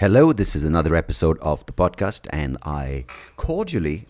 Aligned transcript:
Hello, 0.00 0.32
this 0.32 0.56
is 0.56 0.64
another 0.64 0.96
episode 0.96 1.38
of 1.40 1.66
the 1.66 1.74
podcast, 1.74 2.26
and 2.30 2.56
I 2.62 3.04
cordially. 3.36 4.06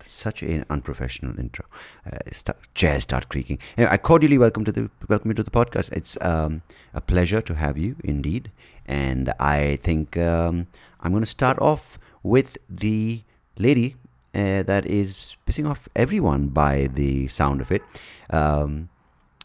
Such 0.00 0.42
an 0.42 0.64
unprofessional 0.70 1.38
intro. 1.38 1.66
Uh, 2.10 2.16
start, 2.32 2.56
chairs 2.72 3.02
start 3.02 3.28
creaking. 3.28 3.58
Anyway, 3.76 3.92
I 3.92 3.98
cordially 3.98 4.38
welcome 4.38 4.64
to 4.64 4.72
the 4.72 4.88
welcome 5.06 5.30
you 5.30 5.34
to 5.34 5.42
the 5.42 5.50
podcast. 5.50 5.92
It's 5.92 6.16
um, 6.22 6.62
a 6.94 7.02
pleasure 7.02 7.42
to 7.42 7.54
have 7.54 7.76
you, 7.76 7.96
indeed. 8.04 8.50
And 8.86 9.34
I 9.38 9.76
think 9.82 10.16
um, 10.16 10.66
I'm 11.00 11.12
going 11.12 11.22
to 11.22 11.28
start 11.28 11.58
off 11.60 11.98
with 12.22 12.56
the 12.70 13.20
lady 13.58 13.96
uh, 14.34 14.62
that 14.62 14.86
is 14.86 15.36
pissing 15.46 15.68
off 15.68 15.90
everyone 15.94 16.48
by 16.48 16.88
the 16.94 17.28
sound 17.28 17.60
of 17.60 17.70
it. 17.70 17.82
Um, 18.30 18.88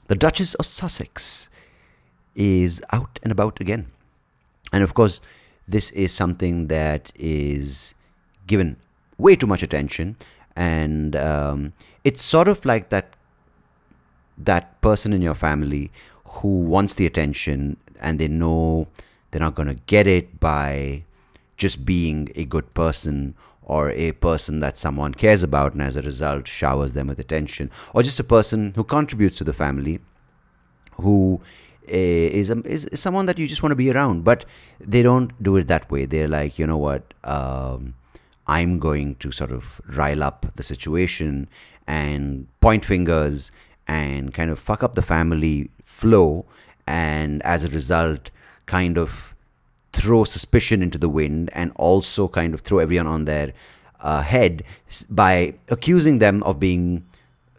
the 0.07 0.15
Duchess 0.15 0.53
of 0.53 0.65
Sussex 0.65 1.49
is 2.35 2.81
out 2.93 3.20
and 3.21 3.33
about 3.33 3.59
again. 3.59 3.91
And 4.71 4.81
of 4.81 4.93
course, 4.93 5.20
this 5.71 5.91
is 5.91 6.11
something 6.11 6.67
that 6.67 7.11
is 7.16 7.95
given 8.48 8.77
way 9.17 9.35
too 9.35 9.48
much 9.48 9.63
attention. 9.63 10.17
And 10.55 11.16
um, 11.16 11.73
it's 12.03 12.21
sort 12.21 12.48
of 12.48 12.66
like 12.66 12.89
that 12.89 13.16
that 14.38 14.81
person 14.81 15.13
in 15.13 15.21
your 15.21 15.35
family 15.35 15.91
who 16.26 16.62
wants 16.62 16.95
the 16.95 17.05
attention 17.05 17.77
and 18.02 18.17
they 18.20 18.27
know 18.27 18.88
they're 19.29 19.39
not 19.39 19.55
going 19.55 19.67
to 19.67 19.81
get 19.85 20.07
it 20.07 20.39
by 20.39 21.03
just 21.57 21.85
being 21.85 22.29
a 22.35 22.43
good 22.45 22.73
person 22.73 23.35
or 23.62 23.91
a 23.91 24.12
person 24.13 24.59
that 24.59 24.77
someone 24.77 25.13
cares 25.13 25.43
about 25.43 25.73
and 25.73 25.81
as 25.81 25.95
a 25.95 26.01
result 26.01 26.48
showers 26.48 26.93
them 26.93 27.07
with 27.07 27.20
attention 27.20 27.70
or 27.93 28.01
just 28.01 28.20
a 28.20 28.23
person 28.23 28.73
who 28.76 28.84
contributes 28.84 29.38
to 29.38 29.43
the 29.43 29.54
family 29.54 29.99
who 30.93 31.40
is, 31.87 32.49
a, 32.49 32.60
is, 32.62 32.85
is 32.85 32.99
someone 32.99 33.26
that 33.26 33.37
you 33.37 33.48
just 33.48 33.63
want 33.63 33.71
to 33.71 33.76
be 33.76 33.91
around 33.91 34.24
but 34.24 34.46
they 34.79 35.01
don't 35.01 35.32
do 35.41 35.57
it 35.57 35.68
that 35.68 35.90
way. 35.91 36.05
They're 36.05 36.27
like 36.27 36.57
you 36.60 36.68
know 36.68 36.77
what? 36.77 37.13
Um, 37.23 37.96
i'm 38.48 38.79
going 38.79 39.15
to 39.15 39.32
sort 39.32 39.51
of 39.51 39.79
rile 39.88 40.23
up 40.23 40.46
the 40.55 40.63
situation 40.63 41.48
and 41.88 42.48
point 42.60 42.84
fingers 42.84 43.51
and 43.88 44.34
kind 44.34 44.49
of 44.49 44.60
fuck 44.60 44.84
up 44.84 44.93
the 44.96 45.01
family 45.01 45.70
flow 45.84 46.46
and 46.88 47.41
as 47.43 47.63
a 47.63 47.70
result 47.70 48.32
kind 48.66 48.98
of 48.98 49.35
throw 49.93 50.23
suspicion 50.23 50.82
into 50.82 50.98
the 50.98 51.10
wind 51.10 51.49
and 51.54 51.71
also 51.76 52.27
kind 52.27 52.54
of 52.54 52.62
throw 52.62 52.79
everyone 52.79 53.07
on 53.07 53.26
their 53.26 53.54
uh, 53.99 54.21
head 54.21 54.63
by 55.10 55.54
accusing 55.70 56.20
them 56.20 56.41
of 56.43 56.60
being 56.60 57.05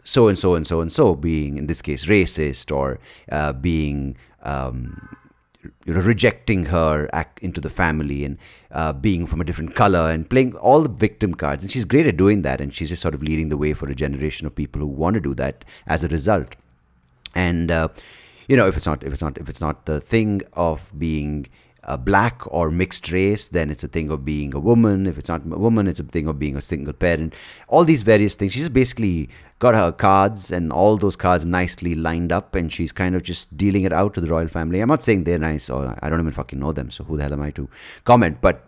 so 0.03 0.27
and 0.27 0.37
so 0.37 0.55
and 0.55 0.65
so 0.65 0.81
and 0.81 0.91
so, 0.91 1.15
being 1.15 1.57
in 1.57 1.67
this 1.67 1.81
case 1.81 2.05
racist 2.05 2.75
or 2.75 2.99
uh, 3.31 3.53
being 3.53 4.17
um, 4.41 5.15
you 5.85 5.93
know, 5.93 6.01
rejecting 6.01 6.65
her 6.67 7.09
into 7.41 7.61
the 7.61 7.69
family 7.69 8.25
and 8.25 8.37
uh, 8.71 8.93
being 8.93 9.25
from 9.25 9.41
a 9.41 9.43
different 9.43 9.75
color 9.75 10.09
and 10.11 10.29
playing 10.29 10.55
all 10.55 10.81
the 10.81 10.89
victim 10.89 11.33
cards. 11.33 11.63
And 11.63 11.71
she's 11.71 11.85
great 11.85 12.07
at 12.07 12.17
doing 12.17 12.41
that. 12.41 12.59
And 12.61 12.73
she's 12.73 12.89
just 12.89 13.01
sort 13.01 13.13
of 13.13 13.23
leading 13.23 13.49
the 13.49 13.57
way 13.57 13.73
for 13.73 13.87
a 13.89 13.95
generation 13.95 14.45
of 14.47 14.55
people 14.55 14.79
who 14.79 14.87
want 14.87 15.13
to 15.15 15.19
do 15.19 15.33
that 15.35 15.65
as 15.87 16.03
a 16.03 16.07
result. 16.07 16.55
And 17.35 17.71
uh, 17.71 17.89
you 18.47 18.57
know, 18.57 18.67
if 18.67 18.77
it's 18.77 18.85
not 18.85 19.03
if 19.03 19.13
it's 19.13 19.21
not 19.21 19.37
if 19.37 19.49
it's 19.49 19.61
not 19.61 19.85
the 19.85 19.99
thing 19.99 20.41
of 20.53 20.91
being 20.97 21.47
a 21.85 21.97
black 21.97 22.41
or 22.47 22.71
mixed 22.71 23.11
race, 23.11 23.47
then 23.49 23.69
it's 23.69 23.83
a 23.83 23.87
thing 23.87 24.09
of 24.11 24.23
being 24.23 24.53
a 24.53 24.59
woman. 24.59 25.05
If 25.07 25.17
it's 25.17 25.29
not 25.29 25.41
a 25.45 25.57
woman, 25.57 25.87
it's 25.87 25.99
a 25.99 26.03
thing 26.03 26.27
of 26.27 26.39
being 26.39 26.57
a 26.57 26.61
single 26.61 26.93
parent. 26.93 27.33
All 27.67 27.83
these 27.83 28.03
various 28.03 28.35
things. 28.35 28.53
She's 28.53 28.69
basically 28.69 29.29
got 29.59 29.75
her 29.75 29.91
cards 29.91 30.51
and 30.51 30.71
all 30.71 30.97
those 30.97 31.15
cards 31.15 31.45
nicely 31.45 31.95
lined 31.95 32.31
up, 32.31 32.55
and 32.55 32.71
she's 32.71 32.91
kind 32.91 33.15
of 33.15 33.23
just 33.23 33.55
dealing 33.57 33.83
it 33.83 33.93
out 33.93 34.13
to 34.13 34.21
the 34.21 34.27
royal 34.27 34.47
family. 34.47 34.79
I'm 34.79 34.89
not 34.89 35.03
saying 35.03 35.23
they're 35.23 35.39
nice, 35.39 35.69
or 35.69 35.97
I 36.01 36.09
don't 36.09 36.19
even 36.19 36.31
fucking 36.31 36.59
know 36.59 36.71
them, 36.71 36.91
so 36.91 37.03
who 37.03 37.17
the 37.17 37.23
hell 37.23 37.33
am 37.33 37.41
I 37.41 37.51
to 37.51 37.69
comment? 38.05 38.39
But 38.41 38.65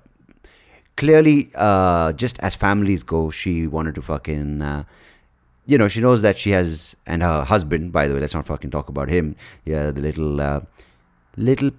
clearly, 0.97 1.49
uh, 1.55 2.13
just 2.13 2.39
as 2.39 2.55
families 2.55 3.03
go, 3.03 3.29
she 3.29 3.67
wanted 3.67 3.95
to 3.95 4.01
fucking. 4.01 4.61
Uh, 4.61 4.83
you 5.67 5.79
know, 5.79 5.87
she 5.87 5.99
knows 5.99 6.21
that 6.21 6.37
she 6.37 6.51
has, 6.51 6.95
and 7.07 7.23
her 7.23 7.43
husband, 7.43 7.91
by 7.91 8.07
the 8.07 8.13
way, 8.13 8.19
let's 8.19 8.35
not 8.35 8.45
fucking 8.45 8.69
talk 8.69 8.87
about 8.87 9.09
him. 9.09 9.35
Yeah, 9.65 9.89
the 9.89 10.01
little, 10.01 10.39
uh, 10.39 10.61
little 11.37 11.71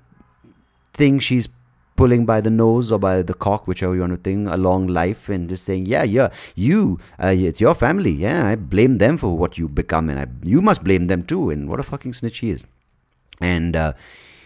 thing 0.97 1.19
she's 1.19 1.49
pulling 1.97 2.27
by 2.27 2.41
the 2.41 2.51
nose 2.51 2.93
or 2.93 2.99
by 2.99 3.23
the 3.23 3.35
cock, 3.35 3.67
whichever 3.67 3.95
you 3.95 4.01
want 4.01 4.13
to 4.13 4.19
think, 4.19 4.49
along 4.49 4.87
life 4.87 5.29
and 5.29 5.49
just 5.49 5.65
saying, 5.65 5.87
yeah, 5.87 6.03
yeah, 6.03 6.29
you, 6.55 6.99
uh, 7.23 7.35
it's 7.35 7.61
your 7.61 7.75
family. 7.75 8.13
Yeah, 8.13 8.47
I 8.47 8.55
blame 8.55 8.99
them 8.99 9.19
for 9.19 9.37
what 9.37 9.59
you 9.59 9.69
become, 9.69 10.11
and 10.11 10.19
I, 10.19 10.27
you 10.45 10.61
must 10.61 10.85
blame 10.85 11.07
them 11.07 11.23
too. 11.23 11.51
And 11.51 11.69
what 11.69 11.81
a 11.81 11.83
fucking 11.83 12.13
snitch 12.13 12.39
he 12.39 12.51
is. 12.51 12.67
And 13.41 13.77
uh, 13.77 13.93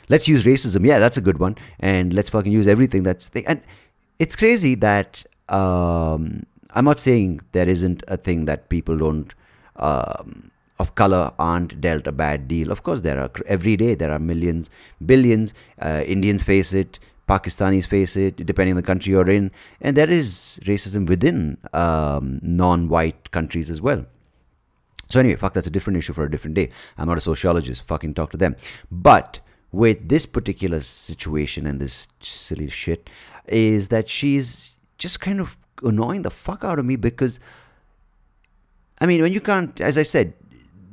let's 0.09 0.29
use 0.29 0.45
racism. 0.45 0.87
Yeah, 0.87 0.99
that's 0.99 1.17
a 1.17 1.21
good 1.21 1.39
one. 1.39 1.57
And 1.81 2.13
let's 2.13 2.29
fucking 2.29 2.53
use 2.53 2.69
everything 2.69 3.03
that's 3.03 3.29
thing. 3.29 3.45
And 3.47 3.61
it's 4.19 4.37
crazy 4.37 4.75
that 4.77 5.25
um, 5.49 6.45
I'm 6.75 6.85
not 6.85 6.99
saying 6.99 7.41
there 7.53 7.69
isn't 7.69 8.03
a 8.09 8.17
thing 8.17 8.45
that 8.47 8.69
people 8.69 8.97
don't. 8.97 9.35
Um, 9.77 10.51
of 10.81 10.95
color 10.95 11.31
aren't 11.39 11.81
dealt 11.81 12.07
a 12.07 12.13
bad 12.13 12.49
deal. 12.49 12.73
Of 12.73 12.83
course, 12.83 13.03
there 13.03 13.21
are 13.21 13.31
every 13.47 13.77
day 13.77 13.95
there 13.95 14.11
are 14.11 14.19
millions, 14.19 14.71
billions. 15.05 15.53
Uh, 15.79 16.03
Indians 16.07 16.43
face 16.43 16.73
it, 16.73 16.99
Pakistanis 17.29 17.87
face 17.87 18.17
it, 18.17 18.37
depending 18.47 18.73
on 18.73 18.77
the 18.77 18.83
country 18.83 19.13
you're 19.13 19.31
in, 19.31 19.51
and 19.83 19.97
there 19.97 20.11
is 20.11 20.59
racism 20.65 21.07
within 21.07 21.59
um, 21.75 22.41
non-white 22.43 23.31
countries 23.31 23.69
as 23.69 23.83
well. 23.83 24.05
So 25.11 25.21
anyway, 25.21 25.37
fuck, 25.37 25.53
that's 25.53 25.67
a 25.67 25.71
different 25.71 25.99
issue 25.99 26.15
for 26.15 26.25
a 26.25 26.31
different 26.31 26.55
day. 26.55 26.71
I'm 26.97 27.09
not 27.09 27.19
a 27.19 27.21
sociologist. 27.21 27.87
Fucking 27.87 28.15
talk 28.15 28.31
to 28.31 28.37
them. 28.37 28.57
But 28.91 29.41
with 29.73 30.09
this 30.09 30.25
particular 30.25 30.81
situation 30.81 31.67
and 31.67 31.81
this 31.81 32.09
silly 32.21 32.69
shit, 32.69 33.11
is 33.47 33.89
that 33.89 34.09
she's 34.09 34.77
just 34.99 35.21
kind 35.21 35.41
of 35.41 35.57
annoying 35.83 36.23
the 36.23 36.31
fuck 36.31 36.65
out 36.65 36.79
of 36.79 36.85
me 36.85 36.97
because, 36.97 37.41
I 39.01 39.07
mean, 39.07 39.21
when 39.23 39.33
you 39.33 39.41
can't, 39.41 39.81
as 39.81 39.99
I 39.99 40.05
said, 40.05 40.33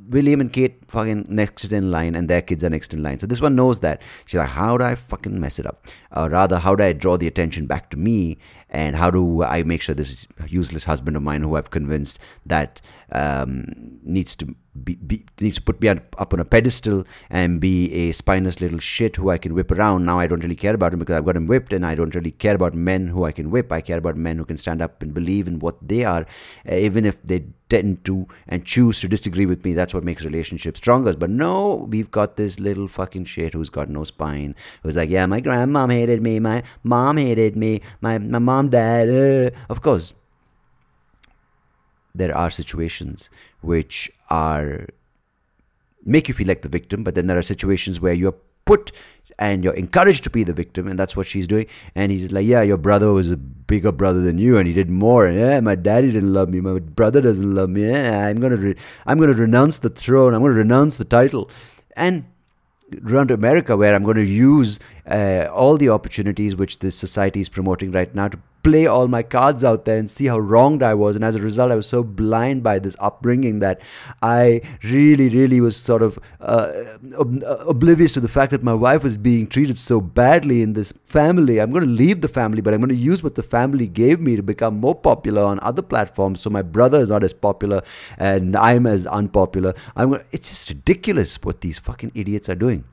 William 0.08 0.40
and 0.40 0.52
Kate 0.52 0.82
fucking 0.88 1.26
next 1.28 1.72
in 1.72 1.90
line 1.90 2.14
and 2.14 2.28
their 2.28 2.42
kids 2.42 2.64
are 2.64 2.70
next 2.70 2.94
in 2.94 3.02
line. 3.02 3.18
So 3.18 3.26
this 3.26 3.40
one 3.40 3.54
knows 3.54 3.80
that. 3.80 4.02
She's 4.24 4.38
like, 4.38 4.48
how 4.48 4.78
do 4.78 4.84
I 4.84 4.94
fucking 4.94 5.38
mess 5.38 5.58
it 5.58 5.66
up? 5.66 5.86
Or 6.16 6.28
rather, 6.28 6.58
how 6.58 6.74
do 6.74 6.84
I 6.84 6.92
draw 6.92 7.16
the 7.16 7.26
attention 7.26 7.66
back 7.66 7.90
to 7.90 7.96
me? 7.96 8.38
And 8.70 8.96
how 8.96 9.10
do 9.10 9.42
I 9.42 9.62
make 9.62 9.82
sure 9.82 9.94
this 9.94 10.26
useless 10.46 10.84
husband 10.84 11.16
of 11.16 11.22
mine 11.22 11.42
who 11.42 11.56
I've 11.56 11.70
convinced 11.70 12.18
that 12.46 12.80
um, 13.12 13.64
needs 14.02 14.36
to 14.36 14.54
be, 14.84 14.96
be 14.96 15.24
needs 15.40 15.56
to 15.56 15.62
put 15.62 15.80
me 15.80 15.88
up 15.88 16.32
on 16.32 16.40
a 16.40 16.44
pedestal 16.44 17.06
and 17.30 17.60
be 17.60 17.92
a 17.92 18.12
spineless 18.12 18.60
little 18.60 18.78
shit 18.78 19.16
who 19.16 19.30
I 19.30 19.38
can 19.38 19.54
whip 19.54 19.70
around. 19.70 20.04
Now 20.04 20.18
I 20.18 20.26
don't 20.26 20.42
really 20.42 20.56
care 20.56 20.74
about 20.74 20.92
him 20.92 20.98
because 20.98 21.16
I've 21.16 21.24
got 21.24 21.36
him 21.36 21.46
whipped, 21.46 21.72
and 21.72 21.84
I 21.84 21.94
don't 21.94 22.14
really 22.14 22.30
care 22.30 22.54
about 22.54 22.74
men 22.74 23.08
who 23.08 23.24
I 23.24 23.32
can 23.32 23.50
whip. 23.50 23.72
I 23.72 23.80
care 23.80 23.98
about 23.98 24.16
men 24.16 24.38
who 24.38 24.44
can 24.44 24.56
stand 24.56 24.82
up 24.82 25.02
and 25.02 25.14
believe 25.14 25.48
in 25.48 25.58
what 25.58 25.76
they 25.86 26.04
are, 26.04 26.26
uh, 26.70 26.74
even 26.74 27.04
if 27.04 27.22
they 27.22 27.44
tend 27.68 28.02
to 28.02 28.26
and 28.46 28.64
choose 28.64 29.00
to 29.00 29.08
disagree 29.08 29.44
with 29.44 29.62
me. 29.64 29.74
That's 29.74 29.92
what 29.92 30.04
makes 30.04 30.24
relationships 30.24 30.78
stronger. 30.78 31.14
But 31.14 31.30
no, 31.30 31.86
we've 31.90 32.10
got 32.10 32.36
this 32.36 32.58
little 32.58 32.88
fucking 32.88 33.26
shit 33.26 33.52
who's 33.52 33.70
got 33.70 33.88
no 33.88 34.04
spine. 34.04 34.54
Who's 34.82 34.96
like, 34.96 35.10
yeah, 35.10 35.26
my 35.26 35.40
grandmom 35.40 35.92
hated 35.92 36.22
me, 36.22 36.40
my 36.40 36.62
mom 36.82 37.16
hated 37.16 37.56
me, 37.56 37.80
my 38.00 38.18
my 38.18 38.38
mom 38.38 38.57
died. 38.66 39.08
Uh. 39.08 39.50
Of 39.70 39.82
course, 39.82 40.14
there 42.14 42.36
are 42.36 42.50
situations 42.50 43.30
which 43.60 44.10
are 44.30 44.86
make 46.04 46.28
you 46.28 46.34
feel 46.34 46.48
like 46.48 46.62
the 46.62 46.68
victim, 46.68 47.04
but 47.04 47.14
then 47.14 47.26
there 47.26 47.38
are 47.38 47.42
situations 47.42 48.00
where 48.00 48.12
you're 48.12 48.34
put 48.64 48.92
and 49.38 49.62
you're 49.62 49.74
encouraged 49.74 50.24
to 50.24 50.30
be 50.30 50.42
the 50.42 50.52
victim, 50.52 50.88
and 50.88 50.98
that's 50.98 51.16
what 51.16 51.26
she's 51.26 51.46
doing. 51.46 51.66
And 51.94 52.10
he's 52.10 52.32
like, 52.32 52.46
"Yeah, 52.46 52.62
your 52.62 52.76
brother 52.76 53.12
was 53.12 53.30
a 53.30 53.36
bigger 53.36 53.92
brother 53.92 54.20
than 54.20 54.38
you, 54.38 54.56
and 54.58 54.66
he 54.66 54.74
did 54.74 54.90
more. 54.90 55.26
And 55.26 55.38
yeah, 55.38 55.60
my 55.60 55.76
daddy 55.76 56.10
didn't 56.10 56.32
love 56.32 56.48
me. 56.48 56.60
My 56.60 56.80
brother 56.80 57.20
doesn't 57.20 57.54
love 57.54 57.70
me. 57.70 57.88
Yeah, 57.88 58.26
I'm 58.26 58.40
gonna, 58.40 58.56
re- 58.56 58.76
I'm 59.06 59.18
gonna 59.18 59.34
renounce 59.34 59.78
the 59.78 59.90
throne. 59.90 60.34
I'm 60.34 60.42
gonna 60.42 60.54
renounce 60.54 60.96
the 60.96 61.04
title." 61.04 61.48
And 61.96 62.24
run 63.02 63.28
to 63.28 63.34
America, 63.34 63.76
where 63.76 63.94
I'm 63.94 64.04
going 64.04 64.16
to 64.16 64.24
use 64.24 64.78
uh, 65.06 65.48
all 65.52 65.76
the 65.76 65.90
opportunities 65.90 66.56
which 66.56 66.78
this 66.78 66.96
society 66.96 67.40
is 67.40 67.48
promoting 67.48 67.92
right 67.92 68.14
now 68.14 68.28
to 68.28 68.38
play 68.62 68.86
all 68.86 69.08
my 69.08 69.22
cards 69.22 69.62
out 69.64 69.84
there 69.84 69.98
and 69.98 70.10
see 70.10 70.26
how 70.26 70.38
wronged 70.38 70.82
I 70.82 70.94
was. 70.94 71.16
And 71.16 71.24
as 71.24 71.36
a 71.36 71.42
result, 71.42 71.72
I 71.72 71.76
was 71.76 71.86
so 71.86 72.02
blind 72.02 72.62
by 72.62 72.78
this 72.78 72.96
upbringing 72.98 73.60
that 73.60 73.80
I 74.22 74.62
really, 74.82 75.28
really 75.28 75.60
was 75.60 75.76
sort 75.76 76.02
of 76.02 76.18
uh, 76.40 76.72
ob- 77.18 77.42
oblivious 77.66 78.12
to 78.14 78.20
the 78.20 78.28
fact 78.28 78.50
that 78.50 78.62
my 78.62 78.74
wife 78.74 79.04
was 79.04 79.16
being 79.16 79.46
treated 79.46 79.78
so 79.78 80.00
badly 80.00 80.62
in 80.62 80.72
this 80.72 80.92
family. 81.06 81.60
I'm 81.60 81.70
going 81.70 81.84
to 81.84 81.90
leave 81.90 82.20
the 82.20 82.28
family, 82.28 82.60
but 82.60 82.74
I'm 82.74 82.80
going 82.80 82.88
to 82.88 82.94
use 82.94 83.22
what 83.22 83.36
the 83.36 83.42
family 83.42 83.86
gave 83.86 84.20
me 84.20 84.36
to 84.36 84.42
become 84.42 84.78
more 84.78 84.94
popular 84.94 85.42
on 85.42 85.58
other 85.62 85.82
platforms. 85.82 86.40
So 86.40 86.50
my 86.50 86.62
brother 86.62 86.98
is 87.00 87.08
not 87.08 87.22
as 87.22 87.32
popular 87.32 87.82
and 88.18 88.56
I'm 88.56 88.86
as 88.86 89.06
unpopular. 89.06 89.74
I'm 89.96 90.10
gonna, 90.10 90.24
it's 90.32 90.50
just 90.50 90.68
ridiculous 90.68 91.38
what 91.42 91.60
these 91.60 91.78
fucking 91.78 92.12
idiots 92.14 92.48
are 92.48 92.54
doing. 92.54 92.84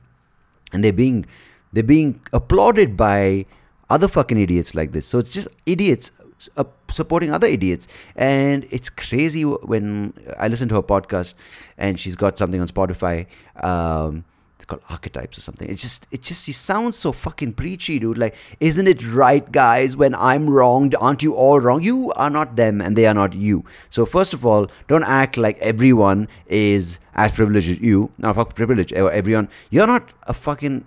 And 0.72 0.82
they're 0.82 0.92
being 0.92 1.26
they're 1.72 1.82
being 1.82 2.20
applauded 2.32 2.96
by 2.96 3.46
other 3.90 4.08
fucking 4.08 4.38
idiots 4.38 4.74
like 4.74 4.92
this. 4.92 5.06
So 5.06 5.18
it's 5.18 5.32
just 5.32 5.48
idiots 5.64 6.10
uh, 6.56 6.64
supporting 6.90 7.30
other 7.30 7.46
idiots. 7.46 7.88
And 8.14 8.66
it's 8.70 8.90
crazy 8.90 9.42
when 9.42 10.12
I 10.38 10.48
listen 10.48 10.68
to 10.68 10.74
her 10.76 10.82
podcast 10.82 11.34
and 11.78 11.98
she's 11.98 12.16
got 12.16 12.38
something 12.38 12.60
on 12.60 12.68
Spotify. 12.68 13.26
Um, 13.62 14.24
it's 14.56 14.64
called 14.64 14.80
archetypes 14.88 15.36
or 15.36 15.42
something. 15.42 15.68
It 15.68 15.76
just 15.76 16.06
it 16.10 16.22
just 16.22 16.48
it 16.48 16.54
sounds 16.54 16.96
so 16.96 17.12
fucking 17.12 17.52
preachy, 17.52 17.98
dude. 17.98 18.16
Like, 18.16 18.34
isn't 18.58 18.88
it 18.88 19.06
right, 19.06 19.50
guys? 19.52 19.98
When 19.98 20.14
I'm 20.14 20.48
wronged, 20.48 20.94
aren't 20.98 21.22
you 21.22 21.34
all 21.34 21.60
wrong? 21.60 21.82
You 21.82 22.10
are 22.12 22.30
not 22.30 22.56
them, 22.56 22.80
and 22.80 22.96
they 22.96 23.04
are 23.04 23.12
not 23.12 23.34
you. 23.34 23.66
So 23.90 24.06
first 24.06 24.32
of 24.32 24.46
all, 24.46 24.70
don't 24.88 25.04
act 25.04 25.36
like 25.36 25.58
everyone 25.58 26.26
is 26.46 26.98
as 27.14 27.32
privileged 27.32 27.68
as 27.68 27.80
you. 27.80 28.10
Now, 28.16 28.32
fuck 28.32 28.54
privilege. 28.54 28.94
Everyone, 28.94 29.50
you're 29.68 29.86
not 29.86 30.14
a 30.22 30.32
fucking 30.32 30.86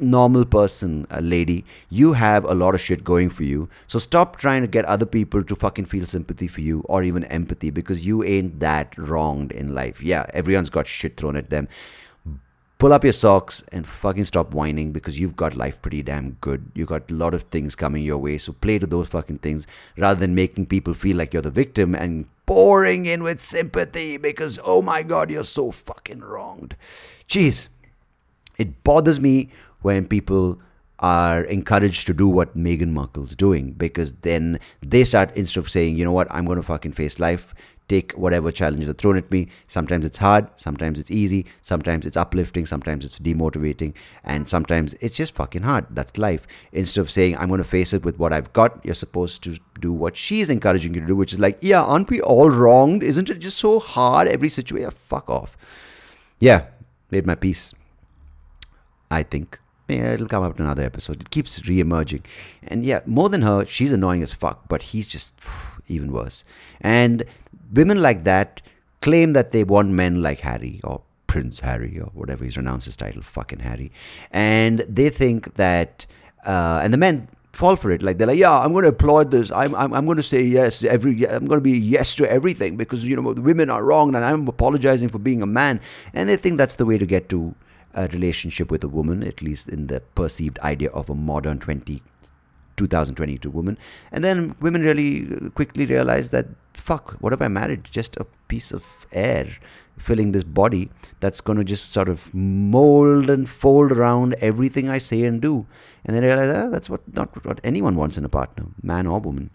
normal 0.00 0.44
person, 0.44 1.06
a 1.10 1.20
lady, 1.20 1.64
you 1.90 2.12
have 2.12 2.44
a 2.44 2.54
lot 2.54 2.74
of 2.74 2.80
shit 2.80 3.04
going 3.04 3.30
for 3.30 3.44
you. 3.44 3.68
So 3.86 3.98
stop 3.98 4.36
trying 4.36 4.62
to 4.62 4.68
get 4.68 4.84
other 4.84 5.06
people 5.06 5.42
to 5.44 5.56
fucking 5.56 5.86
feel 5.86 6.06
sympathy 6.06 6.48
for 6.48 6.60
you 6.60 6.80
or 6.86 7.02
even 7.02 7.24
empathy 7.24 7.70
because 7.70 8.06
you 8.06 8.24
ain't 8.24 8.60
that 8.60 8.96
wronged 8.98 9.52
in 9.52 9.74
life. 9.74 10.02
Yeah, 10.02 10.26
everyone's 10.34 10.70
got 10.70 10.86
shit 10.86 11.16
thrown 11.16 11.36
at 11.36 11.50
them 11.50 11.68
pull 12.78 12.92
up 12.92 13.04
your 13.04 13.12
socks 13.14 13.62
and 13.72 13.86
fucking 13.86 14.26
stop 14.26 14.52
whining 14.52 14.92
because 14.92 15.18
you've 15.18 15.36
got 15.36 15.56
life 15.56 15.80
pretty 15.80 16.02
damn 16.02 16.32
good. 16.42 16.70
You 16.74 16.84
got 16.84 17.10
a 17.10 17.14
lot 17.14 17.32
of 17.32 17.44
things 17.44 17.74
coming 17.74 18.04
your 18.04 18.18
way. 18.18 18.36
So 18.36 18.52
play 18.52 18.78
to 18.78 18.86
those 18.86 19.08
fucking 19.08 19.38
things 19.38 19.66
rather 19.96 20.20
than 20.20 20.34
making 20.34 20.66
people 20.66 20.92
feel 20.92 21.16
like 21.16 21.32
you're 21.32 21.40
the 21.40 21.50
victim 21.50 21.94
and 21.94 22.26
pouring 22.46 23.06
in 23.06 23.22
with 23.22 23.40
sympathy 23.40 24.16
because, 24.16 24.58
oh 24.64 24.82
my 24.82 25.02
God, 25.02 25.30
you're 25.30 25.44
so 25.44 25.70
fucking 25.70 26.20
wronged. 26.20 26.76
Jeez. 27.28 27.68
It 28.58 28.84
bothers 28.84 29.18
me 29.18 29.50
when 29.84 30.06
people 30.06 30.58
are 31.00 31.44
encouraged 31.44 32.06
to 32.06 32.14
do 32.14 32.26
what 32.26 32.56
Meghan 32.56 32.92
Markle's 32.92 33.34
doing 33.36 33.72
because 33.72 34.14
then 34.14 34.58
they 34.80 35.04
start, 35.04 35.36
instead 35.36 35.60
of 35.60 35.68
saying, 35.68 35.98
you 35.98 36.04
know 36.04 36.12
what, 36.12 36.26
I'm 36.30 36.46
going 36.46 36.56
to 36.56 36.62
fucking 36.62 36.92
face 36.92 37.18
life, 37.18 37.52
take 37.88 38.12
whatever 38.12 38.50
challenges 38.50 38.88
are 38.88 38.94
thrown 38.94 39.18
at 39.18 39.30
me. 39.30 39.48
Sometimes 39.68 40.06
it's 40.06 40.16
hard, 40.16 40.48
sometimes 40.56 40.98
it's 40.98 41.10
easy, 41.10 41.44
sometimes 41.60 42.06
it's 42.06 42.16
uplifting, 42.16 42.64
sometimes 42.64 43.04
it's 43.04 43.18
demotivating, 43.18 43.94
and 44.24 44.48
sometimes 44.48 44.94
it's 44.94 45.16
just 45.16 45.34
fucking 45.34 45.62
hard. 45.62 45.84
That's 45.90 46.16
life. 46.16 46.46
Instead 46.72 47.02
of 47.02 47.10
saying, 47.10 47.36
I'm 47.36 47.48
going 47.48 47.58
to 47.58 47.68
face 47.68 47.92
it 47.92 48.04
with 48.04 48.18
what 48.18 48.32
I've 48.32 48.54
got, 48.54 48.82
you're 48.86 48.94
supposed 48.94 49.42
to 49.44 49.58
do 49.80 49.92
what 49.92 50.16
she's 50.16 50.48
encouraging 50.48 50.94
you 50.94 51.00
to 51.00 51.06
do, 51.06 51.16
which 51.16 51.34
is 51.34 51.40
like, 51.40 51.58
yeah, 51.60 51.82
aren't 51.82 52.08
we 52.08 52.22
all 52.22 52.48
wronged? 52.48 53.02
Isn't 53.02 53.28
it 53.28 53.40
just 53.40 53.58
so 53.58 53.80
hard 53.80 54.28
every 54.28 54.48
situation? 54.48 54.90
Fuck 54.92 55.28
off. 55.28 55.54
Yeah, 56.40 56.68
made 57.10 57.26
my 57.26 57.34
peace. 57.34 57.74
I 59.10 59.22
think. 59.22 59.58
It'll 59.88 60.28
come 60.28 60.42
up 60.42 60.58
in 60.58 60.64
another 60.64 60.84
episode. 60.84 61.20
It 61.20 61.30
keeps 61.30 61.66
re-emerging. 61.68 62.24
And 62.68 62.84
yeah, 62.84 63.00
more 63.06 63.28
than 63.28 63.42
her, 63.42 63.66
she's 63.66 63.92
annoying 63.92 64.22
as 64.22 64.32
fuck, 64.32 64.68
but 64.68 64.82
he's 64.82 65.06
just 65.06 65.34
even 65.88 66.12
worse. 66.12 66.44
And 66.80 67.24
women 67.72 68.00
like 68.00 68.24
that 68.24 68.62
claim 69.02 69.32
that 69.34 69.50
they 69.50 69.64
want 69.64 69.90
men 69.90 70.22
like 70.22 70.40
Harry 70.40 70.80
or 70.84 71.02
Prince 71.26 71.60
Harry 71.60 71.98
or 72.00 72.10
whatever 72.14 72.44
he's 72.44 72.56
renounced 72.56 72.86
his 72.86 72.96
title, 72.96 73.20
fucking 73.20 73.58
Harry. 73.58 73.92
And 74.30 74.80
they 74.80 75.10
think 75.10 75.54
that, 75.56 76.06
uh, 76.46 76.80
and 76.82 76.94
the 76.94 76.98
men 76.98 77.28
fall 77.52 77.76
for 77.76 77.90
it. 77.90 78.02
Like 78.02 78.18
they're 78.18 78.26
like, 78.26 78.38
yeah, 78.38 78.58
I'm 78.58 78.72
going 78.72 78.84
to 78.84 78.90
applaud 78.90 79.30
this. 79.30 79.50
I'm, 79.50 79.74
I'm, 79.74 79.92
I'm 79.92 80.04
going 80.04 80.16
to 80.16 80.22
say 80.22 80.42
yes 80.42 80.84
every. 80.84 81.26
I'm 81.26 81.46
going 81.46 81.58
to 81.58 81.62
be 81.62 81.72
yes 81.72 82.14
to 82.16 82.30
everything 82.30 82.76
because 82.76 83.04
you 83.04 83.16
know 83.16 83.32
the 83.32 83.42
women 83.42 83.70
are 83.70 83.84
wrong, 83.84 84.14
and 84.14 84.24
I'm 84.24 84.46
apologizing 84.48 85.08
for 85.08 85.18
being 85.18 85.42
a 85.42 85.46
man. 85.46 85.80
And 86.12 86.28
they 86.28 86.36
think 86.36 86.58
that's 86.58 86.76
the 86.76 86.86
way 86.86 86.98
to 86.98 87.06
get 87.06 87.28
to 87.30 87.54
a 87.94 88.08
relationship 88.08 88.70
with 88.70 88.84
a 88.84 88.88
woman, 88.88 89.22
at 89.22 89.42
least 89.42 89.68
in 89.68 89.86
the 89.86 90.00
perceived 90.14 90.58
idea 90.60 90.90
of 90.90 91.10
a 91.10 91.14
modern 91.14 91.58
20 91.58 92.02
2022 92.76 93.50
woman. 93.50 93.78
And 94.12 94.24
then 94.24 94.56
women 94.60 94.82
really 94.82 95.28
uh, 95.30 95.50
quickly 95.50 95.86
realize 95.86 96.30
that, 96.30 96.46
fuck, 96.72 97.12
what 97.20 97.32
have 97.32 97.42
I 97.42 97.48
married? 97.48 97.84
Just 97.84 98.16
a 98.16 98.26
piece 98.48 98.72
of 98.72 99.06
air 99.12 99.46
filling 99.96 100.32
this 100.32 100.44
body 100.44 100.90
that's 101.20 101.40
going 101.40 101.58
to 101.58 101.64
just 101.64 101.92
sort 101.92 102.08
of 102.08 102.34
mold 102.34 103.30
and 103.30 103.48
fold 103.48 103.92
around 103.92 104.34
everything 104.40 104.88
I 104.88 104.98
say 104.98 105.22
and 105.22 105.40
do. 105.40 105.66
And 106.04 106.16
then 106.16 106.24
realize 106.24 106.48
oh, 106.48 106.70
that's 106.70 106.90
what 106.90 107.00
not 107.14 107.44
what 107.44 107.60
anyone 107.64 107.96
wants 107.96 108.18
in 108.18 108.24
a 108.24 108.28
partner, 108.28 108.66
man 108.82 109.06
or 109.06 109.20
woman. 109.20 109.50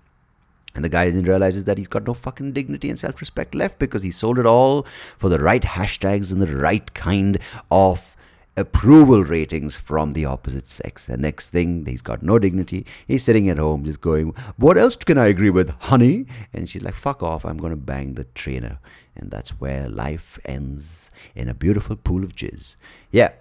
And 0.75 0.85
the 0.85 0.89
guy 0.89 1.09
then 1.09 1.24
realizes 1.24 1.63
that 1.65 1.77
he's 1.77 1.88
got 1.88 2.06
no 2.06 2.13
fucking 2.13 2.53
dignity 2.53 2.89
and 2.89 2.97
self 2.97 3.19
respect 3.19 3.56
left 3.56 3.80
because 3.80 4.03
he 4.03 4.12
sold 4.12 4.39
it 4.39 4.45
all 4.45 4.83
for 4.83 5.27
the 5.27 5.39
right 5.39 5.63
hashtags 5.63 6.31
and 6.31 6.42
the 6.42 6.56
right 6.56 6.94
kind 6.94 7.39
of 7.71 8.15
approval 8.59 9.23
ratings 9.23 9.77
from 9.77 10.13
the 10.13 10.25
opposite 10.25 10.67
sex. 10.67 11.07
And 11.07 11.21
next 11.21 11.50
thing, 11.50 11.85
he's 11.85 12.01
got 12.01 12.21
no 12.21 12.38
dignity. 12.38 12.85
He's 13.07 13.23
sitting 13.23 13.50
at 13.50 13.57
home 13.57 13.85
just 13.85 14.01
going, 14.01 14.33
What 14.57 14.77
else 14.77 14.95
can 14.97 15.17
I 15.17 15.27
agree 15.27 15.50
with, 15.50 15.69
honey? 15.79 16.25
And 16.53 16.69
she's 16.69 16.83
like, 16.83 16.94
Fuck 16.94 17.23
off, 17.23 17.45
I'm 17.45 17.57
going 17.57 17.71
to 17.71 17.77
bang 17.77 18.13
the 18.13 18.25
trainer. 18.35 18.79
And 19.15 19.31
that's 19.31 19.51
where 19.59 19.89
life 19.89 20.39
ends 20.45 21.11
in 21.35 21.50
a 21.50 21.53
beautiful 21.53 21.95
pool 21.95 22.23
of 22.23 22.33
jizz. 22.33 22.75
Yeah. 23.11 23.31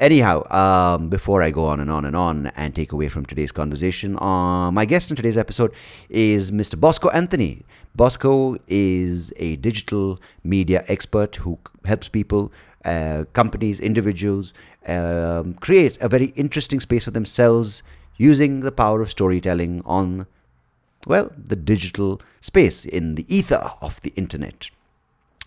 Anyhow, 0.00 0.48
um, 0.52 1.08
before 1.08 1.42
I 1.42 1.50
go 1.50 1.64
on 1.64 1.80
and 1.80 1.90
on 1.90 2.04
and 2.04 2.14
on 2.14 2.46
and 2.54 2.72
take 2.72 2.92
away 2.92 3.08
from 3.08 3.26
today's 3.26 3.50
conversation, 3.50 4.16
uh, 4.22 4.70
my 4.70 4.84
guest 4.84 5.10
in 5.10 5.16
today's 5.16 5.36
episode 5.36 5.74
is 6.08 6.52
Mr. 6.52 6.78
Bosco 6.78 7.08
Anthony. 7.08 7.64
Bosco 7.96 8.56
is 8.68 9.32
a 9.38 9.56
digital 9.56 10.20
media 10.44 10.84
expert 10.86 11.34
who 11.34 11.58
helps 11.84 12.08
people 12.08 12.52
uh, 12.88 13.24
companies, 13.40 13.80
individuals 13.80 14.54
um, 14.86 15.54
create 15.54 15.98
a 16.00 16.08
very 16.08 16.28
interesting 16.42 16.80
space 16.80 17.04
for 17.04 17.10
themselves 17.10 17.82
using 18.16 18.60
the 18.60 18.72
power 18.72 19.00
of 19.02 19.10
storytelling 19.10 19.82
on, 19.84 20.26
well, 21.06 21.30
the 21.36 21.56
digital 21.56 22.20
space, 22.40 22.84
in 22.84 23.14
the 23.14 23.26
ether 23.28 23.62
of 23.80 24.00
the 24.00 24.12
internet. 24.16 24.70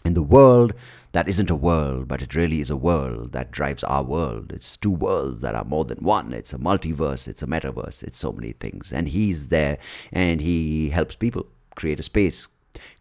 In 0.03 0.13
the 0.15 0.29
world 0.37 0.73
that 1.11 1.27
isn't 1.27 1.49
a 1.49 1.55
world, 1.55 2.07
but 2.07 2.21
it 2.21 2.35
really 2.35 2.59
is 2.59 2.69
a 2.69 2.77
world 2.77 3.33
that 3.33 3.51
drives 3.51 3.83
our 3.83 4.03
world. 4.03 4.51
It's 4.51 4.77
two 4.77 4.91
worlds 4.91 5.41
that 5.41 5.55
are 5.55 5.65
more 5.65 5.85
than 5.85 5.99
one. 5.99 6.33
It's 6.33 6.53
a 6.53 6.57
multiverse, 6.57 7.27
it's 7.27 7.43
a 7.43 7.47
metaverse, 7.47 8.01
it's 8.01 8.17
so 8.17 8.31
many 8.31 8.53
things. 8.53 8.91
And 8.91 9.07
he's 9.07 9.49
there 9.49 9.77
and 10.11 10.41
he 10.41 10.89
helps 10.89 11.15
people 11.15 11.45
create 11.75 11.99
a 11.99 12.03
space, 12.03 12.47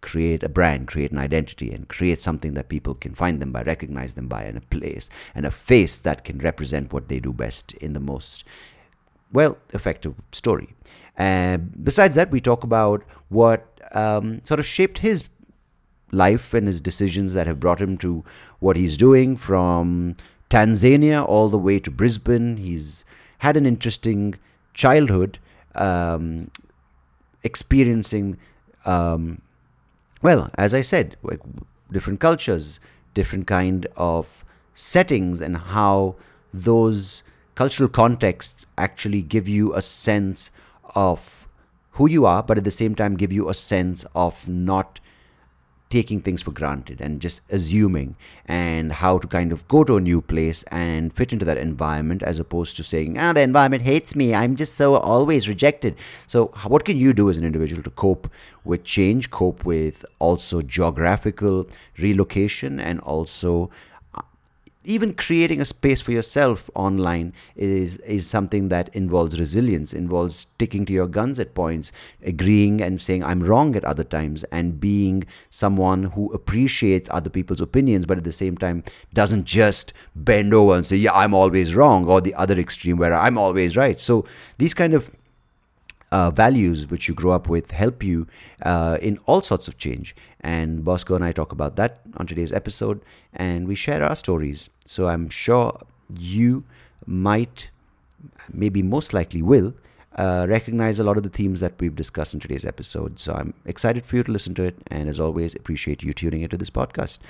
create 0.00 0.42
a 0.42 0.48
brand, 0.48 0.88
create 0.88 1.12
an 1.12 1.18
identity, 1.18 1.72
and 1.72 1.88
create 1.88 2.20
something 2.20 2.54
that 2.54 2.68
people 2.68 2.94
can 2.94 3.14
find 3.14 3.40
them 3.40 3.52
by, 3.52 3.62
recognize 3.62 4.14
them 4.14 4.28
by, 4.28 4.42
and 4.42 4.58
a 4.58 4.62
place 4.62 5.08
and 5.34 5.46
a 5.46 5.50
face 5.50 5.98
that 5.98 6.24
can 6.24 6.38
represent 6.38 6.92
what 6.92 7.08
they 7.08 7.20
do 7.20 7.32
best 7.32 7.74
in 7.74 7.92
the 7.92 8.00
most 8.00 8.44
well 9.32 9.56
effective 9.72 10.14
story. 10.32 10.74
And 11.16 11.84
besides 11.84 12.14
that, 12.16 12.30
we 12.30 12.40
talk 12.40 12.64
about 12.64 13.02
what 13.28 13.66
um, 13.92 14.40
sort 14.44 14.60
of 14.60 14.66
shaped 14.66 14.98
his 14.98 15.24
life 16.12 16.54
and 16.54 16.66
his 16.66 16.80
decisions 16.80 17.34
that 17.34 17.46
have 17.46 17.60
brought 17.60 17.80
him 17.80 17.96
to 17.98 18.24
what 18.58 18.76
he's 18.76 18.96
doing 18.96 19.36
from 19.36 20.16
Tanzania 20.48 21.24
all 21.24 21.48
the 21.48 21.58
way 21.58 21.78
to 21.78 21.90
Brisbane. 21.90 22.56
He's 22.56 23.04
had 23.38 23.56
an 23.56 23.66
interesting 23.66 24.34
childhood 24.74 25.38
um, 25.74 26.50
experiencing 27.42 28.38
um, 28.84 29.40
well, 30.22 30.50
as 30.58 30.74
I 30.74 30.82
said, 30.82 31.16
like 31.22 31.40
different 31.90 32.20
cultures, 32.20 32.80
different 33.14 33.46
kind 33.46 33.86
of 33.96 34.44
settings, 34.74 35.40
and 35.40 35.56
how 35.56 36.16
those 36.52 37.22
cultural 37.54 37.88
contexts 37.88 38.66
actually 38.78 39.22
give 39.22 39.48
you 39.48 39.74
a 39.74 39.82
sense 39.82 40.50
of 40.94 41.48
who 41.92 42.08
you 42.08 42.24
are, 42.24 42.42
but 42.42 42.58
at 42.58 42.64
the 42.64 42.70
same 42.70 42.94
time 42.94 43.16
give 43.16 43.32
you 43.32 43.48
a 43.48 43.54
sense 43.54 44.04
of 44.14 44.48
not 44.48 45.00
taking 45.90 46.20
things 46.20 46.40
for 46.40 46.52
granted 46.52 47.00
and 47.00 47.20
just 47.20 47.42
assuming 47.50 48.14
and 48.46 48.92
how 48.92 49.18
to 49.18 49.26
kind 49.26 49.52
of 49.52 49.66
go 49.68 49.82
to 49.84 49.96
a 49.96 50.00
new 50.00 50.20
place 50.20 50.62
and 50.70 51.12
fit 51.12 51.32
into 51.32 51.44
that 51.44 51.58
environment 51.58 52.22
as 52.22 52.38
opposed 52.38 52.76
to 52.76 52.84
saying 52.84 53.18
ah 53.18 53.32
the 53.32 53.42
environment 53.42 53.82
hates 53.82 54.14
me. 54.14 54.34
I'm 54.34 54.56
just 54.56 54.76
so 54.76 54.94
always 54.94 55.48
rejected. 55.48 55.96
So 56.26 56.46
what 56.66 56.84
can 56.84 56.96
you 56.96 57.12
do 57.12 57.28
as 57.28 57.36
an 57.38 57.44
individual 57.44 57.82
to 57.82 57.90
cope 57.90 58.30
with 58.64 58.84
change 58.84 59.30
cope 59.30 59.64
with 59.64 60.04
also 60.18 60.62
geographical 60.62 61.68
relocation 61.98 62.78
and 62.78 63.00
also 63.00 63.70
even 64.84 65.12
creating 65.12 65.60
a 65.60 65.64
space 65.64 66.00
for 66.00 66.12
yourself 66.12 66.70
online 66.74 67.32
is 67.56 67.98
is 67.98 68.26
something 68.26 68.68
that 68.68 68.94
involves 68.94 69.38
resilience 69.38 69.92
involves 69.92 70.36
sticking 70.36 70.86
to 70.86 70.92
your 70.92 71.06
guns 71.06 71.38
at 71.38 71.54
points 71.54 71.92
agreeing 72.24 72.80
and 72.80 73.00
saying 73.00 73.22
i'm 73.24 73.40
wrong 73.40 73.76
at 73.76 73.84
other 73.84 74.04
times 74.04 74.42
and 74.44 74.80
being 74.80 75.22
someone 75.50 76.04
who 76.04 76.32
appreciates 76.32 77.08
other 77.12 77.28
people's 77.28 77.60
opinions 77.60 78.06
but 78.06 78.18
at 78.18 78.24
the 78.24 78.32
same 78.32 78.56
time 78.56 78.82
doesn't 79.12 79.44
just 79.44 79.92
bend 80.14 80.54
over 80.54 80.76
and 80.76 80.86
say 80.86 80.96
yeah 80.96 81.12
i'm 81.12 81.34
always 81.34 81.74
wrong 81.74 82.06
or 82.06 82.20
the 82.20 82.34
other 82.34 82.58
extreme 82.58 82.96
where 82.96 83.12
i'm 83.14 83.36
always 83.38 83.76
right. 83.76 84.00
So 84.00 84.24
these 84.58 84.74
kind 84.74 84.94
of 84.94 85.10
uh, 86.12 86.30
values 86.30 86.88
which 86.88 87.08
you 87.08 87.14
grow 87.14 87.32
up 87.32 87.48
with 87.48 87.70
help 87.70 88.02
you 88.02 88.26
uh, 88.62 88.98
in 89.00 89.18
all 89.26 89.42
sorts 89.42 89.68
of 89.68 89.78
change. 89.78 90.14
And 90.40 90.84
Bosco 90.84 91.14
and 91.14 91.24
I 91.24 91.32
talk 91.32 91.52
about 91.52 91.76
that 91.76 92.00
on 92.16 92.26
today's 92.26 92.52
episode, 92.52 93.00
and 93.34 93.68
we 93.68 93.74
share 93.74 94.02
our 94.02 94.16
stories. 94.16 94.70
So 94.84 95.08
I'm 95.08 95.28
sure 95.28 95.78
you 96.18 96.64
might, 97.06 97.70
maybe 98.52 98.82
most 98.82 99.12
likely 99.12 99.42
will, 99.42 99.74
uh, 100.16 100.46
recognize 100.48 100.98
a 100.98 101.04
lot 101.04 101.16
of 101.16 101.22
the 101.22 101.28
themes 101.28 101.60
that 101.60 101.74
we've 101.80 101.94
discussed 101.94 102.34
in 102.34 102.40
today's 102.40 102.64
episode. 102.64 103.18
So 103.18 103.32
I'm 103.32 103.54
excited 103.64 104.04
for 104.04 104.16
you 104.16 104.22
to 104.24 104.32
listen 104.32 104.54
to 104.54 104.64
it, 104.64 104.76
and 104.88 105.08
as 105.08 105.20
always, 105.20 105.54
appreciate 105.54 106.02
you 106.02 106.12
tuning 106.12 106.42
into 106.42 106.56
this 106.56 106.70
podcast. 106.70 107.20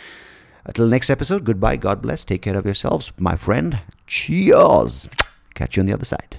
Until 0.64 0.86
next 0.86 1.10
episode, 1.10 1.44
goodbye, 1.44 1.76
God 1.76 2.02
bless, 2.02 2.24
take 2.24 2.42
care 2.42 2.56
of 2.56 2.64
yourselves, 2.64 3.12
my 3.18 3.36
friend. 3.36 3.80
Cheers. 4.06 5.08
Catch 5.54 5.76
you 5.76 5.82
on 5.82 5.86
the 5.86 5.94
other 5.94 6.04
side. 6.04 6.36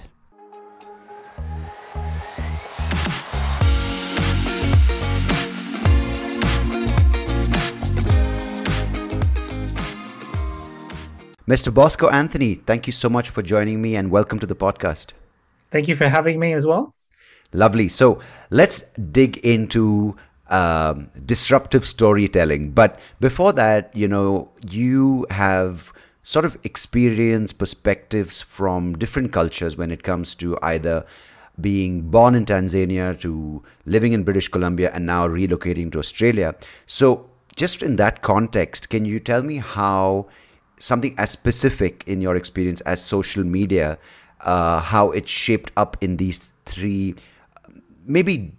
Mr. 11.52 11.68
Bosco 11.74 12.08
Anthony, 12.08 12.54
thank 12.54 12.86
you 12.86 12.94
so 12.94 13.10
much 13.10 13.28
for 13.28 13.42
joining 13.42 13.82
me 13.82 13.94
and 13.94 14.10
welcome 14.10 14.38
to 14.38 14.46
the 14.46 14.56
podcast. 14.56 15.08
Thank 15.70 15.86
you 15.86 15.94
for 15.94 16.08
having 16.08 16.40
me 16.40 16.54
as 16.54 16.66
well. 16.66 16.94
Lovely. 17.52 17.88
So 17.88 18.20
let's 18.48 18.84
dig 19.12 19.36
into 19.44 20.16
um, 20.48 21.10
disruptive 21.26 21.84
storytelling. 21.84 22.70
But 22.70 22.98
before 23.20 23.52
that, 23.52 23.94
you 23.94 24.08
know, 24.08 24.50
you 24.70 25.26
have 25.28 25.92
sort 26.22 26.46
of 26.46 26.56
experience 26.64 27.52
perspectives 27.52 28.40
from 28.40 28.96
different 28.96 29.30
cultures 29.30 29.76
when 29.76 29.90
it 29.90 30.02
comes 30.02 30.34
to 30.36 30.58
either 30.62 31.04
being 31.60 32.00
born 32.00 32.34
in 32.34 32.46
Tanzania 32.46 33.20
to 33.20 33.62
living 33.84 34.14
in 34.14 34.24
British 34.24 34.48
Columbia 34.48 34.90
and 34.94 35.04
now 35.04 35.28
relocating 35.28 35.92
to 35.92 35.98
Australia. 35.98 36.54
So, 36.86 37.28
just 37.56 37.82
in 37.82 37.96
that 37.96 38.22
context, 38.22 38.88
can 38.88 39.04
you 39.04 39.20
tell 39.20 39.42
me 39.42 39.58
how 39.58 40.28
something 40.82 41.14
as 41.16 41.30
specific 41.30 42.02
in 42.08 42.20
your 42.20 42.34
experience 42.34 42.80
as 42.82 43.00
social 43.00 43.44
media, 43.44 43.98
uh, 44.40 44.80
how 44.80 45.12
it 45.12 45.28
shaped 45.28 45.70
up 45.76 45.96
in 46.00 46.16
these 46.16 46.52
three, 46.64 47.14
maybe 48.04 48.52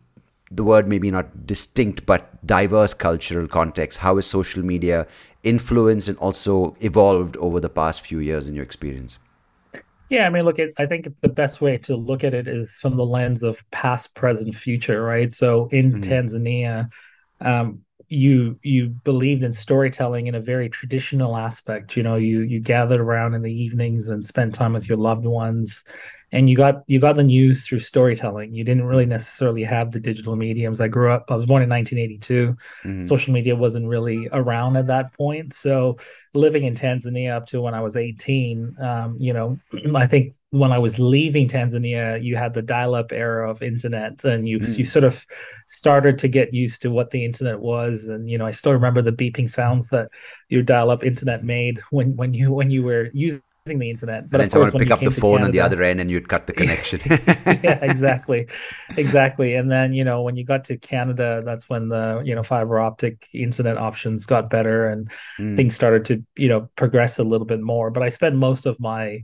the 0.49 0.63
word 0.63 0.87
maybe 0.87 1.09
not 1.09 1.47
distinct 1.47 2.05
but 2.05 2.29
diverse 2.45 2.93
cultural 2.93 3.47
contexts 3.47 3.99
how 3.99 4.17
is 4.17 4.27
social 4.27 4.63
media 4.63 5.07
influenced 5.41 6.07
and 6.07 6.15
also 6.19 6.77
evolved 6.79 7.35
over 7.37 7.59
the 7.59 7.69
past 7.69 8.01
few 8.01 8.19
years 8.19 8.47
in 8.47 8.53
your 8.53 8.63
experience? 8.63 9.17
Yeah 10.09 10.27
i 10.27 10.29
mean 10.29 10.45
look 10.45 10.59
i 10.77 10.85
think 10.85 11.07
the 11.21 11.29
best 11.29 11.59
way 11.59 11.77
to 11.79 11.95
look 11.95 12.23
at 12.23 12.35
it 12.35 12.47
is 12.47 12.77
from 12.79 12.97
the 12.97 13.05
lens 13.05 13.41
of 13.41 13.69
past 13.71 14.13
present 14.13 14.53
future 14.53 15.01
right? 15.01 15.33
So 15.33 15.67
in 15.71 15.93
mm-hmm. 15.93 16.01
tanzania 16.01 16.89
um, 17.41 17.81
you 18.13 18.59
you 18.61 18.89
believed 18.89 19.43
in 19.43 19.51
storytelling 19.51 20.27
in 20.27 20.35
a 20.35 20.39
very 20.39 20.69
traditional 20.69 21.35
aspect 21.35 21.97
you 21.97 22.03
know 22.03 22.15
you 22.15 22.41
you 22.41 22.59
gathered 22.59 22.99
around 22.99 23.33
in 23.33 23.41
the 23.41 23.51
evenings 23.51 24.09
and 24.09 24.25
spent 24.25 24.53
time 24.53 24.73
with 24.73 24.87
your 24.87 24.97
loved 24.97 25.25
ones 25.25 25.83
and 26.33 26.49
you 26.49 26.57
got 26.57 26.83
you 26.87 26.99
got 26.99 27.15
the 27.15 27.23
news 27.23 27.65
through 27.65 27.79
storytelling. 27.79 28.55
You 28.55 28.63
didn't 28.63 28.85
really 28.85 29.05
necessarily 29.05 29.63
have 29.63 29.91
the 29.91 29.99
digital 29.99 30.35
mediums. 30.35 30.81
I 30.81 30.87
grew 30.87 31.11
up 31.11 31.25
i 31.29 31.35
was 31.35 31.45
born 31.45 31.61
in 31.61 31.69
1982 31.69 32.57
mm-hmm. 32.83 33.03
social 33.03 33.33
media 33.33 33.55
wasn't 33.55 33.87
really 33.87 34.27
around 34.33 34.75
at 34.75 34.87
that 34.87 35.13
point. 35.13 35.53
So 35.53 35.97
living 36.35 36.63
in 36.63 36.73
tanzania 36.73 37.35
up 37.35 37.45
to 37.45 37.61
when 37.61 37.75
i 37.75 37.79
was 37.79 37.95
18 37.95 38.75
um, 38.81 39.15
you 39.19 39.31
know 39.31 39.55
i 39.95 40.07
think 40.07 40.33
when 40.49 40.71
i 40.71 40.79
was 40.79 40.97
leaving 40.97 41.47
tanzania 41.47 42.23
you 42.23 42.35
had 42.35 42.55
the 42.55 42.61
dial-up 42.63 43.11
era 43.11 43.47
of 43.47 43.61
internet 43.61 44.23
and 44.23 44.49
you 44.49 44.57
mm-hmm. 44.57 44.79
you 44.79 44.83
sort 44.83 45.03
of 45.03 45.23
started 45.67 46.17
to 46.17 46.27
get 46.27 46.51
used 46.51 46.81
to 46.81 46.89
what 46.89 47.11
the 47.11 47.23
internet 47.23 47.59
was. 47.59 48.07
And 48.07 48.31
you 48.31 48.39
know 48.39 48.47
i 48.47 48.51
still 48.51 48.73
remember 48.73 49.03
the 49.03 49.11
beeping 49.11 49.47
sounds 49.47 49.89
that 49.89 50.09
your 50.49 50.63
dial-up 50.63 51.03
internet 51.03 51.43
made 51.43 51.79
when 51.91 52.15
when 52.15 52.33
you 52.33 52.51
when 52.51 52.71
you 52.71 52.81
were 52.81 53.11
using 53.13 53.43
using 53.43 53.43
the 53.65 53.89
internet. 53.89 54.29
But 54.29 54.41
and 54.41 54.43
then 54.43 54.49
someone 54.49 54.71
would 54.73 54.79
pick 54.79 54.91
up 54.91 54.99
the 54.99 55.11
phone 55.11 55.37
Canada, 55.37 55.45
on 55.45 55.51
the 55.51 55.61
other 55.61 55.83
end 55.83 56.01
and 56.01 56.11
you'd 56.11 56.27
cut 56.27 56.47
the 56.47 56.53
connection. 56.61 56.99
yeah, 57.63 57.79
exactly. 57.81 58.47
Exactly. 58.97 59.55
And 59.55 59.71
then, 59.71 59.93
you 59.93 60.03
know, 60.03 60.21
when 60.21 60.35
you 60.35 60.43
got 60.43 60.65
to 60.65 60.77
Canada, 60.77 61.41
that's 61.45 61.69
when 61.69 61.87
the, 61.87 62.21
you 62.25 62.35
know, 62.35 62.43
fiber 62.43 62.79
optic 62.79 63.29
internet 63.33 63.77
options 63.77 64.25
got 64.25 64.49
better 64.49 64.87
and 64.87 65.09
mm. 65.39 65.55
things 65.55 65.75
started 65.75 66.03
to, 66.05 66.23
you 66.35 66.49
know, 66.49 66.69
progress 66.75 67.19
a 67.19 67.23
little 67.23 67.47
bit 67.47 67.61
more. 67.61 67.89
But 67.89 68.03
I 68.03 68.09
spent 68.09 68.35
most 68.35 68.65
of 68.65 68.77
my 68.81 69.21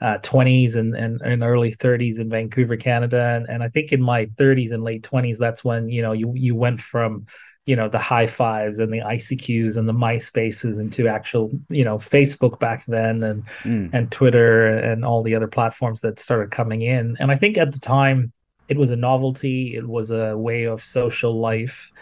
uh, 0.00 0.18
20s 0.18 0.76
and, 0.76 0.94
and, 0.94 1.20
and 1.20 1.42
early 1.42 1.72
30s 1.72 2.20
in 2.20 2.30
Vancouver, 2.30 2.76
Canada. 2.76 3.20
And, 3.20 3.48
and 3.48 3.62
I 3.62 3.68
think 3.70 3.90
in 3.90 4.00
my 4.00 4.26
30s 4.26 4.70
and 4.70 4.84
late 4.84 5.02
20s, 5.02 5.36
that's 5.36 5.64
when, 5.64 5.88
you 5.88 6.02
know, 6.02 6.12
you, 6.12 6.32
you 6.36 6.54
went 6.54 6.80
from, 6.80 7.26
you 7.70 7.76
know 7.76 7.88
the 7.88 7.98
Hi5s 7.98 8.80
and 8.80 8.92
the 8.92 8.98
ICQs 8.98 9.76
and 9.76 9.88
the 9.88 9.92
MySpaces 9.92 10.80
into 10.80 11.06
actual 11.06 11.52
you 11.68 11.84
know 11.84 11.98
Facebook 11.98 12.58
back 12.58 12.84
then 12.86 13.22
and 13.22 13.46
mm. 13.62 13.88
and 13.92 14.10
Twitter 14.10 14.66
and 14.66 15.04
all 15.04 15.22
the 15.22 15.36
other 15.36 15.46
platforms 15.46 16.00
that 16.00 16.18
started 16.18 16.50
coming 16.50 16.82
in. 16.82 17.16
And 17.20 17.30
I 17.30 17.36
think 17.36 17.56
at 17.56 17.70
the 17.70 17.78
time 17.78 18.32
it 18.66 18.76
was 18.76 18.90
a 18.90 18.96
novelty. 18.96 19.76
It 19.76 19.86
was 19.86 20.10
a 20.10 20.36
way 20.36 20.64
of 20.64 20.82
social 20.82 21.38
life. 21.38 21.92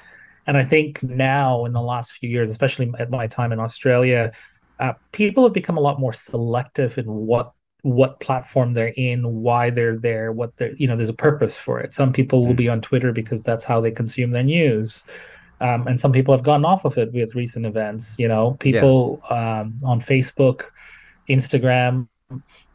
And 0.46 0.56
I 0.56 0.64
think 0.64 1.02
now 1.02 1.66
in 1.66 1.74
the 1.74 1.82
last 1.82 2.12
few 2.12 2.30
years, 2.30 2.48
especially 2.50 2.90
at 2.98 3.10
my 3.10 3.26
time 3.26 3.52
in 3.52 3.60
Australia, 3.60 4.32
uh, 4.80 4.94
people 5.12 5.44
have 5.44 5.52
become 5.52 5.76
a 5.76 5.82
lot 5.82 6.00
more 6.00 6.14
selective 6.14 6.96
in 6.96 7.04
what 7.04 7.52
what 7.82 8.20
platform 8.20 8.72
they're 8.72 8.94
in, 8.96 9.42
why 9.42 9.68
they're 9.68 9.98
there, 9.98 10.32
what 10.32 10.56
they're 10.56 10.74
you 10.76 10.88
know. 10.88 10.96
There's 10.96 11.10
a 11.10 11.24
purpose 11.28 11.58
for 11.58 11.78
it. 11.78 11.92
Some 11.92 12.10
people 12.10 12.46
will 12.46 12.54
mm. 12.54 12.64
be 12.64 12.70
on 12.70 12.80
Twitter 12.80 13.12
because 13.12 13.42
that's 13.42 13.66
how 13.66 13.82
they 13.82 13.90
consume 13.90 14.30
their 14.30 14.42
news 14.42 15.04
um, 15.60 15.86
and 15.86 16.00
some 16.00 16.12
people 16.12 16.34
have 16.34 16.44
gotten 16.44 16.64
off 16.64 16.84
of 16.84 16.96
it 16.98 17.12
with 17.12 17.34
recent 17.34 17.66
events. 17.66 18.16
You 18.18 18.28
know, 18.28 18.56
people 18.60 19.20
yeah. 19.30 19.60
um, 19.60 19.78
on 19.84 20.00
Facebook, 20.00 20.70
Instagram, 21.28 22.08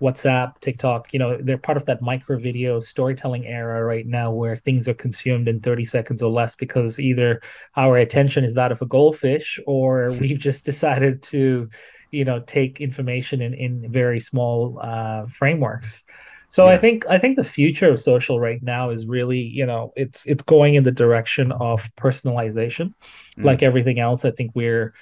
WhatsApp, 0.02 0.60
TikTok, 0.60 1.14
you 1.14 1.20
know, 1.20 1.38
they're 1.40 1.58
part 1.58 1.78
of 1.78 1.86
that 1.86 2.02
micro 2.02 2.40
video 2.40 2.80
storytelling 2.80 3.46
era 3.46 3.84
right 3.84 4.06
now 4.06 4.32
where 4.32 4.56
things 4.56 4.88
are 4.88 4.94
consumed 4.94 5.48
in 5.48 5.60
30 5.60 5.86
seconds 5.86 6.24
or 6.24 6.32
less 6.32 6.56
because 6.56 7.00
either 7.00 7.42
our 7.76 7.98
attention 7.98 8.44
is 8.44 8.56
that 8.56 8.72
of 8.72 8.82
a 8.82 8.86
goldfish 8.86 9.60
or 9.68 10.12
we've 10.20 10.40
just 10.40 10.66
decided 10.66 11.22
to, 11.22 11.70
you 12.12 12.26
know, 12.26 12.40
take 12.40 12.82
information 12.82 13.42
in, 13.42 13.54
in 13.54 13.92
very 13.92 14.20
small 14.20 14.80
uh, 14.82 15.26
frameworks. 15.28 16.04
So 16.54 16.66
yeah. 16.66 16.74
I 16.74 16.78
think 16.78 17.08
I 17.10 17.18
think 17.18 17.36
the 17.36 17.44
future 17.44 17.90
of 17.90 18.00
social 18.00 18.40
right 18.40 18.62
now 18.62 18.92
is 18.92 19.08
really, 19.08 19.40
you 19.40 19.66
know, 19.66 19.92
it's 19.96 20.24
it's 20.28 20.44
going 20.44 20.76
in 20.76 20.84
the 20.84 20.92
direction 20.92 21.52
of 21.52 21.90
personalization. 21.96 22.94
Mm. 23.40 23.46
Like 23.46 23.64
everything 23.64 23.98
else, 23.98 24.24
I 24.24 24.30
think 24.30 24.52
we're 24.54 24.94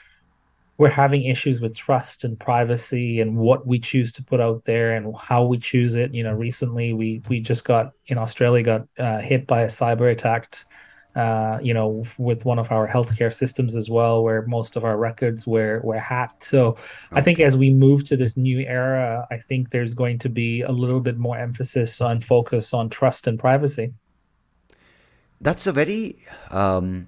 we're 0.77 0.87
having 0.87 1.23
issues 1.23 1.59
with 1.59 1.75
trust 1.75 2.23
and 2.23 2.39
privacy 2.39 3.19
and 3.19 3.35
what 3.35 3.67
we 3.67 3.79
choose 3.79 4.13
to 4.13 4.23
put 4.23 4.39
out 4.39 4.63
there 4.63 4.95
and 4.95 5.13
how 5.17 5.43
we 5.43 5.57
choose 5.57 5.95
it. 5.95 6.13
You 6.13 6.23
know, 6.23 6.31
recently 6.31 6.93
we 6.93 7.21
we 7.27 7.41
just 7.41 7.65
got 7.65 7.91
in 8.07 8.17
Australia 8.17 8.63
got 8.63 8.87
uh, 8.97 9.19
hit 9.19 9.45
by 9.45 9.63
a 9.63 9.67
cyber 9.67 10.09
attack 10.09 10.55
uh, 11.15 11.59
you 11.61 11.73
know, 11.73 12.03
with 12.17 12.45
one 12.45 12.57
of 12.57 12.71
our 12.71 12.87
healthcare 12.87 13.33
systems 13.33 13.75
as 13.75 13.89
well, 13.89 14.23
where 14.23 14.43
most 14.43 14.75
of 14.75 14.85
our 14.85 14.97
records 14.97 15.45
were 15.45 15.81
were 15.83 15.99
hacked. 15.99 16.43
So 16.43 16.67
okay. 16.67 16.79
I 17.11 17.21
think 17.21 17.39
as 17.39 17.57
we 17.57 17.69
move 17.69 18.03
to 18.05 18.15
this 18.15 18.37
new 18.37 18.59
era, 18.59 19.27
I 19.29 19.37
think 19.37 19.71
there's 19.71 19.93
going 19.93 20.19
to 20.19 20.29
be 20.29 20.61
a 20.61 20.71
little 20.71 21.01
bit 21.01 21.17
more 21.17 21.37
emphasis 21.37 21.99
on 21.99 22.21
focus 22.21 22.73
on 22.73 22.89
trust 22.89 23.27
and 23.27 23.37
privacy. 23.37 23.93
That's 25.41 25.67
a 25.67 25.73
very 25.73 26.17
um, 26.51 27.07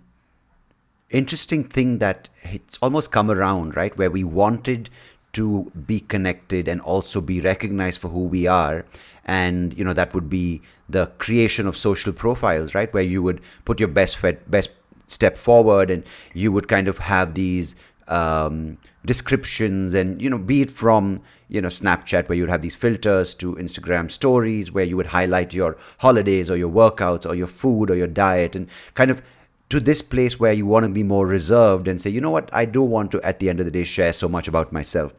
interesting 1.10 1.63
thing 1.63 2.00
that 2.00 2.27
it's 2.43 2.77
almost 2.81 3.12
come 3.12 3.31
around, 3.31 3.75
right? 3.77 3.95
Where 3.98 4.12
we 4.12 4.24
wanted 4.24 4.89
to 5.33 5.71
be 5.87 5.99
connected 5.99 6.67
and 6.67 6.79
also 6.81 7.19
be 7.19 7.41
recognized 7.41 7.99
for 7.99 8.09
who 8.09 8.23
we 8.23 8.47
are. 8.47 8.85
And 9.25 9.77
you 9.77 9.83
know 9.83 9.93
that 9.93 10.13
would 10.13 10.29
be 10.29 10.61
the 10.89 11.07
creation 11.17 11.67
of 11.67 11.75
social 11.77 12.13
profiles 12.13 12.75
right? 12.75 12.93
Where 12.93 13.03
you 13.03 13.23
would 13.23 13.41
put 13.65 13.79
your 13.79 13.89
best 13.89 14.17
fed, 14.17 14.39
best 14.49 14.71
step 15.07 15.37
forward 15.37 15.91
and 15.91 16.03
you 16.33 16.51
would 16.51 16.67
kind 16.67 16.87
of 16.87 16.97
have 16.97 17.33
these 17.33 17.75
um, 18.07 18.77
descriptions 19.05 19.93
and 19.93 20.21
you 20.21 20.29
know 20.29 20.37
be 20.37 20.61
it 20.61 20.71
from 20.71 21.19
you 21.47 21.61
know 21.61 21.69
snapchat 21.69 22.27
where 22.27 22.37
you'd 22.37 22.49
have 22.49 22.61
these 22.61 22.75
filters 22.75 23.33
to 23.33 23.55
instagram 23.55 24.11
stories 24.11 24.71
where 24.71 24.83
you 24.83 24.97
would 24.97 25.05
highlight 25.05 25.53
your 25.53 25.77
holidays 25.99 26.49
or 26.49 26.57
your 26.57 26.69
workouts 26.69 27.29
or 27.29 27.33
your 27.35 27.47
food 27.47 27.89
or 27.89 27.95
your 27.95 28.07
diet 28.07 28.55
and 28.55 28.67
kind 28.93 29.09
of 29.09 29.21
to 29.69 29.79
this 29.79 30.01
place 30.01 30.39
where 30.39 30.53
you 30.53 30.65
want 30.65 30.85
to 30.85 30.91
be 30.91 31.03
more 31.03 31.25
reserved 31.25 31.87
and 31.87 31.99
say 31.99 32.09
you 32.09 32.21
know 32.21 32.29
what? 32.29 32.49
I 32.53 32.65
do 32.65 32.81
want 32.81 33.11
to 33.11 33.21
at 33.21 33.39
the 33.39 33.49
end 33.49 33.59
of 33.59 33.65
the 33.65 33.71
day 33.71 33.83
share 33.83 34.13
so 34.13 34.27
much 34.27 34.47
about 34.47 34.71
myself 34.71 35.13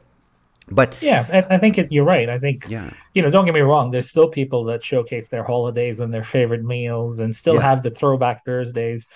but 0.75 0.95
yeah, 1.01 1.27
I, 1.33 1.55
I 1.55 1.59
think 1.59 1.79
it, 1.79 1.91
you're 1.91 2.05
right. 2.05 2.29
I 2.29 2.39
think 2.39 2.67
yeah. 2.69 2.91
you 3.15 3.23
know, 3.23 3.31
don't 3.31 3.45
get 3.45 3.55
me 3.55 3.61
wrong. 3.61 3.91
There's 3.91 4.09
still 4.09 4.29
people 4.29 4.65
that 4.65 4.85
showcase 4.85 5.29
their 5.29 5.45
holidays 5.45 6.01
and 6.01 6.13
their 6.13 6.25
favorite 6.25 6.65
meals, 6.65 7.21
and 7.21 7.35
still 7.35 7.55
yeah. 7.55 7.63
have 7.63 7.83
the 7.83 7.91
throwback 7.91 8.45
Thursdays. 8.45 9.09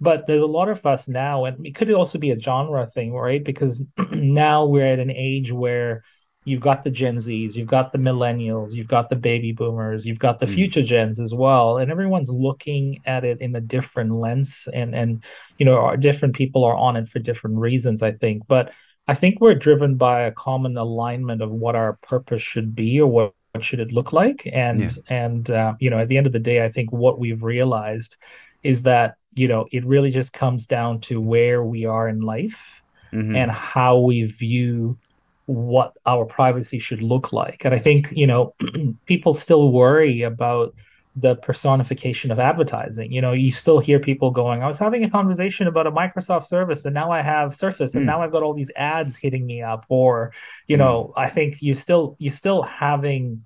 But 0.00 0.26
there's 0.26 0.42
a 0.42 0.46
lot 0.46 0.68
of 0.68 0.84
us 0.84 1.08
now, 1.08 1.46
and 1.46 1.66
it 1.66 1.74
could 1.74 1.90
also 1.90 2.18
be 2.18 2.30
a 2.30 2.38
genre 2.38 2.86
thing, 2.86 3.12
right? 3.12 3.42
Because 3.42 3.82
now 4.12 4.66
we're 4.66 4.86
at 4.86 4.98
an 4.98 5.10
age 5.10 5.50
where 5.50 6.04
you've 6.44 6.60
got 6.60 6.84
the 6.84 6.90
Gen 6.90 7.16
Zs, 7.16 7.54
you've 7.54 7.66
got 7.66 7.92
the 7.92 7.98
millennials, 7.98 8.72
you've 8.72 8.86
got 8.88 9.08
the 9.10 9.16
baby 9.16 9.52
boomers, 9.52 10.06
you've 10.06 10.18
got 10.18 10.38
the 10.38 10.46
mm. 10.46 10.54
future 10.54 10.82
gens 10.82 11.18
as 11.18 11.34
well, 11.34 11.78
and 11.78 11.90
everyone's 11.90 12.30
looking 12.30 13.00
at 13.06 13.24
it 13.24 13.40
in 13.40 13.56
a 13.56 13.60
different 13.60 14.12
lens, 14.12 14.68
and 14.72 14.94
and 14.94 15.24
you 15.56 15.64
know, 15.64 15.96
different 15.96 16.36
people 16.36 16.64
are 16.64 16.76
on 16.76 16.96
it 16.96 17.08
for 17.08 17.18
different 17.18 17.56
reasons, 17.56 18.02
I 18.02 18.12
think, 18.12 18.44
but 18.46 18.72
I 19.08 19.14
think 19.14 19.40
we're 19.40 19.54
driven 19.54 19.96
by 19.96 20.22
a 20.22 20.32
common 20.32 20.76
alignment 20.76 21.42
of 21.42 21.50
what 21.50 21.76
our 21.76 21.94
purpose 22.02 22.42
should 22.42 22.74
be 22.74 23.00
or 23.00 23.06
what, 23.06 23.34
what 23.52 23.64
should 23.64 23.80
it 23.80 23.92
look 23.92 24.12
like. 24.12 24.48
And 24.52 24.80
yeah. 24.80 24.90
and 25.08 25.50
uh, 25.50 25.74
you 25.78 25.90
know, 25.90 25.98
at 25.98 26.08
the 26.08 26.18
end 26.18 26.26
of 26.26 26.32
the 26.32 26.38
day, 26.38 26.64
I 26.64 26.70
think 26.70 26.92
what 26.92 27.18
we've 27.18 27.42
realized 27.42 28.16
is 28.62 28.82
that 28.82 29.16
you 29.34 29.48
know 29.48 29.66
it 29.70 29.84
really 29.84 30.10
just 30.10 30.32
comes 30.32 30.66
down 30.66 31.00
to 31.02 31.20
where 31.20 31.62
we 31.62 31.84
are 31.84 32.08
in 32.08 32.20
life. 32.20 32.82
mm-hmm. 33.12 33.36
and 33.36 33.50
how 33.50 33.98
we 33.98 34.24
view 34.24 34.98
what 35.46 35.96
our 36.06 36.24
privacy 36.24 36.78
should 36.78 37.02
look 37.02 37.32
like. 37.32 37.64
And 37.64 37.74
I 37.74 37.78
think, 37.78 38.12
you 38.14 38.26
know, 38.26 38.54
people 39.06 39.34
still 39.34 39.70
worry 39.70 40.22
about 40.22 40.74
the 41.18 41.34
personification 41.36 42.30
of 42.30 42.38
advertising. 42.38 43.10
You 43.10 43.22
know, 43.22 43.32
you 43.32 43.50
still 43.50 43.78
hear 43.78 43.98
people 43.98 44.30
going, 44.30 44.62
I 44.62 44.68
was 44.68 44.78
having 44.78 45.02
a 45.02 45.10
conversation 45.10 45.66
about 45.66 45.86
a 45.86 45.90
Microsoft 45.90 46.44
service 46.44 46.84
and 46.84 46.92
now 46.92 47.10
I 47.10 47.22
have 47.22 47.54
Surface 47.54 47.94
and 47.94 48.02
mm. 48.02 48.06
now 48.06 48.20
I've 48.20 48.32
got 48.32 48.42
all 48.42 48.52
these 48.52 48.70
ads 48.76 49.16
hitting 49.16 49.46
me 49.46 49.62
up. 49.62 49.86
Or, 49.88 50.32
you 50.66 50.76
mm. 50.76 50.80
know, 50.80 51.14
I 51.16 51.30
think 51.30 51.62
you 51.62 51.74
still 51.74 52.16
you 52.18 52.30
still 52.30 52.62
having 52.62 53.44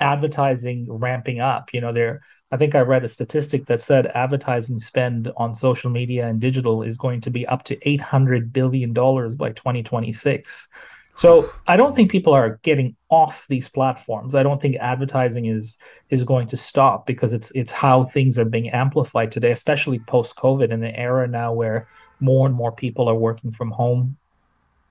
advertising 0.00 0.86
ramping 0.90 1.38
up. 1.38 1.72
You 1.72 1.80
know, 1.80 1.92
there 1.92 2.22
I 2.50 2.56
think 2.56 2.74
I 2.74 2.80
read 2.80 3.04
a 3.04 3.08
statistic 3.08 3.66
that 3.66 3.80
said 3.80 4.06
advertising 4.08 4.78
spend 4.78 5.30
on 5.36 5.54
social 5.54 5.90
media 5.90 6.26
and 6.26 6.40
digital 6.40 6.82
is 6.82 6.96
going 6.96 7.20
to 7.22 7.30
be 7.30 7.46
up 7.46 7.62
to 7.64 7.88
800 7.88 8.52
billion 8.52 8.92
dollars 8.92 9.36
by 9.36 9.50
2026. 9.50 10.68
So 11.16 11.48
I 11.66 11.76
don't 11.76 11.94
think 11.94 12.10
people 12.10 12.32
are 12.32 12.58
getting 12.62 12.96
off 13.08 13.46
these 13.48 13.68
platforms. 13.68 14.34
I 14.34 14.42
don't 14.42 14.60
think 14.60 14.76
advertising 14.76 15.46
is 15.46 15.78
is 16.10 16.24
going 16.24 16.48
to 16.48 16.56
stop 16.56 17.06
because 17.06 17.32
it's 17.32 17.52
it's 17.52 17.70
how 17.70 18.04
things 18.04 18.38
are 18.38 18.44
being 18.44 18.70
amplified 18.70 19.30
today, 19.30 19.52
especially 19.52 20.00
post 20.00 20.36
COVID 20.36 20.70
in 20.70 20.80
the 20.80 20.98
era 20.98 21.28
now 21.28 21.52
where 21.52 21.88
more 22.20 22.46
and 22.46 22.54
more 22.54 22.72
people 22.72 23.08
are 23.08 23.14
working 23.14 23.52
from 23.52 23.70
home. 23.70 24.16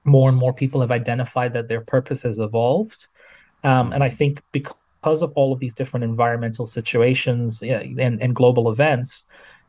More 0.06 0.28
and 0.30 0.38
more 0.38 0.54
people 0.54 0.82
have 0.82 0.92
identified 0.92 1.54
that 1.54 1.70
their 1.70 1.82
purpose 1.82 2.24
has 2.24 2.38
evolved, 2.38 3.08
um, 3.64 3.94
and 3.94 4.04
I 4.04 4.10
think 4.10 4.42
because 4.52 5.24
of 5.24 5.32
all 5.36 5.54
of 5.54 5.60
these 5.60 5.74
different 5.74 6.04
environmental 6.04 6.66
situations 6.66 7.64
and, 7.64 8.22
and 8.22 8.36
global 8.36 8.70
events, 8.70 9.26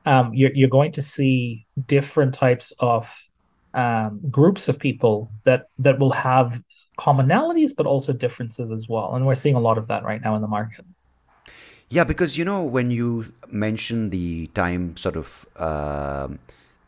um, 0.06 0.34
you're, 0.34 0.52
you're 0.52 0.68
going 0.68 0.92
to 0.92 1.02
see 1.02 1.66
different 1.86 2.34
types 2.34 2.72
of 2.80 3.28
um, 3.74 4.20
groups 4.30 4.68
of 4.68 4.78
people 4.78 5.30
that 5.44 5.68
that 5.78 5.98
will 5.98 6.12
have 6.12 6.62
commonalities 6.98 7.72
but 7.76 7.86
also 7.86 8.12
differences 8.12 8.70
as 8.70 8.88
well 8.88 9.14
and 9.14 9.26
we're 9.26 9.34
seeing 9.34 9.56
a 9.56 9.60
lot 9.60 9.76
of 9.78 9.88
that 9.88 10.04
right 10.04 10.22
now 10.22 10.36
in 10.36 10.42
the 10.42 10.48
market 10.48 10.84
yeah 11.90 12.04
because 12.04 12.38
you 12.38 12.44
know 12.44 12.62
when 12.62 12.90
you 12.90 13.32
mention 13.48 14.10
the 14.10 14.46
time 14.48 14.96
sort 14.96 15.16
of 15.16 15.46
uh, 15.56 16.28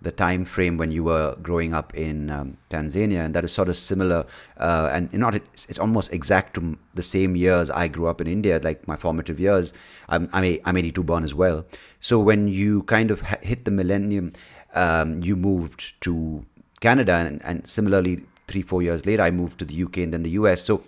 the 0.02 0.12
time 0.12 0.45
frame 0.45 0.76
when 0.76 0.90
you 0.90 1.02
were 1.02 1.37
growing 1.43 1.73
up 1.75 1.95
in 1.95 2.31
um, 2.31 2.57
Tanzania, 2.71 3.25
and 3.25 3.35
that 3.35 3.45
is 3.45 3.52
sort 3.52 3.69
of 3.69 3.76
similar, 3.76 4.25
uh, 4.59 4.90
and 4.93 5.12
not 5.12 5.35
it's, 5.35 5.66
it's, 5.66 5.78
almost 5.78 6.12
exact 6.12 6.55
to 6.55 6.78
the 6.95 7.02
same 7.02 7.35
years 7.35 7.71
I 7.71 7.88
grew 7.88 8.07
up 8.07 8.21
in 8.21 8.26
India, 8.26 8.61
like 8.62 8.87
my 8.87 8.97
formative 8.97 9.40
years. 9.40 9.73
I'm 10.09 10.28
I'm, 10.33 10.45
a, 10.45 10.61
I'm 10.64 10.76
82 10.76 11.02
born 11.02 11.25
as 11.25 11.35
well. 11.35 11.64
So 12.00 12.21
when 12.21 12.49
you 12.49 12.83
kind 12.85 13.11
of 13.11 13.23
hit 13.23 13.64
the 13.64 13.71
millennium, 13.71 14.33
um, 14.75 15.23
you 15.23 15.35
moved 15.35 16.00
to 16.02 16.45
Canada, 16.80 17.12
and, 17.14 17.42
and 17.45 17.66
similarly, 17.66 18.23
three 18.49 18.62
four 18.62 18.83
years 18.83 19.06
later, 19.06 19.23
I 19.23 19.30
moved 19.30 19.59
to 19.59 19.64
the 19.64 19.83
UK 19.83 19.99
and 19.99 20.12
then 20.12 20.23
the 20.23 20.30
US. 20.30 20.62
So 20.62 20.83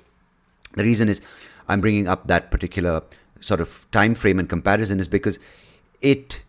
the 0.75 0.85
reason 0.85 1.09
is 1.09 1.21
I'm 1.69 1.81
bringing 1.81 2.09
up 2.09 2.27
that 2.27 2.51
particular 2.51 3.03
sort 3.41 3.61
of 3.61 3.87
time 3.93 4.15
frame 4.15 4.39
and 4.39 4.49
comparison 4.49 5.01
is 5.01 5.09
because 5.09 5.39
it, 6.01 6.43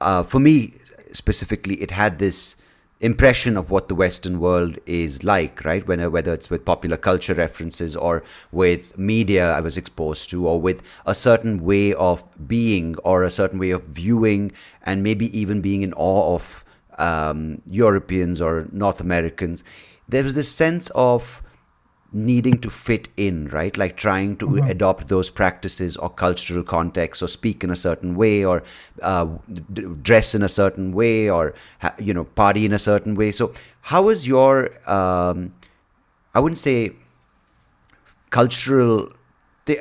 uh, 0.00 0.22
for 0.22 0.40
me 0.40 0.74
specifically, 1.12 1.76
it 1.76 1.90
had 1.90 2.18
this 2.18 2.56
impression 3.00 3.56
of 3.56 3.70
what 3.70 3.88
the 3.88 3.94
Western 3.94 4.38
world 4.38 4.78
is 4.86 5.24
like, 5.24 5.64
right? 5.64 5.86
When, 5.86 6.00
whether 6.12 6.32
it's 6.32 6.48
with 6.48 6.64
popular 6.64 6.96
culture 6.96 7.34
references 7.34 7.96
or 7.96 8.22
with 8.52 8.96
media 8.96 9.52
I 9.52 9.60
was 9.60 9.76
exposed 9.76 10.30
to, 10.30 10.46
or 10.46 10.60
with 10.60 10.82
a 11.04 11.14
certain 11.14 11.64
way 11.64 11.92
of 11.94 12.24
being 12.46 12.96
or 12.98 13.24
a 13.24 13.30
certain 13.30 13.58
way 13.58 13.70
of 13.70 13.82
viewing, 13.84 14.52
and 14.84 15.02
maybe 15.02 15.36
even 15.36 15.60
being 15.60 15.82
in 15.82 15.92
awe 15.94 16.34
of 16.34 16.64
um, 16.98 17.62
Europeans 17.66 18.40
or 18.40 18.68
North 18.72 19.00
Americans, 19.00 19.64
there 20.08 20.22
was 20.22 20.34
this 20.34 20.48
sense 20.48 20.90
of 20.94 21.42
needing 22.12 22.58
to 22.58 22.68
fit 22.68 23.08
in, 23.16 23.48
right? 23.48 23.76
Like 23.76 23.96
trying 23.96 24.36
to 24.36 24.46
mm-hmm. 24.46 24.68
adopt 24.68 25.08
those 25.08 25.30
practices 25.30 25.96
or 25.96 26.10
cultural 26.10 26.62
contexts 26.62 27.22
or 27.22 27.28
speak 27.28 27.64
in 27.64 27.70
a 27.70 27.76
certain 27.76 28.14
way 28.16 28.44
or 28.44 28.62
uh, 29.00 29.26
d- 29.72 29.86
dress 30.02 30.34
in 30.34 30.42
a 30.42 30.48
certain 30.48 30.92
way 30.92 31.30
or, 31.30 31.54
ha- 31.80 31.94
you 31.98 32.12
know, 32.12 32.24
party 32.24 32.66
in 32.66 32.72
a 32.72 32.78
certain 32.78 33.14
way. 33.14 33.32
So, 33.32 33.52
how 33.80 34.02
was 34.02 34.26
your, 34.26 34.70
um, 34.90 35.54
I 36.34 36.40
wouldn't 36.40 36.58
say 36.58 36.92
cultural, 38.28 39.10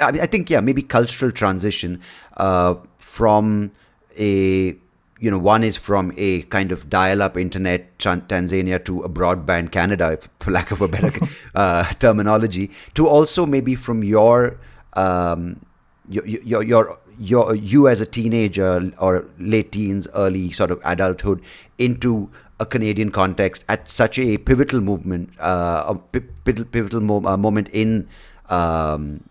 I, 0.02 0.12
mean, 0.12 0.22
I 0.22 0.26
think, 0.26 0.50
yeah, 0.50 0.62
maybe 0.62 0.82
cultural 0.82 1.32
transition 1.32 2.00
uh, 2.38 2.76
from 2.98 3.72
a 4.18 4.76
you 5.22 5.30
know, 5.30 5.38
one 5.38 5.64
is 5.64 5.78
from 5.78 6.12
a 6.18 6.42
kind 6.44 6.72
of 6.72 6.90
dial-up 6.90 7.38
internet 7.38 7.98
Tanzania 8.00 8.84
to 8.84 9.04
a 9.04 9.10
broadband 9.10 9.72
Canada, 9.72 10.18
for 10.40 10.50
lack 10.50 10.72
of 10.72 10.82
a 10.82 10.88
better 10.88 11.14
uh, 11.56 11.84
terminology, 12.00 12.72
to 12.96 13.08
also 13.08 13.46
maybe 13.46 13.76
from 13.76 14.04
your, 14.04 14.60
um, 14.94 15.64
your, 16.10 16.26
your, 16.26 16.64
your, 16.64 17.00
your, 17.20 17.56
you 17.56 17.88
as 17.88 18.02
a 18.02 18.06
teenager 18.06 18.92
or 18.98 19.28
late 19.38 19.72
teens, 19.72 20.08
early 20.16 20.52
sort 20.52 20.72
of 20.72 20.82
adulthood 20.84 21.40
into 21.78 22.28
a 22.60 22.66
Canadian 22.66 23.12
context 23.12 23.64
at 23.70 23.88
such 23.88 24.18
a 24.18 24.40
pivotal 24.40 24.82
movement, 24.82 25.30
uh, 25.40 25.84
a 25.88 25.96
pivotal, 25.96 26.66
pivotal 26.66 27.00
mo- 27.00 27.24
uh, 27.28 27.38
moment 27.38 27.70
in, 27.70 28.08
um, 28.50 29.24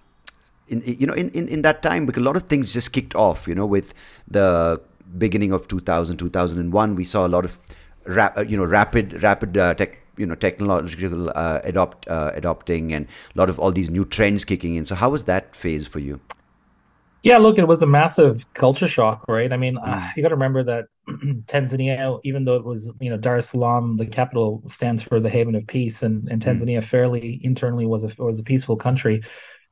in, 0.68 0.82
you 0.86 1.04
know, 1.04 1.14
in, 1.14 1.30
in, 1.30 1.48
in 1.48 1.62
that 1.62 1.82
time, 1.82 2.06
because 2.06 2.22
a 2.22 2.24
lot 2.24 2.36
of 2.36 2.44
things 2.44 2.72
just 2.72 2.92
kicked 2.92 3.16
off, 3.16 3.48
you 3.48 3.56
know, 3.56 3.66
with 3.66 3.92
the 4.28 4.80
beginning 5.18 5.52
of 5.52 5.68
2000 5.68 6.16
2001 6.16 6.94
we 6.94 7.04
saw 7.04 7.26
a 7.26 7.28
lot 7.28 7.44
of 7.44 7.58
rap, 8.04 8.36
uh, 8.36 8.42
you 8.42 8.56
know 8.56 8.64
rapid 8.64 9.22
rapid 9.22 9.56
uh, 9.56 9.74
tech 9.74 9.98
you 10.16 10.26
know 10.26 10.34
technological 10.34 11.30
uh, 11.30 11.60
adopt 11.64 12.06
uh, 12.08 12.30
adopting 12.34 12.92
and 12.92 13.06
a 13.34 13.38
lot 13.38 13.48
of 13.48 13.58
all 13.58 13.72
these 13.72 13.90
new 13.90 14.04
trends 14.04 14.44
kicking 14.44 14.74
in 14.74 14.84
so 14.84 14.94
how 14.94 15.10
was 15.10 15.24
that 15.24 15.54
phase 15.54 15.86
for 15.86 15.98
you 15.98 16.20
yeah 17.22 17.38
look 17.38 17.58
it 17.58 17.66
was 17.66 17.82
a 17.82 17.86
massive 17.86 18.52
culture 18.54 18.88
shock 18.88 19.24
right 19.28 19.52
i 19.52 19.56
mean 19.56 19.76
mm. 19.76 20.12
you 20.16 20.22
got 20.22 20.28
to 20.28 20.34
remember 20.34 20.62
that 20.62 20.84
tanzania 21.46 22.20
even 22.24 22.44
though 22.44 22.56
it 22.56 22.64
was 22.64 22.92
you 23.00 23.10
know 23.10 23.16
dar 23.16 23.38
es 23.38 23.48
salaam 23.48 23.96
the 23.96 24.06
capital 24.06 24.62
stands 24.68 25.02
for 25.02 25.20
the 25.20 25.30
haven 25.30 25.54
of 25.54 25.66
peace 25.66 26.02
and, 26.02 26.28
and 26.28 26.42
mm. 26.42 26.46
tanzania 26.46 26.78
mm. 26.78 26.84
fairly 26.84 27.40
internally 27.42 27.86
was 27.86 28.04
a 28.04 28.10
was 28.18 28.38
a 28.38 28.42
peaceful 28.42 28.76
country 28.76 29.22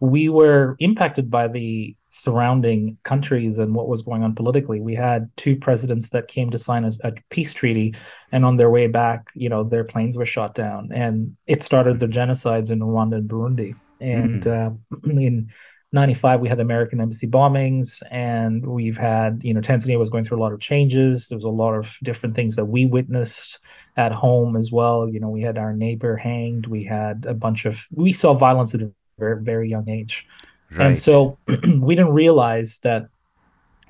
we 0.01 0.29
were 0.29 0.77
impacted 0.79 1.31
by 1.31 1.49
the 1.49 1.97
surrounding 2.11 2.97
countries 3.05 3.59
and 3.59 3.75
what 3.75 3.89
was 3.89 4.03
going 4.03 4.23
on 4.23 4.35
politically. 4.35 4.81
We 4.81 4.95
had 4.95 5.31
two 5.37 5.57
presidents 5.57 6.11
that 6.11 6.29
came 6.29 6.51
to 6.51 6.59
sign 6.59 6.85
a, 6.85 6.93
a, 7.05 7.13
peace 7.31 7.53
treaty, 7.53 7.95
and 8.33 8.45
on 8.45 8.57
their 8.57 8.71
way 8.71 8.87
back, 8.87 9.27
you 9.35 9.49
know, 9.49 9.65
their 9.65 9.85
planes 9.85 10.17
were 10.17 10.27
shot 10.27 10.55
down, 10.55 10.91
and 10.93 11.37
it 11.47 11.63
started 11.63 12.01
the 12.01 12.07
genocides 12.07 12.71
in 12.71 12.81
Rwanda 12.81 13.17
and 13.17 13.29
Burundi. 13.29 13.75
And 14.01 14.43
mm-hmm. 14.43 15.11
uh, 15.11 15.11
in 15.21 15.51
'95, 15.93 16.41
we 16.41 16.49
had 16.49 16.61
American 16.61 17.01
embassy 17.01 17.27
bombings, 17.27 18.03
and 18.11 18.65
we've 18.65 18.97
had, 18.97 19.41
you 19.43 19.53
know, 19.53 19.61
Tanzania 19.61 19.99
was 19.99 20.11
going 20.11 20.25
through 20.25 20.39
a 20.39 20.43
lot 20.43 20.53
of 20.53 20.61
changes. 20.61 21.29
There 21.29 21.37
was 21.37 21.45
a 21.45 21.51
lot 21.51 21.75
of 21.75 21.97
different 22.03 22.35
things 22.35 22.57
that 22.57 22.67
we 22.67 22.87
witnessed 22.87 23.63
at 23.97 24.13
home 24.13 24.57
as 24.57 24.73
well. 24.73 25.09
You 25.09 25.21
know, 25.21 25.29
we 25.29 25.43
had 25.43 25.59
our 25.59 25.75
neighbor 25.75 26.17
hanged. 26.17 26.67
We 26.67 26.85
had 26.85 27.27
a 27.29 27.35
bunch 27.35 27.67
of 27.67 27.85
we 27.91 28.13
saw 28.13 28.33
violence 28.33 28.75
at 28.75 28.81
very 29.19 29.43
very 29.43 29.69
young 29.69 29.89
age. 29.89 30.27
Right. 30.71 30.87
And 30.87 30.99
so 30.99 31.39
we 31.47 31.95
didn't 31.95 32.13
realize 32.13 32.79
that 32.83 33.09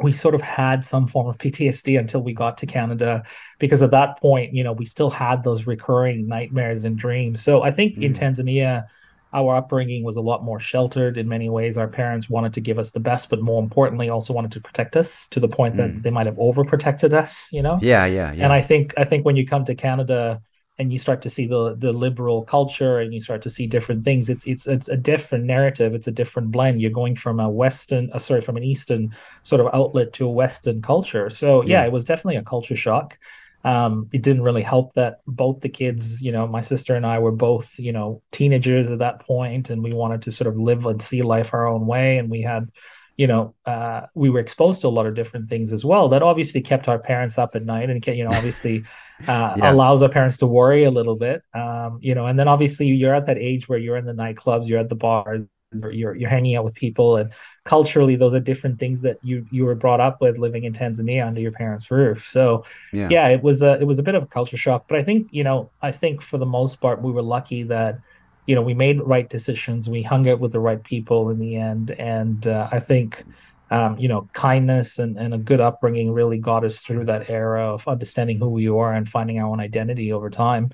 we 0.01 0.13
sort 0.13 0.35
of 0.35 0.41
had 0.41 0.85
some 0.85 1.07
form 1.07 1.27
of 1.27 1.39
PTSD 1.39 1.99
until 1.99 2.23
we 2.23 2.33
got 2.33 2.59
to 2.59 2.67
Canada, 2.67 3.25
because 3.59 3.83
at 3.83 3.91
that 3.91 4.21
point, 4.21 4.55
you 4.55 4.63
know, 4.63 4.73
we 4.73 4.85
still 4.85 5.11
had 5.11 5.43
those 5.43 5.67
recurring 5.67 6.29
nightmares 6.29 6.85
and 6.85 6.97
dreams. 6.97 7.43
So 7.43 7.63
I 7.63 7.73
think 7.73 7.97
mm. 7.97 8.05
in 8.05 8.13
Tanzania, 8.13 8.87
our 9.33 9.57
upbringing 9.57 10.05
was 10.05 10.17
a 10.17 10.21
lot 10.21 10.45
more 10.45 10.59
sheltered 10.59 11.19
in 11.19 11.29
many 11.29 11.51
ways. 11.51 11.77
Our 11.77 11.89
parents 11.89 12.31
wanted 12.31 12.55
to 12.55 12.61
give 12.61 12.79
us 12.79 12.93
the 12.93 13.01
best, 13.01 13.29
but 13.29 13.43
more 13.43 13.63
importantly, 13.63 14.09
also 14.09 14.33
wanted 14.33 14.53
to 14.53 14.61
protect 14.61 14.97
us 14.97 15.27
to 15.31 15.41
the 15.41 15.49
point 15.49 15.77
that 15.77 15.91
mm. 15.91 16.03
they 16.03 16.11
might 16.11 16.27
have 16.27 16.37
overprotected 16.37 17.13
us, 17.13 17.53
you 17.53 17.63
know? 17.63 17.79
Yeah, 17.83 18.07
yeah, 18.07 18.33
yeah. 18.33 18.45
And 18.45 18.53
I 18.53 18.63
think 18.63 18.95
I 18.97 19.05
think 19.05 19.27
when 19.27 19.37
you 19.37 19.47
come 19.47 19.65
to 19.67 19.75
Canada, 19.75 20.41
and 20.79 20.93
you 20.93 20.99
start 20.99 21.23
to 21.23 21.31
see 21.31 21.47
the 21.47 21.75
the 21.75 21.93
liberal 21.93 22.45
culture 22.45 23.01
and 23.01 23.13
you 23.13 23.21
start 23.21 23.43
to 23.43 23.51
see 23.51 23.67
different 23.67 24.05
things. 24.05 24.29
It's 24.29 24.47
it's 24.47 24.67
it's 24.67 24.89
a 24.89 24.97
different 24.97 25.45
narrative. 25.45 25.95
It's 25.95 26.07
a 26.07 26.13
different 26.13 26.53
blend. 26.53 26.81
You're 26.81 26.91
going 26.91 27.17
from 27.17 27.41
a 27.41 27.51
western 27.51 28.11
uh, 28.13 28.19
sorry 28.19 28.41
from 28.41 28.57
an 28.57 28.65
eastern 28.65 29.15
sort 29.43 29.61
of 29.61 29.75
outlet 29.75 30.13
to 30.15 30.27
a 30.27 30.31
western 30.31 30.81
culture. 30.81 31.31
So 31.31 31.63
yeah, 31.63 31.81
yeah. 31.81 31.87
it 31.87 31.93
was 31.93 32.05
definitely 32.05 32.37
a 32.37 32.43
culture 32.43 32.77
shock. 32.77 33.19
Um, 33.65 34.09
it 34.13 34.23
didn't 34.23 34.43
really 34.43 34.63
help 34.63 34.95
that 34.95 35.21
both 35.27 35.61
the 35.61 35.69
kids 35.69 36.23
you 36.23 36.31
know 36.31 36.47
my 36.47 36.61
sister 36.61 36.95
and 36.95 37.05
i 37.05 37.19
were 37.19 37.33
both 37.33 37.77
you 37.77 37.93
know 37.93 38.23
teenagers 38.31 38.93
at 38.93 39.01
that 39.01 39.19
point 39.27 39.69
and 39.69 39.83
we 39.83 39.93
wanted 39.93 40.23
to 40.23 40.33
sort 40.33 40.47
of 40.47 40.57
live 40.57 40.87
and 40.87 41.03
see 41.03 41.23
life 41.23 41.53
our 41.53 41.67
own 41.67 41.85
way 41.85 42.19
and 42.19 42.31
we 42.31 42.41
had 42.41 42.71
you 43.19 43.27
know, 43.27 43.55
uh, 43.67 44.03
we 44.15 44.31
were 44.31 44.39
exposed 44.39 44.81
to 44.81 44.87
a 44.87 44.89
lot 44.89 45.05
of 45.05 45.15
different 45.15 45.49
things 45.51 45.73
as 45.73 45.85
well 45.85 46.09
that 46.09 46.23
obviously 46.23 46.61
kept 46.61 46.89
our 46.89 47.01
parents 47.01 47.37
up 47.37 47.57
at 47.57 47.65
night 47.65 47.91
and, 47.91 48.07
you 48.07 48.25
know, 48.25 48.31
obviously 48.35 48.85
uh, 49.29 49.55
yeah. 49.57 49.73
allows 49.73 50.03
our 50.03 50.09
parents 50.09 50.39
to 50.39 50.47
worry 50.47 50.85
a 50.85 50.91
little 50.91 51.17
bit. 51.17 51.43
Um, 51.53 51.99
you 52.01 52.15
know, 52.15 52.27
and 52.27 52.39
then 52.39 52.47
obviously 52.47 52.87
you're 52.87 53.15
at 53.15 53.27
that 53.27 53.37
age 53.37 53.69
where 53.69 53.79
you're 53.79 53.97
in 53.97 54.07
the 54.07 54.13
nightclubs, 54.13 54.69
you're 54.69 54.79
at 54.79 54.89
the 54.89 54.95
bars, 54.95 55.43
or 55.83 55.91
you're 55.91 56.15
you're 56.15 56.31
hanging 56.31 56.57
out 56.57 56.65
with 56.65 56.75
people 56.75 57.19
and 57.19 57.31
culturally 57.65 58.17
those 58.17 58.35
are 58.35 58.41
different 58.41 58.79
things 58.79 59.03
that 59.03 59.19
you 59.23 59.47
you 59.51 59.67
were 59.67 59.75
brought 59.75 60.01
up 60.01 60.19
with 60.19 60.39
living 60.39 60.65
in 60.65 60.73
Tanzania 60.73 61.27
under 61.27 61.43
your 61.43 61.53
parents' 61.53 61.91
roof. 61.91 62.27
So 62.27 62.65
yeah, 62.91 63.09
yeah 63.11 63.29
it 63.29 63.43
was 63.43 63.61
a 63.61 63.79
it 63.79 63.85
was 63.85 63.99
a 63.99 64.03
bit 64.03 64.15
of 64.15 64.23
a 64.23 64.27
culture 64.27 64.57
shock, 64.57 64.87
but 64.89 64.99
I 64.99 65.05
think 65.05 65.29
you 65.31 65.45
know 65.45 65.71
I 65.83 65.93
think 65.93 66.23
for 66.23 66.39
the 66.39 66.47
most 66.47 66.81
part 66.81 67.03
we 67.03 67.13
were 67.13 67.23
lucky 67.23 67.65
that 67.65 68.01
you 68.49 68.55
know 68.55 68.63
we 68.63 68.75
made 68.75 69.01
right 69.03 69.29
decisions, 69.29 69.89
we 69.89 70.03
hung 70.03 70.29
out 70.29 70.41
with 70.41 70.53
the 70.53 70.61
right 70.61 70.83
people 70.83 71.31
in 71.31 71.39
the 71.39 71.57
end, 71.57 71.93
and 71.93 72.47
uh, 72.47 72.69
I 72.73 72.81
think. 72.81 73.25
Um, 73.71 73.99
you 73.99 74.09
know, 74.09 74.27
kindness 74.33 74.99
and, 74.99 75.19
and 75.19 75.35
a 75.35 75.37
good 75.37 75.61
upbringing 75.61 76.11
really 76.11 76.39
got 76.39 76.65
us 76.65 76.81
through 76.81 77.05
that 77.05 77.29
era 77.29 77.75
of 77.75 77.87
understanding 77.87 78.39
who 78.39 78.49
we 78.49 78.67
are 78.67 78.95
and 78.95 79.07
finding 79.07 79.39
our 79.39 79.47
own 79.47 79.61
identity 79.61 80.11
over 80.11 80.31
time. 80.31 80.71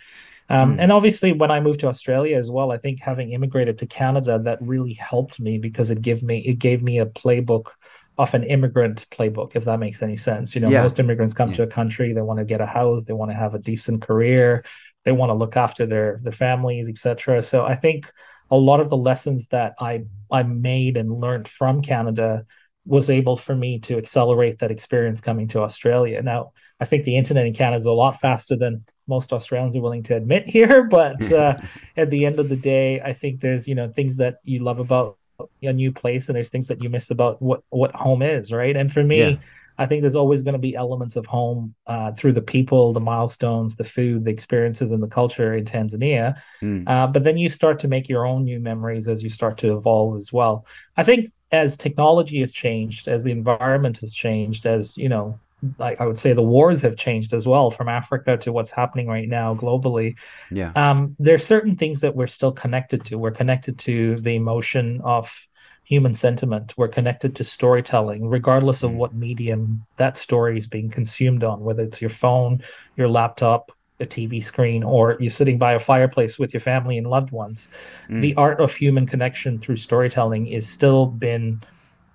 Um, 0.48 0.76
mm. 0.76 0.80
And 0.80 0.92
obviously, 0.92 1.32
when 1.32 1.50
I 1.50 1.58
moved 1.60 1.80
to 1.80 1.88
Australia 1.88 2.38
as 2.38 2.52
well, 2.52 2.70
I 2.70 2.78
think 2.78 3.00
having 3.00 3.32
immigrated 3.32 3.78
to 3.78 3.86
Canada 3.86 4.38
that 4.44 4.62
really 4.62 4.92
helped 4.92 5.40
me 5.40 5.58
because 5.58 5.90
it 5.90 6.02
gave 6.02 6.22
me 6.22 6.38
it 6.38 6.60
gave 6.60 6.84
me 6.84 7.00
a 7.00 7.06
playbook 7.06 7.70
of 8.16 8.32
an 8.34 8.44
immigrant 8.44 9.06
playbook, 9.10 9.56
if 9.56 9.64
that 9.64 9.80
makes 9.80 10.02
any 10.02 10.16
sense. 10.16 10.54
You 10.54 10.60
know, 10.60 10.70
yeah. 10.70 10.82
most 10.82 11.00
immigrants 11.00 11.34
come 11.34 11.50
yeah. 11.50 11.56
to 11.56 11.62
a 11.64 11.66
country, 11.66 12.12
they 12.12 12.22
want 12.22 12.38
to 12.38 12.44
get 12.44 12.60
a 12.60 12.66
house, 12.66 13.04
they 13.04 13.12
want 13.12 13.30
to 13.32 13.36
have 13.36 13.54
a 13.54 13.58
decent 13.58 14.02
career, 14.02 14.64
they 15.04 15.12
want 15.12 15.30
to 15.30 15.34
look 15.34 15.56
after 15.56 15.86
their 15.86 16.20
their 16.22 16.32
families, 16.32 16.88
etc. 16.88 17.42
So 17.42 17.64
I 17.64 17.76
think 17.76 18.10
a 18.50 18.56
lot 18.56 18.80
of 18.80 18.88
the 18.88 18.96
lessons 18.96 19.48
that 19.48 19.74
I 19.80 20.04
I 20.30 20.42
made 20.42 20.96
and 20.96 21.20
learned 21.20 21.48
from 21.48 21.82
Canada 21.82 22.46
was 22.86 23.08
able 23.08 23.36
for 23.36 23.54
me 23.54 23.78
to 23.80 23.96
accelerate 23.96 24.58
that 24.58 24.70
experience 24.70 25.20
coming 25.20 25.48
to 25.48 25.60
Australia. 25.60 26.20
Now, 26.22 26.52
I 26.80 26.84
think 26.84 27.04
the 27.04 27.16
internet 27.16 27.46
in 27.46 27.54
Canada 27.54 27.78
is 27.78 27.86
a 27.86 27.92
lot 27.92 28.20
faster 28.20 28.56
than 28.56 28.84
most 29.06 29.32
Australians 29.32 29.76
are 29.76 29.80
willing 29.80 30.02
to 30.04 30.16
admit 30.16 30.46
here. 30.48 30.84
But 30.84 31.32
uh, 31.32 31.56
at 31.96 32.10
the 32.10 32.26
end 32.26 32.38
of 32.38 32.48
the 32.48 32.56
day, 32.56 33.00
I 33.00 33.12
think 33.12 33.40
there's 33.40 33.68
you 33.68 33.74
know 33.74 33.88
things 33.88 34.16
that 34.16 34.36
you 34.44 34.60
love 34.60 34.78
about 34.78 35.18
a 35.62 35.72
new 35.72 35.92
place, 35.92 36.28
and 36.28 36.36
there's 36.36 36.50
things 36.50 36.68
that 36.68 36.82
you 36.82 36.88
miss 36.88 37.10
about 37.10 37.40
what 37.40 37.62
what 37.70 37.94
home 37.94 38.22
is, 38.22 38.52
right? 38.52 38.76
And 38.76 38.92
for 38.92 39.02
me. 39.02 39.18
Yeah. 39.18 39.36
I 39.78 39.86
think 39.86 40.02
there's 40.02 40.16
always 40.16 40.42
going 40.42 40.54
to 40.54 40.58
be 40.58 40.74
elements 40.74 41.16
of 41.16 41.26
home 41.26 41.74
uh, 41.86 42.12
through 42.12 42.32
the 42.32 42.42
people, 42.42 42.92
the 42.92 43.00
milestones, 43.00 43.76
the 43.76 43.84
food, 43.84 44.24
the 44.24 44.30
experiences, 44.30 44.92
and 44.92 45.02
the 45.02 45.08
culture 45.08 45.54
in 45.54 45.64
Tanzania. 45.64 46.40
Mm. 46.62 46.88
Uh, 46.88 47.06
but 47.08 47.24
then 47.24 47.38
you 47.38 47.48
start 47.48 47.80
to 47.80 47.88
make 47.88 48.08
your 48.08 48.26
own 48.26 48.44
new 48.44 48.60
memories 48.60 49.08
as 49.08 49.22
you 49.22 49.30
start 49.30 49.58
to 49.58 49.76
evolve 49.76 50.16
as 50.16 50.32
well. 50.32 50.66
I 50.96 51.02
think 51.02 51.32
as 51.50 51.76
technology 51.76 52.40
has 52.40 52.52
changed, 52.52 53.08
as 53.08 53.22
the 53.22 53.30
environment 53.30 53.98
has 53.98 54.12
changed, 54.12 54.66
as 54.66 54.96
you 54.96 55.08
know, 55.08 55.38
like 55.78 56.00
I 56.00 56.06
would 56.06 56.18
say 56.18 56.32
the 56.32 56.42
wars 56.42 56.82
have 56.82 56.96
changed 56.96 57.32
as 57.32 57.46
well 57.46 57.70
from 57.70 57.88
Africa 57.88 58.36
to 58.38 58.52
what's 58.52 58.70
happening 58.70 59.06
right 59.06 59.28
now 59.28 59.54
globally. 59.54 60.16
Yeah. 60.50 60.72
Um, 60.76 61.16
there 61.18 61.34
are 61.34 61.38
certain 61.38 61.76
things 61.76 62.00
that 62.00 62.14
we're 62.14 62.26
still 62.26 62.52
connected 62.52 63.04
to. 63.06 63.18
We're 63.18 63.30
connected 63.30 63.78
to 63.80 64.16
the 64.16 64.34
emotion 64.34 65.00
of 65.02 65.46
human 65.84 66.14
sentiment. 66.14 66.74
We're 66.76 66.88
connected 66.88 67.36
to 67.36 67.44
storytelling, 67.44 68.26
regardless 68.26 68.82
of 68.82 68.92
mm. 68.92 68.96
what 68.96 69.14
medium 69.14 69.84
that 69.96 70.16
story 70.16 70.58
is 70.58 70.66
being 70.66 70.90
consumed 70.90 71.44
on, 71.44 71.60
whether 71.60 71.82
it's 71.82 72.00
your 72.00 72.10
phone, 72.10 72.62
your 72.96 73.08
laptop, 73.08 73.70
a 74.00 74.06
TV 74.06 74.42
screen, 74.42 74.82
or 74.82 75.16
you're 75.20 75.30
sitting 75.30 75.58
by 75.58 75.74
a 75.74 75.78
fireplace 75.78 76.38
with 76.38 76.52
your 76.52 76.60
family 76.60 76.98
and 76.98 77.06
loved 77.06 77.30
ones. 77.30 77.68
Mm. 78.08 78.20
The 78.20 78.34
art 78.34 78.60
of 78.60 78.74
human 78.74 79.06
connection 79.06 79.58
through 79.58 79.76
storytelling 79.76 80.48
is 80.48 80.68
still 80.68 81.06
been 81.06 81.62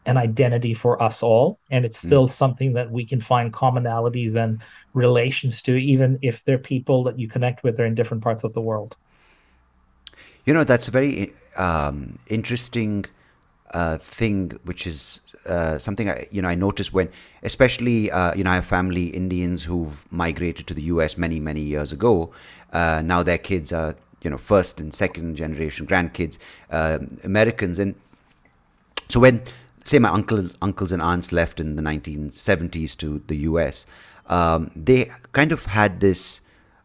an 0.05 0.17
identity 0.17 0.73
for 0.73 1.01
us 1.03 1.21
all 1.21 1.60
and 1.69 1.86
it's 1.86 1.99
still 1.99 2.27
mm. 2.27 2.32
something 2.32 2.73
that 2.73 2.89
we 2.89 3.05
can 3.05 3.21
find 3.21 3.53
commonalities 3.53 4.36
and 4.36 4.62
relations 4.93 5.62
to 5.62 5.75
even 5.75 6.17
if 6.21 6.43
they're 6.45 6.58
people 6.58 7.03
that 7.03 7.19
you 7.19 7.27
connect 7.27 7.63
with 7.63 7.79
are 7.79 7.86
in 7.86 7.93
different 7.93 8.23
parts 8.23 8.43
of 8.43 8.53
the 8.53 8.62
world 8.62 8.95
you 10.45 10.53
know 10.53 10.63
that's 10.63 10.88
a 10.88 10.91
very 10.91 11.32
um, 11.58 12.17
interesting 12.27 13.05
uh, 13.73 13.97
thing 13.97 14.51
which 14.63 14.88
is 14.88 15.21
uh, 15.45 15.77
something 15.77 16.10
I 16.10 16.27
you 16.32 16.41
know 16.41 16.49
I 16.49 16.55
noticed 16.55 16.93
when 16.93 17.10
especially 17.43 18.12
uh, 18.12 18.34
you 18.36 18.43
know 18.43 18.51
I 18.51 18.55
have 18.55 18.65
family 18.65 19.08
Indians 19.08 19.63
who've 19.63 20.05
migrated 20.12 20.67
to 20.67 20.73
the 20.73 20.84
US 20.84 21.17
many 21.17 21.39
many 21.39 21.62
years 21.62 21.91
ago 21.91 22.32
uh, 22.73 23.01
now 23.03 23.23
their 23.23 23.38
kids 23.38 23.71
are 23.71 23.95
you 24.23 24.29
know 24.29 24.38
first 24.38 24.79
and 24.79 24.93
second 24.93 25.36
generation 25.36 25.86
grandkids 25.86 26.38
uh, 26.71 26.99
Americans 27.23 27.79
and 27.79 27.95
so 29.10 29.19
when 29.19 29.41
say 29.89 29.99
my 29.99 30.10
uncle, 30.10 30.47
uncles 30.62 30.91
and 30.91 31.01
aunts 31.01 31.32
left 31.32 31.60
in 31.60 31.75
the 31.75 31.82
1970s 31.82 32.95
to 32.97 33.21
the 33.27 33.38
US, 33.49 33.86
um, 34.27 34.71
they 34.75 35.12
kind 35.34 35.51
of 35.51 35.65
had 35.65 35.99
this. 35.99 36.41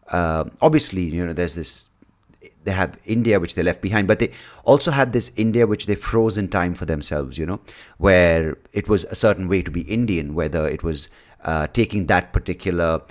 Uh, 0.09 0.45
obviously, 0.61 1.03
you 1.03 1.25
know, 1.25 1.33
there's 1.33 1.55
this. 1.55 1.91
They 2.65 2.73
have 2.73 2.99
India, 3.05 3.41
which 3.41 3.55
they 3.55 3.63
left 3.63 3.83
behind, 3.83 4.09
but 4.09 4.19
they 4.19 4.31
also 4.65 4.91
had 4.91 5.13
this 5.13 5.31
India, 5.37 5.67
which 5.67 5.87
they 5.87 5.95
froze 5.95 6.39
in 6.39 6.49
time 6.49 6.75
for 6.75 6.85
themselves. 6.85 7.39
You 7.39 7.47
know, 7.47 7.61
where 7.99 8.57
it 8.73 8.89
was 8.89 9.05
a 9.05 9.15
certain 9.15 9.49
way 9.49 9.63
to 9.63 9.71
be 9.71 9.83
Indian, 9.83 10.35
whether 10.35 10.69
it 10.69 10.83
was 10.83 11.09
uh, 11.45 11.67
taking 11.69 12.07
that 12.07 12.33
particular 12.33 13.03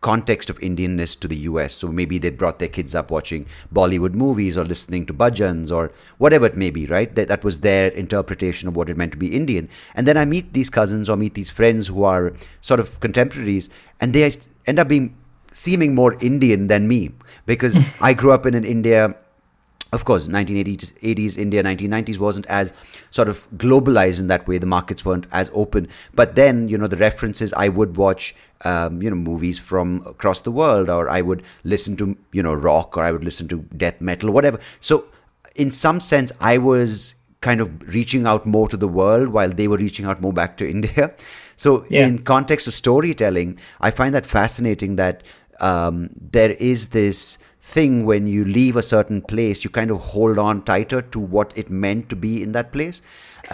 context 0.00 0.48
of 0.48 0.58
Indianness 0.60 1.18
to 1.20 1.28
the 1.28 1.36
US. 1.36 1.74
So 1.74 1.88
maybe 1.88 2.18
they 2.18 2.30
brought 2.30 2.58
their 2.58 2.68
kids 2.68 2.94
up 2.94 3.10
watching 3.10 3.46
Bollywood 3.72 4.14
movies 4.14 4.56
or 4.56 4.64
listening 4.64 5.06
to 5.06 5.14
bhajans 5.14 5.74
or 5.74 5.92
whatever 6.18 6.46
it 6.46 6.56
may 6.56 6.70
be, 6.70 6.86
right? 6.86 7.14
That, 7.14 7.28
that 7.28 7.44
was 7.44 7.60
their 7.60 7.88
interpretation 7.88 8.68
of 8.68 8.76
what 8.76 8.88
it 8.88 8.96
meant 8.96 9.12
to 9.12 9.18
be 9.18 9.34
Indian. 9.34 9.68
And 9.94 10.08
then 10.08 10.16
I 10.16 10.24
meet 10.24 10.52
these 10.52 10.70
cousins 10.70 11.10
or 11.10 11.16
meet 11.16 11.34
these 11.34 11.50
friends 11.50 11.88
who 11.88 12.04
are 12.04 12.32
sort 12.60 12.80
of 12.80 12.98
contemporaries 13.00 13.68
and 14.00 14.14
they 14.14 14.30
end 14.66 14.78
up 14.78 14.88
being 14.88 15.16
seeming 15.52 15.94
more 15.94 16.14
Indian 16.20 16.66
than 16.66 16.88
me 16.88 17.12
because 17.46 17.78
I 18.00 18.14
grew 18.14 18.32
up 18.32 18.46
in 18.46 18.54
an 18.54 18.64
India 18.64 19.16
of 19.92 20.04
course 20.04 20.28
1980s 20.28 20.92
80s 21.00 21.36
india 21.36 21.62
1990s 21.62 22.18
wasn't 22.18 22.46
as 22.46 22.72
sort 23.10 23.28
of 23.28 23.48
globalized 23.56 24.20
in 24.20 24.28
that 24.28 24.46
way. 24.46 24.58
The 24.58 24.66
markets 24.66 25.04
weren't 25.04 25.26
as 25.32 25.50
open. 25.52 25.88
But 26.14 26.34
then 26.36 26.68
you 26.68 26.78
know 26.78 26.86
the 26.86 26.96
references 26.96 27.52
i 27.54 27.68
would 27.68 27.96
watch 27.96 28.34
um, 28.64 29.02
you 29.02 29.10
know 29.10 29.16
movies 29.16 29.58
from 29.58 30.02
across 30.06 30.40
the 30.40 30.50
world 30.50 30.88
or 30.88 31.08
i 31.08 31.20
would 31.20 31.42
listen 31.64 31.96
to 31.96 32.16
you 32.32 32.42
know 32.42 32.54
rock 32.54 32.96
or 32.96 33.02
i 33.04 33.10
would 33.10 33.24
listen 33.24 33.48
to 33.48 33.58
death 33.76 34.00
metal 34.00 34.30
whatever. 34.30 34.60
So 34.80 35.04
in 35.56 35.70
some 35.70 36.00
sense 36.00 36.32
i 36.40 36.58
was 36.58 37.14
kind 37.40 37.60
of 37.60 37.94
reaching 37.94 38.26
out 38.26 38.44
more 38.44 38.68
to 38.68 38.76
the 38.76 38.86
world 38.86 39.28
while 39.28 39.48
they 39.48 39.66
were 39.66 39.78
reaching 39.78 40.04
out 40.04 40.20
more 40.20 40.32
back 40.32 40.56
to 40.58 40.68
india. 40.76 41.14
So 41.56 41.84
yeah. 41.90 42.06
in 42.06 42.18
context 42.20 42.68
of 42.68 42.74
storytelling 42.74 43.58
i 43.80 43.90
find 43.90 44.14
that 44.14 44.26
fascinating 44.26 44.96
that 44.96 45.22
um, 45.60 46.10
there 46.32 46.52
is 46.52 46.88
this 46.88 47.38
thing 47.60 48.06
when 48.06 48.26
you 48.26 48.44
leave 48.44 48.76
a 48.76 48.82
certain 48.82 49.22
place, 49.22 49.62
you 49.64 49.70
kind 49.70 49.90
of 49.90 50.00
hold 50.00 50.38
on 50.38 50.62
tighter 50.62 51.02
to 51.02 51.18
what 51.18 51.52
it 51.56 51.70
meant 51.70 52.08
to 52.08 52.16
be 52.16 52.42
in 52.42 52.52
that 52.52 52.72
place. 52.72 53.02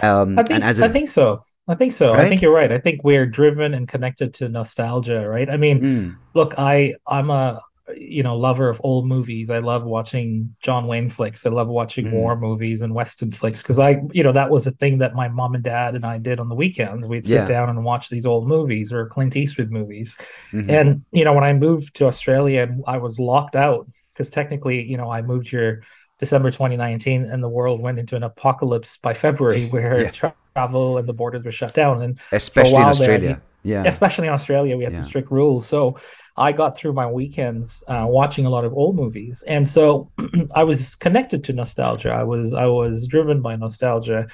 Um, 0.01 0.39
I 0.39 0.43
think, 0.43 0.55
and 0.55 0.63
as 0.63 0.79
a, 0.79 0.85
I 0.85 0.89
think 0.89 1.09
so. 1.09 1.43
I 1.67 1.75
think 1.75 1.91
so. 1.91 2.13
Right? 2.13 2.25
I 2.25 2.29
think 2.29 2.41
you're 2.41 2.53
right. 2.53 2.71
I 2.71 2.79
think 2.79 3.03
we're 3.03 3.25
driven 3.25 3.73
and 3.73 3.87
connected 3.87 4.33
to 4.35 4.47
nostalgia, 4.47 5.27
right? 5.27 5.49
I 5.49 5.57
mean, 5.57 5.81
mm. 5.81 6.17
look, 6.33 6.55
I 6.57 6.95
I'm 7.07 7.29
a 7.29 7.61
you 7.95 8.23
know 8.23 8.37
lover 8.37 8.69
of 8.69 8.81
old 8.83 9.07
movies. 9.07 9.49
I 9.49 9.59
love 9.59 9.83
watching 9.83 10.55
John 10.61 10.87
Wayne 10.87 11.09
flicks. 11.09 11.45
I 11.45 11.49
love 11.49 11.67
watching 11.67 12.07
mm. 12.07 12.13
war 12.13 12.35
movies 12.35 12.81
and 12.81 12.93
western 12.93 13.31
flicks 13.31 13.61
because 13.61 13.79
I 13.79 14.01
you 14.11 14.23
know 14.23 14.33
that 14.33 14.49
was 14.49 14.67
a 14.67 14.71
thing 14.71 14.97
that 14.99 15.15
my 15.15 15.27
mom 15.27 15.55
and 15.55 15.63
dad 15.63 15.95
and 15.95 16.05
I 16.05 16.17
did 16.17 16.39
on 16.39 16.49
the 16.49 16.55
weekends. 16.55 17.07
We'd 17.07 17.25
sit 17.25 17.35
yeah. 17.35 17.47
down 17.47 17.69
and 17.69 17.83
watch 17.83 18.09
these 18.09 18.25
old 18.25 18.47
movies 18.47 18.91
or 18.91 19.07
Clint 19.07 19.35
Eastwood 19.35 19.71
movies. 19.71 20.17
Mm-hmm. 20.51 20.69
And 20.69 21.05
you 21.11 21.23
know 21.23 21.33
when 21.33 21.43
I 21.43 21.53
moved 21.53 21.95
to 21.97 22.07
Australia, 22.07 22.75
I 22.85 22.97
was 22.97 23.19
locked 23.19 23.55
out 23.55 23.87
because 24.17 24.29
technically, 24.29 24.81
you 24.83 24.97
know, 24.97 25.11
I 25.11 25.21
moved 25.21 25.47
here 25.49 25.83
December 26.19 26.49
2019 26.49 27.25
and 27.25 27.43
the 27.43 27.49
world 27.49 27.79
went 27.79 27.99
into 27.99 28.15
an 28.15 28.23
apocalypse 28.23 28.97
by 28.97 29.13
February 29.13 29.67
where 29.69 30.01
yeah. 30.01 30.31
travel 30.55 30.97
and 30.97 31.07
the 31.07 31.13
borders 31.13 31.45
were 31.45 31.51
shut 31.51 31.73
down. 31.73 32.01
And 32.01 32.19
especially 32.31 32.77
in 32.77 32.83
Australia. 32.83 33.19
There, 33.19 33.41
yeah. 33.83 33.83
Especially 33.85 34.27
in 34.27 34.33
Australia, 34.33 34.77
we 34.77 34.83
had 34.83 34.93
yeah. 34.93 34.99
some 34.99 35.05
strict 35.05 35.31
rules. 35.31 35.67
So 35.67 35.99
I 36.37 36.51
got 36.51 36.77
through 36.77 36.93
my 36.93 37.09
weekends 37.09 37.83
uh, 37.87 38.05
watching 38.07 38.45
a 38.45 38.49
lot 38.49 38.63
of 38.63 38.73
old 38.73 38.95
movies. 38.95 39.43
And 39.47 39.67
so 39.67 40.11
I 40.55 40.63
was 40.63 40.95
connected 40.95 41.43
to 41.45 41.53
nostalgia. 41.53 42.11
I 42.11 42.23
was 42.23 42.53
I 42.53 42.65
was 42.65 43.07
driven 43.07 43.41
by 43.41 43.55
nostalgia. 43.55 44.27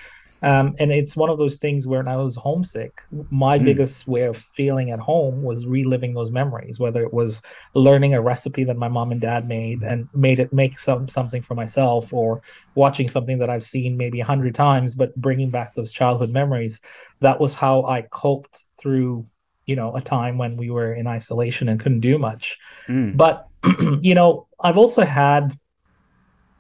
Um, 0.44 0.76
and 0.78 0.92
it's 0.92 1.16
one 1.16 1.30
of 1.30 1.38
those 1.38 1.56
things 1.56 1.88
where 1.88 2.08
I 2.08 2.18
was 2.18 2.36
homesick, 2.36 3.02
my 3.32 3.58
mm. 3.58 3.64
biggest 3.64 4.10
way 4.10 4.24
of 4.24 4.36
feeling 4.36 4.92
at 4.92 5.00
home 5.00 5.42
was 5.42 5.66
reliving 5.66 6.14
those 6.14 6.32
memories, 6.32 6.82
whether 6.82 7.02
it 7.02 7.14
was 7.14 7.42
learning 7.76 8.14
a 8.14 8.22
recipe 8.22 8.66
that 8.66 8.76
my 8.76 8.90
mom 8.90 9.14
and 9.14 9.22
dad 9.22 9.48
made 9.48 9.84
and 9.84 10.10
made 10.14 10.42
it 10.42 10.52
make 10.52 10.78
some 10.78 11.08
something 11.08 11.42
for 11.42 11.56
myself, 11.56 12.12
or 12.12 12.42
watching 12.76 13.08
something 13.08 13.40
that 13.40 13.50
I've 13.50 13.64
seen 13.64 13.96
maybe 13.96 14.20
a 14.20 14.26
hundred 14.26 14.54
times, 14.54 14.96
but 14.96 15.16
bringing 15.16 15.50
back 15.50 15.76
those 15.76 15.94
childhood 15.94 16.32
memories. 16.32 16.82
That 17.22 17.40
was 17.40 17.56
how 17.56 17.86
I 17.86 18.02
coped 18.02 18.66
through, 18.78 19.26
you 19.66 19.76
know, 19.76 19.96
a 19.96 20.02
time 20.02 20.38
when 20.38 20.58
we 20.58 20.70
were 20.70 20.94
in 20.94 21.08
isolation 21.08 21.70
and 21.70 21.80
couldn't 21.80 22.02
do 22.02 22.18
much. 22.18 22.58
Mm. 22.88 23.16
But 23.16 23.48
you 24.02 24.16
know, 24.16 24.48
I've 24.60 24.78
also 24.78 25.04
had 25.06 25.58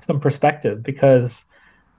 some 0.01 0.19
perspective 0.19 0.83
because 0.83 1.45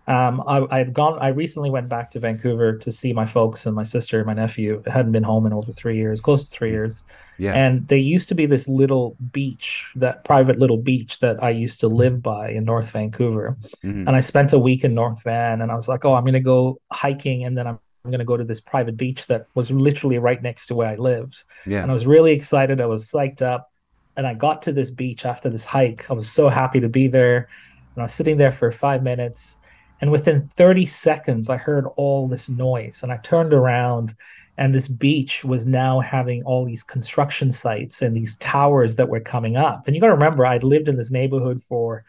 Um, 0.06 0.42
I, 0.46 0.76
had 0.76 0.92
gone. 0.92 1.18
I 1.18 1.28
recently 1.28 1.70
went 1.70 1.88
back 1.88 2.10
to 2.10 2.20
Vancouver 2.20 2.76
to 2.76 2.92
see 2.92 3.14
my 3.14 3.24
folks 3.24 3.64
and 3.64 3.74
my 3.74 3.84
sister 3.84 4.18
and 4.18 4.26
my 4.26 4.34
nephew. 4.34 4.82
I 4.86 4.90
hadn't 4.90 5.12
been 5.12 5.22
home 5.24 5.46
in 5.46 5.54
over 5.54 5.72
three 5.72 5.96
years, 5.96 6.20
close 6.20 6.44
to 6.44 6.50
three 6.50 6.72
years. 6.72 7.04
Yeah. 7.38 7.54
And 7.54 7.88
there 7.88 7.96
used 7.96 8.28
to 8.28 8.34
be 8.34 8.44
this 8.44 8.68
little 8.68 9.16
beach, 9.32 9.90
that 9.96 10.22
private 10.24 10.58
little 10.58 10.76
beach 10.76 11.20
that 11.20 11.42
I 11.42 11.48
used 11.48 11.80
to 11.80 11.88
live 11.88 12.20
by 12.20 12.50
in 12.50 12.64
North 12.64 12.90
Vancouver. 12.90 13.56
Mhm. 13.82 14.06
And 14.06 14.10
I 14.10 14.20
spent 14.20 14.52
a 14.52 14.58
week 14.58 14.84
in 14.84 14.92
North 14.94 15.22
Van, 15.24 15.62
and 15.62 15.72
I 15.72 15.74
was 15.74 15.88
like, 15.88 16.04
oh, 16.04 16.12
I'm 16.12 16.24
going 16.24 16.34
to 16.34 16.40
go 16.40 16.78
hiking, 16.92 17.44
and 17.46 17.56
then 17.56 17.66
I'm 17.66 17.78
going 18.10 18.18
to 18.18 18.24
go 18.24 18.36
to 18.36 18.44
this 18.44 18.60
private 18.60 18.96
beach 18.96 19.26
that 19.28 19.46
was 19.54 19.70
literally 19.70 20.18
right 20.18 20.42
next 20.42 20.66
to 20.66 20.74
where 20.74 20.88
I 20.88 20.96
lived. 20.96 21.44
Yeah. 21.66 21.82
And 21.82 21.90
I 21.90 21.94
was 21.94 22.06
really 22.06 22.32
excited. 22.32 22.80
I 22.80 22.86
was 22.86 23.10
psyched 23.10 23.42
up. 23.42 23.70
And 24.16 24.26
I 24.26 24.34
got 24.34 24.62
to 24.62 24.72
this 24.72 24.90
beach 24.90 25.26
after 25.26 25.50
this 25.50 25.64
hike. 25.64 26.08
I 26.08 26.12
was 26.12 26.30
so 26.30 26.48
happy 26.48 26.80
to 26.80 26.88
be 26.88 27.08
there. 27.08 27.48
And 27.94 28.02
I 28.02 28.02
was 28.02 28.14
sitting 28.14 28.36
there 28.36 28.52
for 28.52 28.70
five 28.70 29.02
minutes. 29.02 29.58
And 30.00 30.12
within 30.12 30.50
30 30.56 30.86
seconds, 30.86 31.48
I 31.48 31.56
heard 31.56 31.86
all 31.96 32.28
this 32.28 32.48
noise. 32.48 33.02
And 33.02 33.10
I 33.10 33.16
turned 33.18 33.52
around, 33.52 34.14
and 34.56 34.72
this 34.72 34.86
beach 34.86 35.42
was 35.42 35.66
now 35.66 35.98
having 35.98 36.44
all 36.44 36.64
these 36.64 36.82
construction 36.82 37.50
sites 37.50 38.02
and 38.02 38.16
these 38.16 38.36
towers 38.36 38.96
that 38.96 39.08
were 39.08 39.20
coming 39.20 39.56
up. 39.56 39.86
And 39.86 39.96
you 39.96 40.00
got 40.00 40.08
to 40.08 40.14
remember, 40.14 40.46
I'd 40.46 40.62
lived 40.62 40.88
in 40.88 40.96
this 40.96 41.10
neighborhood 41.10 41.62
for 41.62 42.04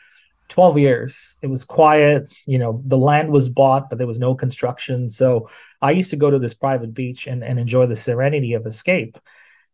12 0.49 0.77
years. 0.77 1.35
It 1.41 1.47
was 1.47 1.63
quiet. 1.63 2.29
You 2.45 2.59
know, 2.59 2.81
the 2.85 2.97
land 2.97 3.31
was 3.31 3.49
bought, 3.49 3.89
but 3.89 3.97
there 3.97 4.07
was 4.07 4.19
no 4.19 4.35
construction. 4.35 5.09
So 5.09 5.49
I 5.81 5.91
used 5.91 6.11
to 6.11 6.15
go 6.17 6.29
to 6.29 6.39
this 6.39 6.53
private 6.53 6.93
beach 6.93 7.27
and, 7.27 7.43
and 7.43 7.59
enjoy 7.59 7.87
the 7.87 7.95
serenity 7.95 8.53
of 8.53 8.65
escape. 8.65 9.17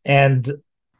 And 0.05 0.49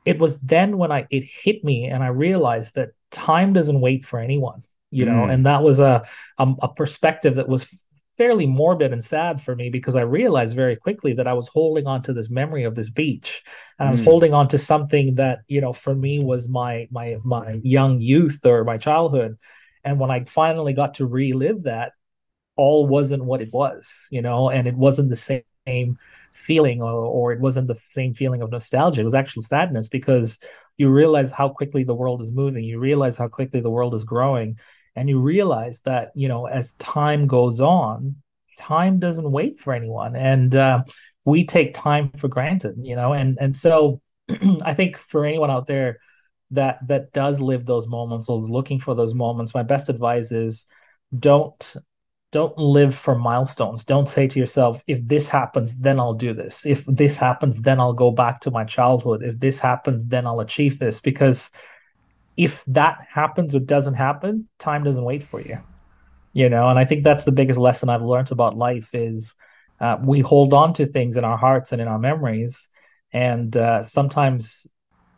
it 0.06 0.20
was 0.20 0.40
then 0.40 0.78
when 0.78 0.92
I 0.92 1.06
it 1.10 1.24
hit 1.24 1.64
me 1.64 1.86
and 1.86 2.04
I 2.04 2.08
realized 2.08 2.76
that 2.76 2.92
time 3.12 3.54
doesn't 3.54 3.80
wait 3.82 4.06
for 4.06 4.20
anyone, 4.20 4.64
you 4.90 5.06
know, 5.06 5.26
Mm. 5.26 5.34
and 5.34 5.46
that 5.46 5.64
was 5.64 5.80
a, 5.80 6.04
a 6.38 6.54
a 6.64 6.74
perspective 6.74 7.36
that 7.36 7.48
was 7.48 7.68
fairly 8.18 8.46
morbid 8.46 8.94
and 8.94 9.04
sad 9.04 9.42
for 9.42 9.56
me 9.56 9.70
because 9.70 9.96
I 9.96 10.02
realized 10.02 10.56
very 10.56 10.76
quickly 10.76 11.14
that 11.14 11.28
I 11.28 11.34
was 11.34 11.48
holding 11.48 11.88
on 11.88 12.04
to 12.04 12.14
this 12.14 12.30
memory 12.30 12.66
of 12.66 12.76
this 12.76 12.90
beach 12.90 13.42
and 13.80 13.88
I 13.88 13.92
was 13.92 14.02
Mm. 14.02 14.06
holding 14.06 14.34
on 14.34 14.48
to 14.50 14.58
something 14.58 15.16
that, 15.16 15.40
you 15.48 15.62
know, 15.62 15.74
for 15.74 15.96
me 15.96 16.20
was 16.20 16.48
my 16.50 16.88
my 16.92 17.18
my 17.24 17.60
young 17.64 18.02
youth 18.02 18.40
or 18.46 18.64
my 18.64 18.78
childhood. 18.78 19.38
And 19.84 20.00
when 20.00 20.12
I 20.12 20.24
finally 20.26 20.74
got 20.74 20.96
to 20.96 21.06
relive 21.06 21.64
that, 21.64 21.94
all 22.56 22.88
wasn't 22.88 23.24
what 23.24 23.42
it 23.42 23.52
was, 23.52 24.08
you 24.12 24.22
know, 24.22 24.50
and 24.50 24.68
it 24.68 24.76
wasn't 24.76 25.10
the 25.10 25.44
same 25.68 25.98
feeling 26.34 26.82
or, 26.82 26.92
or 26.92 27.32
it 27.32 27.40
wasn't 27.40 27.68
the 27.68 27.80
same 27.86 28.14
feeling 28.14 28.42
of 28.42 28.52
nostalgia. 28.52 29.02
It 29.02 29.06
was 29.06 29.16
actual 29.16 29.42
sadness 29.42 29.88
because 29.88 30.40
you 30.78 30.90
realize 30.90 31.32
how 31.32 31.50
quickly 31.50 31.84
the 31.84 31.94
world 31.94 32.22
is 32.22 32.32
moving. 32.32 32.64
You 32.64 32.80
realize 32.80 33.18
how 33.18 33.28
quickly 33.28 33.62
the 33.62 33.70
world 33.70 33.94
is 33.94 34.04
growing. 34.04 34.60
And 34.96 35.08
you 35.08 35.20
realize 35.20 35.82
that, 35.82 36.12
you 36.16 36.28
know, 36.28 36.46
as 36.48 36.74
time 36.74 37.28
goes 37.28 37.62
on, 37.62 38.16
time 38.58 39.00
doesn't 39.00 39.32
wait 39.32 39.60
for 39.60 39.74
anyone. 39.74 40.16
And 40.16 40.56
uh, 40.56 40.84
we 41.24 41.46
take 41.46 41.74
time 41.74 42.12
for 42.18 42.28
granted, 42.28 42.76
you 42.82 42.96
know, 42.96 43.14
and 43.14 43.38
and 43.40 43.56
so 43.56 44.02
I 44.64 44.74
think 44.74 44.98
for 44.98 45.26
anyone 45.26 45.52
out 45.52 45.68
there 45.68 46.00
that 46.52 46.86
that 46.88 47.14
does 47.14 47.40
live 47.40 47.66
those 47.66 47.88
moments 47.88 48.30
or 48.30 48.40
is 48.40 48.50
looking 48.50 48.80
for 48.80 48.96
those 48.96 49.14
moments, 49.14 49.54
my 49.54 49.64
best 49.64 49.90
advice 49.90 50.32
is 50.32 50.66
don't 51.18 51.76
don't 52.32 52.58
live 52.58 52.96
for 52.96 53.16
milestones. 53.16 53.84
Don't 53.84 54.08
say 54.08 54.26
to 54.28 54.40
yourself, 54.40 54.82
if 54.88 55.06
this 55.06 55.28
happens, 55.28 55.76
then 55.76 56.00
I'll 56.00 56.14
do 56.14 56.34
this. 56.34 56.66
If 56.66 56.86
this 56.86 57.18
happens, 57.18 57.62
then 57.62 57.80
I'll 57.80 57.94
go 57.94 58.10
back 58.10 58.40
to 58.42 58.52
my 58.52 58.64
childhood. 58.64 59.22
If 59.22 59.40
this 59.40 59.60
happens, 59.60 60.06
then 60.06 60.26
I'll 60.26 60.40
achieve 60.40 60.80
this. 60.80 61.02
Because 61.02 61.52
if 62.38 62.64
that 62.68 63.06
happens 63.14 63.54
or 63.54 63.60
doesn't 63.60 63.96
happen, 63.96 64.48
time 64.60 64.84
doesn't 64.84 65.04
wait 65.04 65.24
for 65.24 65.42
you. 65.42 65.58
You 66.34 66.48
know, 66.48 66.70
and 66.70 66.80
I 66.80 66.86
think 66.86 67.04
that's 67.04 67.26
the 67.26 67.34
biggest 67.34 67.60
lesson 67.60 67.90
I've 67.90 68.02
learned 68.02 68.32
about 68.32 68.58
life 68.58 68.92
is 68.94 69.36
uh, 69.82 69.98
we 70.02 70.22
hold 70.22 70.54
on 70.54 70.72
to 70.76 70.86
things 70.86 71.18
in 71.18 71.26
our 71.26 71.38
hearts 71.38 71.74
and 71.74 71.82
in 71.82 71.90
our 71.90 72.00
memories, 72.00 72.70
and 73.12 73.56
uh, 73.58 73.84
sometimes 73.84 74.68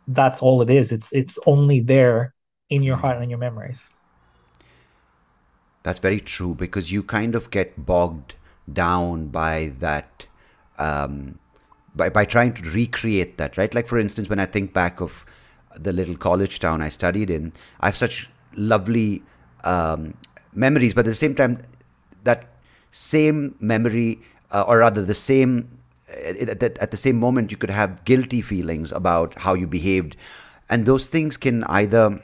that's 0.08 0.42
all 0.42 0.62
it 0.62 0.70
is. 0.70 0.92
It's 0.92 1.12
it's 1.12 1.38
only 1.46 1.80
there 1.80 2.34
in 2.70 2.82
your 2.82 2.96
heart 2.96 3.16
and 3.16 3.24
in 3.24 3.30
your 3.30 3.38
memories. 3.38 3.90
That's 5.82 5.98
very 5.98 6.20
true 6.20 6.54
because 6.54 6.90
you 6.90 7.02
kind 7.02 7.34
of 7.34 7.50
get 7.50 7.84
bogged 7.84 8.34
down 8.72 9.28
by 9.28 9.72
that, 9.80 10.26
um, 10.78 11.38
by, 11.94 12.08
by 12.08 12.24
trying 12.24 12.54
to 12.54 12.70
recreate 12.70 13.36
that, 13.36 13.58
right? 13.58 13.72
Like, 13.74 13.86
for 13.86 13.98
instance, 13.98 14.30
when 14.30 14.40
I 14.40 14.46
think 14.46 14.72
back 14.72 15.02
of 15.02 15.26
the 15.76 15.92
little 15.92 16.16
college 16.16 16.58
town 16.58 16.80
I 16.80 16.88
studied 16.88 17.28
in, 17.28 17.52
I 17.80 17.86
have 17.86 17.96
such 17.98 18.30
lovely 18.56 19.22
um, 19.64 20.14
memories, 20.54 20.94
but 20.94 21.00
at 21.00 21.10
the 21.10 21.14
same 21.14 21.34
time, 21.34 21.58
that 22.22 22.46
same 22.90 23.54
memory, 23.60 24.22
uh, 24.52 24.64
or 24.66 24.78
rather 24.78 25.04
the 25.04 25.12
same, 25.14 25.68
at, 26.08 26.62
at, 26.62 26.78
at 26.78 26.90
the 26.90 26.96
same 26.96 27.18
moment, 27.18 27.50
you 27.50 27.56
could 27.56 27.70
have 27.70 28.04
guilty 28.04 28.42
feelings 28.42 28.92
about 28.92 29.34
how 29.34 29.54
you 29.54 29.66
behaved. 29.66 30.16
And 30.68 30.86
those 30.86 31.08
things 31.08 31.36
can 31.36 31.64
either 31.64 32.20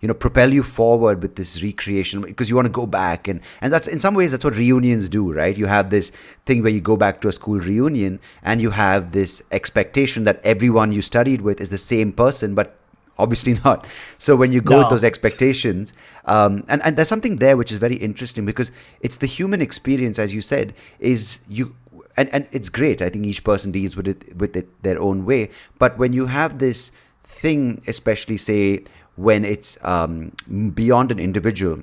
you 0.00 0.08
know 0.08 0.12
propel 0.12 0.52
you 0.52 0.62
forward 0.62 1.22
with 1.22 1.36
this 1.36 1.62
recreation 1.62 2.20
because 2.20 2.50
you 2.50 2.54
want 2.54 2.66
to 2.66 2.72
go 2.72 2.86
back 2.86 3.26
and 3.26 3.40
and 3.62 3.72
that's 3.72 3.86
in 3.86 3.98
some 3.98 4.12
ways 4.14 4.32
that's 4.32 4.44
what 4.44 4.54
reunions 4.54 5.08
do 5.08 5.32
right 5.32 5.56
you 5.56 5.64
have 5.64 5.88
this 5.88 6.10
thing 6.44 6.62
where 6.62 6.70
you 6.70 6.80
go 6.80 6.94
back 6.94 7.22
to 7.22 7.28
a 7.28 7.32
school 7.32 7.58
reunion 7.58 8.20
and 8.42 8.60
you 8.60 8.68
have 8.68 9.12
this 9.12 9.42
expectation 9.50 10.24
that 10.24 10.42
everyone 10.44 10.92
you 10.92 11.00
studied 11.00 11.40
with 11.40 11.58
is 11.58 11.70
the 11.70 11.78
same 11.78 12.12
person 12.12 12.54
but 12.54 12.76
obviously 13.18 13.54
not 13.64 13.86
so 14.18 14.36
when 14.36 14.52
you 14.52 14.60
go 14.60 14.74
No. 14.74 14.78
with 14.80 14.90
those 14.90 15.04
expectations 15.04 15.94
um, 16.26 16.64
and, 16.68 16.82
and 16.82 16.98
there's 16.98 17.08
something 17.08 17.36
there 17.36 17.56
which 17.56 17.72
is 17.72 17.78
very 17.78 17.96
interesting 17.96 18.44
because 18.44 18.72
it's 19.00 19.16
the 19.16 19.26
human 19.26 19.62
experience 19.62 20.18
as 20.18 20.34
you 20.34 20.42
said 20.42 20.74
is 21.00 21.38
you 21.48 21.74
and, 22.16 22.28
and 22.32 22.48
it's 22.52 22.68
great 22.68 23.02
i 23.02 23.08
think 23.08 23.24
each 23.24 23.44
person 23.44 23.72
deals 23.72 23.96
with 23.96 24.08
it 24.08 24.36
with 24.36 24.56
it 24.56 24.82
their 24.82 25.00
own 25.00 25.24
way 25.24 25.48
but 25.78 25.98
when 25.98 26.12
you 26.12 26.26
have 26.26 26.58
this 26.58 26.92
thing 27.22 27.82
especially 27.86 28.36
say 28.36 28.82
when 29.16 29.44
it's 29.44 29.78
um, 29.84 30.32
beyond 30.74 31.12
an 31.12 31.18
individual 31.18 31.80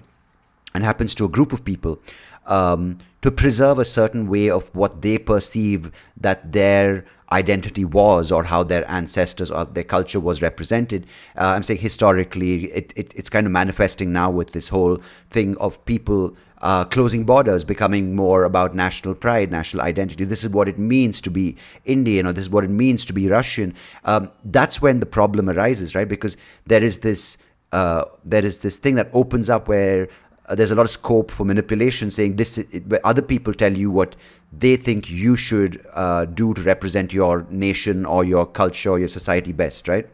and 0.74 0.84
happens 0.84 1.15
to 1.15 1.26
a 1.26 1.30
group 1.30 1.54
of 1.54 1.63
people 1.63 2.00
um, 2.48 2.98
to 3.22 3.32
preserve 3.32 3.80
a 3.80 3.86
certain 3.86 4.28
way 4.28 4.50
of 4.50 4.74
what 4.76 5.02
they 5.02 5.17
perceive 5.17 5.91
that 6.17 6.52
their 6.52 7.06
identity 7.32 7.86
was 7.86 8.32
or 8.32 8.44
how 8.44 8.63
their 8.63 8.89
ancestors 8.89 9.50
or 9.50 9.65
their 9.65 9.84
culture 9.84 10.20
was 10.20 10.41
represented. 10.41 11.06
Uh, 11.38 11.54
I'm 11.56 11.63
saying 11.63 11.80
historically, 11.80 12.65
it, 12.65 12.91
it, 12.96 13.13
it's 13.15 13.30
kind 13.30 13.46
of 13.46 13.54
manifesting 13.54 14.12
now 14.12 14.30
with 14.30 14.52
this 14.52 14.67
whole 14.67 14.98
thing 15.30 15.56
of 15.58 15.84
people 15.86 16.36
uh, 16.62 16.86
closing 16.86 17.24
borders, 17.24 17.63
becoming 17.63 18.15
more 18.15 18.43
about 18.43 18.76
national 18.76 19.15
pride, 19.15 19.52
national 19.52 19.84
identity. 19.84 20.24
This 20.24 20.43
is 20.43 20.50
what 20.50 20.67
it 20.67 20.78
means 20.78 21.19
to 21.21 21.30
be 21.30 21.58
Indian, 21.86 22.28
or 22.28 22.34
this 22.34 22.43
is 22.43 22.50
what 22.50 22.63
it 22.63 22.69
means 22.69 23.04
to 23.06 23.13
be 23.13 23.28
Russian. 23.28 23.74
Um, 24.06 24.32
that's 24.45 24.82
when 24.82 25.00
the 25.00 25.06
problem 25.06 25.50
arises, 25.50 25.95
right? 25.95 26.08
Because 26.08 26.38
there 26.67 26.84
is 26.84 27.00
this 27.00 27.38
uh, 27.71 28.06
there 28.26 28.45
is 28.45 28.60
this 28.60 28.78
thing 28.78 28.95
that 28.95 29.10
opens 29.13 29.50
up 29.50 29.67
where 29.67 30.08
uh, 30.47 30.56
there's 30.56 30.71
a 30.71 30.76
lot 30.76 30.84
of 30.84 30.89
scope 30.89 31.32
for 31.32 31.45
manipulation, 31.45 32.10
saying 32.10 32.36
this 32.36 32.58
it, 32.58 32.86
where 32.88 33.06
other 33.06 33.21
people 33.21 33.54
tell 33.54 33.74
you 33.74 33.89
what 33.89 34.15
they 34.52 34.76
think 34.76 35.10
you 35.10 35.36
should 35.36 35.84
uh, 35.93 36.26
do 36.26 36.54
to 36.54 36.62
represent 36.63 37.13
your 37.13 37.45
nation 37.50 38.06
or 38.06 38.24
your 38.24 38.45
culture 38.45 38.91
or 38.91 39.00
your 39.00 39.08
society 39.08 39.54
best, 39.54 39.88
right? 39.88 40.08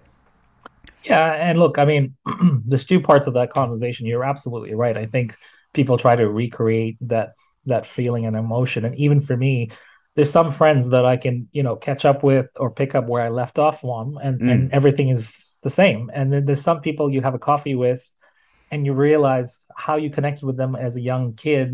Yeah, 1.03 1.33
and 1.33 1.57
look, 1.57 1.77
I 1.77 1.85
mean, 1.85 2.15
there's 2.65 2.85
two 2.85 2.99
parts 3.01 3.27
of 3.27 3.33
that 3.33 3.51
conversation. 3.51 4.05
You're 4.05 4.25
absolutely 4.25 4.75
right. 4.75 4.97
I 4.97 5.05
think 5.05 5.35
people 5.79 5.97
try 5.97 6.15
to 6.17 6.27
recreate 6.43 6.97
that 7.13 7.29
that 7.73 7.85
feeling 7.85 8.25
and 8.25 8.35
emotion, 8.35 8.85
and 8.85 8.95
even 9.05 9.19
for 9.21 9.37
me, 9.37 9.69
there's 10.15 10.31
some 10.31 10.51
friends 10.51 10.89
that 10.89 11.05
I 11.05 11.17
can, 11.17 11.35
you 11.57 11.63
know, 11.63 11.75
catch 11.87 12.03
up 12.11 12.23
with 12.23 12.47
or 12.55 12.69
pick 12.71 12.95
up 12.95 13.05
where 13.07 13.23
I 13.27 13.29
left 13.41 13.57
off 13.59 13.83
on, 13.83 14.05
and 14.25 14.35
Mm. 14.41 14.51
and 14.51 14.61
everything 14.73 15.09
is 15.15 15.25
the 15.65 15.69
same. 15.69 16.01
And 16.17 16.25
then 16.31 16.45
there's 16.45 16.63
some 16.69 16.81
people 16.81 17.13
you 17.13 17.21
have 17.27 17.35
a 17.35 17.45
coffee 17.51 17.75
with, 17.75 18.03
and 18.71 18.85
you 18.85 18.93
realize 18.93 19.65
how 19.85 19.95
you 20.03 20.09
connected 20.09 20.45
with 20.45 20.57
them 20.57 20.75
as 20.75 20.97
a 20.97 21.01
young 21.01 21.33
kid 21.35 21.67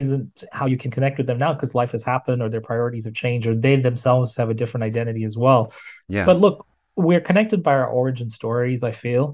isn't 0.00 0.44
how 0.52 0.66
you 0.66 0.76
can 0.76 0.90
connect 0.96 1.18
with 1.18 1.26
them 1.26 1.38
now 1.38 1.52
because 1.52 1.74
life 1.74 1.92
has 1.92 2.04
happened 2.04 2.40
or 2.42 2.48
their 2.48 2.60
priorities 2.70 3.04
have 3.04 3.14
changed 3.14 3.46
or 3.48 3.54
they 3.54 3.76
themselves 3.76 4.36
have 4.36 4.50
a 4.50 4.54
different 4.54 4.84
identity 4.84 5.24
as 5.24 5.36
well. 5.36 5.72
Yeah. 6.08 6.26
But 6.28 6.38
look, 6.44 6.66
we're 6.94 7.20
connected 7.30 7.62
by 7.62 7.74
our 7.80 7.90
origin 8.00 8.30
stories, 8.30 8.82
I 8.82 8.92
feel. 8.92 9.24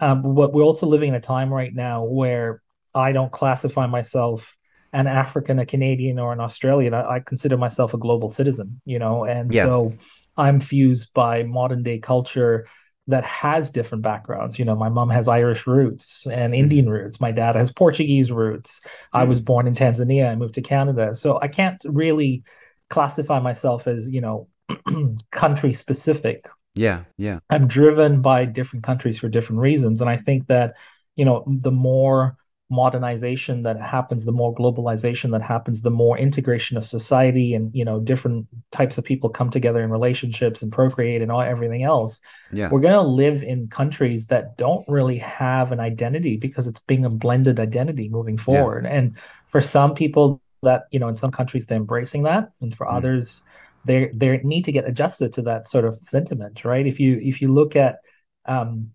Um, 0.00 0.34
but 0.34 0.52
we're 0.52 0.68
also 0.70 0.86
living 0.86 1.10
in 1.10 1.14
a 1.14 1.20
time 1.20 1.50
right 1.52 1.74
now 1.74 2.04
where 2.20 2.62
I 2.94 3.12
don't 3.12 3.32
classify 3.32 3.86
myself 3.86 4.56
an 4.92 5.06
African, 5.06 5.58
a 5.58 5.66
Canadian, 5.66 6.18
or 6.18 6.32
an 6.32 6.40
Australian. 6.40 6.94
I, 6.94 7.16
I 7.16 7.20
consider 7.20 7.56
myself 7.56 7.94
a 7.94 7.98
global 7.98 8.28
citizen, 8.28 8.80
you 8.84 8.98
know, 8.98 9.24
and 9.24 9.52
Yeah. 9.52 9.64
so 9.64 9.92
I'm 10.36 10.60
fused 10.60 11.12
by 11.12 11.42
modern 11.42 11.82
day 11.82 11.98
culture 11.98 12.66
that 13.08 13.24
has 13.24 13.70
different 13.70 14.02
backgrounds. 14.02 14.58
You 14.58 14.64
know, 14.64 14.76
my 14.76 14.88
mom 14.88 15.10
has 15.10 15.28
Irish 15.28 15.66
roots 15.66 16.26
and 16.26 16.52
mm-hmm. 16.52 16.62
Indian 16.62 16.90
roots. 16.90 17.20
My 17.20 17.32
dad 17.32 17.54
has 17.54 17.72
Portuguese 17.72 18.30
roots. 18.30 18.80
I 19.12 19.24
was 19.24 19.40
mm. 19.40 19.46
born 19.46 19.66
in 19.66 19.74
Tanzania. 19.74 20.30
I 20.30 20.34
moved 20.36 20.54
to 20.54 20.62
Canada. 20.62 21.14
So 21.14 21.38
I 21.40 21.48
can't 21.48 21.82
really 21.86 22.44
classify 22.90 23.40
myself 23.40 23.86
as, 23.86 24.10
you 24.10 24.20
know, 24.20 24.48
country 25.32 25.72
specific. 25.72 26.48
yeah, 26.74 27.04
yeah, 27.16 27.40
I'm 27.50 27.66
driven 27.66 28.20
by 28.22 28.44
different 28.44 28.84
countries 28.84 29.18
for 29.18 29.28
different 29.28 29.60
reasons. 29.60 30.00
And 30.00 30.08
I 30.08 30.16
think 30.16 30.46
that, 30.46 30.74
you 31.16 31.24
know, 31.24 31.44
the 31.46 31.72
more 31.72 32.36
modernization 32.70 33.62
that 33.62 33.80
happens, 33.80 34.24
the 34.24 34.32
more 34.32 34.54
globalization 34.54 35.30
that 35.32 35.42
happens, 35.42 35.82
the 35.82 35.90
more 35.90 36.18
integration 36.18 36.76
of 36.76 36.84
society 36.84 37.54
and 37.54 37.74
you 37.74 37.84
know 37.84 37.98
different 38.00 38.46
types 38.72 38.98
of 38.98 39.04
people 39.04 39.30
come 39.30 39.48
together 39.48 39.82
in 39.82 39.90
relationships 39.90 40.60
and 40.62 40.70
procreate 40.70 41.22
and 41.22 41.32
all 41.32 41.40
everything 41.40 41.82
else. 41.82 42.20
Yeah. 42.52 42.68
We're 42.70 42.80
going 42.80 42.94
to 42.94 43.00
live 43.00 43.42
in 43.42 43.68
countries 43.68 44.26
that 44.26 44.56
don't 44.58 44.86
really 44.88 45.18
have 45.18 45.72
an 45.72 45.80
identity 45.80 46.36
because 46.36 46.66
it's 46.66 46.80
being 46.80 47.04
a 47.04 47.10
blended 47.10 47.58
identity 47.58 48.08
moving 48.08 48.36
forward. 48.36 48.84
Yeah. 48.84 48.90
And 48.90 49.16
for 49.46 49.60
some 49.60 49.94
people 49.94 50.40
that 50.62 50.84
you 50.90 50.98
know 50.98 51.08
in 51.08 51.16
some 51.16 51.30
countries 51.30 51.66
they're 51.66 51.78
embracing 51.78 52.24
that, 52.24 52.50
and 52.60 52.76
for 52.76 52.86
mm. 52.86 52.94
others 52.94 53.42
they 53.84 54.10
they 54.14 54.38
need 54.38 54.64
to 54.66 54.72
get 54.72 54.86
adjusted 54.86 55.32
to 55.32 55.42
that 55.42 55.68
sort 55.68 55.86
of 55.86 55.94
sentiment, 55.94 56.64
right? 56.64 56.86
If 56.86 57.00
you 57.00 57.18
if 57.22 57.40
you 57.40 57.52
look 57.52 57.76
at 57.76 58.00
um, 58.44 58.90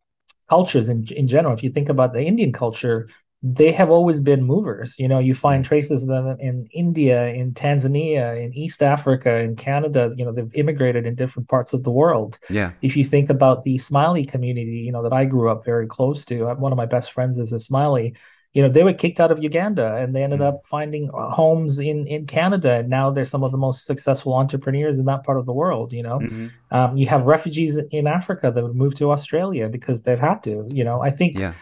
cultures 0.50 0.90
in 0.90 1.06
in 1.08 1.28
general, 1.28 1.56
if 1.56 1.64
you 1.64 1.72
think 1.72 1.90
about 1.90 2.14
the 2.14 2.22
Indian 2.22 2.52
culture, 2.52 3.10
they 3.46 3.74
have 3.74 3.90
always 3.90 4.22
been 4.22 4.42
movers. 4.42 4.98
You 4.98 5.10
know, 5.10 5.20
you 5.20 5.36
find 5.36 5.66
mm. 5.66 5.68
traces 5.68 6.04
of 6.04 6.08
them 6.08 6.38
in 6.40 6.66
India, 6.72 7.28
in 7.28 7.54
Tanzania, 7.54 8.42
in 8.42 8.54
East 8.54 8.82
Africa, 8.82 9.40
in 9.40 9.58
Canada. 9.58 10.14
You 10.16 10.24
know, 10.24 10.32
they've 10.32 10.50
immigrated 10.56 11.06
in 11.06 11.16
different 11.16 11.50
parts 11.50 11.74
of 11.74 11.84
the 11.84 11.92
world. 11.92 12.40
Yeah. 12.50 12.72
If 12.82 12.96
you 12.96 13.04
think 13.04 13.30
about 13.30 13.66
the 13.66 13.76
Ismaili 13.76 14.30
community, 14.30 14.78
you 14.78 14.94
know, 14.94 15.04
that 15.04 15.12
I 15.12 15.26
grew 15.26 15.50
up 15.50 15.66
very 15.66 15.88
close 15.88 16.24
to, 16.26 16.46
one 16.56 16.72
of 16.72 16.78
my 16.78 16.86
best 16.86 17.12
friends 17.12 17.38
is 17.38 17.52
a 17.52 17.58
Ismaili. 17.58 18.16
You 18.54 18.62
know, 18.62 18.70
they 18.70 18.84
were 18.84 18.94
kicked 18.94 19.20
out 19.20 19.32
of 19.32 19.44
Uganda 19.44 19.98
and 19.98 20.16
they 20.16 20.24
ended 20.24 20.40
mm. 20.40 20.48
up 20.48 20.66
finding 20.66 21.10
uh, 21.10 21.30
homes 21.32 21.80
in 21.80 22.08
in 22.08 22.28
Canada. 22.28 22.76
And 22.76 22.88
now 22.88 23.10
they're 23.12 23.26
some 23.26 23.44
of 23.44 23.52
the 23.52 23.58
most 23.58 23.86
successful 23.86 24.36
entrepreneurs 24.36 25.00
in 25.00 25.06
that 25.06 25.26
part 25.26 25.38
of 25.38 25.46
the 25.46 25.54
world. 25.54 25.92
You 25.92 26.04
know, 26.04 26.20
mm-hmm. 26.20 26.48
um, 26.72 26.96
you 26.96 27.08
have 27.08 27.24
refugees 27.24 27.78
in 27.92 28.08
Africa 28.08 28.52
that 28.52 28.64
would 28.64 28.76
move 28.76 28.96
to 28.96 29.12
Australia 29.12 29.68
because 29.68 30.04
they've 30.04 30.20
had 30.20 30.44
to. 30.44 30.66
You 30.72 30.86
know, 30.86 31.02
I 31.02 31.10
think. 31.10 31.38
Yeah 31.38 31.56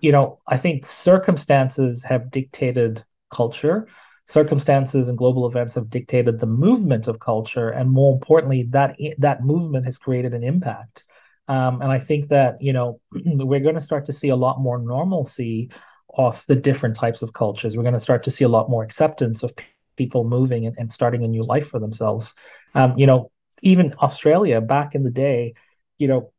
you 0.00 0.12
know, 0.12 0.40
I 0.46 0.56
think 0.56 0.86
circumstances 0.86 2.04
have 2.04 2.30
dictated 2.30 3.04
culture. 3.30 3.88
Circumstances 4.26 5.08
and 5.08 5.16
global 5.16 5.46
events 5.46 5.74
have 5.74 5.88
dictated 5.88 6.38
the 6.38 6.46
movement 6.46 7.08
of 7.08 7.18
culture, 7.18 7.70
and 7.70 7.90
more 7.90 8.12
importantly, 8.12 8.64
that 8.70 8.96
that 9.18 9.42
movement 9.42 9.86
has 9.86 9.96
created 9.98 10.34
an 10.34 10.44
impact. 10.44 11.04
Um, 11.48 11.80
and 11.80 11.90
I 11.90 11.98
think 11.98 12.28
that 12.28 12.60
you 12.60 12.72
know 12.72 13.00
we're 13.12 13.60
going 13.60 13.74
to 13.74 13.80
start 13.80 14.04
to 14.06 14.12
see 14.12 14.28
a 14.28 14.36
lot 14.36 14.60
more 14.60 14.78
normalcy 14.78 15.70
of 16.14 16.44
the 16.46 16.56
different 16.56 16.96
types 16.96 17.22
of 17.22 17.32
cultures. 17.32 17.76
We're 17.76 17.82
going 17.82 17.94
to 17.94 18.00
start 18.00 18.22
to 18.24 18.30
see 18.30 18.44
a 18.44 18.48
lot 18.48 18.68
more 18.68 18.82
acceptance 18.82 19.42
of 19.42 19.52
people 19.96 20.24
moving 20.24 20.66
and, 20.66 20.76
and, 20.78 20.92
starting 20.92 21.24
a 21.24 21.28
new 21.28 21.42
life 21.42 21.68
for 21.68 21.78
themselves. 21.78 22.34
Um, 22.74 22.96
you 22.96 23.06
know, 23.06 23.30
even 23.62 23.94
Australia 24.00 24.60
back 24.60 24.94
in 24.94 25.02
the 25.02 25.10
day, 25.10 25.54
you 25.98 26.08
know, 26.08 26.32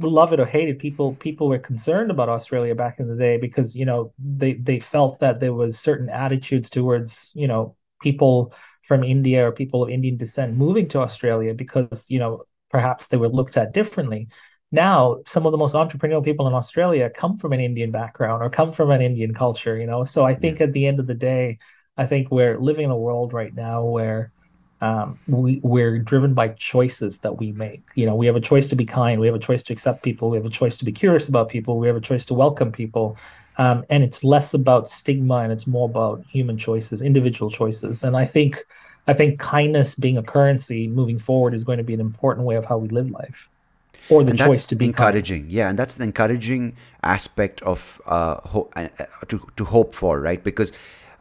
love 0.00 0.32
it 0.32 0.40
or 0.40 0.46
hate 0.46 0.68
it, 0.68 0.78
people 0.78 1.14
people 1.14 1.48
were 1.48 1.58
concerned 1.58 2.10
about 2.10 2.28
Australia 2.28 2.74
back 2.74 2.98
in 2.98 3.08
the 3.08 3.16
day 3.16 3.36
because 3.36 3.76
you 3.76 3.84
know 3.84 4.12
they 4.18 4.54
they 4.54 4.80
felt 4.80 5.20
that 5.20 5.40
there 5.40 5.54
was 5.54 5.78
certain 5.78 6.08
attitudes 6.08 6.70
towards 6.70 7.30
you 7.34 7.46
know 7.46 7.76
people 8.02 8.52
from 8.82 9.04
India 9.04 9.46
or 9.46 9.52
people 9.52 9.82
of 9.82 9.90
Indian 9.90 10.16
descent 10.16 10.56
moving 10.56 10.88
to 10.88 11.00
Australia 11.00 11.54
because 11.54 12.06
you 12.08 12.18
know 12.18 12.44
perhaps 12.70 13.06
they 13.06 13.16
were 13.16 13.28
looked 13.28 13.56
at 13.56 13.72
differently. 13.72 14.28
Now, 14.72 15.18
some 15.26 15.46
of 15.46 15.52
the 15.52 15.58
most 15.58 15.76
entrepreneurial 15.76 16.24
people 16.24 16.48
in 16.48 16.54
Australia 16.54 17.08
come 17.08 17.38
from 17.38 17.52
an 17.52 17.60
Indian 17.60 17.92
background 17.92 18.42
or 18.42 18.50
come 18.50 18.72
from 18.72 18.90
an 18.90 19.00
Indian 19.00 19.32
culture, 19.32 19.76
you 19.78 19.86
know. 19.86 20.02
So 20.02 20.26
I 20.26 20.34
think 20.34 20.58
yeah. 20.58 20.66
at 20.66 20.72
the 20.72 20.86
end 20.86 20.98
of 20.98 21.06
the 21.06 21.14
day, 21.14 21.58
I 21.96 22.06
think 22.06 22.32
we're 22.32 22.58
living 22.58 22.86
in 22.86 22.90
a 22.90 22.96
world 22.96 23.32
right 23.32 23.54
now 23.54 23.84
where 23.84 24.32
um, 24.84 25.18
we, 25.26 25.60
we're 25.62 25.98
driven 25.98 26.32
by 26.34 26.48
choices 26.72 27.12
that 27.24 27.34
we 27.40 27.52
make. 27.52 27.82
You 27.94 28.06
know, 28.06 28.16
we 28.20 28.26
have 28.30 28.36
a 28.36 28.46
choice 28.50 28.66
to 28.72 28.76
be 28.76 28.84
kind, 28.84 29.14
we 29.18 29.26
have 29.30 29.40
a 29.42 29.46
choice 29.50 29.62
to 29.64 29.72
accept 29.72 30.02
people, 30.02 30.24
we 30.32 30.36
have 30.36 30.50
a 30.54 30.56
choice 30.60 30.76
to 30.80 30.84
be 30.84 30.92
curious 30.92 31.26
about 31.32 31.48
people, 31.48 31.72
we 31.78 31.86
have 31.86 31.96
a 31.96 32.06
choice 32.10 32.24
to 32.26 32.34
welcome 32.34 32.70
people. 32.70 33.06
Um, 33.56 33.78
and 33.88 34.00
it's 34.06 34.20
less 34.34 34.52
about 34.52 34.82
stigma 34.88 35.36
and 35.44 35.50
it's 35.52 35.66
more 35.66 35.88
about 35.92 36.16
human 36.36 36.58
choices, 36.58 36.96
individual 37.00 37.50
choices. 37.50 38.04
And 38.04 38.14
I 38.16 38.26
think, 38.34 38.52
I 39.06 39.14
think 39.14 39.30
kindness 39.38 39.94
being 39.94 40.18
a 40.18 40.22
currency 40.22 40.88
moving 40.88 41.18
forward 41.18 41.54
is 41.54 41.64
going 41.64 41.78
to 41.78 41.84
be 41.84 41.94
an 41.94 42.00
important 42.00 42.46
way 42.46 42.56
of 42.56 42.64
how 42.70 42.78
we 42.84 42.88
live 42.88 43.10
life, 43.10 43.48
or 44.10 44.22
the 44.24 44.30
and 44.30 44.38
choice 44.38 44.66
to 44.70 44.74
be 44.74 44.86
encouraging. 44.86 45.42
Kind. 45.42 45.52
Yeah, 45.52 45.70
and 45.70 45.78
that's 45.78 45.94
the 45.94 46.04
encouraging 46.04 46.76
aspect 47.02 47.62
of 47.62 48.00
uh, 48.06 48.36
ho- 48.52 48.70
uh, 48.76 48.88
to 49.30 49.36
to 49.58 49.64
hope 49.64 49.94
for, 49.94 50.20
right? 50.20 50.42
Because 50.50 50.72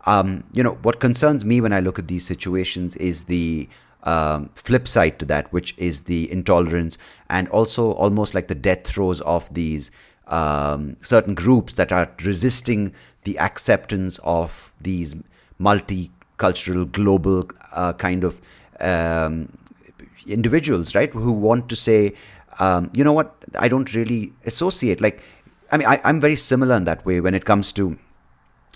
um, 0.05 0.43
you 0.53 0.63
know, 0.63 0.73
what 0.81 0.99
concerns 0.99 1.45
me 1.45 1.61
when 1.61 1.73
I 1.73 1.79
look 1.79 1.99
at 1.99 2.07
these 2.07 2.25
situations 2.25 2.95
is 2.97 3.25
the 3.25 3.69
um, 4.03 4.49
flip 4.55 4.87
side 4.87 5.19
to 5.19 5.25
that, 5.25 5.51
which 5.53 5.73
is 5.77 6.03
the 6.03 6.31
intolerance 6.31 6.97
and 7.29 7.47
also 7.49 7.91
almost 7.93 8.33
like 8.33 8.47
the 8.47 8.55
death 8.55 8.85
throes 8.85 9.21
of 9.21 9.53
these 9.53 9.91
um, 10.27 10.95
certain 11.01 11.35
groups 11.35 11.75
that 11.75 11.91
are 11.91 12.09
resisting 12.23 12.93
the 13.23 13.37
acceptance 13.39 14.19
of 14.23 14.71
these 14.81 15.15
multicultural, 15.59 16.91
global 16.91 17.49
uh, 17.73 17.93
kind 17.93 18.23
of 18.23 18.41
um, 18.79 19.49
individuals, 20.27 20.95
right? 20.95 21.11
Who 21.13 21.31
want 21.31 21.69
to 21.69 21.75
say, 21.75 22.13
um, 22.59 22.91
you 22.93 23.03
know 23.03 23.13
what, 23.13 23.35
I 23.57 23.67
don't 23.67 23.93
really 23.93 24.33
associate. 24.45 25.01
Like, 25.01 25.21
I 25.71 25.77
mean, 25.77 25.87
I, 25.87 25.99
am 26.03 26.19
very 26.19 26.35
similar 26.35 26.75
in 26.75 26.83
that 26.85 27.05
way 27.05 27.19
when 27.19 27.33
it 27.33 27.45
comes 27.45 27.71
to, 27.73 27.97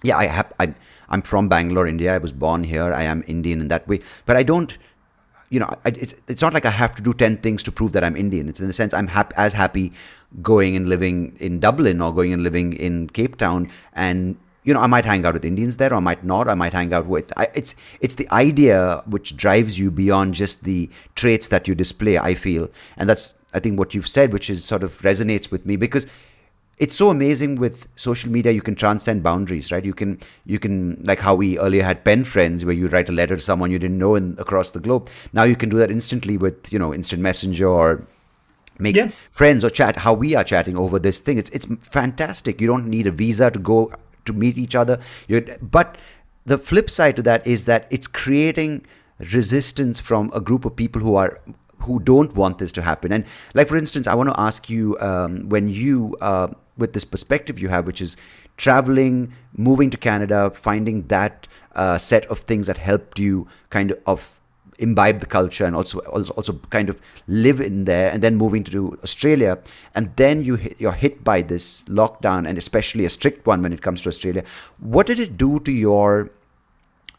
yeah, 0.04 0.18
I 0.18 0.26
have, 0.26 0.54
I 0.60 0.74
I'm 1.10 1.22
from 1.22 1.50
Bangalore, 1.50 1.88
India. 1.88 2.14
I 2.14 2.18
was 2.18 2.32
born 2.32 2.64
here. 2.64 2.94
I 2.94 3.04
am 3.04 3.24
Indian 3.28 3.62
in 3.62 3.68
that 3.70 3.88
way. 3.88 4.00
But 4.26 4.38
I 4.38 4.44
don't, 4.44 4.78
you 5.50 5.60
know, 5.60 5.68
I, 5.86 5.90
it's, 5.90 6.14
it's 6.28 6.42
not 6.42 6.54
like 6.54 6.66
I 6.66 6.70
have 6.70 6.96
to 6.96 7.02
do 7.02 7.14
10 7.14 7.38
things 7.38 7.64
to 7.64 7.72
prove 7.72 7.94
that 7.94 8.04
I'm 8.04 8.16
Indian. 8.16 8.50
It's 8.50 8.60
in 8.60 8.68
the 8.68 8.74
sense 8.74 8.94
I'm 8.94 9.08
hap- 9.08 9.34
as 9.38 9.54
happy 9.54 9.94
going 10.42 10.76
and 10.76 10.88
living 10.88 11.38
in 11.40 11.60
Dublin 11.60 12.02
or 12.02 12.14
going 12.14 12.34
and 12.34 12.44
living 12.44 12.74
in 12.74 13.10
Cape 13.10 13.38
Town 13.38 13.70
and 13.94 14.38
you 14.68 14.74
know, 14.74 14.82
I 14.82 14.88
might 14.88 15.06
hang 15.06 15.26
out 15.26 15.34
with 15.34 15.46
Indians 15.46 15.78
there, 15.78 15.94
or 15.94 15.96
I 15.96 16.00
might 16.02 16.26
not. 16.26 16.50
I 16.50 16.54
might 16.54 16.74
hang 16.74 16.94
out 16.94 17.06
with. 17.06 17.32
I, 17.38 17.48
it's 17.56 17.74
it's 18.02 18.16
the 18.16 18.30
idea 18.34 19.02
which 19.06 19.38
drives 19.38 19.80
you 19.80 19.90
beyond 19.90 20.34
just 20.34 20.66
the 20.66 20.90
traits 21.16 21.48
that 21.48 21.70
you 21.70 21.74
display. 21.74 22.18
I 22.18 22.34
feel, 22.34 22.70
and 22.98 23.08
that's 23.08 23.34
I 23.54 23.62
think 23.62 23.80
what 23.80 23.94
you've 23.94 24.10
said, 24.10 24.34
which 24.34 24.50
is 24.50 24.66
sort 24.66 24.84
of 24.84 25.02
resonates 25.04 25.50
with 25.52 25.66
me 25.66 25.78
because 25.78 26.06
it's 26.80 26.96
so 26.96 27.10
amazing 27.10 27.56
with 27.56 27.88
social 27.96 28.32
media 28.32 28.52
you 28.52 28.62
can 28.62 28.76
transcend 28.76 29.24
boundaries 29.24 29.72
right? 29.72 29.84
You 29.84 29.94
can 29.94 30.20
you 30.46 30.60
can 30.60 31.02
like 31.04 31.20
how 31.20 31.34
we 31.34 31.58
earlier 31.58 31.84
had 31.84 32.04
pen 32.04 32.24
friends 32.24 32.66
where 32.66 32.76
you 32.76 32.88
write 32.88 33.10
a 33.10 33.12
letter 33.12 33.36
to 33.36 33.42
someone 33.42 33.72
you 33.72 33.80
didn't 33.80 33.98
know 33.98 34.16
in, 34.16 34.36
across 34.38 34.72
the 34.72 34.80
globe. 34.80 35.10
Now 35.34 35.44
you 35.44 35.56
can 35.56 35.70
do 35.70 35.78
that 35.78 35.90
instantly 35.90 36.38
with 36.38 36.72
you 36.72 36.78
know 36.78 36.94
instant 36.94 37.22
messenger 37.22 37.68
or 37.68 38.06
make 38.80 38.96
yeah. 38.96 39.10
friends 39.32 39.64
or 39.66 39.72
chat 39.72 39.96
how 39.96 40.14
we 40.14 40.36
are 40.36 40.44
chatting 40.44 40.78
over 40.78 41.00
this 41.00 41.20
thing. 41.20 41.38
It's 41.38 41.50
it's 41.50 41.66
fantastic. 41.82 42.62
You 42.62 42.68
don't 42.68 42.88
need 42.88 43.08
a 43.08 43.12
visa 43.12 43.50
to 43.50 43.60
go 43.60 43.92
to 44.26 44.34
meet 44.34 44.58
each 44.58 44.76
other. 44.76 45.00
You're, 45.28 45.42
but 45.62 45.98
the 46.46 46.58
flip 46.58 46.90
side 46.90 47.16
to 47.16 47.24
that 47.24 47.48
is 47.48 47.66
that 47.66 47.88
it's 47.90 48.08
creating 48.08 48.86
resistance 49.20 50.00
from 50.00 50.30
a 50.34 50.40
group 50.40 50.64
of 50.64 50.76
people 50.76 51.02
who 51.02 51.16
are 51.16 51.40
who 51.80 52.00
don't 52.00 52.36
want 52.36 52.60
this 52.60 52.72
to 52.74 52.82
happen. 52.84 53.12
And 53.12 53.26
like 53.56 53.68
for 53.68 53.78
instance 53.78 54.06
i 54.06 54.14
want 54.14 54.30
to 54.30 54.40
ask 54.40 54.70
you 54.70 54.96
um, 55.00 55.50
when 55.50 55.70
you 55.70 56.16
uh, 56.22 56.50
with 56.78 56.94
this 56.94 57.06
perspective 57.06 57.60
you 57.60 57.70
have, 57.70 57.86
which 57.86 58.02
is 58.02 58.18
traveling, 58.58 59.34
moving 59.56 59.90
to 59.90 59.98
Canada, 59.98 60.52
finding 60.52 61.04
that 61.08 61.48
uh, 61.76 61.98
set 61.98 62.26
of 62.28 62.40
things 62.40 62.68
that 62.68 62.78
helped 62.78 63.20
you 63.20 63.48
kind 63.70 63.96
of 64.06 64.34
imbibe 64.80 65.20
the 65.20 65.26
culture 65.26 65.66
and 65.66 65.76
also, 65.76 66.00
also 66.00 66.54
kind 66.70 66.90
of 66.90 67.02
live 67.28 67.60
in 67.60 67.86
there 67.86 68.12
and 68.12 68.22
then 68.22 68.36
moving 68.36 68.64
to 68.64 68.98
Australia. 69.04 69.58
And 69.96 70.16
then 70.16 70.44
you 70.44 70.56
hit, 70.56 70.80
you're 70.80 70.92
hit 70.92 71.24
by 71.24 71.42
this 71.42 71.84
lockdown 71.84 72.48
and 72.48 72.58
especially 72.58 73.06
a 73.06 73.10
strict 73.10 73.46
one 73.48 73.62
when 73.62 73.74
it 73.74 73.82
comes 73.82 74.02
to 74.02 74.10
Australia. 74.10 74.44
What 74.80 75.08
did 75.08 75.20
it 75.20 75.38
do 75.38 75.60
to 75.62 75.72
your 75.72 76.30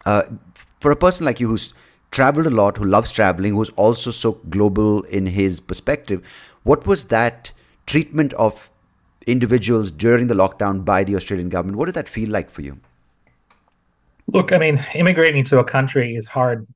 uh, 0.06 0.22
for 0.80 0.90
a 0.90 0.96
person 0.96 1.26
like 1.26 1.40
you 1.40 1.48
who's 1.48 1.74
traveled 2.10 2.46
a 2.46 2.50
lot 2.50 2.78
who 2.78 2.84
loves 2.84 3.12
traveling 3.12 3.54
who's 3.54 3.70
also 3.70 4.10
so 4.10 4.32
global 4.48 5.02
in 5.02 5.26
his 5.26 5.60
perspective 5.60 6.24
what 6.62 6.86
was 6.86 7.06
that 7.06 7.52
treatment 7.86 8.32
of 8.34 8.70
individuals 9.28 9.90
during 9.90 10.26
the 10.26 10.34
lockdown 10.34 10.84
by 10.84 11.04
the 11.04 11.14
Australian 11.14 11.48
government. 11.48 11.78
What 11.78 11.86
did 11.86 11.94
that 11.94 12.08
feel 12.08 12.30
like 12.30 12.50
for 12.50 12.62
you? 12.62 12.80
Look, 14.26 14.52
I 14.52 14.58
mean, 14.58 14.84
immigrating 14.94 15.44
to 15.44 15.58
a 15.58 15.64
country 15.64 16.14
is 16.14 16.26
hard 16.26 16.66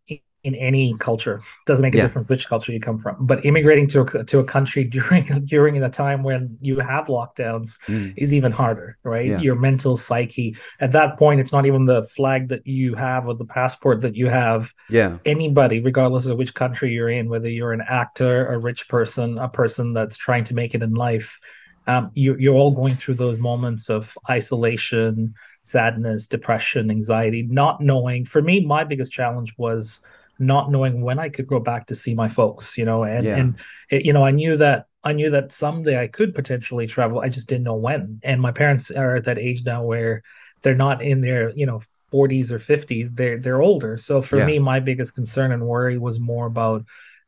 in 0.44 0.56
any 0.56 0.94
culture. 0.98 1.36
It 1.36 1.66
doesn't 1.66 1.82
make 1.82 1.94
a 1.94 1.98
yeah. 1.98 2.04
difference 2.04 2.28
which 2.28 2.48
culture 2.48 2.72
you 2.72 2.80
come 2.80 2.98
from. 2.98 3.16
But 3.20 3.44
immigrating 3.44 3.86
to 3.88 4.00
a, 4.00 4.24
to 4.24 4.38
a 4.40 4.44
country 4.44 4.84
during 4.96 5.44
during 5.44 5.82
a 5.82 5.88
time 5.88 6.22
when 6.22 6.58
you 6.60 6.80
have 6.80 7.06
lockdowns 7.06 7.78
mm. 7.86 8.12
is 8.16 8.34
even 8.34 8.50
harder, 8.50 8.98
right? 9.04 9.26
Yeah. 9.26 9.38
Your 9.38 9.54
mental 9.54 9.96
psyche 9.96 10.56
at 10.80 10.92
that 10.92 11.18
point, 11.18 11.40
it's 11.40 11.52
not 11.52 11.66
even 11.66 11.86
the 11.86 12.06
flag 12.06 12.48
that 12.48 12.66
you 12.66 12.94
have 12.94 13.28
or 13.28 13.34
the 13.34 13.44
passport 13.44 14.00
that 14.00 14.16
you 14.16 14.28
have. 14.28 14.72
Yeah, 14.90 15.18
anybody, 15.24 15.80
regardless 15.80 16.26
of 16.26 16.38
which 16.38 16.54
country 16.54 16.92
you're 16.92 17.10
in, 17.10 17.28
whether 17.28 17.48
you're 17.48 17.72
an 17.72 17.84
actor, 17.86 18.46
a 18.46 18.58
rich 18.58 18.88
person, 18.88 19.38
a 19.38 19.48
person 19.48 19.92
that's 19.92 20.16
trying 20.16 20.44
to 20.44 20.54
make 20.54 20.74
it 20.74 20.82
in 20.82 20.94
life, 20.94 21.38
um, 21.86 22.10
you, 22.14 22.36
you're 22.38 22.54
all 22.54 22.70
going 22.72 22.94
through 22.96 23.14
those 23.14 23.38
moments 23.38 23.88
of 23.90 24.16
isolation, 24.30 25.34
sadness, 25.62 26.26
depression, 26.26 26.90
anxiety, 26.90 27.42
not 27.42 27.80
knowing. 27.80 28.24
For 28.24 28.42
me, 28.42 28.64
my 28.64 28.84
biggest 28.84 29.12
challenge 29.12 29.54
was 29.58 30.00
not 30.38 30.70
knowing 30.70 31.02
when 31.02 31.18
I 31.18 31.28
could 31.28 31.46
go 31.46 31.60
back 31.60 31.86
to 31.86 31.94
see 31.94 32.14
my 32.14 32.28
folks, 32.28 32.76
you 32.78 32.84
know, 32.84 33.04
and 33.04 33.24
yeah. 33.24 33.36
and 33.36 33.58
it, 33.90 34.04
you 34.04 34.12
know, 34.12 34.24
I 34.24 34.30
knew 34.30 34.56
that 34.58 34.86
I 35.04 35.12
knew 35.12 35.30
that 35.30 35.52
someday 35.52 36.00
I 36.00 36.06
could 36.08 36.34
potentially 36.34 36.86
travel. 36.86 37.20
I 37.20 37.28
just 37.28 37.48
didn't 37.48 37.64
know 37.64 37.74
when. 37.76 38.20
And 38.22 38.40
my 38.40 38.52
parents 38.52 38.90
are 38.90 39.16
at 39.16 39.24
that 39.24 39.38
age 39.38 39.64
now 39.64 39.84
where 39.84 40.22
they're 40.62 40.74
not 40.74 41.02
in 41.02 41.20
their 41.20 41.50
you 41.50 41.66
know 41.66 41.80
40s 42.10 42.50
or 42.50 42.58
50s 42.58 43.10
they're 43.10 43.38
they're 43.38 43.62
older 43.62 43.96
so 43.96 44.20
for 44.22 44.36
Yeah. 44.36 44.46
me 44.46 44.58
my 44.58 44.80
biggest 44.80 45.14
concern 45.14 45.50
and 45.52 45.66
worry 45.66 45.98
was 45.98 46.20
more 46.20 46.46
about 46.46 46.84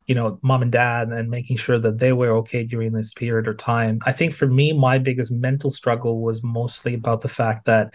you 0.07 0.15
know 0.15 0.39
mom 0.43 0.63
and 0.63 0.73
dad 0.73 1.09
and 1.09 1.31
making 1.31 1.57
sure 1.57 1.79
that 1.79 1.99
they 1.99 2.13
were 2.13 2.31
okay 2.39 2.65
during 2.65 2.93
this 2.93 3.15
period 3.15 3.49
of 3.49 3.57
time. 3.57 4.01
I 4.05 4.13
think 4.13 4.35
for 4.35 4.47
me 4.47 4.73
my 4.73 4.99
biggest 4.99 5.31
mental 5.31 5.71
struggle 5.71 6.21
was 6.21 6.43
mostly 6.43 6.95
about 6.95 7.21
the 7.23 7.29
fact 7.29 7.67
that 7.67 7.95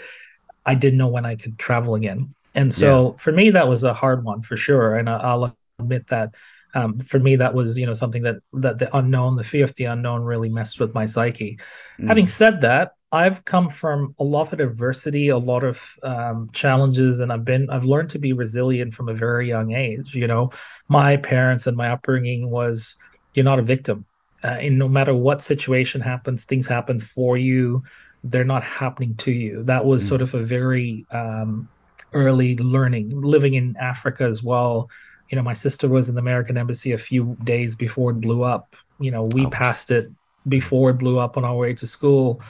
i 0.66 0.76
didn't 0.76 0.98
know 0.98 1.08
when 1.08 1.26
i 1.26 1.36
could 1.36 1.58
travel 1.60 1.96
again. 1.96 2.34
And 2.56 2.74
so 2.74 3.16
for 3.20 3.32
me 3.32 3.52
that 3.52 3.68
was 3.68 3.84
a 3.84 3.94
hard 3.94 4.24
one 4.24 4.42
for 4.42 4.58
sure. 4.58 4.98
And 4.98 5.10
i'll 5.10 5.56
admit 5.80 6.08
that 6.08 6.34
um, 6.74 7.00
for 7.00 7.20
me 7.20 7.36
that 7.38 7.54
was 7.54 7.78
you 7.78 7.86
know 7.86 7.94
something 7.94 8.24
that 8.24 8.38
that 8.54 8.80
the 8.80 8.96
unknown 8.96 9.36
the 9.36 9.44
fear 9.44 9.64
of 9.64 9.74
the 9.76 9.86
unknown 9.86 10.22
really 10.24 10.50
messed 10.50 10.80
with 10.80 10.94
my 10.94 11.06
psyche. 11.06 11.58
Mm. 12.00 12.08
having 12.08 12.28
said 12.28 12.62
that 12.62 12.94
i've 13.12 13.44
come 13.46 13.70
from 13.70 14.14
a 14.20 14.24
lot 14.24 14.54
of 14.54 14.60
adversity 14.60 15.30
a 15.30 15.38
lot 15.38 15.64
of 15.64 15.96
um, 16.04 16.50
challenges 16.54 17.20
and 17.20 17.32
i've 17.34 17.46
been 17.46 17.70
i've 17.70 17.86
learned 17.86 18.10
to 18.10 18.20
be 18.20 18.34
resilient 18.34 18.94
from 18.94 19.10
a 19.10 19.14
very 19.14 19.48
young 19.48 19.72
age 19.74 20.14
you 20.14 20.28
know? 20.28 20.52
My 20.88 21.18
parents 21.18 21.68
and 21.68 21.78
my 21.78 21.90
upbringing 21.92 22.50
was 22.50 22.96
you're 23.34 23.46
not 23.46 23.60
a 23.60 23.64
victim. 23.64 24.06
Uh, 24.44 24.48
and 24.48 24.80
no 24.80 24.88
matter 24.88 25.14
what 25.14 25.42
situation 25.42 26.02
happens 26.02 26.46
things 26.46 26.68
happen 26.68 27.00
for 27.00 27.38
you 27.38 27.84
they're 28.24 28.44
not 28.44 28.64
happening 28.64 29.16
to 29.16 29.32
you. 29.32 29.64
That 29.64 29.86
was 29.86 30.04
Mm. 30.04 30.08
sort 30.10 30.22
of 30.22 30.34
a 30.34 30.44
very 30.44 31.06
um, 31.12 31.70
early 32.14 32.58
learning 32.58 33.10
living 33.22 33.54
in 33.54 33.76
africa 33.80 34.24
as 34.24 34.42
well. 34.44 34.90
You 35.30 35.36
know 35.36 35.44
my 35.44 35.54
sister 35.54 35.88
was 35.88 36.10
in 36.10 36.16
the 36.16 36.22
american 36.22 36.58
embassy 36.58 36.92
a 36.92 36.98
few 36.98 37.38
days 37.44 37.76
before 37.76 38.12
it 38.12 38.22
blew 38.22 38.44
up. 38.44 38.76
You 39.00 39.12
know 39.12 39.24
we 39.24 39.46
Ouch. 39.46 39.52
passed 39.52 39.92
it 39.92 40.12
before 40.48 40.90
it 40.92 40.98
blew 41.00 41.20
up 41.20 41.38
on 41.38 41.46
our 41.46 41.56
way 41.56 41.74
to 41.76 41.86
school 41.88 42.42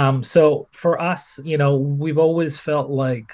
um, 0.00 0.22
so 0.22 0.68
for 0.72 1.00
us 1.00 1.40
you 1.44 1.58
know 1.58 1.76
we've 1.76 2.18
always 2.26 2.56
felt 2.56 2.88
like 2.90 3.30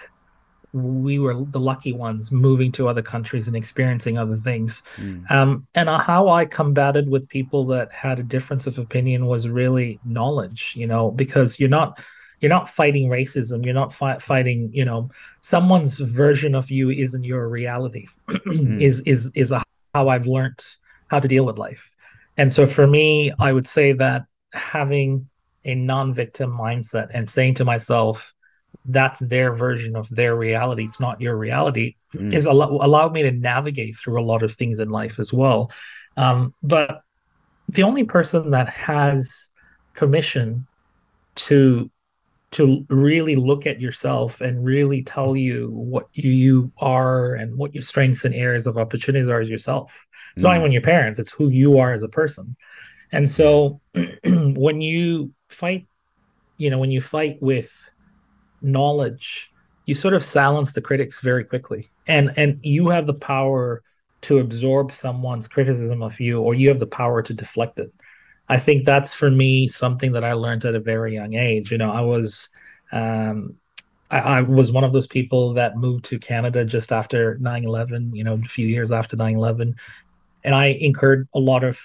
we 0.72 1.18
were 1.18 1.34
the 1.50 1.60
lucky 1.60 1.92
ones 1.92 2.32
moving 2.32 2.72
to 2.72 2.88
other 2.88 3.02
countries 3.02 3.46
and 3.46 3.56
experiencing 3.56 4.16
other 4.16 4.38
things 4.38 4.82
Mm. 4.96 5.30
um, 5.30 5.66
and 5.74 5.88
how 5.88 6.28
I 6.28 6.46
combated 6.46 7.06
with 7.10 7.28
people 7.28 7.62
that 7.66 7.92
had 7.92 8.18
a 8.18 8.22
difference 8.22 8.66
of 8.66 8.78
opinion 8.78 9.26
was 9.26 9.46
really 9.48 10.00
knowledge, 10.04 10.72
you 10.74 10.86
know, 10.86 11.10
because 11.10 11.60
you're 11.60 11.76
not 11.80 11.98
you're 12.40 12.56
not 12.58 12.68
fighting 12.68 13.08
racism, 13.08 13.64
you're 13.64 13.80
not 13.82 13.92
fi- 13.92 14.18
fighting, 14.18 14.70
you 14.72 14.84
know, 14.84 15.10
someone's 15.42 15.98
version 15.98 16.54
of 16.56 16.70
you 16.70 16.90
isn't 16.90 17.22
your 17.24 17.48
reality. 17.48 18.06
is 18.80 19.00
is 19.12 19.30
is 19.34 19.52
a, 19.52 19.62
how 19.94 20.08
I've 20.08 20.26
learned 20.26 20.60
how 21.08 21.20
to 21.20 21.28
deal 21.28 21.44
with 21.44 21.58
life. 21.58 21.84
And 22.36 22.50
so 22.52 22.66
for 22.66 22.86
me, 22.86 23.30
I 23.38 23.52
would 23.52 23.68
say 23.68 23.92
that 23.92 24.24
having 24.54 25.28
a 25.64 25.74
non-victim 25.74 26.50
mindset 26.50 27.08
and 27.12 27.28
saying 27.28 27.54
to 27.54 27.64
myself, 27.64 28.34
that's 28.84 29.18
their 29.20 29.54
version 29.54 29.96
of 29.96 30.08
their 30.08 30.34
reality. 30.34 30.84
It's 30.84 31.00
not 31.00 31.20
your 31.20 31.36
reality 31.36 31.96
Mm. 32.14 32.34
is 32.34 32.44
allow, 32.44 32.68
allowed 32.68 33.12
me 33.14 33.22
to 33.22 33.30
navigate 33.30 33.96
through 33.96 34.20
a 34.20 34.24
lot 34.24 34.42
of 34.42 34.52
things 34.54 34.80
in 34.80 34.90
life 34.90 35.18
as 35.18 35.32
well. 35.32 35.70
Um, 36.16 36.54
but 36.62 37.00
the 37.68 37.84
only 37.84 38.04
person 38.04 38.50
that 38.50 38.68
has 38.68 39.50
permission 39.94 40.66
to 41.36 41.90
to 42.50 42.84
really 42.90 43.34
look 43.34 43.66
at 43.66 43.80
yourself 43.80 44.42
and 44.42 44.62
really 44.62 45.02
tell 45.02 45.34
you 45.34 45.70
what 45.70 46.08
you, 46.12 46.30
you 46.30 46.72
are 46.76 47.34
and 47.34 47.56
what 47.56 47.74
your 47.74 47.82
strengths 47.82 48.26
and 48.26 48.34
areas 48.34 48.66
of 48.66 48.76
opportunities 48.76 49.30
are 49.30 49.40
is 49.40 49.48
yourself. 49.48 50.06
It's 50.34 50.42
not 50.42 50.56
Mm. 50.56 50.60
even 50.60 50.72
your 50.72 50.82
parents, 50.82 51.18
it's 51.18 51.32
who 51.32 51.48
you 51.48 51.78
are 51.78 51.94
as 51.94 52.02
a 52.02 52.10
person. 52.10 52.54
And 53.12 53.30
so 53.30 53.80
when 54.24 54.80
you 54.80 55.32
fight, 55.48 55.86
you 56.56 56.70
know, 56.70 56.78
when 56.78 56.90
you 56.90 57.00
fight 57.00 57.40
with 57.40 57.90
knowledge, 58.62 59.52
you 59.86 59.94
sort 59.94 60.14
of 60.14 60.24
silence 60.24 60.72
the 60.72 60.80
critics 60.80 61.20
very 61.20 61.44
quickly. 61.44 61.90
And 62.06 62.32
and 62.36 62.58
you 62.62 62.88
have 62.88 63.06
the 63.06 63.14
power 63.14 63.82
to 64.22 64.38
absorb 64.38 64.92
someone's 64.92 65.48
criticism 65.48 66.02
of 66.02 66.18
you 66.20 66.40
or 66.40 66.54
you 66.54 66.68
have 66.68 66.78
the 66.78 66.86
power 66.86 67.22
to 67.22 67.34
deflect 67.34 67.78
it. 67.78 67.92
I 68.48 68.58
think 68.58 68.84
that's 68.84 69.12
for 69.12 69.30
me 69.30 69.68
something 69.68 70.12
that 70.12 70.24
I 70.24 70.32
learned 70.32 70.64
at 70.64 70.74
a 70.74 70.80
very 70.80 71.14
young 71.14 71.34
age. 71.34 71.70
You 71.70 71.78
know, 71.78 71.92
I 71.92 72.00
was 72.00 72.48
um 72.92 73.56
I, 74.10 74.18
I 74.18 74.40
was 74.42 74.72
one 74.72 74.84
of 74.84 74.92
those 74.92 75.06
people 75.06 75.54
that 75.54 75.76
moved 75.76 76.04
to 76.06 76.18
Canada 76.18 76.64
just 76.64 76.92
after 76.92 77.36
9-11, 77.38 78.14
you 78.14 78.24
know, 78.24 78.34
a 78.34 78.48
few 78.48 78.66
years 78.66 78.92
after 78.92 79.16
9-11. 79.16 79.74
And 80.44 80.54
I 80.54 80.66
incurred 80.66 81.28
a 81.34 81.38
lot 81.38 81.64
of 81.64 81.80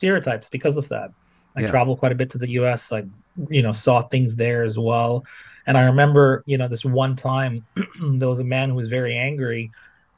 stereotypes 0.00 0.48
because 0.48 0.76
of 0.78 0.88
that. 0.88 1.10
I 1.56 1.60
Yeah. 1.60 1.68
traveled 1.68 1.98
quite 1.98 2.12
a 2.12 2.20
bit 2.22 2.30
to 2.30 2.38
the 2.38 2.50
US. 2.60 2.90
I, 2.92 3.04
you 3.48 3.62
know, 3.62 3.72
saw 3.72 4.02
things 4.02 4.36
there 4.36 4.62
as 4.64 4.78
well. 4.78 5.24
And 5.66 5.76
I 5.76 5.82
remember, 5.92 6.42
you 6.46 6.56
know, 6.58 6.68
this 6.68 6.84
one 6.84 7.16
time 7.16 7.66
there 8.18 8.28
was 8.28 8.40
a 8.40 8.44
man 8.44 8.70
who 8.70 8.76
was 8.76 8.88
very 8.88 9.16
angry 9.16 9.72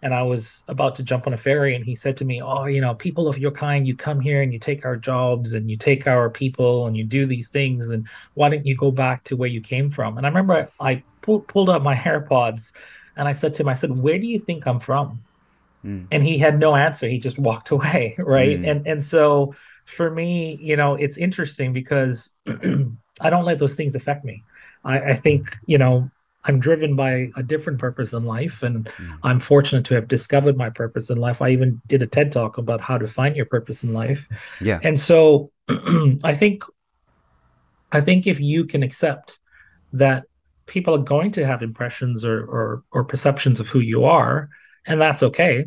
and 0.05 0.13
I 0.15 0.23
was 0.23 0.65
about 0.69 0.97
to 0.97 1.05
jump 1.05 1.27
on 1.27 1.33
a 1.33 1.37
ferry 1.37 1.75
and 1.77 1.85
he 1.85 1.95
said 1.95 2.17
to 2.19 2.25
me, 2.25 2.43
"Oh, 2.43 2.65
you 2.67 2.81
know, 2.81 2.95
people 2.95 3.29
of 3.29 3.39
your 3.39 3.53
kind, 3.53 3.87
you 3.87 3.97
come 3.97 4.21
here 4.21 4.43
and 4.43 4.53
you 4.53 4.59
take 4.59 4.85
our 4.85 4.97
jobs 4.97 5.55
and 5.55 5.71
you 5.71 5.77
take 5.77 6.07
our 6.07 6.29
people 6.31 6.87
and 6.87 6.97
you 6.97 7.05
do 7.05 7.27
these 7.27 7.49
things 7.51 7.91
and 7.91 8.09
why 8.35 8.49
don't 8.49 8.67
you 8.67 8.77
go 8.77 8.91
back 8.91 9.25
to 9.25 9.37
where 9.37 9.49
you 9.49 9.61
came 9.61 9.91
from?" 9.91 10.17
And 10.17 10.27
I 10.27 10.29
remember 10.31 10.73
I 10.81 11.05
pulled 11.23 11.47
pulled 11.49 11.71
out 11.71 11.83
my 11.85 11.95
AirPods 11.97 12.73
and 13.17 13.29
I 13.29 13.33
said 13.33 13.55
to 13.55 13.63
him, 13.63 13.69
I 13.69 13.75
said, 13.75 13.91
"Where 13.97 14.19
do 14.19 14.27
you 14.27 14.39
think 14.41 14.67
I'm 14.67 14.81
from?" 14.81 15.25
Mm. 15.85 16.07
and 16.13 16.23
he 16.23 16.39
had 16.39 16.61
no 16.61 16.77
answer 16.77 17.09
he 17.09 17.19
just 17.19 17.39
walked 17.39 17.71
away 17.77 18.15
right 18.19 18.61
Mm. 18.61 18.71
and 18.71 18.87
and 18.87 19.03
so 19.03 19.55
for 19.87 20.11
me 20.11 20.59
you 20.61 20.77
know 20.77 20.95
it's 20.95 21.19
interesting 21.19 21.73
because 21.73 22.33
i 23.21 23.31
don't 23.31 23.45
let 23.45 23.59
those 23.59 23.75
things 23.75 23.95
affect 23.95 24.25
me 24.25 24.45
I, 24.85 25.11
I 25.11 25.15
think 25.15 25.57
you 25.67 25.79
know 25.79 26.11
i'm 26.45 26.61
driven 26.61 26.97
by 26.97 27.31
a 27.37 27.43
different 27.43 27.79
purpose 27.79 28.13
in 28.13 28.25
life 28.25 28.63
and 28.63 28.87
Mm. 28.87 29.19
i'm 29.23 29.41
fortunate 29.41 29.85
to 29.87 29.95
have 29.95 30.09
discovered 30.09 30.57
my 30.57 30.71
purpose 30.71 31.11
in 31.11 31.19
life 31.19 31.43
i 31.43 31.51
even 31.51 31.81
did 31.87 32.03
a 32.03 32.07
ted 32.07 32.33
talk 32.33 32.59
about 32.59 32.81
how 32.81 32.99
to 32.99 33.07
find 33.07 33.37
your 33.37 33.47
purpose 33.47 33.85
in 33.85 33.93
life 33.93 34.29
Yeah. 34.61 34.81
and 34.83 34.99
so 34.99 35.51
i 36.25 36.35
think 36.35 36.65
i 37.91 38.01
think 38.01 38.27
if 38.27 38.41
you 38.41 38.65
can 38.65 38.83
accept 38.83 39.39
that 39.93 40.25
people 40.67 40.95
are 40.95 40.99
going 41.03 41.31
to 41.33 41.47
have 41.47 41.63
impressions 41.63 42.25
or, 42.25 42.45
or 42.45 42.83
or 42.93 43.05
perceptions 43.05 43.61
of 43.61 43.69
who 43.69 43.81
you 43.81 44.05
are 44.05 44.49
and 44.87 45.01
that's 45.01 45.23
okay 45.23 45.65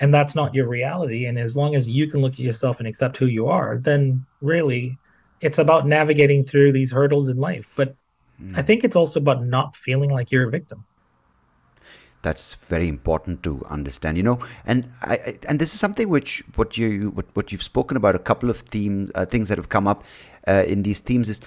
and 0.00 0.12
that's 0.12 0.34
not 0.34 0.54
your 0.54 0.68
reality. 0.68 1.26
And 1.26 1.38
as 1.38 1.56
long 1.56 1.74
as 1.74 1.88
you 1.88 2.06
can 2.06 2.20
look 2.20 2.34
at 2.34 2.40
yourself 2.40 2.78
and 2.78 2.86
accept 2.86 3.16
who 3.16 3.26
you 3.26 3.46
are 3.46 3.78
then 3.78 4.24
really 4.40 4.98
it's 5.40 5.58
about 5.58 5.86
navigating 5.86 6.42
through 6.42 6.72
these 6.72 6.90
hurdles 6.92 7.28
in 7.28 7.36
life. 7.36 7.72
But 7.76 7.96
i 8.54 8.62
think 8.62 8.84
it's 8.84 8.96
also 8.96 9.18
about 9.18 9.44
not 9.46 9.74
feeling 9.74 10.10
like 10.10 10.30
you're 10.30 10.48
a 10.48 10.50
victim. 10.50 10.84
That's 12.22 12.54
very 12.54 12.88
important 12.88 13.42
to 13.44 13.64
understand 13.70 14.16
you 14.16 14.22
know 14.22 14.38
and 14.66 14.86
I, 15.02 15.14
I 15.14 15.34
and 15.48 15.58
this 15.58 15.72
is 15.72 15.80
something 15.80 16.08
which 16.08 16.42
what 16.56 16.76
you 16.76 17.10
what, 17.10 17.26
what 17.34 17.52
you've 17.52 17.62
spoken 17.62 17.96
about 17.96 18.14
a 18.14 18.18
couple 18.18 18.50
of 18.50 18.58
themes 18.58 19.10
uh, 19.14 19.24
things 19.24 19.48
that 19.48 19.58
have 19.58 19.68
come 19.68 19.86
up 19.86 20.04
uh, 20.46 20.64
in 20.66 20.82
these 20.82 21.00
themes 21.00 21.28
is 21.30 21.40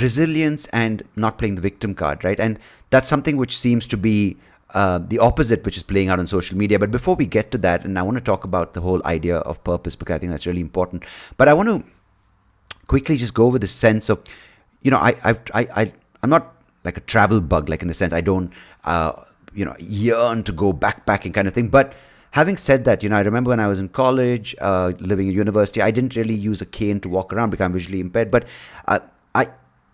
resilience 0.00 0.66
and 0.68 1.02
not 1.16 1.38
playing 1.38 1.54
the 1.54 1.62
victim 1.62 1.94
card 1.94 2.24
right? 2.24 2.40
And 2.40 2.58
that's 2.90 3.08
something 3.08 3.36
which 3.36 3.56
seems 3.56 3.86
to 3.86 3.96
be 3.96 4.36
uh, 4.74 4.98
the 4.98 5.18
opposite 5.18 5.64
which 5.64 5.76
is 5.76 5.82
playing 5.82 6.08
out 6.08 6.18
on 6.18 6.26
social 6.26 6.56
media. 6.56 6.78
But 6.78 6.90
before 6.90 7.14
we 7.14 7.26
get 7.26 7.50
to 7.52 7.58
that 7.58 7.84
and 7.84 7.98
i 7.98 8.02
want 8.02 8.16
to 8.16 8.22
talk 8.22 8.44
about 8.44 8.72
the 8.72 8.80
whole 8.80 9.02
idea 9.04 9.38
of 9.38 9.62
purpose 9.64 9.96
because 9.96 10.16
i 10.16 10.18
think 10.18 10.30
that's 10.32 10.46
really 10.46 10.60
important. 10.60 11.04
But 11.36 11.48
i 11.48 11.54
want 11.54 11.68
to 11.68 11.84
quickly 12.86 13.16
just 13.16 13.34
go 13.34 13.46
over 13.46 13.58
the 13.58 13.68
sense 13.68 14.08
of 14.08 14.22
you 14.82 14.90
know 14.90 14.98
i 14.98 15.14
i 15.24 15.30
i, 15.54 15.66
I 15.76 15.92
i'm 16.22 16.30
not 16.30 16.54
like 16.84 16.96
a 16.96 17.00
travel 17.00 17.40
bug 17.40 17.68
like 17.68 17.82
in 17.82 17.88
the 17.88 17.94
sense 17.94 18.12
i 18.12 18.20
don't 18.20 18.52
uh 18.84 19.12
you 19.54 19.64
know 19.64 19.74
yearn 19.78 20.42
to 20.44 20.52
go 20.52 20.72
backpacking 20.72 21.34
kind 21.34 21.48
of 21.48 21.54
thing. 21.54 21.68
But 21.68 21.92
having 22.32 22.56
said 22.56 22.84
that 22.84 23.02
you 23.02 23.08
know 23.08 23.16
i 23.16 23.20
remember 23.20 23.50
when 23.50 23.60
i 23.60 23.66
was 23.66 23.80
in 23.80 23.88
college 23.88 24.54
uh, 24.60 24.92
living 24.98 25.28
at 25.28 25.34
university 25.34 25.82
i 25.82 25.90
didn't 25.90 26.14
really 26.16 26.34
use 26.34 26.60
a 26.60 26.66
cane 26.66 27.00
to 27.00 27.08
walk 27.08 27.32
around 27.32 27.50
because 27.50 27.64
i'm 27.64 27.72
visually 27.72 28.00
impaired. 28.00 28.30
But 28.30 28.46
uh, 28.86 29.00
i 29.34 29.48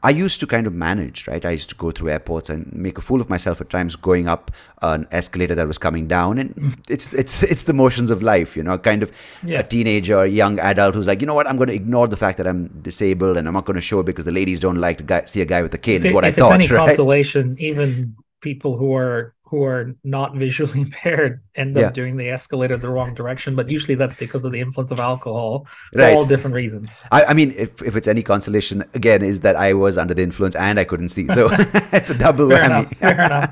I 0.07 0.11
used 0.11 0.39
to 0.41 0.47
kind 0.47 0.67
of 0.69 0.73
manage, 0.73 1.27
right? 1.31 1.45
I 1.45 1.51
used 1.59 1.69
to 1.71 1.75
go 1.85 1.91
through 1.91 2.11
airports 2.11 2.49
and 2.55 2.73
make 2.87 2.97
a 2.99 3.03
fool 3.09 3.21
of 3.25 3.29
myself 3.35 3.61
at 3.61 3.71
times, 3.71 3.97
going 3.97 4.29
up 4.35 4.51
an 4.83 5.07
escalator 5.11 5.55
that 5.57 5.67
was 5.67 5.79
coming 5.87 6.07
down, 6.07 6.39
and 6.39 6.55
mm. 6.55 6.75
it's 6.97 7.07
it's 7.23 7.43
it's 7.53 7.65
the 7.65 7.73
motions 7.73 8.11
of 8.17 8.23
life, 8.23 8.57
you 8.59 8.63
know. 8.69 8.79
Kind 8.79 9.03
of 9.03 9.11
Yeah. 9.43 9.61
a 9.61 9.63
teenager, 9.75 10.19
a 10.23 10.29
young 10.29 10.59
adult 10.61 10.95
who's 10.95 11.09
like, 11.13 11.21
you 11.21 11.27
know 11.27 11.35
what, 11.35 11.49
I'm 11.49 11.57
going 11.57 11.69
to 11.75 11.75
ignore 11.83 12.07
the 12.09 12.17
fact 12.25 12.37
that 12.39 12.47
I'm 12.47 12.69
disabled, 12.83 13.37
and 13.37 13.49
I'm 13.49 13.55
not 13.55 13.65
going 13.65 13.81
to 13.83 13.89
show 13.91 14.01
it 14.01 14.07
because 14.07 14.25
the 14.25 14.33
ladies 14.41 14.61
don't 14.61 14.77
like 14.87 14.99
to 14.99 15.05
guy, 15.05 15.25
see 15.25 15.41
a 15.41 15.47
guy 15.55 15.63
with 15.63 15.75
a 15.75 15.79
cane. 15.79 16.05
if, 16.05 16.05
Is 16.05 16.13
what 16.13 16.25
if 16.25 16.39
I 16.39 16.39
it's 16.39 16.39
thought, 16.39 16.53
any 16.53 16.67
right? 16.77 16.87
consolation 16.87 17.57
even 17.59 18.17
people 18.51 18.73
who 18.81 18.91
are 19.03 19.19
who 19.51 19.59
are 19.71 19.85
not 20.17 20.31
visually 20.45 20.81
impaired 20.89 21.33
end 21.63 21.73
up 21.81 21.87
Yeah. 21.87 21.93
doing 22.01 22.15
the 22.23 22.29
escalator 22.37 22.77
the 22.87 22.91
wrong 22.97 23.11
direction 23.21 23.51
but 23.59 23.67
usually 23.77 23.97
that's 24.01 24.17
because 24.25 24.43
of 24.47 24.53
the 24.55 24.61
influence 24.67 24.91
of 24.97 25.01
alcohol 25.13 25.53
for 25.97 26.03
Right. 26.03 26.17
all 26.17 26.27
different 26.33 26.55
reasons 26.63 26.89
I, 27.17 27.21
I 27.31 27.33
mean, 27.39 27.51
if, 27.65 27.71
if 27.89 27.95
it's 27.99 28.09
any 28.15 28.23
consolation, 28.33 28.77
again, 29.01 29.23
is 29.33 29.41
that 29.47 29.57
I 29.69 29.71
was 29.85 29.95
under 30.03 30.15
the 30.19 30.23
influence 30.31 30.57
and 30.57 30.77
I 30.83 30.85
couldn't 30.91 31.11
see. 31.17 31.27
So 31.39 31.43
it's 31.99 32.11
a 32.17 32.19
double 32.27 32.49
fair 32.51 32.63
whammy. 32.63 32.67
enough 32.67 32.91
fair 33.03 33.21
enough 33.29 33.51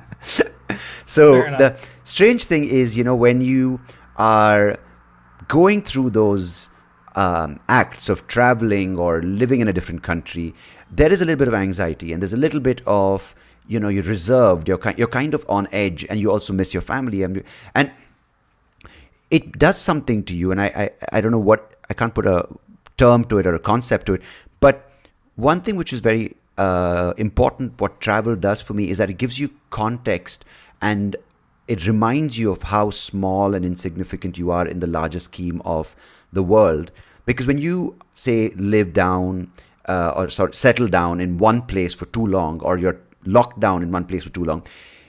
So 1.06 1.24
Fair 1.32 1.46
enough. 1.48 1.58
the 1.58 1.68
strange 2.04 2.42
thing 2.46 2.64
is, 2.64 2.96
you 2.98 3.04
know, 3.04 3.16
when 3.16 3.40
you 3.40 3.80
are 4.16 4.78
going 5.48 5.82
through 5.82 6.10
those 6.10 6.70
um, 7.16 7.60
acts 7.68 8.08
of 8.08 8.26
traveling 8.26 8.98
or 8.98 9.22
living 9.22 9.60
in 9.60 9.68
a 9.68 9.72
different 9.72 10.02
country, 10.02 10.54
there 10.90 11.12
is 11.12 11.20
a 11.22 11.24
little 11.24 11.38
bit 11.38 11.48
of 11.48 11.54
anxiety 11.54 12.12
and 12.12 12.22
there's 12.22 12.32
a 12.32 12.42
little 12.46 12.60
bit 12.60 12.80
of 12.86 13.34
you 13.66 13.80
know 13.80 13.88
you're 13.88 14.04
reserved, 14.04 14.68
you're 14.68 14.78
kind, 14.78 14.98
you're 14.98 15.08
kind 15.08 15.34
of 15.34 15.44
on 15.48 15.68
edge, 15.72 16.04
and 16.08 16.20
you 16.20 16.30
also 16.30 16.52
miss 16.52 16.74
your 16.74 16.82
family, 16.82 17.22
and, 17.22 17.42
and 17.74 17.90
it 19.30 19.58
does 19.58 19.78
something 19.78 20.22
to 20.24 20.34
you. 20.34 20.52
And 20.52 20.60
I, 20.60 20.66
I 20.66 20.90
I 21.18 21.20
don't 21.20 21.32
know 21.32 21.38
what 21.38 21.76
I 21.90 21.94
can't 21.94 22.14
put 22.14 22.26
a 22.26 22.48
term 22.96 23.24
to 23.24 23.38
it 23.38 23.46
or 23.46 23.54
a 23.54 23.58
concept 23.58 24.06
to 24.06 24.14
it, 24.14 24.22
but 24.60 24.90
one 25.36 25.60
thing 25.60 25.76
which 25.76 25.92
is 25.92 26.00
very 26.00 26.36
uh, 26.58 27.12
important, 27.16 27.80
what 27.80 28.00
travel 28.00 28.36
does 28.36 28.62
for 28.62 28.74
me, 28.74 28.88
is 28.88 28.98
that 28.98 29.10
it 29.10 29.18
gives 29.18 29.38
you 29.38 29.50
context 29.70 30.44
and 30.80 31.16
it 31.66 31.86
reminds 31.86 32.38
you 32.38 32.52
of 32.52 32.62
how 32.62 32.90
small 32.90 33.54
and 33.54 33.64
insignificant 33.64 34.38
you 34.38 34.50
are 34.50 34.66
in 34.66 34.80
the 34.80 34.86
larger 34.86 35.18
scheme 35.18 35.62
of 35.64 35.96
the 36.32 36.42
world. 36.42 36.90
Because 37.26 37.46
when 37.46 37.58
you 37.58 37.96
say 38.14 38.50
live 38.50 38.92
down 38.92 39.50
uh, 39.86 40.12
or 40.14 40.28
sort 40.28 40.50
of 40.50 40.54
settle 40.54 40.88
down 40.88 41.20
in 41.20 41.38
one 41.38 41.62
place 41.62 41.94
for 41.94 42.04
too 42.06 42.26
long, 42.26 42.60
or 42.60 42.78
you're 42.78 43.00
locked 43.26 43.60
down 43.60 43.82
in 43.82 43.90
one 43.90 44.04
place 44.04 44.24
for 44.24 44.30
too 44.30 44.44
long, 44.44 44.64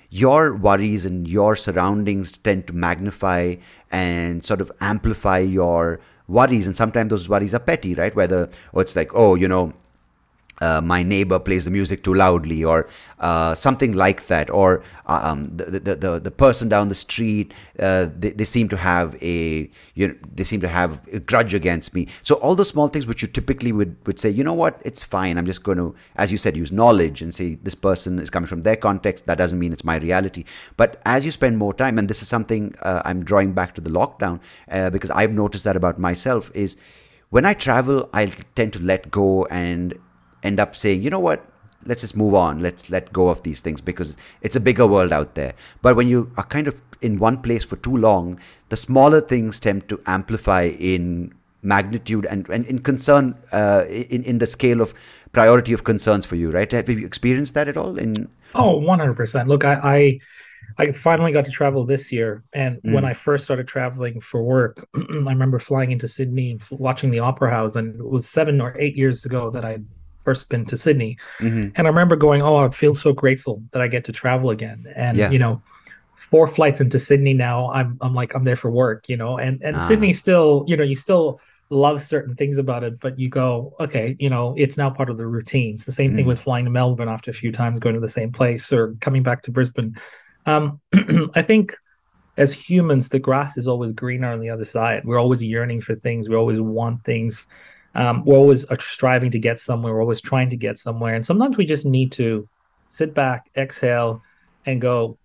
your 0.09 0.55
worries 0.55 1.05
and 1.05 1.27
your 1.27 1.55
surroundings 1.55 2.37
tend 2.37 2.67
to 2.67 2.73
magnify 2.73 3.55
and 3.91 4.43
sort 4.43 4.61
of 4.61 4.71
amplify 4.81 5.39
your 5.39 5.99
worries. 6.27 6.67
And 6.67 6.75
sometimes 6.75 7.09
those 7.09 7.27
worries 7.27 7.53
are 7.53 7.59
petty, 7.59 7.95
right? 7.95 8.15
Whether, 8.15 8.49
or 8.73 8.81
it's 8.81 8.95
like, 8.95 9.11
oh, 9.13 9.35
you 9.35 9.47
know, 9.47 9.73
uh, 10.61 10.81
my 10.81 11.03
neighbor 11.03 11.39
plays 11.39 11.65
the 11.65 11.71
music 11.71 12.03
too 12.03 12.13
loudly 12.13 12.63
or 12.63 12.87
uh, 13.19 13.55
something 13.55 13.93
like 13.93 14.27
that. 14.27 14.49
Or 14.49 14.83
uh, 15.05 15.21
um, 15.23 15.55
the, 15.55 15.79
the, 15.79 15.95
the, 15.95 16.19
the, 16.19 16.31
person 16.31 16.67
down 16.69 16.89
the 16.89 16.95
street 16.95 17.53
uh, 17.79 18.07
they, 18.17 18.31
they 18.31 18.45
seem 18.45 18.67
to 18.69 18.77
have 18.77 19.21
a 19.21 19.69
you 19.95 20.07
know, 20.07 20.15
they 20.33 20.43
seem 20.43 20.61
to 20.61 20.67
have 20.67 21.01
a 21.11 21.19
grudge 21.19 21.53
against 21.53 21.93
me. 21.93 22.07
So 22.23 22.35
all 22.35 22.55
those 22.55 22.69
small 22.69 22.87
things 22.87 23.07
which 23.07 23.21
you 23.21 23.27
typically 23.27 23.71
would, 23.71 23.95
would 24.05 24.19
say 24.19 24.29
you 24.29 24.43
know 24.43 24.53
what? 24.53 24.81
It's 24.85 25.03
fine. 25.03 25.37
I'm 25.37 25.45
just 25.45 25.63
going 25.63 25.77
to 25.77 25.95
as 26.15 26.31
you 26.31 26.37
said 26.37 26.55
use 26.55 26.71
knowledge 26.71 27.21
and 27.21 27.33
say 27.33 27.55
this 27.55 27.75
person 27.75 28.19
is 28.19 28.29
coming 28.29 28.47
from 28.47 28.61
their 28.61 28.75
context. 28.75 29.25
That 29.25 29.37
doesn't 29.37 29.59
mean 29.59 29.73
it's 29.73 29.83
my 29.83 29.97
reality. 29.97 30.45
But 30.77 31.01
as 31.05 31.25
you 31.25 31.31
spend 31.31 31.57
more 31.57 31.73
time 31.73 31.97
and 31.97 32.09
this 32.09 32.21
is 32.21 32.27
something 32.27 32.75
uh, 32.81 33.01
i'm 33.05 33.23
drawing 33.23 33.53
back 33.53 33.73
to 33.75 33.81
the 33.81 33.89
lockdown 33.89 34.39
uh, 34.71 34.89
because 34.89 35.09
i've 35.11 35.33
noticed 35.33 35.63
that 35.63 35.75
about 35.75 35.99
myself 35.99 36.51
is 36.53 36.77
when 37.29 37.43
I 37.43 37.53
travel, 37.53 38.09
I 38.13 38.27
tend 38.55 38.73
to 38.73 38.79
let 38.79 39.11
go 39.11 39.45
and 39.45 39.99
end 40.45 40.59
up 40.59 40.75
saying, 40.75 41.01
you 41.01 41.09
know 41.09 41.19
what, 41.19 41.45
let's 41.85 42.01
just 42.01 42.15
move 42.15 42.33
on. 42.33 42.59
Let's 42.59 42.89
let 42.89 43.11
go 43.13 43.29
of 43.29 43.43
these 43.43 43.61
things 43.61 43.81
because 43.81 44.17
it's 44.41 44.55
a 44.55 44.59
bigger 44.59 44.87
world 44.87 45.11
out 45.11 45.35
there. 45.35 45.53
But 45.81 45.95
when 45.95 46.07
you 46.07 46.31
are 46.37 46.43
kind 46.43 46.67
of 46.67 46.81
in 47.01 47.19
one 47.19 47.41
place 47.41 47.63
for 47.63 47.75
too 47.77 47.95
long, 47.97 48.39
the 48.69 48.77
smaller 48.77 49.21
things 49.21 49.59
tend 49.59 49.87
to 49.89 50.01
amplify 50.05 50.73
in 50.79 51.33
magnitude 51.61 52.25
and, 52.27 52.47
and 52.49 52.65
in 52.65 52.79
concern 52.79 53.35
uh, 53.51 53.83
in, 53.89 54.23
in 54.23 54.37
the 54.37 54.47
scale 54.47 54.81
of 54.81 54.93
priority 55.31 55.73
of 55.73 55.83
concerns 55.83 56.25
for 56.25 56.35
you, 56.35 56.51
right? 56.51 56.71
Have 56.71 56.89
you 56.89 57.05
experienced 57.05 57.53
that 57.55 57.67
at 57.67 57.77
all? 57.77 57.97
In 57.97 58.29
Oh, 58.53 58.79
100%. 58.79 59.47
Look, 59.47 59.65
I, 59.65 59.79
I 59.83 60.19
I 60.77 60.91
finally 60.91 61.31
got 61.31 61.45
to 61.45 61.51
travel 61.51 61.85
this 61.85 62.11
year. 62.11 62.43
And 62.53 62.81
mm. 62.81 62.93
when 62.93 63.05
I 63.05 63.13
first 63.13 63.45
started 63.45 63.67
traveling 63.67 64.19
for 64.19 64.43
work, 64.43 64.87
I 64.95 64.99
remember 65.29 65.59
flying 65.59 65.91
into 65.91 66.07
Sydney, 66.07 66.59
watching 66.69 67.11
the 67.11 67.19
Opera 67.19 67.49
House, 67.49 67.75
and 67.75 67.95
it 67.99 68.05
was 68.05 68.27
seven 68.27 68.59
or 68.59 68.75
eight 68.77 68.95
years 68.95 69.25
ago 69.25 69.49
that 69.51 69.63
I 69.63 69.79
first 70.25 70.49
been 70.49 70.65
to 70.65 70.77
Sydney. 70.77 71.17
Mm-hmm. 71.39 71.69
And 71.75 71.87
I 71.87 71.89
remember 71.89 72.15
going, 72.15 72.41
Oh, 72.41 72.57
I 72.57 72.69
feel 72.69 72.93
so 72.93 73.13
grateful 73.13 73.63
that 73.71 73.81
I 73.81 73.87
get 73.87 74.03
to 74.05 74.11
travel 74.11 74.49
again. 74.49 74.85
And, 74.95 75.17
yeah. 75.17 75.29
you 75.29 75.39
know, 75.39 75.61
four 76.17 76.47
flights 76.47 76.81
into 76.81 76.99
Sydney 76.99 77.33
now, 77.33 77.71
I'm, 77.71 77.97
I'm 78.01 78.13
like, 78.13 78.35
I'm 78.35 78.43
there 78.43 78.55
for 78.55 78.71
work, 78.71 79.07
you 79.07 79.15
know, 79.15 79.37
and, 79.37 79.61
and 79.63 79.77
ah. 79.77 79.87
Sydney 79.87 80.11
still, 80.11 80.65
you 80.67 80.75
know, 80.75 80.83
you 80.83 80.95
still 80.95 81.39
love 81.69 82.01
certain 82.01 82.35
things 82.35 82.57
about 82.57 82.83
it, 82.83 82.99
but 82.99 83.17
you 83.17 83.29
go, 83.29 83.73
okay, 83.79 84.15
you 84.19 84.29
know, 84.29 84.53
it's 84.57 84.77
now 84.77 84.89
part 84.89 85.09
of 85.09 85.17
the 85.17 85.27
routines. 85.27 85.85
The 85.85 85.91
same 85.91 86.11
mm. 86.11 86.15
thing 86.15 86.25
with 86.25 86.39
flying 86.39 86.65
to 86.65 86.71
Melbourne 86.71 87.09
after 87.09 87.31
a 87.31 87.33
few 87.33 87.51
times 87.51 87.79
going 87.79 87.95
to 87.95 88.01
the 88.01 88.07
same 88.07 88.31
place 88.31 88.71
or 88.71 88.95
coming 89.01 89.23
back 89.23 89.43
to 89.43 89.51
Brisbane. 89.51 89.99
Um, 90.45 90.79
I 91.33 91.41
think 91.41 91.75
as 92.37 92.53
humans, 92.53 93.09
the 93.09 93.19
grass 93.19 93.57
is 93.57 93.67
always 93.67 93.93
greener 93.93 94.31
on 94.31 94.39
the 94.39 94.49
other 94.49 94.65
side. 94.65 95.05
We're 95.05 95.19
always 95.19 95.43
yearning 95.43 95.81
for 95.81 95.95
things. 95.95 96.29
We 96.29 96.35
always 96.35 96.61
want 96.61 97.03
things 97.03 97.47
um, 97.95 98.23
we're 98.25 98.37
always 98.37 98.65
striving 98.79 99.31
to 99.31 99.39
get 99.39 99.59
somewhere. 99.59 99.93
We're 99.93 100.01
always 100.01 100.21
trying 100.21 100.49
to 100.49 100.57
get 100.57 100.77
somewhere. 100.77 101.15
And 101.15 101.25
sometimes 101.25 101.57
we 101.57 101.65
just 101.65 101.85
need 101.85 102.11
to 102.13 102.47
sit 102.89 103.13
back, 103.13 103.49
exhale, 103.55 104.21
and 104.65 104.81
go, 104.81 105.17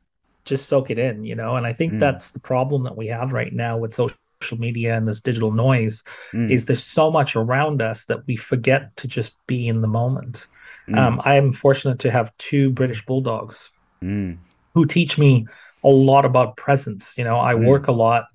just 0.44 0.68
soak 0.68 0.90
it 0.90 0.98
in, 0.98 1.24
you 1.24 1.34
know? 1.34 1.56
And 1.56 1.66
I 1.66 1.72
think 1.72 1.94
mm. 1.94 2.00
that's 2.00 2.30
the 2.30 2.38
problem 2.38 2.84
that 2.84 2.96
we 2.96 3.08
have 3.08 3.32
right 3.32 3.52
now 3.52 3.76
with 3.76 3.94
social 3.94 4.16
media 4.56 4.96
and 4.96 5.06
this 5.06 5.20
digital 5.20 5.50
noise 5.50 6.04
mm. 6.32 6.50
is 6.50 6.66
there's 6.66 6.84
so 6.84 7.10
much 7.10 7.34
around 7.34 7.82
us 7.82 8.04
that 8.06 8.26
we 8.26 8.36
forget 8.36 8.96
to 8.96 9.08
just 9.08 9.34
be 9.46 9.66
in 9.66 9.80
the 9.80 9.88
moment. 9.88 10.46
Mm. 10.88 10.96
Um, 10.96 11.20
I 11.24 11.34
am 11.34 11.52
fortunate 11.52 11.98
to 12.00 12.10
have 12.10 12.36
two 12.38 12.70
British 12.70 13.04
bulldogs 13.04 13.70
mm. 14.02 14.38
who 14.74 14.86
teach 14.86 15.18
me 15.18 15.46
a 15.82 15.88
lot 15.88 16.24
about 16.24 16.56
presence. 16.56 17.18
You 17.18 17.24
know, 17.24 17.40
I 17.40 17.54
mm. 17.54 17.66
work 17.66 17.88
a 17.88 17.92
lot 17.92 18.26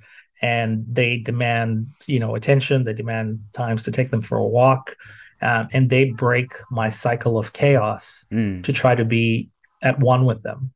and 0.45 0.85
they 0.87 1.17
demand 1.17 1.87
you 2.05 2.19
know 2.19 2.35
attention. 2.35 2.83
They 2.83 2.93
demand 2.93 3.27
times 3.53 3.81
to 3.83 3.91
take 3.91 4.11
them 4.11 4.21
for 4.21 4.37
a 4.37 4.45
walk. 4.59 4.95
Um, 5.41 5.67
and 5.73 5.89
they 5.89 6.05
break 6.05 6.53
my 6.71 6.89
cycle 6.89 7.37
of 7.37 7.53
chaos 7.53 8.25
mm. 8.31 8.63
to 8.63 8.71
try 8.71 8.95
to 8.95 9.05
be 9.05 9.49
at 9.81 9.99
one 9.99 10.25
with 10.25 10.43
them. 10.43 10.71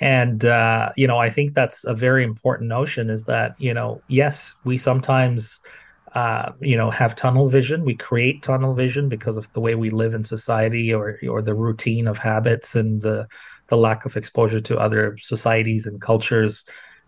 And 0.00 0.44
uh, 0.44 0.92
you 1.00 1.06
know 1.10 1.18
i 1.18 1.30
think 1.30 1.54
that's 1.54 1.84
a 1.84 1.94
very 1.94 2.22
important 2.32 2.68
notion 2.68 3.08
is 3.16 3.24
that 3.24 3.50
you 3.58 3.72
know 3.72 4.02
yes 4.08 4.54
we 4.64 4.76
sometimes 4.76 5.60
uh, 6.14 6.52
you 6.60 6.76
know 6.80 6.90
have 6.90 7.14
tunnel 7.14 7.48
vision. 7.48 7.84
We 7.84 7.94
create 7.94 8.42
tunnel 8.42 8.74
vision 8.74 9.08
because 9.08 9.36
of 9.36 9.52
the 9.52 9.60
way 9.60 9.74
we 9.74 9.90
live 9.90 10.14
in 10.14 10.22
society 10.22 10.86
or 10.98 11.18
or 11.28 11.42
the 11.42 11.54
routine 11.54 12.06
of 12.08 12.16
habits 12.18 12.76
and 12.80 13.02
the 13.02 13.26
the 13.68 13.76
lack 13.76 14.06
of 14.06 14.16
exposure 14.16 14.62
to 14.68 14.78
other 14.86 15.18
societies 15.18 15.86
and 15.86 16.00
cultures 16.00 16.64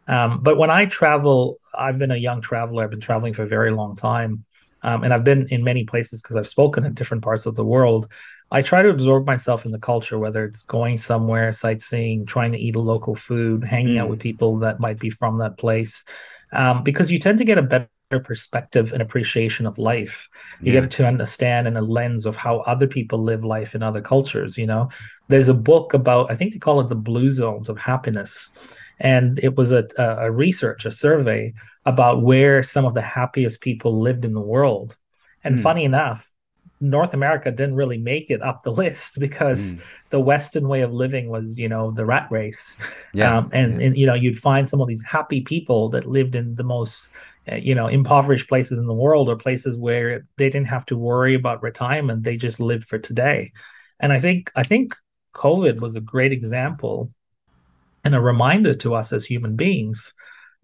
um, 0.08 0.40
but 0.42 0.56
when 0.56 0.70
I 0.70 0.86
travel, 0.86 1.58
I've 1.74 1.98
been 1.98 2.10
a 2.10 2.16
young 2.16 2.40
traveler. 2.40 2.82
I've 2.82 2.90
been 2.90 3.00
traveling 3.00 3.34
for 3.34 3.42
a 3.42 3.48
very 3.48 3.70
long 3.70 3.94
time. 3.94 4.44
Um, 4.82 5.04
and 5.04 5.12
I've 5.12 5.24
been 5.24 5.48
in 5.48 5.64
many 5.64 5.84
places 5.84 6.22
because 6.22 6.36
I've 6.36 6.48
spoken 6.48 6.84
in 6.84 6.94
different 6.94 7.22
parts 7.22 7.46
of 7.46 7.56
the 7.56 7.64
world. 7.64 8.08
I 8.50 8.62
try 8.62 8.80
to 8.80 8.88
absorb 8.88 9.26
myself 9.26 9.66
in 9.66 9.72
the 9.72 9.78
culture, 9.78 10.18
whether 10.18 10.44
it's 10.44 10.62
going 10.62 10.98
somewhere, 10.98 11.52
sightseeing, 11.52 12.24
trying 12.24 12.52
to 12.52 12.58
eat 12.58 12.76
a 12.76 12.80
local 12.80 13.14
food, 13.14 13.64
hanging 13.64 13.96
mm. 13.96 14.00
out 14.00 14.08
with 14.08 14.20
people 14.20 14.58
that 14.60 14.80
might 14.80 14.98
be 14.98 15.10
from 15.10 15.38
that 15.38 15.58
place, 15.58 16.04
um, 16.52 16.82
because 16.82 17.10
you 17.10 17.18
tend 17.18 17.38
to 17.38 17.44
get 17.44 17.58
a 17.58 17.62
better 17.62 17.88
perspective 18.10 18.92
and 18.92 19.02
appreciation 19.02 19.66
of 19.66 19.76
life. 19.76 20.28
You 20.60 20.72
yeah. 20.72 20.80
get 20.80 20.90
to 20.92 21.06
understand 21.06 21.68
in 21.68 21.76
a 21.76 21.82
lens 21.82 22.24
of 22.24 22.36
how 22.36 22.60
other 22.60 22.86
people 22.86 23.22
live 23.22 23.44
life 23.44 23.74
in 23.74 23.82
other 23.82 24.00
cultures. 24.00 24.56
You 24.56 24.66
know, 24.66 24.88
there's 25.28 25.48
a 25.48 25.54
book 25.54 25.92
about, 25.92 26.30
I 26.30 26.34
think 26.34 26.52
they 26.52 26.58
call 26.58 26.80
it 26.80 26.88
the 26.88 26.94
blue 26.94 27.30
zones 27.30 27.68
of 27.68 27.78
happiness 27.78 28.50
and 29.00 29.38
it 29.42 29.56
was 29.56 29.72
a, 29.72 29.86
a 29.98 30.30
research, 30.30 30.84
a 30.84 30.90
survey 30.90 31.54
about 31.84 32.22
where 32.22 32.62
some 32.62 32.84
of 32.84 32.94
the 32.94 33.02
happiest 33.02 33.60
people 33.60 34.00
lived 34.00 34.24
in 34.24 34.34
the 34.34 34.40
world. 34.40 34.96
And 35.44 35.58
mm. 35.58 35.62
funny 35.62 35.84
enough, 35.84 36.30
North 36.80 37.14
America 37.14 37.50
didn't 37.50 37.76
really 37.76 37.98
make 37.98 38.30
it 38.30 38.42
up 38.42 38.62
the 38.62 38.72
list 38.84 39.18
because 39.18 39.74
mm. 39.74 39.80
the 40.10 40.20
Western 40.20 40.68
way 40.68 40.80
of 40.82 40.92
living 40.92 41.28
was, 41.28 41.58
you 41.58 41.68
know, 41.68 41.90
the 41.90 42.04
rat 42.04 42.28
race. 42.30 42.76
Yeah. 43.14 43.36
Um, 43.36 43.50
and, 43.52 43.80
yeah. 43.80 43.86
and, 43.86 43.96
you 43.96 44.06
know, 44.06 44.14
you'd 44.14 44.38
find 44.38 44.68
some 44.68 44.80
of 44.80 44.88
these 44.88 45.02
happy 45.02 45.40
people 45.40 45.88
that 45.90 46.06
lived 46.06 46.34
in 46.34 46.56
the 46.56 46.64
most, 46.64 47.08
Uh, 47.50 47.56
you 47.56 47.74
know, 47.74 47.86
impoverished 47.86 48.48
places 48.48 48.78
in 48.78 48.86
the 48.86 48.94
world 48.94 49.28
or 49.28 49.36
places 49.36 49.76
where 49.78 50.26
they 50.36 50.50
didn't 50.50 50.68
have 50.68 50.86
to 50.86 50.96
worry 50.96 51.34
about 51.34 51.62
retirement. 51.62 52.22
They 52.22 52.36
just 52.36 52.60
lived 52.60 52.84
for 52.84 52.98
today. 52.98 53.52
And 54.00 54.12
I 54.12 54.20
think, 54.20 54.50
I 54.56 54.62
think 54.62 54.94
COVID 55.34 55.80
was 55.80 55.96
a 55.96 56.00
great 56.00 56.32
example 56.32 57.12
and 58.04 58.14
a 58.14 58.20
reminder 58.20 58.74
to 58.74 58.94
us 58.94 59.12
as 59.12 59.26
human 59.26 59.56
beings 59.56 60.14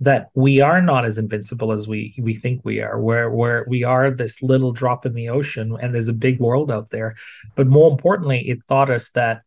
that 0.00 0.30
we 0.34 0.60
are 0.60 0.82
not 0.82 1.04
as 1.04 1.18
invincible 1.18 1.70
as 1.70 1.86
we 1.86 2.14
we 2.18 2.34
think 2.34 2.60
we 2.64 2.80
are 2.80 3.00
where 3.00 3.30
where 3.30 3.64
we 3.68 3.84
are 3.84 4.10
this 4.10 4.42
little 4.42 4.72
drop 4.72 5.06
in 5.06 5.14
the 5.14 5.28
ocean 5.28 5.76
and 5.80 5.94
there's 5.94 6.08
a 6.08 6.12
big 6.12 6.40
world 6.40 6.70
out 6.70 6.90
there 6.90 7.14
but 7.54 7.68
more 7.68 7.90
importantly 7.90 8.48
it 8.48 8.58
taught 8.68 8.90
us 8.90 9.10
that 9.10 9.42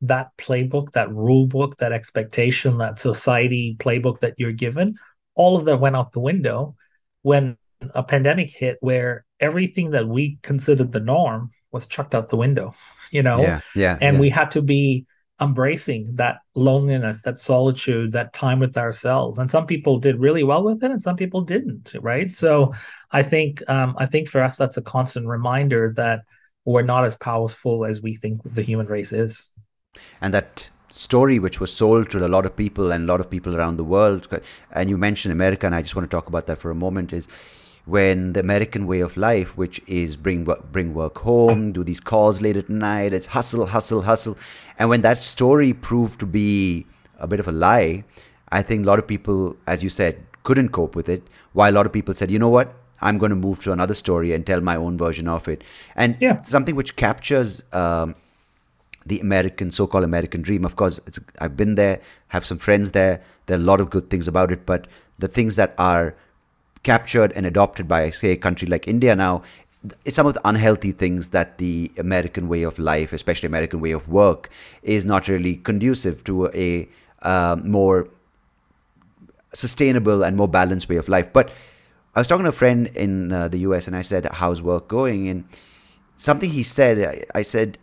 that 0.00 0.36
playbook 0.38 0.92
that 0.92 1.12
rule 1.14 1.46
book 1.46 1.76
that 1.78 1.92
expectation 1.92 2.78
that 2.78 2.98
society 2.98 3.76
playbook 3.78 4.18
that 4.18 4.34
you're 4.38 4.52
given 4.52 4.94
all 5.36 5.56
of 5.56 5.64
that 5.66 5.78
went 5.78 5.96
out 5.96 6.12
the 6.12 6.20
window 6.20 6.74
when 7.22 7.56
a 7.94 8.02
pandemic 8.02 8.50
hit 8.50 8.78
where 8.80 9.24
everything 9.38 9.90
that 9.90 10.08
we 10.08 10.38
considered 10.42 10.92
the 10.92 11.00
norm 11.00 11.50
was 11.70 11.86
chucked 11.86 12.14
out 12.14 12.28
the 12.28 12.36
window 12.36 12.74
you 13.10 13.22
know 13.22 13.38
yeah 13.38 13.60
yeah 13.74 13.98
and 14.00 14.16
yeah. 14.16 14.20
we 14.20 14.30
had 14.30 14.50
to 14.50 14.62
be 14.62 15.06
embracing 15.40 16.14
that 16.14 16.38
loneliness, 16.54 17.22
that 17.22 17.38
solitude, 17.38 18.12
that 18.12 18.32
time 18.32 18.58
with 18.58 18.76
ourselves. 18.76 19.38
And 19.38 19.50
some 19.50 19.66
people 19.66 19.98
did 19.98 20.18
really 20.18 20.42
well 20.42 20.64
with 20.64 20.82
it, 20.82 20.90
and 20.90 21.02
some 21.02 21.16
people 21.16 21.42
didn't. 21.42 21.92
Right. 22.00 22.30
So 22.30 22.74
I 23.10 23.22
think 23.22 23.62
um, 23.68 23.94
I 23.98 24.06
think 24.06 24.28
for 24.28 24.42
us 24.42 24.56
that's 24.56 24.76
a 24.76 24.82
constant 24.82 25.26
reminder 25.26 25.92
that 25.96 26.22
we're 26.64 26.82
not 26.82 27.04
as 27.04 27.16
powerful 27.16 27.84
as 27.84 28.00
we 28.02 28.14
think 28.14 28.40
the 28.44 28.62
human 28.62 28.86
race 28.86 29.12
is. 29.12 29.46
And 30.20 30.34
that 30.34 30.70
story 30.96 31.38
which 31.38 31.60
was 31.60 31.72
sold 31.72 32.10
to 32.10 32.24
a 32.26 32.30
lot 32.36 32.46
of 32.48 32.56
people 32.56 32.90
and 32.92 33.04
a 33.04 33.06
lot 33.12 33.20
of 33.20 33.28
people 33.34 33.56
around 33.56 33.76
the 33.76 33.84
world 33.84 34.26
and 34.72 34.88
you 34.90 34.96
mentioned 34.96 35.32
america 35.32 35.66
and 35.66 35.74
i 35.74 35.82
just 35.82 35.94
want 35.96 36.08
to 36.10 36.14
talk 36.16 36.26
about 36.32 36.46
that 36.46 36.58
for 36.58 36.70
a 36.70 36.74
moment 36.74 37.12
is 37.12 37.28
when 37.96 38.32
the 38.32 38.40
American 38.40 38.84
way 38.88 38.98
of 38.98 39.16
life, 39.16 39.56
which 39.56 39.80
is 39.86 40.16
bring 40.16 40.44
work, 40.44 40.72
bring 40.72 40.92
work 40.92 41.18
home, 41.18 41.70
do 41.72 41.84
these 41.84 42.00
calls 42.00 42.42
late 42.42 42.56
at 42.56 42.68
night, 42.68 43.12
it's 43.12 43.26
hustle, 43.26 43.64
hustle, 43.66 44.02
hustle, 44.02 44.36
and 44.78 44.88
when 44.88 45.02
that 45.02 45.18
story 45.18 45.72
proved 45.72 46.18
to 46.18 46.26
be 46.26 46.84
a 47.20 47.28
bit 47.28 47.38
of 47.38 47.46
a 47.46 47.52
lie, 47.52 48.02
I 48.50 48.62
think 48.62 48.84
a 48.84 48.88
lot 48.88 48.98
of 48.98 49.06
people, 49.06 49.56
as 49.68 49.84
you 49.84 49.88
said, 49.88 50.20
couldn't 50.42 50.70
cope 50.70 50.96
with 50.96 51.08
it. 51.08 51.22
While 51.52 51.70
a 51.70 51.76
lot 51.78 51.86
of 51.86 51.92
people 51.92 52.12
said, 52.12 52.28
you 52.28 52.40
know 52.40 52.48
what, 52.48 52.74
I'm 53.00 53.18
going 53.18 53.30
to 53.30 53.36
move 53.36 53.62
to 53.62 53.72
another 53.72 53.94
story 53.94 54.32
and 54.32 54.44
tell 54.44 54.60
my 54.60 54.74
own 54.74 54.98
version 54.98 55.28
of 55.28 55.46
it, 55.46 55.62
and 55.94 56.16
Yeah. 56.20 56.40
something 56.40 56.74
which 56.74 56.96
captures. 56.96 57.62
Um, 57.72 58.16
the 59.06 59.20
American, 59.20 59.70
so-called 59.70 60.04
American 60.04 60.42
dream. 60.42 60.64
Of 60.64 60.76
course, 60.76 61.00
I've 61.38 61.56
been 61.56 61.76
there, 61.76 62.00
have 62.28 62.44
some 62.44 62.58
friends 62.58 62.90
there. 62.92 63.22
There 63.46 63.56
are 63.56 63.60
a 63.60 63.64
lot 63.64 63.80
of 63.80 63.90
good 63.90 64.10
things 64.10 64.28
about 64.28 64.52
it, 64.52 64.66
but 64.66 64.86
the 65.18 65.28
things 65.28 65.56
that 65.56 65.74
are 65.78 66.14
captured 66.82 67.32
and 67.32 67.46
adopted 67.46 67.88
by, 67.88 68.10
say, 68.10 68.30
a 68.32 68.36
country 68.36 68.68
like 68.68 68.88
India 68.88 69.14
now, 69.14 69.42
some 70.08 70.26
of 70.26 70.34
the 70.34 70.40
unhealthy 70.44 70.90
things 70.90 71.30
that 71.30 71.58
the 71.58 71.92
American 71.98 72.48
way 72.48 72.64
of 72.64 72.78
life, 72.78 73.12
especially 73.12 73.46
American 73.46 73.80
way 73.80 73.92
of 73.92 74.08
work, 74.08 74.50
is 74.82 75.04
not 75.04 75.28
really 75.28 75.56
conducive 75.56 76.24
to 76.24 76.48
a 76.48 76.88
uh, 77.22 77.56
more 77.62 78.08
sustainable 79.54 80.24
and 80.24 80.36
more 80.36 80.48
balanced 80.48 80.88
way 80.88 80.96
of 80.96 81.08
life. 81.08 81.32
But 81.32 81.50
I 82.14 82.20
was 82.20 82.26
talking 82.26 82.44
to 82.44 82.50
a 82.50 82.52
friend 82.52 82.88
in 82.96 83.32
uh, 83.32 83.48
the 83.48 83.58
US, 83.58 83.86
and 83.86 83.94
I 83.94 84.02
said, 84.02 84.26
"How's 84.26 84.60
work 84.60 84.88
going?" 84.88 85.28
And 85.28 85.44
something 86.16 86.50
he 86.50 86.62
said, 86.62 87.26
I 87.34 87.42
said, 87.42 87.78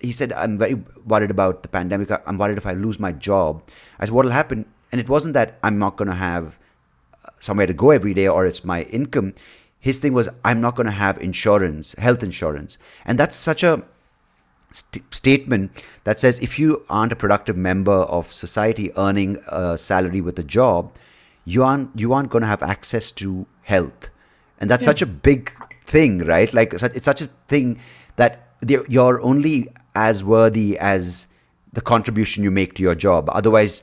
he 0.00 0.12
said, 0.12 0.32
I'm 0.32 0.58
very 0.58 0.74
worried 1.06 1.30
about 1.30 1.62
the 1.62 1.68
pandemic. 1.68 2.10
I'm 2.26 2.38
worried 2.38 2.58
if 2.58 2.66
I 2.66 2.72
lose 2.72 2.98
my 2.98 3.12
job. 3.12 3.62
I 3.98 4.06
said, 4.06 4.14
what'll 4.14 4.30
happen? 4.30 4.64
And 4.92 5.00
it 5.00 5.08
wasn't 5.08 5.34
that 5.34 5.58
I'm 5.62 5.78
not 5.78 5.96
going 5.96 6.08
to 6.08 6.14
have 6.14 6.58
uh, 7.24 7.28
somewhere 7.38 7.66
to 7.66 7.74
go 7.74 7.90
every 7.90 8.14
day 8.14 8.26
or 8.28 8.46
it's 8.46 8.64
my 8.64 8.82
income. 8.84 9.34
His 9.78 10.00
thing 10.00 10.12
was, 10.12 10.28
I'm 10.44 10.60
not 10.60 10.74
going 10.76 10.86
to 10.86 10.92
have 10.92 11.18
insurance, 11.18 11.94
health 11.98 12.22
insurance. 12.22 12.78
And 13.04 13.18
that's 13.18 13.36
such 13.36 13.62
a 13.62 13.82
st- 14.72 15.14
statement 15.14 15.86
that 16.04 16.18
says 16.18 16.38
if 16.40 16.58
you 16.58 16.84
aren't 16.90 17.12
a 17.12 17.16
productive 17.16 17.56
member 17.56 17.92
of 17.92 18.32
society 18.32 18.90
earning 18.96 19.38
a 19.48 19.78
salary 19.78 20.20
with 20.20 20.38
a 20.38 20.42
job, 20.42 20.92
you 21.44 21.62
aren't, 21.62 21.90
you 21.98 22.12
aren't 22.12 22.30
going 22.30 22.42
to 22.42 22.48
have 22.48 22.62
access 22.62 23.10
to 23.12 23.46
health. 23.62 24.10
And 24.60 24.70
that's 24.70 24.84
Yeah. 24.84 24.90
such 24.90 25.02
a 25.02 25.06
big 25.06 25.52
thing, 25.86 26.18
right? 26.26 26.52
Like 26.52 26.74
it's 26.74 27.04
such- 27.04 27.22
a 27.22 27.26
thing 27.48 27.78
that 28.16 28.46
you're 28.88 29.20
only 29.22 29.68
as 29.94 30.22
worthy 30.24 30.78
as 30.78 31.26
the 31.72 31.80
contribution 31.80 32.42
you 32.44 32.50
make 32.50 32.74
to 32.74 32.82
your 32.82 32.94
job. 32.94 33.28
Otherwise, 33.32 33.82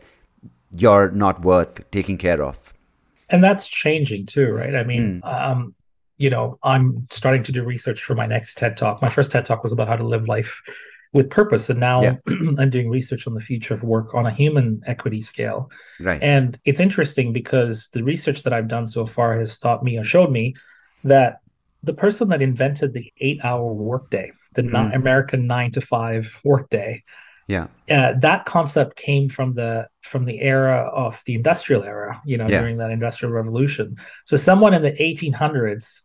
you're 0.71 1.11
not 1.11 1.41
worth 1.41 1.89
taking 1.91 2.17
care 2.17 2.43
of. 2.43 2.55
and 3.29 3.43
that's 3.43 3.67
changing 3.67 4.25
too 4.25 4.47
right 4.59 4.73
i 4.81 4.83
mean 4.91 5.05
Hmm. 5.21 5.27
um 5.37 5.75
you 6.23 6.29
know 6.33 6.57
i'm 6.63 6.85
starting 7.09 7.43
to 7.47 7.51
do 7.51 7.61
research 7.63 7.99
for 8.07 8.15
my 8.15 8.25
next 8.25 8.57
ted 8.57 8.77
talk 8.81 9.01
my 9.01 9.09
first 9.09 9.31
ted 9.33 9.45
talk 9.45 9.63
was 9.63 9.73
about 9.75 9.87
how 9.91 9.97
to 9.97 10.07
live 10.13 10.25
life 10.35 10.51
with 11.17 11.29
purpose 11.29 11.69
and 11.69 11.79
now 11.89 11.97
Yeah. 12.01 12.15
i'm 12.59 12.69
doing 12.69 12.89
research 12.89 13.27
on 13.27 13.33
the 13.33 13.41
future 13.49 13.73
of 13.77 13.83
work 13.83 14.13
on 14.19 14.25
a 14.25 14.31
human 14.41 14.81
equity 14.93 15.19
scale 15.31 15.59
Right. 15.99 16.21
and 16.35 16.57
it's 16.69 16.79
interesting 16.87 17.33
because 17.33 17.89
the 17.95 18.03
research 18.13 18.39
that 18.43 18.53
i've 18.53 18.69
done 18.77 18.87
so 18.97 19.05
far 19.05 19.29
has 19.41 19.57
taught 19.59 19.83
me 19.87 19.97
or 19.99 20.05
showed 20.13 20.31
me 20.39 20.45
that 21.13 21.31
the 21.89 21.93
person 22.03 22.29
that 22.29 22.41
invented 22.41 22.93
the 22.93 23.11
eight 23.27 23.39
hour 23.43 23.67
workday 23.91 24.31
the 24.57 24.63
Mm. 24.63 24.95
american 24.95 25.47
nine 25.47 25.71
to 25.71 25.81
five 25.81 26.37
workday 26.43 27.03
yeah. 27.47 27.67
uh, 27.89 28.11
that 28.19 28.45
concept 28.45 28.97
came 28.97 29.29
from 29.29 29.53
the 29.53 29.87
from 30.01 30.25
the 30.25 30.41
era 30.41 30.79
of 30.93 31.21
the 31.25 31.35
industrial 31.35 31.83
era 31.83 32.21
you 32.25 32.37
know 32.37 32.47
Yeah. 32.49 32.59
during 32.61 32.77
that 32.77 32.91
industrial 32.91 33.31
revolution 33.33 33.97
so 34.25 34.35
someone 34.35 34.73
in 34.73 34.81
the 34.81 34.91
1800s 35.07 36.01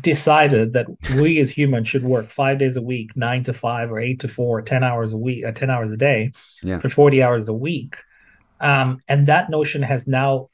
decided 0.00 0.72
that 0.74 0.86
we 1.20 1.40
as 1.40 1.50
humans 1.50 1.88
should 1.88 2.04
work 2.04 2.26
five 2.26 2.58
days 2.58 2.76
a 2.76 2.82
week 2.82 3.16
nine 3.16 3.42
to 3.44 3.52
five 3.52 3.90
or 3.90 3.98
eight 3.98 4.20
to 4.20 4.28
four 4.28 4.58
or 4.58 4.62
10 4.62 4.84
hours 4.84 5.12
a 5.12 5.18
week 5.18 5.44
uh, 5.44 5.52
10 5.52 5.68
hours 5.70 5.90
a 5.90 5.96
day 5.96 6.32
Yeah. 6.62 6.78
for 6.78 6.88
40 6.88 7.22
hours 7.22 7.48
a 7.48 7.54
week 7.54 7.96
um, 8.60 9.00
and 9.08 9.26
that 9.26 9.50
notion 9.50 9.82
has 9.82 10.06
now 10.06 10.48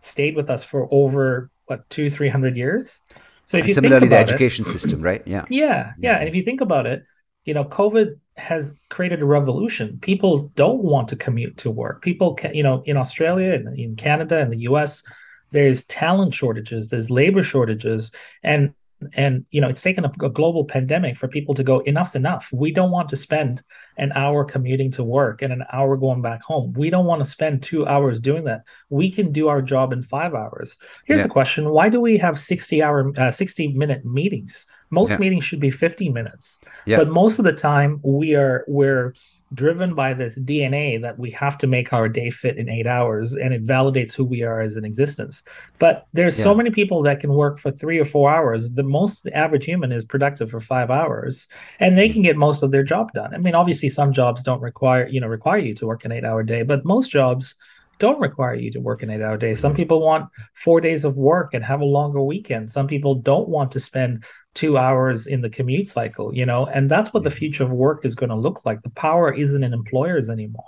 stayed 0.00 0.36
with 0.36 0.48
us 0.48 0.62
for 0.64 0.88
over 0.90 1.50
what 1.66 1.88
two 1.90 2.08
three 2.10 2.28
hundred 2.30 2.56
years 2.56 3.02
so 3.48 3.58
if 3.58 3.64
And 3.64 3.68
you 3.68 3.74
similarly, 3.74 4.00
think 4.00 4.10
the 4.10 4.16
about 4.16 4.30
it, 4.30 4.40
education 4.40 4.64
system, 4.66 5.02
right? 5.02 5.22
Yeah. 5.26 5.46
yeah, 5.48 5.92
yeah. 5.98 6.18
And 6.18 6.28
if 6.28 6.34
you 6.34 6.42
think 6.42 6.60
about 6.60 6.86
it, 6.86 7.04
you 7.44 7.54
know, 7.54 7.64
COVID 7.64 8.16
has 8.36 8.74
created 8.90 9.22
a 9.22 9.24
revolution. 9.24 9.98
People 10.00 10.50
don't 10.54 10.82
want 10.82 11.08
to 11.08 11.16
commute 11.16 11.58
to 11.58 11.70
work. 11.70 12.02
People 12.02 12.34
can, 12.34 12.54
you 12.54 12.62
know, 12.62 12.82
in 12.84 12.96
Australia 12.98 13.54
and 13.54 13.78
in 13.78 13.96
Canada 13.96 14.38
and 14.38 14.52
the 14.52 14.60
US, 14.70 15.02
there's 15.50 15.84
talent 15.86 16.34
shortages, 16.34 16.88
there's 16.88 17.10
labor 17.10 17.42
shortages, 17.42 18.12
and 18.42 18.74
and 19.14 19.44
you 19.50 19.60
know, 19.60 19.68
it's 19.68 19.82
taken 19.82 20.04
a, 20.04 20.12
a 20.22 20.28
global 20.28 20.64
pandemic 20.64 21.16
for 21.16 21.28
people 21.28 21.54
to 21.54 21.62
go, 21.62 21.80
enough's 21.80 22.14
enough. 22.16 22.48
We 22.52 22.72
don't 22.72 22.90
want 22.90 23.08
to 23.10 23.16
spend 23.16 23.62
an 23.96 24.12
hour 24.12 24.44
commuting 24.44 24.90
to 24.92 25.04
work 25.04 25.42
and 25.42 25.52
an 25.52 25.64
hour 25.72 25.96
going 25.96 26.22
back 26.22 26.42
home. 26.42 26.72
We 26.74 26.90
don't 26.90 27.06
want 27.06 27.22
to 27.22 27.28
spend 27.30 27.62
two 27.62 27.86
hours 27.86 28.20
doing 28.20 28.44
that. 28.44 28.62
We 28.90 29.10
can 29.10 29.32
do 29.32 29.48
our 29.48 29.62
job 29.62 29.92
in 29.92 30.02
five 30.02 30.34
hours. 30.34 30.78
Here's 31.04 31.18
Yeah. 31.20 31.24
the 31.24 31.30
question: 31.30 31.70
Why 31.70 31.88
do 31.88 32.00
we 32.00 32.18
have 32.18 32.38
sixty 32.38 32.82
hour, 32.82 33.12
uh, 33.16 33.30
sixty 33.30 33.68
minute 33.68 34.04
meetings? 34.04 34.66
Most 34.90 35.10
Yeah. 35.10 35.18
meetings 35.18 35.44
should 35.44 35.60
be 35.60 35.70
fifty 35.70 36.08
minutes, 36.08 36.58
Yeah. 36.86 36.96
but 36.98 37.08
most 37.08 37.38
of 37.38 37.44
the 37.44 37.52
time 37.52 38.00
we 38.02 38.34
are 38.34 38.64
we're 38.68 39.14
driven 39.54 39.94
by 39.94 40.14
this 40.14 40.38
DNA 40.38 41.00
that 41.00 41.18
we 41.18 41.30
have 41.30 41.56
to 41.58 41.66
make 41.66 41.92
our 41.92 42.08
day 42.08 42.30
fit 42.30 42.58
in 42.58 42.68
eight 42.68 42.86
hours, 42.86 43.34
and 43.34 43.54
it 43.54 43.64
validates 43.64 44.14
who 44.14 44.24
we 44.24 44.42
are 44.42 44.60
as 44.60 44.76
an 44.76 44.84
existence. 44.84 45.42
But 45.78 46.06
there's 46.12 46.36
so 46.36 46.54
many 46.54 46.70
people 46.70 47.02
that 47.02 47.20
can 47.20 47.32
work 47.32 47.58
for 47.58 47.70
three 47.70 47.98
or 47.98 48.04
four 48.04 48.30
hours. 48.30 48.72
The 48.72 48.82
most 48.82 49.24
the 49.24 49.34
average 49.36 49.64
human 49.64 49.92
is 49.92 50.04
productive 50.04 50.50
for 50.50 50.60
five 50.60 50.90
hours, 50.90 51.48
and 51.80 51.96
they 51.96 52.08
can 52.08 52.22
get 52.22 52.36
most 52.36 52.62
of 52.62 52.70
their 52.70 52.82
job 52.82 53.12
done. 53.12 53.34
I 53.34 53.38
mean, 53.38 53.54
obviously, 53.54 53.88
some 53.88 54.12
jobs 54.12 54.42
don't 54.42 54.60
require 54.60 55.08
you 55.08 55.20
know 55.20 55.28
require 55.28 55.58
you 55.58 55.74
to 55.76 55.86
work 55.86 56.04
an 56.04 56.12
eight 56.12 56.24
hour 56.24 56.42
day, 56.42 56.62
but 56.62 56.84
most 56.84 57.10
jobs 57.10 57.54
don't 57.98 58.20
require 58.20 58.54
you 58.54 58.70
to 58.72 58.80
work 58.80 59.02
an 59.02 59.10
eight 59.10 59.22
hour 59.22 59.36
day. 59.36 59.54
Some 59.54 59.74
people 59.74 60.00
want 60.00 60.28
four 60.54 60.80
days 60.80 61.04
of 61.04 61.18
work 61.18 61.54
and 61.54 61.64
have 61.64 61.80
a 61.80 61.84
longer 61.84 62.22
weekend. 62.22 62.70
Some 62.70 62.86
people 62.86 63.14
don't 63.16 63.48
want 63.48 63.70
to 63.72 63.80
spend 63.80 64.24
two 64.54 64.76
hours 64.78 65.26
in 65.26 65.40
the 65.42 65.50
commute 65.50 65.86
cycle, 65.86 66.34
you 66.34 66.44
know, 66.46 66.66
and 66.66 66.90
that's 66.90 67.12
what 67.12 67.22
the 67.22 67.30
future 67.30 67.64
of 67.64 67.70
work 67.70 68.04
is 68.04 68.14
going 68.14 68.30
to 68.30 68.36
look 68.36 68.64
like. 68.64 68.82
The 68.82 68.90
power 68.90 69.32
isn't 69.32 69.62
in 69.62 69.72
employers 69.72 70.30
anymore. 70.30 70.64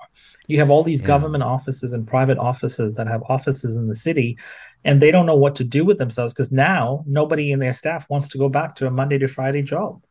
You 0.47 0.59
have 0.59 0.71
all 0.71 0.85
these 0.85 1.01
Yeah. 1.01 1.09
government 1.09 1.43
offices 1.43 1.93
and 1.93 2.07
private 2.07 2.39
offices 2.39 2.95
that 2.95 3.09
have 3.09 3.23
offices 3.29 3.77
in 3.77 3.89
the 3.89 3.95
city 3.95 4.39
and 4.85 5.01
they 5.01 5.11
don't 5.11 5.27
know 5.27 5.37
what 5.37 5.55
to 5.57 5.65
do 5.65 5.85
with 5.85 5.99
themselves 5.99 6.33
because 6.33 6.51
now 6.51 7.05
nobody 7.07 7.53
in 7.53 7.59
their 7.59 7.73
staff 7.73 8.09
wants 8.09 8.29
to 8.29 8.39
go 8.39 8.49
back 8.49 8.77
to 8.77 8.87
a 8.87 8.91
Monday 8.91 9.19
to 9.19 9.29
Friday 9.29 9.63
job. 9.63 10.03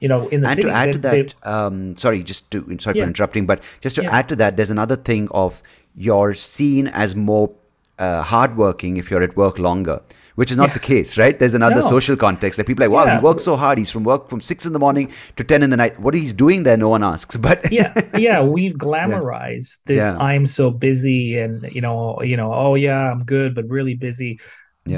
You 0.00 0.08
know, 0.08 0.28
in 0.28 0.42
the 0.42 0.48
city 0.50 0.68
and 0.68 0.68
city, 0.68 0.68
to 0.68 0.74
add 0.76 0.86
they- 0.88 0.92
to 0.92 0.98
they- 0.98 1.22
that, 1.22 1.46
um, 1.46 1.96
sorry, 1.96 2.22
just 2.22 2.50
to 2.52 2.58
sorry 2.78 2.98
Yeah. 2.98 3.04
for 3.04 3.08
interrupting, 3.08 3.46
but 3.46 3.60
just 3.80 3.96
to 3.96 4.02
Yeah. 4.02 4.14
add 4.16 4.28
to 4.28 4.36
that, 4.36 4.56
there's 4.56 4.70
another 4.70 4.94
thing 4.96 5.28
of 5.32 5.60
you're 6.06 6.34
seen 6.34 6.86
as 7.04 7.14
more 7.16 7.50
uh, 7.98 8.22
hardworking 8.22 8.96
if 8.96 9.10
you're 9.10 9.22
at 9.28 9.36
work 9.36 9.58
longer, 9.58 10.00
which 10.40 10.50
is 10.52 10.56
not 10.56 10.68
Yeah. 10.68 10.74
the 10.74 10.84
case, 10.88 11.18
right? 11.22 11.36
There's 11.40 11.54
another 11.60 11.82
No. 11.86 11.94
social 11.94 12.16
context. 12.16 12.58
Like 12.58 12.68
people 12.68 12.84
are 12.84 12.88
like, 12.88 12.96
wow, 12.98 13.06
Yeah. 13.06 13.18
he 13.18 13.24
works 13.24 13.42
so 13.42 13.56
hard. 13.56 13.76
He's 13.82 13.90
from 13.90 14.04
work 14.04 14.28
from 14.30 14.40
six 14.40 14.66
in 14.68 14.72
the 14.76 14.78
morning 14.86 15.10
to 15.38 15.42
ten 15.52 15.64
in 15.64 15.70
the 15.70 15.76
night. 15.82 15.98
What 16.06 16.14
he's 16.14 16.32
doing 16.44 16.62
there, 16.62 16.76
no 16.76 16.90
one 16.96 17.02
asks. 17.02 17.36
But 17.48 17.72
yeah 17.78 17.92
yeah 18.26 18.38
we've 18.56 18.76
glamorized 18.86 19.78
this 19.90 19.98
Yeah. 20.04 20.16
i'm 20.30 20.46
so 20.46 20.70
busy 20.70 21.38
and 21.38 21.54
you 21.76 21.80
know 21.86 21.98
you 22.30 22.36
know 22.36 22.50
oh 22.64 22.74
yeah 22.86 23.10
i'm 23.12 23.22
good 23.24 23.50
but 23.56 23.64
really 23.78 23.94
busy 23.94 24.32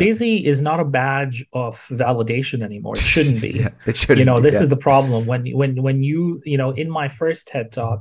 busy 0.07 0.35
is 0.53 0.61
not 0.61 0.79
a 0.79 0.85
badge 0.85 1.39
of 1.53 1.75
validation 1.91 2.63
anymore 2.63 2.95
it 2.97 3.01
shouldn't 3.13 3.41
be 3.43 3.51
yeah, 3.63 3.71
it 3.91 3.97
should. 3.97 4.19
you 4.21 4.25
know 4.25 4.39
this 4.47 4.55
yeah. 4.55 4.63
is 4.65 4.69
the 4.69 4.77
problem 4.89 5.27
when 5.31 5.43
when 5.61 5.83
when 5.87 5.99
you 6.11 6.41
you 6.53 6.59
know 6.61 6.71
in 6.83 6.89
my 7.01 7.09
first 7.09 7.49
ted 7.49 7.67
talk 7.73 8.01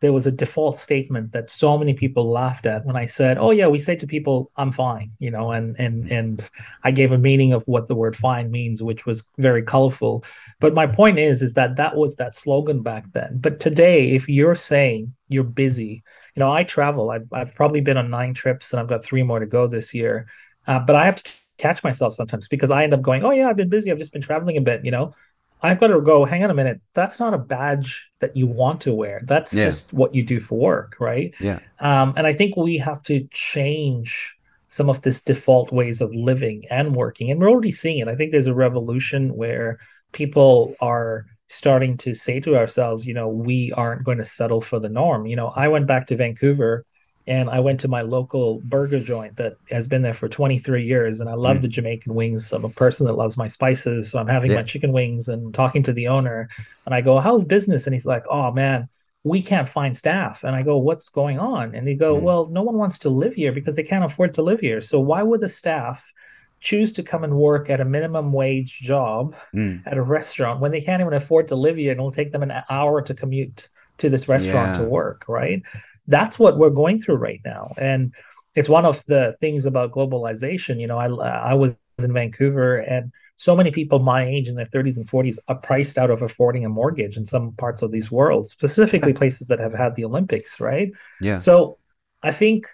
there 0.00 0.12
was 0.12 0.26
a 0.26 0.32
default 0.32 0.76
statement 0.76 1.32
that 1.32 1.50
so 1.50 1.78
many 1.78 1.94
people 1.94 2.30
laughed 2.30 2.66
at 2.66 2.84
when 2.84 2.96
i 2.96 3.04
said 3.04 3.38
oh 3.38 3.50
yeah 3.50 3.66
we 3.66 3.78
say 3.78 3.96
to 3.96 4.06
people 4.06 4.50
i'm 4.56 4.72
fine 4.72 5.10
you 5.18 5.30
know 5.30 5.52
and 5.52 5.78
and 5.78 6.10
and 6.10 6.50
i 6.84 6.90
gave 6.90 7.12
a 7.12 7.18
meaning 7.18 7.52
of 7.52 7.62
what 7.66 7.86
the 7.86 7.94
word 7.94 8.16
fine 8.16 8.50
means 8.50 8.82
which 8.82 9.06
was 9.06 9.28
very 9.38 9.62
colorful. 9.62 10.24
But 10.60 10.74
my 10.74 10.86
point 10.86 11.18
is 11.18 11.42
is 11.42 11.54
that 11.54 11.76
that 11.76 11.96
was 11.96 12.16
that 12.16 12.34
slogan 12.34 12.82
back 12.82 13.04
then. 13.12 13.38
But 13.38 13.60
today 13.60 14.10
if 14.12 14.28
you're 14.28 14.54
saying 14.54 15.14
you're 15.28 15.44
busy 15.44 16.02
you 16.34 16.40
know 16.40 16.52
i 16.52 16.64
travel. 16.64 17.10
I've, 17.10 17.28
I've 17.32 17.54
probably 17.54 17.80
been 17.80 17.96
on 17.96 18.10
nine 18.10 18.34
trips 18.34 18.72
and 18.72 18.80
i've 18.80 18.88
got 18.88 19.04
three 19.04 19.22
more 19.22 19.40
to 19.40 19.46
go 19.46 19.66
this 19.66 19.94
year. 19.94 20.26
Uh, 20.66 20.78
but 20.80 20.96
i 20.96 21.04
have 21.04 21.22
to 21.22 21.30
catch 21.58 21.82
myself 21.82 22.12
sometimes 22.12 22.48
because 22.48 22.70
i 22.70 22.84
end 22.84 22.92
up 22.92 23.00
going 23.00 23.24
oh 23.24 23.30
yeah 23.30 23.48
i've 23.48 23.56
been 23.56 23.70
busy. 23.70 23.90
I've 23.90 23.98
just 23.98 24.12
been 24.12 24.22
traveling 24.22 24.56
a 24.58 24.60
bit 24.60 24.84
you 24.84 24.90
know 24.90 25.14
I've 25.62 25.80
got 25.80 25.88
to 25.88 26.00
go, 26.00 26.24
hang 26.24 26.44
on 26.44 26.50
a 26.50 26.54
minute. 26.54 26.80
That's 26.94 27.18
not 27.18 27.34
a 27.34 27.38
badge 27.38 28.08
that 28.20 28.36
you 28.36 28.46
want 28.46 28.80
to 28.82 28.94
wear. 28.94 29.22
That's 29.24 29.52
Yeah. 29.54 29.64
just 29.64 29.92
what 29.92 30.14
you 30.14 30.22
do 30.22 30.38
for 30.40 30.58
work, 30.58 30.96
right? 31.00 31.34
Yeah. 31.40 31.60
Um, 31.80 32.14
and 32.16 32.26
I 32.26 32.32
think 32.32 32.56
we 32.56 32.78
have 32.78 33.02
to 33.04 33.26
change 33.30 34.34
some 34.68 34.90
of 34.90 35.00
this 35.02 35.22
default 35.22 35.72
ways 35.72 36.00
of 36.00 36.14
living 36.14 36.64
and 36.70 36.94
working. 36.94 37.30
And 37.30 37.40
we're 37.40 37.50
already 37.50 37.70
seeing 37.72 37.98
it. 37.98 38.08
I 38.08 38.16
think 38.16 38.32
there's 38.32 38.46
a 38.48 38.54
revolution 38.54 39.34
where 39.34 39.78
people 40.12 40.74
are 40.80 41.24
starting 41.48 41.96
to 41.98 42.14
say 42.14 42.40
to 42.40 42.56
ourselves, 42.56 43.06
you 43.06 43.14
know, 43.14 43.28
we 43.28 43.72
aren't 43.72 44.04
going 44.04 44.18
to 44.18 44.24
settle 44.24 44.60
for 44.60 44.78
the 44.80 44.88
norm. 44.88 45.26
You 45.26 45.36
know, 45.36 45.52
I 45.54 45.68
went 45.68 45.86
back 45.86 46.08
to 46.08 46.16
Vancouver 46.16 46.84
and 47.26 47.50
I 47.50 47.58
went 47.58 47.80
to 47.80 47.88
my 47.88 48.02
local 48.02 48.60
burger 48.60 49.00
joint 49.00 49.36
that 49.36 49.56
has 49.70 49.88
been 49.88 50.02
there 50.02 50.14
for 50.14 50.28
23 50.28 50.84
years. 50.84 51.18
And 51.18 51.28
I 51.28 51.34
love 51.34 51.58
mm. 51.58 51.62
the 51.62 51.68
Jamaican 51.68 52.14
wings. 52.14 52.52
I'm 52.52 52.64
a 52.64 52.68
person 52.68 53.06
that 53.06 53.14
loves 53.14 53.36
my 53.36 53.48
spices. 53.48 54.10
So 54.10 54.20
I'm 54.20 54.28
having 54.28 54.52
yeah. 54.52 54.58
my 54.58 54.62
chicken 54.62 54.92
wings 54.92 55.28
and 55.28 55.52
talking 55.52 55.82
to 55.84 55.92
the 55.92 56.06
owner. 56.06 56.48
And 56.84 56.94
I 56.94 57.00
go, 57.00 57.18
How's 57.18 57.42
business? 57.42 57.86
And 57.86 57.94
he's 57.94 58.06
like, 58.06 58.24
Oh, 58.30 58.52
man, 58.52 58.88
we 59.24 59.42
can't 59.42 59.68
find 59.68 59.96
staff. 59.96 60.44
And 60.44 60.54
I 60.54 60.62
go, 60.62 60.78
What's 60.78 61.08
going 61.08 61.40
on? 61.40 61.74
And 61.74 61.86
they 61.86 61.94
go, 61.94 62.16
mm. 62.16 62.22
Well, 62.22 62.46
no 62.46 62.62
one 62.62 62.76
wants 62.76 63.00
to 63.00 63.10
live 63.10 63.34
here 63.34 63.50
because 63.50 63.74
they 63.74 63.82
can't 63.82 64.04
afford 64.04 64.32
to 64.34 64.42
live 64.42 64.60
here. 64.60 64.80
So 64.80 65.00
why 65.00 65.24
would 65.24 65.40
the 65.40 65.48
staff 65.48 66.12
choose 66.60 66.92
to 66.92 67.02
come 67.02 67.24
and 67.24 67.34
work 67.34 67.70
at 67.70 67.80
a 67.80 67.84
minimum 67.84 68.32
wage 68.32 68.78
job 68.78 69.34
mm. 69.52 69.82
at 69.84 69.96
a 69.96 70.02
restaurant 70.02 70.60
when 70.60 70.70
they 70.70 70.80
can't 70.80 71.00
even 71.00 71.12
afford 71.12 71.48
to 71.48 71.56
live 71.56 71.76
here 71.76 71.90
and 71.90 72.00
it'll 72.00 72.12
take 72.12 72.32
them 72.32 72.42
an 72.42 72.52
hour 72.70 73.02
to 73.02 73.14
commute 73.14 73.68
to 73.98 74.08
this 74.10 74.28
restaurant 74.28 74.76
yeah. 74.76 74.82
to 74.82 74.88
work, 74.88 75.24
right? 75.28 75.62
That's 76.06 76.38
what 76.38 76.58
we're 76.58 76.70
going 76.70 76.98
through 76.98 77.16
right 77.16 77.40
now. 77.44 77.72
And 77.76 78.14
it's 78.56 78.70
one 78.70 78.86
of 78.86 79.04
the 79.04 79.36
things 79.38 79.66
about 79.66 79.92
globalization 79.92 80.80
you 80.80 80.88
know 80.88 80.98
i 80.98 81.06
i 81.06 81.54
was 81.54 81.72
in 81.98 82.12
vancouver 82.12 82.78
and 82.78 83.12
so 83.36 83.54
many 83.54 83.70
people 83.70 83.98
my 83.98 84.24
age 84.24 84.48
in 84.48 84.56
their 84.56 84.66
30s 84.66 84.96
and 84.96 85.06
40s 85.06 85.38
are 85.46 85.56
priced 85.56 85.98
out 85.98 86.10
of 86.10 86.22
affording 86.22 86.64
a 86.64 86.68
mortgage 86.68 87.18
in 87.18 87.26
some 87.26 87.52
parts 87.52 87.82
of 87.82 87.92
these 87.92 88.10
worlds 88.10 88.50
specifically 88.50 89.12
places 89.12 89.46
that 89.46 89.60
have 89.60 89.74
had 89.74 89.94
the 89.94 90.04
olympics 90.04 90.58
right? 90.58 90.90
Yeah. 91.20 91.38
So 91.38 91.78
i 92.22 92.32
think 92.32 92.66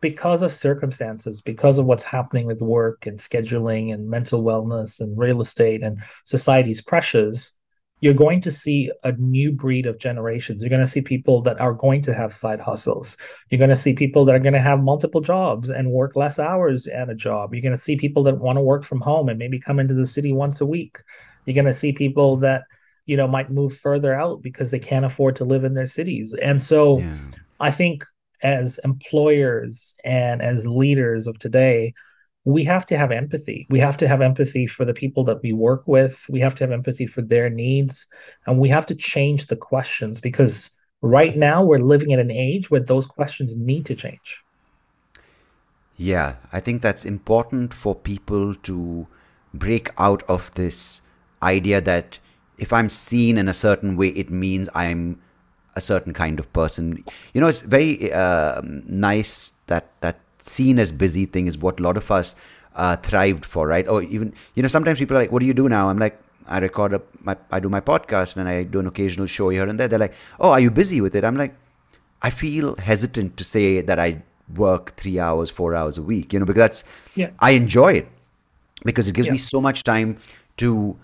because 0.00 0.42
of 0.42 0.52
circumstances 0.52 1.40
because 1.40 1.78
of 1.78 1.86
what's 1.86 2.04
happening 2.04 2.46
with 2.46 2.60
work 2.60 3.06
and 3.06 3.18
scheduling 3.18 3.92
and 3.92 4.08
mental 4.08 4.42
wellness 4.42 5.00
and 5.00 5.16
real 5.18 5.40
estate 5.40 5.82
and 5.82 6.02
society's 6.24 6.80
pressures 6.80 7.52
you're 8.00 8.14
going 8.14 8.40
to 8.42 8.52
see 8.52 8.90
a 9.04 9.12
new 9.12 9.50
breed 9.50 9.86
of 9.86 9.98
generations. 9.98 10.60
You're 10.60 10.70
going 10.70 10.82
to 10.82 10.86
see 10.86 11.00
people 11.00 11.40
that 11.42 11.58
are 11.60 11.72
going 11.72 12.02
to 12.02 12.14
have 12.14 12.34
side 12.34 12.60
hustles. 12.60 13.16
You're 13.48 13.58
going 13.58 13.70
to 13.70 13.76
see 13.76 13.94
people 13.94 14.24
that 14.26 14.34
are 14.34 14.40
going 14.40 14.52
to 14.52 14.60
have 14.60 14.82
multiple 14.82 15.22
jobs 15.22 15.70
and 15.70 15.90
work 15.90 16.14
less 16.14 16.38
hours 16.38 16.86
at 16.88 17.08
a 17.08 17.14
job. 17.14 17.54
You're 17.54 17.62
going 17.62 17.74
to 17.74 17.80
see 17.80 17.96
people 17.96 18.22
that 18.24 18.38
want 18.38 18.58
to 18.58 18.62
work 18.62 18.84
from 18.84 19.00
home 19.00 19.28
and 19.30 19.38
maybe 19.38 19.58
come 19.58 19.80
into 19.80 19.94
the 19.94 20.04
city 20.04 20.32
once 20.32 20.60
a 20.60 20.66
week. 20.66 20.98
You're 21.46 21.54
going 21.54 21.64
to 21.64 21.72
see 21.72 21.92
people 21.92 22.36
that, 22.38 22.64
you 23.06 23.16
know, 23.16 23.26
might 23.26 23.50
move 23.50 23.74
further 23.74 24.12
out 24.14 24.42
because 24.42 24.70
they 24.70 24.78
can't 24.78 25.06
afford 25.06 25.36
to 25.36 25.44
live 25.44 25.64
in 25.64 25.72
their 25.72 25.86
cities. 25.86 26.34
And 26.34 26.62
so 26.62 26.98
yeah. 26.98 27.16
I 27.60 27.70
think 27.70 28.04
as 28.42 28.78
employers 28.84 29.94
and 30.04 30.42
as 30.42 30.66
leaders 30.68 31.26
of 31.26 31.38
today, 31.38 31.94
we 32.46 32.62
have 32.62 32.86
to 32.86 32.96
have 32.96 33.10
empathy. 33.10 33.66
We 33.68 33.80
have 33.80 33.96
to 33.96 34.06
have 34.06 34.22
empathy 34.22 34.68
for 34.68 34.84
the 34.84 34.94
people 34.94 35.24
that 35.24 35.42
we 35.42 35.52
work 35.52 35.82
with. 35.86 36.24
We 36.30 36.38
have 36.40 36.54
to 36.54 36.64
have 36.64 36.70
empathy 36.70 37.04
for 37.04 37.20
their 37.20 37.50
needs. 37.50 38.06
And 38.46 38.60
we 38.60 38.68
have 38.68 38.86
to 38.86 38.94
change 38.94 39.48
the 39.48 39.56
questions 39.56 40.20
because 40.20 40.70
right 41.02 41.36
now 41.36 41.64
we're 41.64 41.80
living 41.80 42.12
in 42.12 42.20
an 42.20 42.30
age 42.30 42.70
where 42.70 42.80
those 42.80 43.04
questions 43.04 43.56
need 43.56 43.84
to 43.86 43.96
change. 43.96 44.44
Yeah, 45.96 46.36
I 46.52 46.60
think 46.60 46.82
that's 46.82 47.04
important 47.04 47.74
for 47.74 47.96
people 47.96 48.54
to 48.54 49.08
break 49.52 49.90
out 49.98 50.22
of 50.28 50.54
this 50.54 51.02
idea 51.42 51.80
that 51.80 52.20
if 52.58 52.72
I'm 52.72 52.90
seen 52.90 53.38
in 53.38 53.48
a 53.48 53.54
certain 53.54 53.96
way, 53.96 54.08
it 54.08 54.30
means 54.30 54.68
I'm 54.72 55.20
a 55.74 55.80
certain 55.80 56.12
kind 56.12 56.38
of 56.38 56.52
person. 56.52 57.04
You 57.34 57.40
know, 57.40 57.48
it's 57.48 57.60
very 57.60 58.12
uh, 58.12 58.62
nice 58.86 59.52
that 59.66 59.90
that 60.00 60.20
seen 60.48 60.78
as 60.78 60.92
busy 60.92 61.26
thing 61.26 61.46
is 61.46 61.58
what 61.58 61.80
a 61.80 61.82
lot 61.82 61.96
of 61.96 62.10
us 62.10 62.36
uh, 62.74 62.96
thrived 62.96 63.44
for, 63.44 63.66
right? 63.66 63.86
Or 63.88 64.02
even, 64.02 64.32
you 64.54 64.62
know, 64.62 64.68
sometimes 64.68 64.98
people 64.98 65.16
are 65.16 65.20
like, 65.20 65.32
what 65.32 65.40
do 65.40 65.46
you 65.46 65.54
do 65.54 65.68
now? 65.68 65.88
I'm 65.88 65.96
like, 65.96 66.20
I 66.48 66.58
record 66.58 66.92
a, 66.92 67.02
my, 67.22 67.36
I 67.50 67.58
do 67.58 67.68
my 67.68 67.80
podcast 67.80 68.36
and 68.36 68.48
I 68.48 68.62
do 68.62 68.78
an 68.78 68.86
occasional 68.86 69.26
show 69.26 69.48
here 69.48 69.66
and 69.66 69.80
there. 69.80 69.88
They're 69.88 69.98
like, 69.98 70.14
oh, 70.38 70.50
are 70.50 70.60
you 70.60 70.70
busy 70.70 71.00
with 71.00 71.14
it? 71.16 71.24
I'm 71.24 71.36
like, 71.36 71.54
I 72.22 72.30
feel 72.30 72.76
hesitant 72.76 73.36
to 73.36 73.44
say 73.44 73.80
that 73.80 73.98
I 73.98 74.22
work 74.54 74.94
three 74.96 75.18
hours, 75.18 75.50
four 75.50 75.74
hours 75.74 75.98
a 75.98 76.02
week, 76.02 76.32
you 76.32 76.38
know, 76.38 76.46
because 76.46 76.60
that's, 76.60 76.84
yeah. 77.14 77.30
I 77.40 77.50
enjoy 77.52 77.94
it 77.94 78.08
because 78.84 79.08
it 79.08 79.14
gives 79.14 79.26
yeah. 79.26 79.32
me 79.32 79.38
so 79.38 79.60
much 79.60 79.82
time 79.82 80.18
to, 80.58 80.96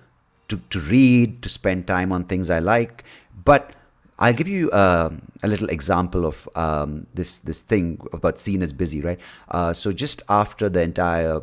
to, 0.49 0.61
to 0.71 0.81
read, 0.81 1.43
to 1.43 1.49
spend 1.49 1.87
time 1.87 2.13
on 2.13 2.25
things 2.25 2.51
I 2.51 2.61
like. 2.61 3.05
But 3.45 3.75
I'll 4.19 4.35
give 4.35 4.49
you 4.49 4.71
uh, 4.71 5.11
a 5.43 5.49
little 5.49 5.69
example 5.69 6.27
of 6.27 6.49
um, 6.55 7.07
this 7.15 7.39
this 7.41 7.63
thing 7.63 8.01
about 8.13 8.39
seen 8.39 8.63
as 8.63 8.73
busy, 8.73 9.01
right? 9.01 9.21
Uh, 9.51 9.73
so 9.73 9.93
just 9.93 10.23
after 10.29 10.69
the 10.69 10.83
entire 10.83 11.41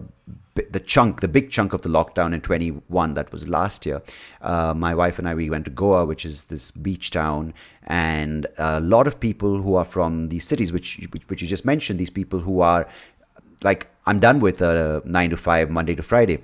the 0.72 0.80
chunk, 0.80 1.22
the 1.22 1.28
big 1.28 1.50
chunk 1.50 1.74
of 1.74 1.82
the 1.82 1.90
lockdown 1.90 2.34
in 2.34 2.42
21, 2.42 3.14
that 3.14 3.32
was 3.32 3.48
last 3.48 3.86
year, 3.86 4.02
uh, 4.42 4.74
my 4.76 4.94
wife 4.94 5.20
and 5.20 5.30
I, 5.30 5.36
we 5.36 5.50
went 5.50 5.66
to 5.66 5.72
Goa, 5.72 6.06
which 6.06 6.26
is 6.26 6.46
this 6.46 6.72
beach 6.72 7.12
town. 7.12 7.54
And 7.88 8.48
a 8.58 8.80
lot 8.80 9.08
of 9.08 9.20
people 9.20 9.62
who 9.62 9.76
are 9.76 9.86
from 9.86 10.30
these 10.30 10.46
cities, 10.46 10.72
which, 10.74 11.08
which, 11.28 11.42
you 11.42 11.48
just 11.48 11.66
mentioned, 11.66 12.00
these 12.00 12.10
people 12.10 12.40
who 12.40 12.62
are 12.62 12.88
like, 13.64 13.88
I'm 14.06 14.20
done 14.20 14.40
with 14.40 14.62
a 14.62 15.02
nine 15.06 15.30
to 15.30 15.38
five, 15.38 15.70
Monday 15.70 15.96
to 15.96 16.04
Friday 16.04 16.44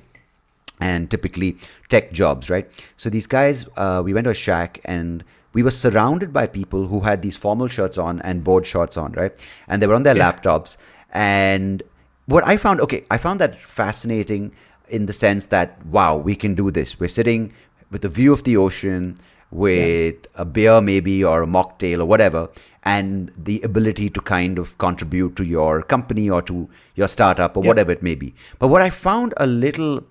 and 0.80 1.10
typically 1.10 1.58
tech 1.90 2.12
jobs, 2.12 2.50
right? 2.50 2.68
So 2.98 3.10
these 3.10 3.28
guys, 3.28 3.66
uh, 3.78 4.02
we 4.04 4.14
went 4.14 4.26
to 4.26 4.32
a 4.32 4.36
shack 4.36 4.80
and 4.86 5.24
we 5.56 5.64
were 5.64 5.72
surrounded 5.72 6.34
by 6.34 6.46
people 6.46 6.86
who 6.88 7.00
had 7.00 7.22
these 7.22 7.38
formal 7.38 7.70
shirts 7.70 7.98
on 7.98 8.20
and 8.22 8.44
board 8.44 8.66
shorts 8.66 8.98
on, 8.98 9.14
right? 9.14 9.34
And 9.70 9.82
they 9.82 9.88
were 9.88 9.96
on 9.96 10.04
their 10.04 10.18
yeah. 10.18 10.32
laptops. 10.32 10.76
And 11.14 11.82
what 12.26 12.46
I 12.46 12.58
found, 12.58 12.82
okay, 12.82 13.06
I 13.10 13.18
found 13.18 13.40
that 13.40 13.56
fascinating 13.56 14.52
in 14.90 15.06
the 15.06 15.14
sense 15.14 15.46
that, 15.48 15.84
wow, 15.86 16.18
we 16.18 16.36
can 16.36 16.56
do 16.56 16.72
this. 16.72 17.00
We're 17.00 17.08
sitting 17.08 17.54
with 17.90 18.04
a 18.04 18.10
view 18.10 18.34
of 18.34 18.44
the 18.44 18.58
ocean, 18.58 19.16
with 19.52 20.16
yeah. 20.16 20.42
a 20.42 20.46
beer 20.46 20.82
maybe 20.82 21.24
or 21.24 21.44
a 21.44 21.48
mocktail 21.48 22.02
or 22.02 22.06
whatever 22.06 22.50
and 22.84 23.32
the 23.38 23.62
ability 23.62 24.10
to 24.10 24.20
kind 24.20 24.60
of 24.60 24.78
contribute 24.80 25.36
to 25.38 25.46
your 25.46 25.82
company 25.84 26.30
or 26.30 26.42
to 26.42 26.68
your 26.96 27.08
startup 27.08 27.56
or 27.56 27.64
yep. 27.64 27.68
whatever 27.70 27.92
it 27.92 28.04
may 28.04 28.16
be 28.16 28.34
but 28.60 28.68
what 28.68 28.82
i 28.82 28.90
found 28.90 29.36
a 29.38 29.46
little 29.46 30.04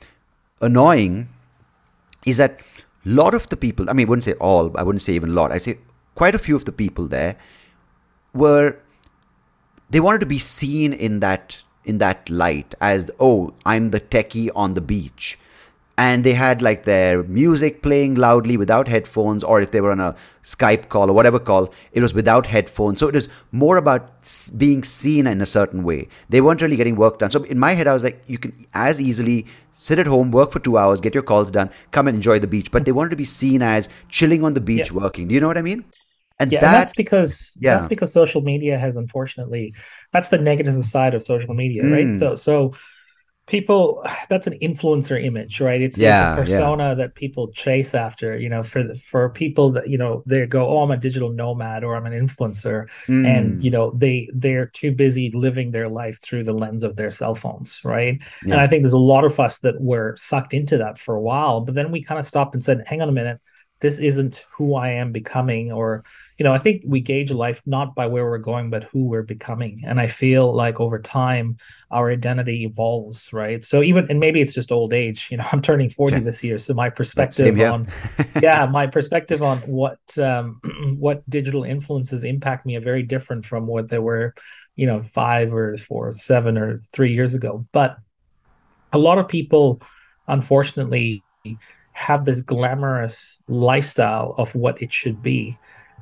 annoying 0.63 1.29
is 2.25 2.39
that 2.39 2.61
lot 3.05 3.35
of 3.35 3.49
the 3.49 3.57
people, 3.57 3.91
I 3.91 3.93
mean, 3.93 4.07
I 4.07 4.09
wouldn't 4.09 4.25
say 4.25 4.35
all, 4.35 4.77
I 4.77 4.83
wouldn't 4.83 5.03
say 5.03 5.15
even 5.15 5.31
a 5.31 5.33
lot, 5.33 5.53
I'd 5.53 5.63
say 5.63 5.79
quite 6.15 6.35
a 6.35 6.39
few 6.39 6.57
of 6.57 6.65
the 6.65 6.73
people 6.73 7.07
there 7.07 7.37
were, 8.33 8.77
they 9.91 10.01
wanted 10.01 10.21
to 10.21 10.27
be 10.27 10.39
seen 10.39 10.93
in 10.93 11.21
that 11.21 11.63
in 11.85 11.99
that 11.99 12.29
light 12.31 12.75
as 12.81 13.11
oh 13.21 13.53
i'm 13.65 13.91
the 13.91 14.01
techie 14.01 14.51
on 14.55 14.75
the 14.75 14.81
beach 14.81 15.39
and 15.97 16.25
they 16.25 16.33
had 16.33 16.61
like 16.61 16.85
their 16.85 17.23
music 17.25 17.83
playing 17.83 18.17
loudly 18.17 18.57
without 18.57 18.89
headphones 18.89 19.45
or 19.45 19.61
if 19.61 19.71
they 19.71 19.81
were 19.81 19.93
on 19.93 20.01
a 20.01 20.15
skype 20.43 20.89
call 20.89 21.09
or 21.09 21.13
whatever 21.13 21.39
call 21.39 21.73
it 21.93 22.03
was 22.03 22.13
without 22.13 22.47
headphones. 22.47 22.99
So 22.99 23.09
it 23.09 23.15
was 23.15 23.29
more 23.53 23.77
about 23.77 24.11
being 24.57 24.83
seen 24.83 25.27
in 25.27 25.41
a 25.41 25.47
certain 25.47 25.85
way. 25.85 26.09
They 26.29 26.41
weren't 26.41 26.63
really 26.63 26.77
getting 26.77 26.97
work 26.97 27.19
done. 27.19 27.31
So 27.31 27.45
in 27.45 27.59
my 27.59 27.73
head 27.75 27.87
i 27.87 27.95
was 27.95 28.03
like 28.03 28.23
you 28.27 28.39
can 28.39 28.53
as 28.75 29.01
easily 29.01 29.47
sit 29.73 29.99
at 29.99 30.07
home 30.07 30.31
work 30.33 30.51
for 30.51 30.59
two 30.59 30.79
hours 30.79 31.01
get 31.01 31.15
your 31.15 31.23
calls 31.23 31.51
done 31.51 31.71
come 31.93 32.09
and 32.09 32.17
enjoy 32.17 32.39
the 32.41 32.49
beach. 32.49 32.73
But 32.73 32.85
they 32.85 32.93
wanted 32.93 33.11
to 33.11 33.17
be 33.17 33.25
seen 33.25 33.63
as 33.63 33.89
chilling 34.09 34.45
on 34.45 34.55
the 34.55 34.61
beach 34.61 34.91
yeah. 34.91 34.97
working. 34.97 35.29
Do 35.29 35.35
you 35.35 35.41
know 35.41 35.49
what 35.49 35.59
i 35.59 35.63
mean? 35.63 35.85
And, 36.41 36.51
yeah, 36.51 36.59
that, 36.59 36.67
and 36.67 36.75
that's 36.75 36.93
because 36.95 37.57
yeah. 37.61 37.77
that's 37.77 37.87
because 37.87 38.13
social 38.13 38.41
media 38.41 38.77
has 38.77 38.97
unfortunately 38.97 39.73
that's 40.13 40.31
the 40.31 40.39
negative 40.39 40.85
side 40.85 41.15
of 41.15 41.23
social 41.23 41.55
media 41.55 41.85
right? 41.85 42.09
Mm. 42.09 42.19
so 42.19 42.35
so 42.35 42.75
people 43.47 44.05
that's 44.29 44.47
an 44.47 44.59
influencer 44.61 45.23
image 45.23 45.61
right 45.61 45.81
it's, 45.81 45.99
yeah, 45.99 46.33
it's 46.33 46.41
a 46.41 46.43
persona 46.43 46.89
yeah. 46.89 46.95
that 46.95 47.15
people 47.15 47.49
chase 47.49 47.95
after 47.95 48.39
you 48.39 48.49
know 48.49 48.63
for 48.63 48.83
the, 48.83 48.95
for 48.95 49.29
people 49.31 49.71
that 49.71 49.89
you 49.89 49.99
know 49.99 50.23
they 50.27 50.47
go 50.47 50.67
oh 50.67 50.83
i'm 50.83 50.91
a 50.91 50.97
digital 50.97 51.31
nomad 51.31 51.85
or 51.85 51.97
i'm 51.97 52.07
an 52.07 52.13
influencer 52.13 52.87
mm. 53.07 53.27
and 53.27 53.63
you 53.63 53.71
know 53.71 53.91
they 53.93 54.29
they're 54.35 54.67
too 54.67 54.93
busy 54.93 55.31
living 55.33 55.71
their 55.71 55.89
life 55.89 56.21
through 56.23 56.45
the 56.45 56.53
lens 56.53 56.83
of 56.83 56.97
their 56.97 57.11
cell 57.11 57.35
phones 57.35 57.81
right 57.85 58.23
yeah. 58.45 58.55
and 58.55 58.61
i 58.61 58.67
think 58.67 58.83
there's 58.83 58.93
a 58.93 58.99
lot 58.99 59.25
of 59.25 59.39
us 59.39 59.61
that 59.61 59.81
were 59.81 60.15
sucked 60.17 60.55
into 60.55 60.79
that 60.79 60.99
for 60.99 61.15
a 61.15 61.21
while 61.21 61.61
but 61.61 61.75
then 61.75 61.91
we 61.91 62.03
kind 62.03 62.19
of 62.19 62.27
stopped 62.27 62.55
and 62.55 62.65
said 62.65 62.83
hang 62.87 63.03
on 63.03 63.09
a 63.09 63.13
minute 63.13 63.41
this 63.81 63.99
isn't 63.99 64.47
who 64.53 64.75
i 64.75 64.91
am 64.91 65.13
becoming 65.13 65.71
or 65.71 66.05
you 66.37 66.43
know, 66.43 66.53
I 66.53 66.59
think 66.59 66.83
we 66.85 67.01
gauge 67.01 67.31
life 67.31 67.63
not 67.65 67.95
by 67.95 68.09
where 68.09 68.25
we're 68.29 68.39
going, 68.39 68.69
but 68.69 68.85
who 68.85 69.05
we're 69.05 69.23
becoming. 69.23 69.83
And 69.87 70.01
I 70.01 70.09
feel 70.09 70.53
like 70.53 70.81
over 70.81 70.99
time, 70.99 71.59
our 71.93 72.11
identity 72.11 72.65
evolves, 72.65 73.33
right? 73.33 73.65
So 73.65 73.83
even, 73.83 74.11
and 74.11 74.19
maybe 74.19 74.41
it's 74.41 74.53
just 74.53 74.73
old 74.73 74.93
age. 74.93 75.29
You 75.31 75.37
know, 75.37 75.47
I'm 75.53 75.63
turning 75.63 75.91
40 75.91 76.21
this 76.21 76.43
year, 76.43 76.59
so 76.59 76.75
my 76.75 76.91
perspective 76.91 77.61
on, 77.61 77.87
yeah, 78.43 78.67
my 78.67 78.89
perspective 78.89 79.43
on 79.43 79.59
what 79.59 80.01
um, 80.19 80.61
what 80.99 81.29
digital 81.31 81.63
influences 81.63 82.25
impact 82.25 82.67
me 82.67 82.77
are 82.77 82.81
very 82.81 83.05
different 83.05 83.47
from 83.47 83.69
what 83.69 83.89
they 83.89 84.01
were, 84.01 84.35
you 84.75 84.87
know, 84.87 85.03
five 85.03 85.55
or 85.55 85.77
four, 85.77 86.11
seven 86.11 86.59
or 86.59 86.81
three 86.93 87.15
years 87.15 87.35
ago. 87.35 87.65
But 87.71 87.97
a 88.93 88.99
lot 88.99 89.19
of 89.19 89.29
people, 89.29 89.81
unfortunately, 90.27 91.23
have 91.93 92.25
this 92.25 92.41
glamorous 92.41 93.41
lifestyle 93.47 94.35
of 94.37 94.53
what 94.57 94.83
it 94.83 94.93
should 94.93 95.23
be 95.23 95.57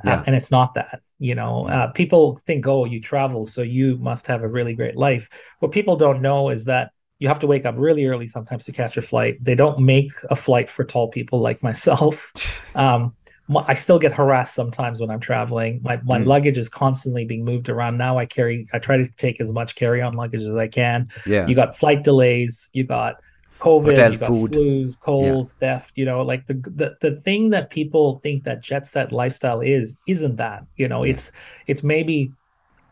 yeah. 0.04 0.20
Uh, 0.20 0.24
and 0.26 0.36
it's 0.36 0.50
not 0.50 0.74
that 0.74 1.00
you 1.18 1.34
know 1.34 1.68
uh, 1.68 1.86
people 1.92 2.36
think 2.46 2.66
oh 2.66 2.84
you 2.84 3.00
travel 3.00 3.46
so 3.46 3.62
you 3.62 3.96
must 3.98 4.26
have 4.26 4.42
a 4.42 4.48
really 4.48 4.74
great 4.74 4.96
life 4.96 5.28
what 5.60 5.72
people 5.72 5.96
don't 5.96 6.20
know 6.20 6.48
is 6.48 6.64
that 6.64 6.90
you 7.18 7.28
have 7.28 7.38
to 7.38 7.46
wake 7.46 7.64
up 7.64 7.74
really 7.78 8.06
early 8.06 8.26
sometimes 8.26 8.64
to 8.64 8.72
catch 8.72 8.96
a 8.96 9.02
flight 9.02 9.36
they 9.40 9.54
don't 9.54 9.78
make 9.78 10.12
a 10.30 10.36
flight 10.36 10.68
for 10.68 10.84
tall 10.84 11.08
people 11.08 11.40
like 11.40 11.62
myself 11.62 12.32
um, 12.76 13.14
I 13.56 13.74
still 13.74 13.98
get 13.98 14.12
harassed 14.12 14.54
sometimes 14.54 15.00
when 15.00 15.10
I'm 15.10 15.20
traveling. 15.20 15.80
My 15.82 16.00
my 16.04 16.18
mm. 16.18 16.26
luggage 16.26 16.58
is 16.58 16.68
constantly 16.68 17.24
being 17.24 17.44
moved 17.44 17.68
around. 17.68 17.98
Now 17.98 18.16
I 18.16 18.24
carry 18.24 18.68
I 18.72 18.78
try 18.78 18.96
to 18.96 19.08
take 19.16 19.40
as 19.40 19.52
much 19.52 19.74
carry-on 19.74 20.14
luggage 20.14 20.42
as 20.42 20.54
I 20.54 20.68
can. 20.68 21.08
Yeah. 21.26 21.46
You 21.46 21.54
got 21.54 21.76
flight 21.76 22.04
delays, 22.04 22.70
you 22.72 22.84
got 22.84 23.16
COVID, 23.62 24.12
you 24.12 24.18
got 24.18 24.26
food. 24.26 24.52
flus, 24.52 24.98
colds, 24.98 25.54
yeah. 25.60 25.78
theft, 25.78 25.92
you 25.94 26.04
know, 26.04 26.22
like 26.22 26.46
the, 26.48 26.54
the 26.54 26.96
the 27.00 27.20
thing 27.20 27.50
that 27.50 27.70
people 27.70 28.18
think 28.18 28.42
that 28.42 28.60
jet 28.60 28.88
set 28.88 29.12
lifestyle 29.12 29.60
is 29.60 29.96
isn't 30.08 30.36
that. 30.36 30.66
You 30.76 30.88
know, 30.88 31.04
yeah. 31.04 31.12
it's 31.12 31.30
it's 31.68 31.82
maybe 31.84 32.32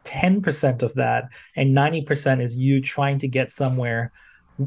10% 0.05 0.83
of 0.83 0.95
that 0.95 1.29
and 1.57 1.77
90% 1.77 2.41
is 2.41 2.57
you 2.57 2.81
trying 2.81 3.18
to 3.18 3.29
get 3.29 3.53
somewhere 3.53 4.12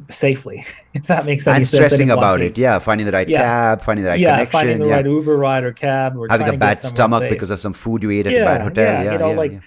safely 0.09 0.65
if 0.93 1.05
that 1.07 1.25
makes 1.25 1.43
sense 1.43 1.55
and 1.55 1.67
stressing 1.67 2.09
about 2.09 2.41
it 2.41 2.57
yeah 2.57 2.79
finding 2.79 3.05
the 3.05 3.11
right 3.11 3.29
yeah. 3.29 3.37
cab 3.37 3.81
finding 3.81 4.03
the 4.03 4.09
right 4.09 4.19
yeah, 4.19 4.31
connection 4.31 4.51
finding 4.51 4.79
the 4.79 4.87
yeah. 4.87 4.95
right 4.95 5.05
uber 5.05 5.37
ride 5.37 5.63
or 5.63 5.71
cab 5.71 6.17
or 6.17 6.27
having 6.31 6.49
a 6.49 6.57
bad 6.57 6.79
stomach 6.79 7.21
safe. 7.21 7.29
because 7.29 7.51
of 7.51 7.59
some 7.59 7.73
food 7.73 8.01
you 8.01 8.09
ate 8.09 8.25
at 8.25 8.33
a 8.33 8.43
bad 8.43 8.61
hotel 8.61 8.85
yeah, 8.85 9.03
yeah 9.03 9.13
you 9.13 9.19
know 9.19 9.33
like 9.33 9.61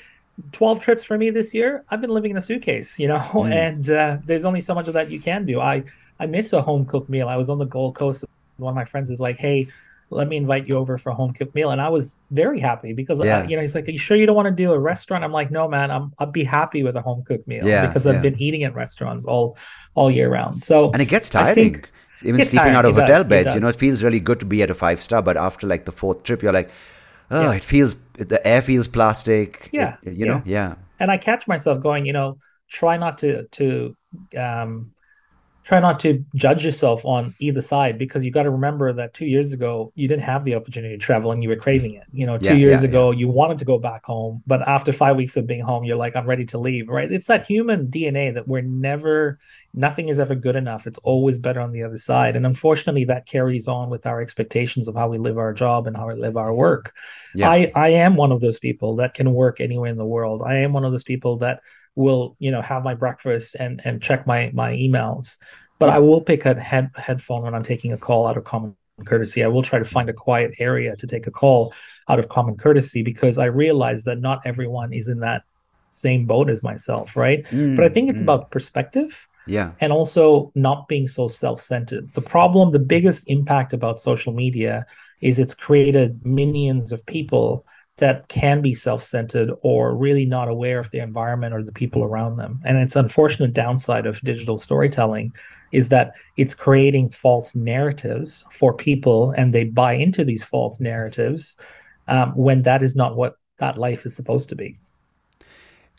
12 0.50 0.80
trips 0.80 1.04
for 1.04 1.16
me 1.16 1.30
this 1.30 1.54
year 1.54 1.84
i've 1.90 2.00
been 2.00 2.10
living 2.10 2.32
in 2.32 2.36
a 2.36 2.40
suitcase 2.40 2.98
you 2.98 3.06
know 3.06 3.18
mm. 3.32 3.54
and 3.54 3.88
uh, 3.90 4.16
there's 4.24 4.44
only 4.44 4.60
so 4.60 4.74
much 4.74 4.88
of 4.88 4.94
that 4.94 5.10
you 5.10 5.20
can 5.20 5.46
do 5.46 5.60
i 5.60 5.84
i 6.20 6.26
miss 6.26 6.52
a 6.52 6.62
home 6.62 6.84
cooked 6.84 7.08
meal 7.08 7.28
i 7.28 7.36
was 7.36 7.50
on 7.50 7.58
the 7.58 7.64
gold 7.64 7.94
coast 7.94 8.24
one 8.56 8.70
of 8.70 8.76
my 8.76 8.84
friends 8.84 9.10
is 9.10 9.20
like 9.20 9.36
hey 9.36 9.68
let 10.10 10.28
me 10.28 10.36
invite 10.36 10.68
you 10.68 10.76
over 10.76 10.98
for 10.98 11.10
a 11.10 11.14
home 11.14 11.32
cooked 11.32 11.54
meal. 11.54 11.70
And 11.70 11.80
I 11.80 11.88
was 11.88 12.18
very 12.30 12.60
happy 12.60 12.92
because, 12.92 13.20
yeah. 13.22 13.38
uh, 13.38 13.48
you 13.48 13.56
know, 13.56 13.62
he's 13.62 13.74
like, 13.74 13.88
are 13.88 13.90
you 13.90 13.98
sure 13.98 14.16
you 14.16 14.26
don't 14.26 14.36
want 14.36 14.46
to 14.46 14.52
do 14.52 14.72
a 14.72 14.78
restaurant? 14.78 15.24
I'm 15.24 15.32
like, 15.32 15.50
no, 15.50 15.66
man, 15.68 15.90
I'm, 15.90 16.12
I'd 16.18 16.32
be 16.32 16.44
happy 16.44 16.82
with 16.82 16.96
a 16.96 17.02
home 17.02 17.24
cooked 17.24 17.48
meal 17.48 17.66
yeah, 17.66 17.86
because 17.86 18.06
I've 18.06 18.16
yeah. 18.16 18.20
been 18.22 18.40
eating 18.40 18.62
at 18.62 18.74
restaurants 18.74 19.24
all, 19.24 19.56
all 19.94 20.10
year 20.10 20.30
round. 20.30 20.62
So, 20.62 20.92
and 20.92 21.02
it 21.02 21.06
gets 21.06 21.28
tiring. 21.28 21.84
Even 22.22 22.40
sleeping 22.40 22.58
tiring. 22.58 22.76
out 22.76 22.84
of 22.84 22.96
it 22.96 23.00
hotel 23.02 23.18
does, 23.18 23.28
beds, 23.28 23.54
you 23.54 23.60
know, 23.60 23.68
it 23.68 23.76
feels 23.76 24.02
really 24.02 24.20
good 24.20 24.40
to 24.40 24.46
be 24.46 24.62
at 24.62 24.70
a 24.70 24.74
five 24.74 25.02
star, 25.02 25.20
but 25.20 25.36
after 25.36 25.66
like 25.66 25.84
the 25.84 25.92
fourth 25.92 26.22
trip, 26.22 26.42
you're 26.42 26.52
like, 26.52 26.70
oh, 27.30 27.50
it 27.50 27.64
feels, 27.64 27.96
the 28.14 28.40
air 28.46 28.62
feels 28.62 28.88
plastic. 28.88 29.68
Yeah. 29.72 29.96
It, 30.02 30.14
you 30.14 30.24
know, 30.24 30.40
yeah. 30.46 30.76
And 31.00 31.10
I 31.10 31.18
catch 31.18 31.46
myself 31.46 31.82
going, 31.82 32.06
you 32.06 32.12
know, 32.12 32.38
try 32.70 32.96
not 32.96 33.18
to, 33.18 33.44
to, 33.48 33.96
um, 34.38 34.92
try 35.66 35.80
not 35.80 35.98
to 35.98 36.24
judge 36.36 36.64
yourself 36.64 37.04
on 37.04 37.34
either 37.40 37.60
side 37.60 37.98
because 37.98 38.24
you 38.24 38.30
got 38.30 38.44
to 38.44 38.50
remember 38.50 38.92
that 38.92 39.12
two 39.12 39.26
years 39.26 39.52
ago 39.52 39.92
you 39.96 40.06
didn't 40.06 40.22
have 40.22 40.44
the 40.44 40.54
opportunity 40.54 40.94
to 40.94 40.98
travel 40.98 41.32
and 41.32 41.42
you 41.42 41.48
were 41.48 41.56
craving 41.56 41.94
it. 41.94 42.04
You 42.12 42.24
know 42.24 42.38
two 42.38 42.46
yeah, 42.46 42.52
years 42.52 42.82
yeah, 42.82 42.88
ago 42.88 43.10
yeah. 43.10 43.18
you 43.18 43.28
wanted 43.28 43.58
to 43.58 43.64
go 43.64 43.76
back 43.78 44.04
home 44.04 44.42
but 44.46 44.62
after 44.62 44.92
five 44.92 45.16
weeks 45.16 45.36
of 45.36 45.46
being 45.46 45.62
home 45.62 45.84
you're 45.84 45.96
like 45.96 46.14
i'm 46.14 46.26
ready 46.26 46.46
to 46.46 46.58
leave 46.58 46.88
right? 46.88 47.10
It's 47.10 47.26
that 47.26 47.44
human 47.44 47.88
dna 47.88 48.32
that 48.34 48.46
we're 48.46 48.62
never 48.62 49.38
nothing 49.74 50.08
is 50.08 50.18
ever 50.18 50.34
good 50.34 50.56
enough. 50.56 50.86
It's 50.86 50.98
always 51.00 51.38
better 51.38 51.60
on 51.60 51.72
the 51.72 51.82
other 51.82 51.98
side. 51.98 52.34
And 52.34 52.46
unfortunately 52.46 53.04
that 53.04 53.26
carries 53.26 53.68
on 53.68 53.90
with 53.90 54.06
our 54.06 54.22
expectations 54.22 54.88
of 54.88 54.94
how 54.94 55.08
we 55.08 55.18
live 55.18 55.36
our 55.36 55.52
job 55.52 55.86
and 55.86 55.96
how 55.96 56.08
we 56.08 56.14
live 56.14 56.36
our 56.36 56.54
work. 56.54 56.94
I 57.42 57.70
i 57.74 57.88
am 57.88 58.16
one 58.16 58.32
of 58.32 58.40
those 58.40 58.58
people 58.58 58.96
that 58.96 59.14
can 59.14 59.34
work 59.34 59.60
anywhere 59.60 59.90
in 59.90 59.98
the 59.98 60.06
world. 60.06 60.42
I 60.46 60.58
am 60.58 60.72
one 60.72 60.84
of 60.84 60.92
those 60.92 61.02
people 61.02 61.38
that 61.38 61.60
will 61.96 62.36
you 62.38 62.50
know 62.50 62.62
have 62.62 62.84
my 62.84 62.94
breakfast 62.94 63.56
and 63.58 63.80
and 63.84 64.00
check 64.00 64.26
my 64.26 64.50
my 64.54 64.72
emails. 64.72 65.36
But 65.78 65.90
i 65.90 65.98
will 65.98 66.20
pick 66.20 66.46
a 66.46 66.58
head 66.58 66.90
headphone 66.96 67.42
when 67.42 67.54
i'm 67.54 67.62
taking 67.62 67.92
a 67.92 67.98
call 67.98 68.26
out 68.26 68.36
of 68.36 68.44
common 68.44 68.76
courtesy. 69.04 69.44
I 69.44 69.48
will 69.48 69.62
try 69.62 69.78
to 69.78 69.84
find 69.84 70.08
a 70.08 70.14
quiet 70.14 70.54
area 70.58 70.96
to 70.96 71.06
take 71.06 71.26
a 71.26 71.30
call 71.30 71.74
out 72.08 72.18
of 72.18 72.28
common 72.28 72.56
courtesy 72.56 73.02
because 73.02 73.36
i 73.38 73.44
realize 73.44 74.04
that 74.04 74.20
not 74.20 74.40
everyone 74.46 74.92
is 74.92 75.08
in 75.08 75.20
that 75.20 75.42
same 75.90 76.24
boat 76.24 76.48
as 76.48 76.62
myself 76.62 77.16
right? 77.16 77.44
Mm, 77.46 77.76
but 77.76 77.84
i 77.84 77.88
think 77.88 78.08
it's 78.08 78.20
mm. 78.20 78.28
about 78.28 78.50
perspective 78.50 79.26
yeah. 79.46 79.72
and 79.80 79.92
also 79.92 80.52
not 80.54 80.88
being 80.88 81.08
so 81.08 81.28
self-centered. 81.28 82.12
The 82.12 82.20
problem 82.20 82.70
the 82.70 82.78
biggest 82.78 83.28
impact 83.30 83.72
about 83.72 83.98
social 83.98 84.32
media 84.32 84.86
is 85.20 85.38
it's 85.38 85.54
created 85.54 86.24
millions 86.26 86.92
of 86.92 87.04
people 87.06 87.64
that 87.98 88.28
can 88.28 88.60
be 88.60 88.74
self-centered 88.74 89.50
or 89.62 89.96
really 89.96 90.26
not 90.26 90.48
aware 90.48 90.78
of 90.78 90.90
the 90.90 90.98
environment 90.98 91.54
or 91.54 91.62
the 91.62 91.72
people 91.72 92.04
around 92.04 92.36
them. 92.36 92.60
And 92.64 92.76
it's 92.76 92.96
unfortunate 92.96 93.54
downside 93.54 94.06
of 94.06 94.20
digital 94.20 94.58
storytelling 94.58 95.32
is 95.72 95.88
that 95.88 96.12
it's 96.36 96.54
creating 96.54 97.10
false 97.10 97.54
narratives 97.54 98.44
for 98.50 98.74
people 98.74 99.32
and 99.36 99.54
they 99.54 99.64
buy 99.64 99.94
into 99.94 100.24
these 100.24 100.44
false 100.44 100.78
narratives 100.78 101.56
um, 102.08 102.32
when 102.36 102.62
that 102.62 102.82
is 102.82 102.94
not 102.94 103.16
what 103.16 103.36
that 103.58 103.78
life 103.78 104.04
is 104.04 104.14
supposed 104.14 104.48
to 104.50 104.54
be. 104.54 104.78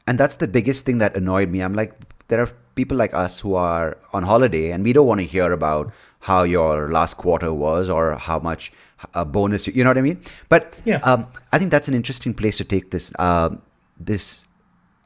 And 0.05 0.17
that's 0.17 0.35
the 0.35 0.47
biggest 0.47 0.85
thing 0.85 0.99
that 0.99 1.17
annoyed 1.17 1.49
me. 1.49 1.61
I'm 1.61 1.73
like 1.73 1.93
there 2.27 2.41
are 2.41 2.49
people 2.75 2.97
like 2.97 3.13
us 3.13 3.39
who 3.39 3.55
are 3.55 3.97
on 4.13 4.23
holiday 4.23 4.71
and 4.71 4.83
we 4.83 4.93
don't 4.93 5.07
want 5.07 5.19
to 5.19 5.25
hear 5.25 5.51
about 5.51 5.91
how 6.27 6.43
your 6.43 6.89
last 6.89 7.15
quarter 7.15 7.53
was 7.53 7.87
or 7.87 8.17
how 8.17 8.37
much 8.37 8.73
a 9.13 9.23
bonus. 9.23 9.65
You 9.67 9.83
know 9.85 9.89
what 9.89 9.97
I 9.97 10.01
mean? 10.01 10.19
But 10.49 10.81
yeah. 10.83 10.99
um, 11.03 11.25
I 11.53 11.57
think 11.57 11.71
that's 11.71 11.87
an 11.87 11.93
interesting 11.93 12.33
place 12.33 12.57
to 12.57 12.65
take 12.65 12.91
this. 12.91 13.13
Uh, 13.17 13.51
this 13.97 14.45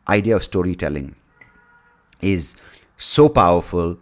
idea 0.10 0.36
of 0.36 0.44
storytelling 0.44 1.16
is 2.22 2.56
so 2.98 3.30
powerful 3.30 3.98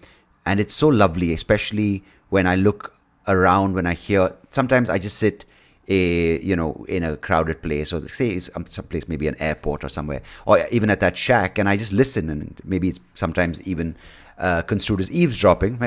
and 0.46 0.62
it's 0.62 0.74
so 0.74 0.88
lovely, 0.88 1.34
especially 1.34 2.04
when 2.30 2.48
I 2.48 2.56
look 2.56 2.96
around, 3.28 3.74
when 3.74 3.86
I 3.86 3.96
hear. 3.96 4.34
Sometimes 4.50 4.90
I 4.90 4.98
just 4.98 5.18
sit 5.18 5.44
a 5.90 6.40
you 6.40 6.56
know 6.56 6.86
in 6.88 7.04
a 7.04 7.18
crowded 7.18 7.62
place 7.62 7.92
or 7.92 8.08
say 8.08 8.30
it's 8.30 8.50
um, 8.56 8.66
some 8.68 8.86
place 8.86 9.08
maybe 9.08 9.28
an 9.28 9.36
airport 9.40 9.84
or 9.84 9.90
somewhere 9.90 10.22
or 10.46 10.60
even 10.72 10.90
at 10.92 11.00
that 11.00 11.18
shack 11.18 11.58
and 11.58 11.68
i 11.68 11.76
just 11.76 11.92
listen 11.92 12.30
and 12.30 12.62
maybe 12.64 12.90
it's 12.90 13.00
sometimes 13.16 13.60
even 13.68 13.96
uh, 14.40 14.62
construed 14.62 15.00
as 15.00 15.12
eavesdropping, 15.12 15.78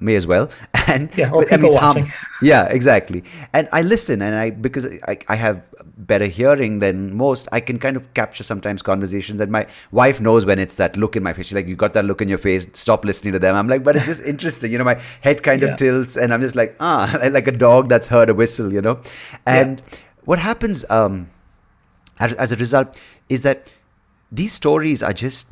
may, 0.00 0.14
as 0.14 0.26
well. 0.26 0.50
And 0.88 1.16
yeah, 1.16 1.30
or 1.30 1.44
people 1.44 1.54
I 1.54 1.56
mean, 1.58 1.74
watching. 1.74 2.02
Harm, 2.06 2.12
yeah, 2.42 2.64
exactly. 2.66 3.22
And 3.54 3.68
I 3.72 3.82
listen, 3.82 4.20
and 4.20 4.34
I 4.34 4.50
because 4.50 4.84
I, 5.06 5.16
I 5.28 5.36
have 5.36 5.62
better 5.96 6.26
hearing 6.26 6.80
than 6.80 7.14
most, 7.14 7.48
I 7.52 7.60
can 7.60 7.78
kind 7.78 7.96
of 7.96 8.12
capture 8.14 8.42
sometimes 8.42 8.82
conversations 8.82 9.38
that 9.38 9.48
my 9.48 9.68
wife 9.92 10.20
knows 10.20 10.44
when 10.44 10.58
it's 10.58 10.74
that 10.74 10.96
look 10.96 11.14
in 11.14 11.22
my 11.22 11.32
face. 11.32 11.46
She's 11.46 11.54
like, 11.54 11.68
"You 11.68 11.76
got 11.76 11.94
that 11.94 12.04
look 12.04 12.20
in 12.20 12.28
your 12.28 12.38
face. 12.38 12.66
Stop 12.72 13.04
listening 13.04 13.32
to 13.34 13.38
them." 13.38 13.54
I'm 13.54 13.68
like, 13.68 13.84
but 13.84 13.94
it's 13.94 14.06
just 14.06 14.22
interesting, 14.32 14.72
you 14.72 14.78
know. 14.78 14.84
My 14.84 15.00
head 15.20 15.44
kind 15.44 15.62
yeah. 15.62 15.68
of 15.68 15.78
tilts, 15.78 16.16
and 16.16 16.34
I'm 16.34 16.40
just 16.40 16.56
like, 16.56 16.74
ah, 16.80 17.16
like 17.30 17.46
a 17.46 17.52
dog 17.52 17.88
that's 17.88 18.08
heard 18.08 18.28
a 18.28 18.34
whistle, 18.34 18.72
you 18.72 18.82
know. 18.82 19.00
And 19.46 19.80
yeah. 19.80 19.98
what 20.24 20.40
happens 20.40 20.84
um, 20.90 21.30
as, 22.18 22.32
as 22.34 22.50
a 22.50 22.56
result 22.56 23.00
is 23.28 23.42
that 23.42 23.72
these 24.32 24.52
stories 24.52 25.02
are 25.02 25.12
just 25.12 25.48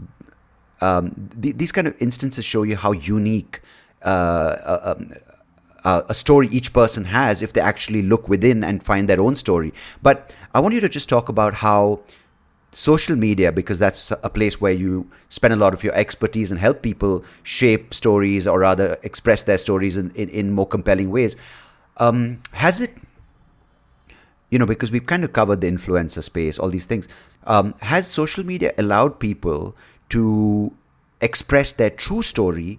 um, 0.81 1.31
th- 1.41 1.57
these 1.57 1.73
kind 1.73 1.87
of 1.87 1.95
instances 2.01 2.45
show 2.45 2.63
you 2.63 2.77
how 2.77 2.93
unique 2.93 3.61
uh, 4.03 4.95
uh, 5.85 6.03
a 6.09 6.15
story 6.15 6.49
each 6.49 6.73
person 6.73 7.05
has 7.05 7.43
if 7.43 7.53
they 7.53 7.61
actually 7.61 8.03
look 8.03 8.29
within 8.29 8.65
and 8.65 8.83
find 8.83 9.09
their 9.09 9.21
own 9.21 9.35
story. 9.35 9.73
But 10.03 10.35
I 10.55 10.61
want 10.61 10.75
you 10.75 10.81
to 10.81 10.89
just 10.89 11.09
talk 11.09 11.29
about 11.29 11.55
how 11.55 12.01
social 12.73 13.17
media, 13.17 13.51
because 13.51 13.79
that's 13.79 14.11
a 14.11 14.31
place 14.31 14.61
where 14.61 14.73
you 14.73 15.11
spend 15.29 15.53
a 15.53 15.57
lot 15.57 15.75
of 15.75 15.83
your 15.83 15.95
expertise 15.95 16.53
and 16.53 16.61
help 16.61 16.83
people 16.83 17.25
shape 17.43 17.93
stories 17.93 18.47
or 18.47 18.61
rather 18.61 18.97
express 19.03 19.43
their 19.43 19.59
stories 19.59 19.97
in, 19.97 20.11
in, 20.13 20.29
in 20.29 20.51
more 20.53 20.67
compelling 20.67 21.11
ways. 21.11 21.37
Um, 21.97 22.41
has 22.53 22.81
it, 22.81 22.95
you 24.51 24.59
know, 24.59 24.67
because 24.67 24.93
we've 24.93 25.07
kind 25.07 25.25
of 25.25 25.33
covered 25.33 25.61
the 25.61 25.71
influencer 25.71 26.23
space, 26.23 26.59
all 26.59 26.71
these 26.71 26.87
things, 26.87 27.09
um, 27.45 27.75
has 27.81 28.07
social 28.07 28.45
media 28.45 28.73
allowed 28.79 29.19
people 29.19 29.77
to 30.11 30.73
express 31.21 31.73
their 31.73 31.91
true 31.91 32.23
story, 32.23 32.79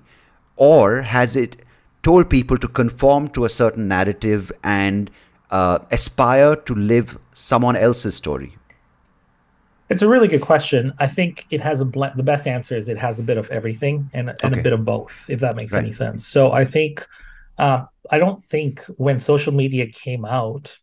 or 0.56 1.02
has 1.02 1.36
it 1.36 1.58
told 2.04 2.30
people 2.30 2.58
to 2.58 2.68
conform 2.68 3.28
to 3.30 3.46
a 3.46 3.50
certain 3.50 3.88
narrative 3.88 4.52
and 4.64 5.12
uh, 5.52 5.80
aspire 5.92 6.56
to 6.56 6.74
live 6.74 7.18
someone 7.34 7.76
else's 7.76 8.16
story? 8.16 8.56
It's 9.90 10.02
a 10.02 10.08
really 10.08 10.30
good 10.30 10.42
question. 10.42 10.94
I 11.00 11.08
think 11.08 11.46
it 11.50 11.60
has 11.62 11.82
a 11.82 11.86
blend. 11.86 12.16
The 12.16 12.24
best 12.24 12.48
answer 12.48 12.78
is 12.78 12.88
it 12.88 12.98
has 12.98 13.20
a 13.20 13.24
bit 13.24 13.38
of 13.38 13.50
everything 13.52 14.10
and, 14.14 14.30
and 14.30 14.54
okay. 14.54 14.60
a 14.60 14.64
bit 14.64 14.74
of 14.74 14.86
both, 14.86 15.26
if 15.28 15.42
that 15.42 15.56
makes 15.56 15.74
right. 15.74 15.84
any 15.84 15.92
sense. 15.92 16.26
So 16.26 16.54
I 16.54 16.64
think, 16.64 17.06
uh, 17.58 17.86
I 18.10 18.18
don't 18.18 18.44
think 18.46 18.82
when 18.96 19.20
social 19.20 19.54
media 19.54 19.88
came 19.88 20.24
out, 20.24 20.78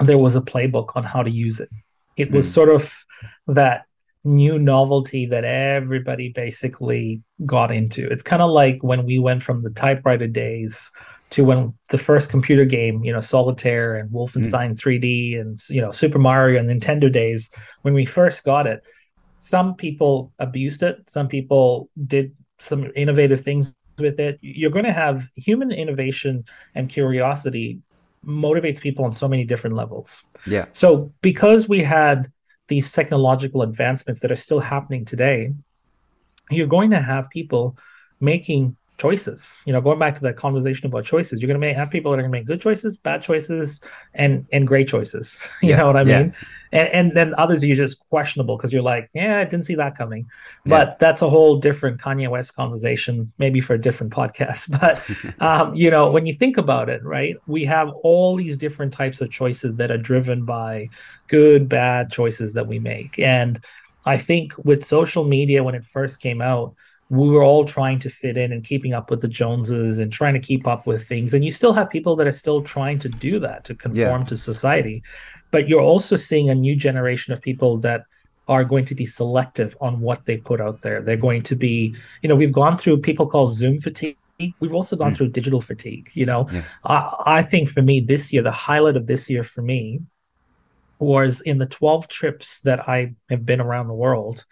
there 0.00 0.18
was 0.18 0.34
a 0.34 0.40
playbook 0.40 0.96
on 0.96 1.04
how 1.04 1.22
to 1.22 1.30
use 1.30 1.60
it. 1.60 1.70
It 2.16 2.32
was 2.32 2.46
mm. 2.46 2.52
sort 2.52 2.68
of 2.68 3.04
that 3.46 3.86
new 4.24 4.58
novelty 4.58 5.26
that 5.26 5.44
everybody 5.44 6.30
basically 6.30 7.22
got 7.46 7.70
into. 7.70 8.06
It's 8.10 8.22
kind 8.22 8.42
of 8.42 8.50
like 8.50 8.78
when 8.82 9.04
we 9.04 9.18
went 9.18 9.42
from 9.42 9.62
the 9.62 9.70
typewriter 9.70 10.26
days 10.26 10.90
to 11.30 11.44
when 11.44 11.74
the 11.90 11.98
first 11.98 12.30
computer 12.30 12.64
game, 12.64 13.04
you 13.04 13.12
know, 13.12 13.20
Solitaire 13.20 13.96
and 13.96 14.10
Wolfenstein 14.10 14.72
mm. 14.72 14.78
3D 14.78 15.40
and 15.40 15.58
you 15.68 15.80
know 15.80 15.90
Super 15.90 16.18
Mario 16.18 16.60
and 16.60 16.68
Nintendo 16.68 17.10
days 17.10 17.50
when 17.82 17.94
we 17.94 18.04
first 18.04 18.44
got 18.44 18.66
it. 18.66 18.82
Some 19.38 19.74
people 19.74 20.32
abused 20.38 20.82
it. 20.82 21.08
Some 21.08 21.28
people 21.28 21.88
did 22.06 22.34
some 22.58 22.90
innovative 22.94 23.40
things 23.40 23.74
with 23.98 24.20
it. 24.20 24.38
You're 24.42 24.70
going 24.70 24.84
to 24.84 24.92
have 24.92 25.28
human 25.34 25.72
innovation 25.72 26.44
and 26.74 26.88
curiosity 26.88 27.80
motivates 28.26 28.80
people 28.80 29.04
on 29.04 29.12
so 29.12 29.28
many 29.28 29.44
different 29.44 29.76
levels. 29.76 30.22
Yeah. 30.46 30.66
So 30.72 31.12
because 31.22 31.68
we 31.68 31.82
had 31.82 32.30
these 32.70 32.92
technological 32.92 33.62
advancements 33.62 34.20
that 34.20 34.32
are 34.32 34.36
still 34.36 34.60
happening 34.60 35.04
today, 35.04 35.52
you're 36.50 36.66
going 36.66 36.92
to 36.92 37.00
have 37.00 37.28
people 37.28 37.76
making 38.20 38.76
choices. 39.00 39.58
You 39.64 39.72
know, 39.72 39.80
going 39.80 39.98
back 39.98 40.14
to 40.16 40.20
that 40.22 40.36
conversation 40.36 40.86
about 40.86 41.04
choices, 41.04 41.40
you're 41.40 41.48
going 41.48 41.60
to 41.60 41.66
make, 41.66 41.74
have 41.74 41.90
people 41.90 42.12
that 42.12 42.18
are 42.18 42.22
going 42.22 42.32
to 42.32 42.38
make 42.38 42.46
good 42.46 42.60
choices, 42.60 42.98
bad 42.98 43.22
choices, 43.22 43.80
and 44.14 44.46
and 44.52 44.66
great 44.66 44.88
choices. 44.88 45.40
You 45.62 45.70
yeah, 45.70 45.76
know 45.78 45.86
what 45.88 45.96
I 45.96 46.04
mean? 46.04 46.34
And 46.72 46.88
and 46.88 47.16
then 47.16 47.34
others 47.36 47.62
you're 47.64 47.76
just 47.76 48.00
questionable 48.08 48.56
because 48.56 48.72
you're 48.72 48.82
like, 48.82 49.10
yeah, 49.12 49.38
I 49.38 49.44
didn't 49.44 49.64
see 49.64 49.74
that 49.74 49.96
coming. 49.96 50.26
But 50.64 50.88
yeah. 50.88 50.94
that's 51.00 51.22
a 51.22 51.28
whole 51.28 51.58
different 51.58 52.00
Kanye 52.00 52.30
West 52.30 52.54
conversation, 52.54 53.32
maybe 53.38 53.60
for 53.60 53.74
a 53.74 53.80
different 53.80 54.12
podcast. 54.12 54.70
But 54.80 54.94
um, 55.40 55.74
you 55.74 55.90
know, 55.90 56.10
when 56.10 56.26
you 56.26 56.32
think 56.32 56.56
about 56.56 56.88
it, 56.88 57.02
right, 57.04 57.36
we 57.46 57.64
have 57.64 57.88
all 58.02 58.36
these 58.36 58.56
different 58.56 58.92
types 58.92 59.20
of 59.20 59.30
choices 59.30 59.76
that 59.76 59.90
are 59.90 59.98
driven 59.98 60.44
by 60.44 60.88
good, 61.28 61.68
bad 61.68 62.10
choices 62.10 62.54
that 62.54 62.66
we 62.66 62.78
make, 62.78 63.18
and 63.18 63.60
I 64.04 64.16
think 64.16 64.54
with 64.64 64.84
social 64.84 65.24
media 65.24 65.62
when 65.62 65.74
it 65.74 65.84
first 65.84 66.20
came 66.20 66.40
out 66.40 66.74
we 67.10 67.28
were 67.28 67.42
all 67.42 67.64
trying 67.64 67.98
to 67.98 68.08
fit 68.08 68.36
in 68.36 68.52
and 68.52 68.62
keeping 68.62 68.94
up 68.94 69.10
with 69.10 69.20
the 69.20 69.28
Joneses 69.28 69.98
and 69.98 70.12
trying 70.12 70.34
to 70.34 70.40
keep 70.40 70.68
up 70.68 70.86
with 70.86 71.06
things. 71.06 71.34
And 71.34 71.44
you 71.44 71.50
still 71.50 71.72
have 71.72 71.90
people 71.90 72.14
that 72.16 72.26
are 72.28 72.32
still 72.32 72.62
trying 72.62 73.00
to 73.00 73.08
do 73.08 73.40
that 73.40 73.64
to 73.64 73.74
conform 73.74 74.22
yeah. 74.22 74.28
to 74.28 74.36
society. 74.36 75.02
But 75.50 75.68
you're 75.68 75.82
also 75.82 76.14
seeing 76.14 76.48
a 76.48 76.54
new 76.54 76.76
generation 76.76 77.32
of 77.32 77.42
people 77.42 77.78
that 77.78 78.04
are 78.46 78.62
going 78.62 78.84
to 78.84 78.94
be 78.94 79.06
selective 79.06 79.76
on 79.80 80.00
what 80.00 80.24
they 80.24 80.36
put 80.36 80.60
out 80.60 80.82
there. 80.82 81.02
They're 81.02 81.16
going 81.16 81.42
to 81.44 81.56
be, 81.56 81.96
you 82.22 82.28
know, 82.28 82.36
we've 82.36 82.52
gone 82.52 82.78
through 82.78 82.98
people 82.98 83.26
call 83.26 83.48
Zoom 83.48 83.80
fatigue. 83.80 84.16
We've 84.60 84.74
also 84.74 84.94
gone 84.94 85.10
mm. 85.10 85.16
through 85.16 85.28
digital 85.30 85.60
fatigue. 85.60 86.10
You 86.14 86.26
know, 86.26 86.48
yeah. 86.52 86.62
I, 86.84 87.14
I 87.26 87.42
think 87.42 87.68
for 87.68 87.82
me 87.82 87.98
this 87.98 88.32
year, 88.32 88.42
the 88.42 88.52
highlight 88.52 88.96
of 88.96 89.08
this 89.08 89.28
year 89.28 89.42
for 89.42 89.62
me 89.62 90.00
was 91.00 91.40
in 91.40 91.58
the 91.58 91.66
12 91.66 92.06
trips 92.06 92.60
that 92.60 92.88
I 92.88 93.14
have 93.30 93.44
been 93.44 93.60
around 93.60 93.88
the 93.88 93.94
world, 93.94 94.44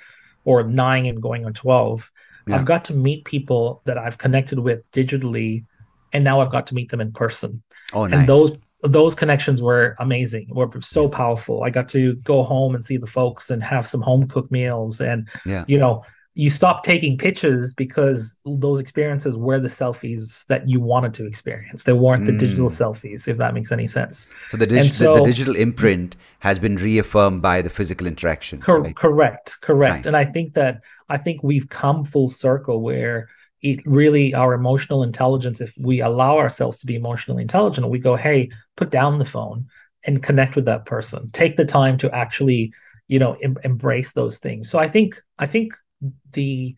or 0.45 0.65
nine 0.65 1.07
and 1.07 1.23
going 1.23 1.45
on 1.45 1.53
12 1.53 2.11
yeah. 2.49 2.57
I've 2.57 2.65
got 2.65 2.85
to 2.87 2.95
meet 2.95 3.25
people 3.25 3.83
that 3.85 3.99
I've 3.99 4.19
connected 4.19 4.59
with 4.59 4.91
digitally, 4.93 5.65
and 6.13 6.25
now 6.25 6.41
I've 6.41 6.51
got 6.51 6.67
to 6.69 6.75
meet 6.75 6.91
them 6.91 7.01
in 7.01 7.13
person. 7.13 7.63
Oh, 7.93 8.07
nice. 8.07 8.21
And 8.21 8.29
those 8.29 8.59
those 8.83 9.15
connections 9.15 9.61
were 9.61 9.97
amazing. 9.99 10.49
Were 10.51 10.71
so 10.81 11.09
powerful. 11.09 11.65
I 11.65 11.71
got 11.71 11.89
to 11.91 12.15
go 12.17 12.43
home 12.43 12.75
and 12.75 12.85
see 12.85 12.97
the 12.97 13.07
folks 13.07 13.51
and 13.51 13.63
have 13.63 13.87
some 13.87 14.01
home 14.01 14.29
cooked 14.29 14.53
meals, 14.53 15.01
and 15.01 15.29
yeah. 15.45 15.65
you 15.67 15.79
know, 15.79 16.05
you 16.39 16.51
stop 16.51 16.85
taking 16.85 17.19
pictures 17.19 17.73
because 17.73 18.37
those 18.47 18.79
experiences 18.79 19.37
were 19.37 19.59
the 19.59 19.67
selfies 19.67 20.47
that 20.47 20.69
you 20.69 20.79
wanted 20.79 21.13
to 21.15 21.27
experience. 21.27 21.83
They 21.83 21.93
weren't 21.93 22.27
the 22.27 22.33
digital 22.33 22.69
mm. 22.69 22.81
selfies, 22.81 23.27
if 23.27 23.39
that 23.39 23.55
makes 23.55 23.73
any 23.73 23.89
sense. 23.89 24.29
So 24.47 24.57
the, 24.57 24.65
dig- 24.65 24.93
so, 24.93 25.15
the, 25.15 25.19
the, 25.19 25.25
digital 25.25 25.57
imprint 25.57 26.15
has 26.39 26.61
been 26.61 26.77
reaffirmed 26.77 27.43
by 27.43 27.61
the 27.61 27.71
physical 27.71 28.07
interaction. 28.07 28.61
Cor- 28.61 28.83
right? 28.83 28.95
Correct, 28.95 29.61
correct. 29.63 29.97
Nice. 29.97 30.07
And 30.07 30.15
I 30.15 30.25
think 30.27 30.55
that 30.55 30.83
I 31.09 31.17
think 31.17 31.43
we've 31.43 31.69
come 31.69 32.05
full 32.05 32.29
circle 32.29 32.81
where 32.81 33.29
it 33.61 33.85
really 33.87 34.35
our 34.35 34.55
emotional 34.55 35.03
intelligence, 35.03 35.61
if 35.61 35.73
we 35.79 36.01
allow 36.01 36.39
ourselves 36.39 36.79
to 36.79 36.87
be 36.87 36.95
emotionally 36.95 37.43
intelligent, 37.43 37.89
we 37.89 37.99
go, 37.99 38.15
hey, 38.15 38.51
put 38.77 38.91
down 38.91 39.19
the 39.19 39.25
phone 39.25 39.67
and 40.05 40.23
connect 40.23 40.55
with 40.55 40.67
that 40.67 40.87
person. 40.87 41.31
Take 41.33 41.57
the 41.57 41.65
time 41.65 41.99
to 41.99 42.15
actually, 42.15 42.73
you 43.09 43.19
know, 43.19 43.35
em- 43.43 43.59
embrace 43.65 44.13
those 44.13 44.39
things. 44.39 44.71
So 44.71 44.79
I 44.79 44.89
think 44.89 45.21
I 45.39 45.47
think 45.47 45.75
the 46.33 46.77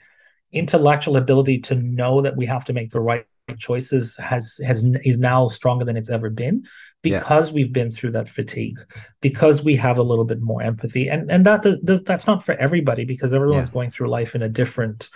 intellectual 0.53 1.17
ability 1.17 1.61
to 1.61 1.75
know 1.75 2.23
that 2.23 2.37
we 2.37 2.47
have 2.47 2.65
to 2.65 2.73
make 2.73 2.91
the 2.91 3.01
right 3.01 3.27
choices 3.59 4.17
has 4.17 4.59
has 4.65 4.85
is 5.05 5.19
now 5.19 5.49
stronger 5.49 5.85
than 5.85 5.97
it's 5.97 6.11
ever 6.11 6.31
been 6.31 6.65
because 7.03 7.49
yeah. 7.49 7.55
we've 7.55 7.73
been 7.73 7.91
through 7.91 8.13
that 8.13 8.29
fatigue 8.29 8.79
because 9.21 9.63
we 9.63 9.77
have 9.77 9.99
a 9.99 10.03
little 10.03 10.25
bit 10.25 10.41
more 10.41 10.63
empathy 10.63 11.09
and 11.09 11.31
and 11.31 11.47
that 11.47 11.63
does 11.63 12.03
that's 12.03 12.27
not 12.27 12.45
for 12.45 12.55
everybody 12.55 13.05
because 13.05 13.33
everyone's 13.33 13.69
yeah. 13.69 13.75
going 13.75 13.91
through 13.91 14.09
life 14.09 14.35
in 14.35 14.43
a 14.43 14.49
different 14.49 15.09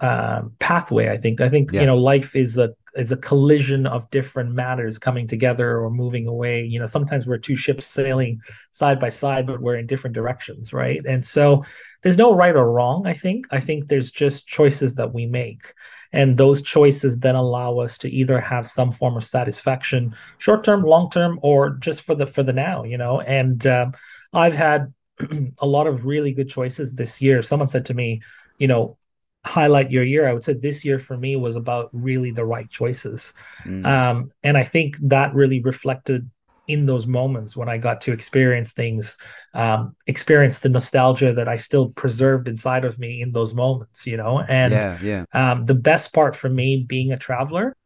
um, 0.00 0.52
pathway 0.58 1.08
i 1.10 1.16
think 1.16 1.40
i 1.40 1.48
think 1.48 1.72
yeah. 1.72 1.80
you 1.80 1.86
know 1.86 1.96
life 1.96 2.34
is 2.34 2.58
a 2.58 2.74
is 2.96 3.12
a 3.12 3.16
collision 3.16 3.86
of 3.86 4.08
different 4.10 4.52
matters 4.52 4.98
coming 4.98 5.26
together 5.26 5.78
or 5.78 5.90
moving 5.90 6.26
away 6.26 6.64
you 6.64 6.78
know 6.78 6.86
sometimes 6.86 7.26
we're 7.26 7.38
two 7.38 7.56
ships 7.56 7.86
sailing 7.86 8.40
side 8.70 8.98
by 8.98 9.08
side 9.08 9.46
but 9.46 9.60
we're 9.60 9.76
in 9.76 9.86
different 9.86 10.14
directions 10.14 10.72
right 10.72 11.02
and 11.06 11.24
so 11.24 11.64
there's 12.02 12.16
no 12.16 12.34
right 12.34 12.56
or 12.56 12.70
wrong 12.70 13.06
i 13.06 13.14
think 13.14 13.46
i 13.50 13.60
think 13.60 13.88
there's 13.88 14.10
just 14.10 14.46
choices 14.46 14.94
that 14.94 15.12
we 15.12 15.26
make 15.26 15.74
and 16.14 16.38
those 16.38 16.62
choices 16.62 17.18
then 17.18 17.34
allow 17.34 17.78
us 17.78 17.98
to 17.98 18.08
either 18.08 18.40
have 18.40 18.66
some 18.66 18.92
form 18.92 19.16
of 19.16 19.24
satisfaction 19.24 20.14
short 20.38 20.64
term 20.64 20.82
long 20.82 21.10
term 21.10 21.38
or 21.42 21.70
just 21.70 22.02
for 22.02 22.14
the 22.14 22.26
for 22.26 22.42
the 22.42 22.52
now 22.52 22.84
you 22.84 22.96
know? 22.96 23.20
And 23.20 23.66
um, 23.66 23.92
i've 24.32 24.54
had 24.54 24.94
a 25.58 25.66
lot 25.66 25.86
of 25.86 26.06
really 26.06 26.32
good 26.32 26.48
choices 26.48 26.94
this 26.94 27.22
year. 27.22 27.40
Someone 27.42 27.68
said 27.68 27.86
to 27.86 27.94
me 27.94 28.22
you 28.58 28.68
know 28.68 28.96
highlight 29.44 29.90
your 29.90 30.04
year. 30.04 30.26
I 30.26 30.32
would 30.32 30.42
say 30.42 30.54
this 30.54 30.84
year 30.86 30.98
for 30.98 31.16
me 31.18 31.36
was 31.36 31.56
about 31.56 31.90
really 31.92 32.30
the 32.30 32.46
right 32.46 32.70
choices. 32.70 33.34
Mm. 33.66 33.84
um, 33.86 34.32
and 34.42 34.58
i 34.58 34.62
think 34.62 34.96
that 35.00 35.34
really 35.34 35.60
reflected 35.60 36.30
in 36.66 36.86
those 36.86 37.06
moments 37.06 37.56
when 37.56 37.68
I 37.68 37.78
got 37.78 38.00
to 38.02 38.12
experience 38.12 38.72
things, 38.72 39.18
um, 39.52 39.94
experience 40.06 40.60
the 40.60 40.68
nostalgia 40.68 41.32
that 41.34 41.48
I 41.48 41.56
still 41.56 41.90
preserved 41.90 42.48
inside 42.48 42.84
of 42.84 42.98
me 42.98 43.20
in 43.20 43.32
those 43.32 43.54
moments, 43.54 44.06
you 44.06 44.16
know. 44.16 44.40
And 44.40 44.72
yeah, 44.72 44.98
yeah. 45.02 45.24
Um, 45.32 45.66
the 45.66 45.74
best 45.74 46.12
part 46.12 46.36
for 46.36 46.48
me 46.48 46.84
being 46.86 47.12
a 47.12 47.18
traveler 47.18 47.76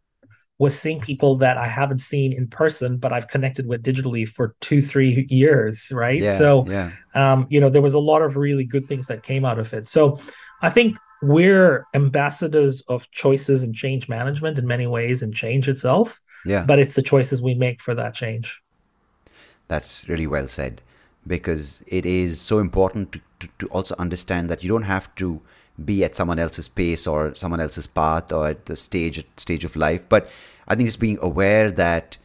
was 0.58 0.78
seeing 0.78 1.00
people 1.00 1.36
that 1.36 1.56
I 1.56 1.66
haven't 1.66 2.00
seen 2.00 2.32
in 2.32 2.48
person, 2.48 2.98
but 2.98 3.12
I've 3.12 3.28
connected 3.28 3.66
with 3.66 3.82
digitally 3.82 4.26
for 4.26 4.56
two, 4.60 4.82
three 4.82 5.26
years, 5.30 5.90
right? 5.92 6.20
Yeah, 6.20 6.36
so, 6.36 6.66
yeah. 6.68 6.90
Um, 7.14 7.46
you 7.48 7.60
know, 7.60 7.70
there 7.70 7.82
was 7.82 7.94
a 7.94 8.00
lot 8.00 8.22
of 8.22 8.36
really 8.36 8.64
good 8.64 8.86
things 8.86 9.06
that 9.06 9.22
came 9.22 9.44
out 9.44 9.60
of 9.60 9.72
it. 9.72 9.86
So, 9.86 10.20
I 10.60 10.70
think 10.70 10.96
we're 11.22 11.86
ambassadors 11.94 12.82
of 12.88 13.08
choices 13.12 13.62
and 13.62 13.74
change 13.74 14.08
management 14.08 14.58
in 14.58 14.66
many 14.66 14.86
ways, 14.86 15.22
and 15.22 15.32
change 15.32 15.68
itself. 15.68 16.20
Yeah. 16.44 16.64
But 16.64 16.78
it's 16.78 16.94
the 16.94 17.02
choices 17.02 17.42
we 17.42 17.54
make 17.54 17.80
for 17.80 17.94
that 17.94 18.14
change. 18.14 18.60
That's 19.68 20.08
really 20.08 20.26
well 20.26 20.48
said. 20.48 20.82
Because 21.26 21.82
it 21.86 22.06
is 22.06 22.40
so 22.40 22.58
important 22.58 23.12
to, 23.12 23.20
to, 23.40 23.48
to, 23.58 23.66
also 23.68 23.94
understand 23.98 24.48
that 24.48 24.62
you 24.62 24.68
don't 24.68 24.84
have 24.84 25.14
to 25.16 25.40
be 25.84 26.02
at 26.02 26.14
someone 26.14 26.38
else's 26.38 26.68
pace 26.68 27.06
or 27.06 27.34
someone 27.34 27.60
else's 27.60 27.86
path 27.86 28.32
or 28.32 28.48
at 28.48 28.66
the 28.66 28.76
stage 28.76 29.24
stage 29.36 29.64
of 29.64 29.76
life. 29.76 30.04
But 30.08 30.28
i 30.66 30.74
think 30.74 30.86
just 30.86 31.00
being 31.00 31.18
aware 31.22 31.70
that 31.70 32.18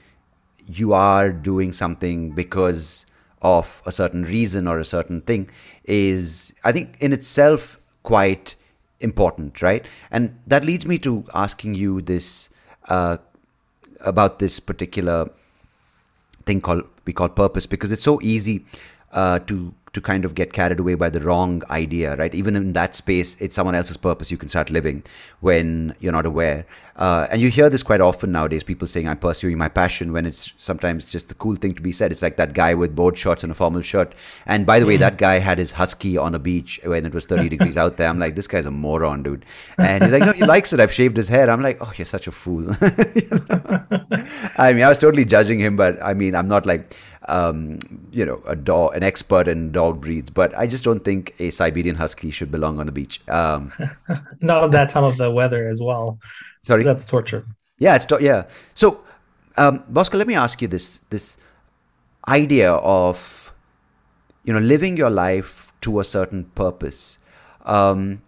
you 0.68 0.94
are 0.94 1.32
doing 1.32 1.72
something 1.72 2.32
because 2.32 3.06
of 3.42 3.82
a 3.86 3.92
certain 3.92 4.24
reason 4.24 4.68
or 4.68 4.80
a 4.80 4.86
certain 4.86 5.22
thing 5.22 5.50
is 5.86 6.54
i 6.64 6.72
think 6.72 6.98
in 7.00 7.14
itself 7.14 7.80
quite 8.04 8.56
important 9.04 9.62
right? 9.62 9.86
And 10.10 10.40
that 10.48 10.66
leads 10.66 10.88
me 10.88 10.98
to 11.00 11.26
asking 11.36 11.76
you 11.76 12.02
this 12.02 12.50
uh, 12.88 13.18
about 14.00 14.40
this 14.40 14.60
particular 14.60 15.30
thing 16.46 16.62
called 16.62 16.84
we 17.06 17.14
call 17.14 17.30
purpose 17.30 17.66
because 17.66 17.92
it's 17.92 18.04
so 18.04 18.20
easy 18.22 18.66
uh, 19.12 19.40
to 19.40 19.74
to 19.94 20.02
kind 20.02 20.26
of 20.26 20.34
get 20.34 20.52
carried 20.54 20.80
away 20.80 20.96
by 20.96 21.10
the 21.10 21.20
wrong 21.20 21.62
idea, 21.70 22.16
right? 22.16 22.34
Even 22.34 22.56
in 22.56 22.74
that 22.74 22.96
space, 22.96 23.40
it's 23.40 23.56
someone 23.56 23.76
else's 23.76 23.98
purpose 23.98 24.32
you 24.32 24.38
can 24.38 24.50
start 24.50 24.72
living 24.72 25.04
when 25.40 25.96
you're 26.00 26.12
not 26.12 26.26
aware. 26.26 26.66
Uh, 26.96 27.28
and 27.32 27.42
you 27.42 27.50
hear 27.50 27.70
this 27.70 27.82
quite 27.82 28.02
often 28.02 28.32
nowadays 28.32 28.64
people 28.64 28.88
saying, 28.88 29.08
I'm 29.08 29.18
pursuing 29.18 29.58
my 29.58 29.70
passion, 29.70 30.12
when 30.12 30.26
it's 30.26 30.52
sometimes 30.58 31.06
just 31.06 31.30
the 31.30 31.36
cool 31.36 31.56
thing 31.56 31.74
to 31.74 31.82
be 31.82 31.92
said. 31.92 32.12
It's 32.12 32.22
like 32.22 32.38
that 32.38 32.54
guy 32.54 32.74
with 32.74 32.96
board 32.96 33.18
shorts 33.18 33.44
and 33.44 33.52
a 33.52 33.56
formal 33.56 33.82
shirt. 33.82 34.14
And 34.46 34.66
by 34.66 34.80
the 34.80 34.86
way, 34.86 34.98
mm. 34.98 35.00
that 35.00 35.18
guy 35.18 35.40
had 35.40 35.58
his 35.58 35.72
husky 35.72 36.18
on 36.18 36.36
a 36.36 36.40
beach 36.40 36.80
when 36.84 37.06
it 37.06 37.14
was 37.14 37.26
30 37.26 37.50
degrees 37.56 37.78
out 37.78 37.98
there. 37.98 38.10
I'm 38.10 38.20
like, 38.20 38.36
this 38.36 38.48
guy's 38.48 38.66
a 38.66 38.72
moron, 38.72 39.24
dude. 39.24 39.46
And 39.78 40.04
he's 40.04 40.14
like, 40.14 40.24
no, 40.24 40.34
he 40.34 40.46
likes 40.46 40.74
it. 40.74 40.80
I've 40.80 40.92
shaved 40.92 41.18
his 41.18 41.28
hair. 41.28 41.50
I'm 41.50 41.62
like, 41.62 41.78
oh, 41.82 41.92
you're 41.96 42.06
such 42.06 42.28
a 42.28 42.32
fool. 42.32 42.64
you 43.16 43.30
know? 43.30 44.04
I 44.58 44.74
mean, 44.74 44.84
I 44.84 44.90
was 44.90 45.00
totally 45.00 45.26
judging 45.26 45.60
him, 45.60 45.76
but 45.76 46.02
I 46.02 46.14
mean, 46.14 46.36
I'm 46.36 46.48
not 46.48 46.66
like, 46.66 46.96
um, 47.28 47.80
you 48.12 48.26
know, 48.26 48.42
a 48.46 48.56
dog, 48.56 48.96
an 48.96 49.04
expert 49.04 49.48
in 49.48 49.72
dog 49.72 50.02
breeds, 50.02 50.30
but 50.30 50.56
I 50.58 50.68
just 50.68 50.84
don't 50.84 51.04
think 51.04 51.34
a 51.40 51.50
Siberian 51.50 51.96
Husky 51.96 52.32
should 52.32 52.52
belong 52.52 52.80
on 52.80 52.86
the 52.86 52.92
beach. 52.92 53.22
Um, 53.28 53.72
Not 54.42 54.64
at 54.66 54.72
that 54.72 54.90
time 54.90 55.04
of 55.04 55.18
the 55.18 55.32
weather 55.32 55.70
as 55.70 55.82
well. 55.82 56.20
Sorry, 56.62 56.84
so 56.84 56.94
that's 56.94 57.06
torture. 57.06 57.46
Yeah, 57.80 57.96
it's 57.96 58.06
to- 58.08 58.20
yeah. 58.22 58.44
So, 58.74 59.02
um, 59.58 59.84
Bosco, 59.90 60.18
let 60.18 60.28
me 60.28 60.36
ask 60.36 60.62
you 60.62 60.68
this: 60.68 61.00
this 61.10 61.38
idea 62.28 62.72
of 62.74 63.54
you 64.44 64.54
know 64.54 64.60
living 64.60 64.98
your 64.98 65.10
life 65.10 65.72
to 65.82 66.00
a 66.00 66.04
certain 66.04 66.46
purpose. 66.56 67.20
Um, 67.66 68.22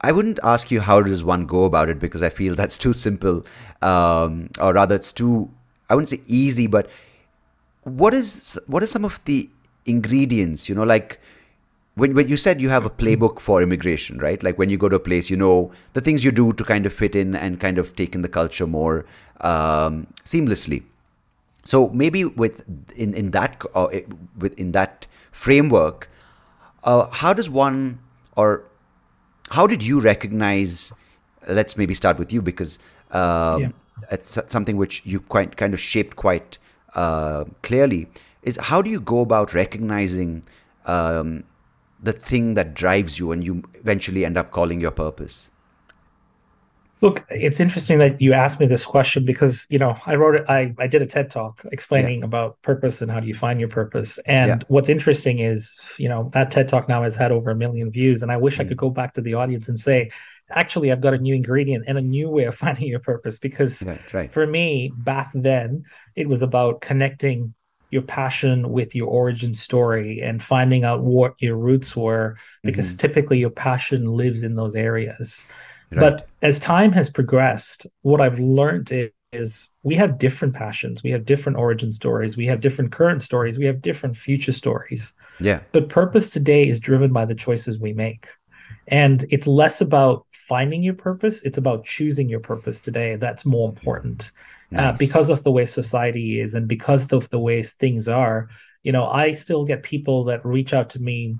I 0.00 0.12
wouldn't 0.12 0.38
ask 0.42 0.70
you 0.70 0.80
how 0.80 1.00
does 1.00 1.24
one 1.24 1.46
go 1.46 1.64
about 1.64 1.88
it 1.88 1.98
because 1.98 2.22
I 2.22 2.28
feel 2.28 2.54
that's 2.60 2.78
too 2.78 2.92
simple, 2.92 3.44
um, 3.82 4.50
or 4.60 4.72
rather, 4.74 4.94
it's 4.94 5.12
too 5.12 5.50
I 5.88 5.94
wouldn't 5.94 6.08
say 6.08 6.20
easy, 6.26 6.66
but 6.66 6.88
what 7.86 8.12
is 8.12 8.58
what 8.66 8.82
are 8.82 8.86
some 8.86 9.04
of 9.04 9.24
the 9.24 9.48
ingredients? 9.84 10.68
You 10.68 10.74
know, 10.74 10.82
like 10.82 11.20
when 11.94 12.14
when 12.14 12.28
you 12.28 12.36
said 12.36 12.60
you 12.60 12.68
have 12.68 12.84
a 12.84 12.90
playbook 12.90 13.38
for 13.38 13.62
immigration, 13.62 14.18
right? 14.18 14.42
Like 14.42 14.58
when 14.58 14.70
you 14.70 14.76
go 14.76 14.88
to 14.88 14.96
a 14.96 15.00
place, 15.00 15.30
you 15.30 15.36
know 15.36 15.70
the 15.92 16.00
things 16.00 16.24
you 16.24 16.32
do 16.32 16.52
to 16.52 16.64
kind 16.64 16.84
of 16.84 16.92
fit 16.92 17.14
in 17.14 17.36
and 17.36 17.60
kind 17.60 17.78
of 17.78 17.94
take 17.94 18.16
in 18.16 18.22
the 18.22 18.28
culture 18.28 18.66
more 18.66 19.06
um, 19.40 20.08
seamlessly. 20.24 20.82
So 21.64 21.88
maybe 21.90 22.24
with 22.24 22.64
in 22.96 23.14
in 23.14 23.30
that 23.30 23.62
uh, 23.74 23.86
with 24.36 24.58
in 24.58 24.72
that 24.72 25.06
framework, 25.30 26.10
uh, 26.82 27.08
how 27.12 27.32
does 27.32 27.48
one 27.48 28.00
or 28.36 28.64
how 29.50 29.68
did 29.68 29.80
you 29.80 30.00
recognize 30.00 30.92
let's 31.46 31.76
maybe 31.76 31.94
start 31.94 32.18
with 32.18 32.32
you 32.32 32.42
because 32.42 32.80
um, 33.12 33.62
yeah. 33.62 33.68
it's 34.10 34.38
something 34.48 34.76
which 34.76 35.02
you 35.06 35.20
quite 35.20 35.56
kind 35.56 35.72
of 35.72 35.78
shaped 35.78 36.16
quite 36.16 36.58
uh, 36.96 37.44
clearly. 37.62 38.08
Is 38.42 38.56
how 38.56 38.82
do 38.82 38.90
you 38.90 39.00
go 39.00 39.20
about 39.20 39.54
recognizing 39.54 40.44
um, 40.86 41.44
the 42.02 42.12
thing 42.12 42.54
that 42.54 42.74
drives 42.74 43.18
you 43.18 43.32
and 43.32 43.44
you 43.44 43.62
eventually 43.74 44.24
end 44.24 44.36
up 44.36 44.50
calling 44.50 44.80
your 44.80 44.90
purpose? 44.92 45.50
Look, 47.02 47.26
it's 47.28 47.60
interesting 47.60 47.98
that 47.98 48.22
you 48.22 48.32
asked 48.32 48.58
me 48.58 48.66
this 48.66 48.86
question 48.86 49.26
because 49.26 49.66
you 49.68 49.78
know 49.78 49.98
I 50.06 50.14
wrote 50.14 50.36
it. 50.36 50.44
I 50.48 50.74
I 50.78 50.86
did 50.86 51.02
a 51.02 51.06
TED 51.06 51.30
talk 51.30 51.60
explaining 51.70 52.20
yeah. 52.20 52.24
about 52.24 52.60
purpose 52.62 53.02
and 53.02 53.10
how 53.10 53.20
do 53.20 53.26
you 53.26 53.34
find 53.34 53.60
your 53.60 53.68
purpose. 53.68 54.18
And 54.24 54.48
yeah. 54.48 54.58
what's 54.68 54.88
interesting 54.88 55.40
is 55.40 55.78
you 55.98 56.08
know 56.08 56.30
that 56.32 56.50
TED 56.50 56.70
talk 56.70 56.88
now 56.88 57.02
has 57.02 57.14
had 57.14 57.32
over 57.32 57.50
a 57.50 57.54
million 57.54 57.90
views, 57.90 58.22
and 58.22 58.32
I 58.32 58.38
wish 58.38 58.56
mm. 58.56 58.60
I 58.62 58.64
could 58.68 58.78
go 58.78 58.88
back 58.88 59.12
to 59.14 59.20
the 59.20 59.34
audience 59.34 59.68
and 59.68 59.78
say, 59.78 60.10
actually, 60.50 60.92
I've 60.92 61.00
got 61.00 61.14
a 61.14 61.18
new 61.18 61.34
ingredient 61.34 61.84
and 61.86 61.98
a 61.98 62.02
new 62.02 62.28
way 62.28 62.44
of 62.44 62.54
finding 62.64 62.88
your 62.88 63.00
purpose. 63.00 63.38
Because 63.38 63.82
right, 63.82 64.14
right. 64.14 64.30
for 64.30 64.46
me, 64.46 64.92
back 64.96 65.30
then, 65.34 65.84
it 66.14 66.28
was 66.28 66.42
about 66.42 66.80
connecting 66.80 67.54
your 67.90 68.02
passion 68.02 68.70
with 68.70 68.94
your 68.94 69.08
origin 69.08 69.54
story 69.54 70.20
and 70.20 70.42
finding 70.42 70.84
out 70.84 71.02
what 71.02 71.34
your 71.38 71.56
roots 71.56 71.96
were 71.96 72.36
because 72.62 72.88
mm-hmm. 72.88 72.98
typically 72.98 73.38
your 73.38 73.50
passion 73.50 74.12
lives 74.12 74.42
in 74.42 74.56
those 74.56 74.74
areas 74.74 75.46
right. 75.92 76.00
but 76.00 76.28
as 76.42 76.58
time 76.58 76.92
has 76.92 77.08
progressed 77.08 77.86
what 78.02 78.20
i've 78.20 78.38
learned 78.38 78.90
is, 78.90 79.10
is 79.32 79.68
we 79.82 79.94
have 79.94 80.18
different 80.18 80.54
passions 80.54 81.02
we 81.02 81.10
have 81.10 81.24
different 81.24 81.58
origin 81.58 81.92
stories 81.92 82.36
we 82.36 82.46
have 82.46 82.60
different 82.60 82.90
current 82.90 83.22
stories 83.22 83.58
we 83.58 83.66
have 83.66 83.80
different 83.80 84.16
future 84.16 84.52
stories 84.52 85.12
yeah 85.40 85.60
but 85.72 85.88
purpose 85.88 86.28
today 86.28 86.68
is 86.68 86.80
driven 86.80 87.12
by 87.12 87.24
the 87.24 87.34
choices 87.34 87.78
we 87.78 87.92
make 87.92 88.26
and 88.88 89.24
it's 89.30 89.46
less 89.46 89.80
about 89.80 90.25
finding 90.46 90.82
your 90.82 90.94
purpose 90.94 91.42
it's 91.42 91.58
about 91.58 91.84
choosing 91.84 92.28
your 92.28 92.40
purpose 92.40 92.80
today 92.80 93.16
that's 93.16 93.44
more 93.44 93.68
important 93.68 94.30
uh, 94.72 94.76
nice. 94.76 94.94
uh, 94.94 94.96
because 94.96 95.28
of 95.28 95.42
the 95.42 95.50
way 95.50 95.66
society 95.66 96.40
is 96.40 96.54
and 96.54 96.68
because 96.68 97.12
of 97.12 97.28
the 97.30 97.38
ways 97.38 97.72
things 97.72 98.08
are 98.08 98.48
you 98.82 98.92
know 98.92 99.06
i 99.06 99.32
still 99.32 99.64
get 99.64 99.82
people 99.82 100.24
that 100.24 100.44
reach 100.44 100.72
out 100.72 100.90
to 100.90 101.00
me 101.00 101.36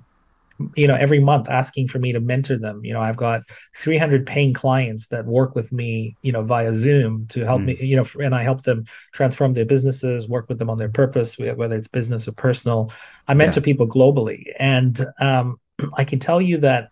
you 0.75 0.87
know 0.87 0.95
every 0.95 1.19
month 1.19 1.47
asking 1.49 1.87
for 1.87 1.99
me 1.99 2.11
to 2.11 2.19
mentor 2.19 2.57
them 2.57 2.83
you 2.83 2.93
know 2.93 3.01
i've 3.01 3.17
got 3.17 3.41
300 3.75 4.25
paying 4.25 4.53
clients 4.53 5.07
that 5.07 5.25
work 5.25 5.55
with 5.55 5.71
me 5.71 6.15
you 6.21 6.31
know 6.31 6.43
via 6.43 6.75
zoom 6.75 7.27
to 7.27 7.45
help 7.45 7.61
mm. 7.61 7.65
me 7.65 7.77
you 7.79 7.95
know 7.95 8.05
and 8.21 8.33
i 8.33 8.43
help 8.43 8.63
them 8.63 8.85
transform 9.13 9.53
their 9.53 9.65
businesses 9.65 10.27
work 10.27 10.49
with 10.49 10.57
them 10.57 10.69
on 10.69 10.77
their 10.77 10.89
purpose 10.89 11.37
whether 11.37 11.75
it's 11.75 11.87
business 11.87 12.27
or 12.27 12.31
personal 12.31 12.91
i 13.27 13.33
mentor 13.33 13.59
yeah. 13.59 13.65
people 13.65 13.87
globally 13.87 14.51
and 14.59 15.05
um, 15.19 15.59
i 15.93 16.03
can 16.03 16.19
tell 16.19 16.41
you 16.41 16.57
that 16.57 16.89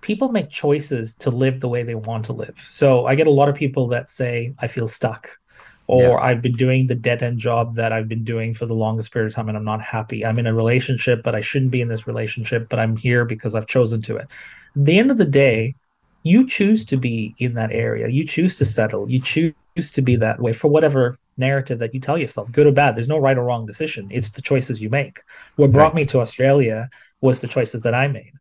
people 0.00 0.28
make 0.28 0.50
choices 0.50 1.14
to 1.16 1.30
live 1.30 1.60
the 1.60 1.68
way 1.68 1.82
they 1.82 1.94
want 1.94 2.24
to 2.26 2.32
live. 2.32 2.66
So 2.70 3.06
I 3.06 3.14
get 3.14 3.26
a 3.26 3.32
lot 3.32 3.48
of 3.48 3.54
people 3.54 3.88
that 3.88 4.10
say, 4.10 4.54
I 4.58 4.66
feel 4.66 4.88
stuck, 4.88 5.38
or 5.86 6.02
yeah. 6.02 6.14
I've 6.16 6.42
been 6.42 6.54
doing 6.54 6.86
the 6.86 6.94
dead 6.94 7.22
end 7.22 7.38
job 7.38 7.74
that 7.76 7.92
I've 7.92 8.08
been 8.08 8.24
doing 8.24 8.54
for 8.54 8.66
the 8.66 8.74
longest 8.74 9.12
period 9.12 9.28
of 9.28 9.34
time 9.34 9.48
and 9.48 9.56
I'm 9.56 9.64
not 9.64 9.80
happy. 9.80 10.24
I'm 10.24 10.38
in 10.38 10.46
a 10.46 10.54
relationship, 10.54 11.22
but 11.22 11.34
I 11.34 11.40
shouldn't 11.40 11.70
be 11.70 11.80
in 11.80 11.88
this 11.88 12.06
relationship, 12.06 12.68
but 12.68 12.78
I'm 12.78 12.96
here 12.96 13.24
because 13.24 13.54
I've 13.54 13.66
chosen 13.66 14.02
to 14.02 14.16
it. 14.16 14.28
At 14.76 14.84
the 14.84 14.98
end 14.98 15.10
of 15.10 15.16
the 15.16 15.24
day, 15.24 15.74
you 16.22 16.46
choose 16.46 16.84
to 16.86 16.96
be 16.96 17.34
in 17.38 17.54
that 17.54 17.72
area. 17.72 18.08
You 18.08 18.26
choose 18.26 18.56
to 18.56 18.66
settle. 18.66 19.10
You 19.10 19.20
choose 19.20 19.54
to 19.92 20.02
be 20.02 20.16
that 20.16 20.40
way 20.40 20.52
for 20.52 20.68
whatever 20.68 21.16
narrative 21.38 21.78
that 21.78 21.94
you 21.94 22.00
tell 22.00 22.18
yourself, 22.18 22.52
good 22.52 22.66
or 22.66 22.72
bad. 22.72 22.96
There's 22.96 23.08
no 23.08 23.18
right 23.18 23.38
or 23.38 23.44
wrong 23.44 23.64
decision. 23.64 24.08
It's 24.10 24.30
the 24.30 24.42
choices 24.42 24.80
you 24.80 24.90
make. 24.90 25.22
What 25.56 25.72
brought 25.72 25.94
right. 25.94 26.02
me 26.02 26.04
to 26.06 26.20
Australia 26.20 26.90
was 27.20 27.40
the 27.40 27.48
choices 27.48 27.82
that 27.82 27.94
I 27.94 28.08
made 28.08 28.32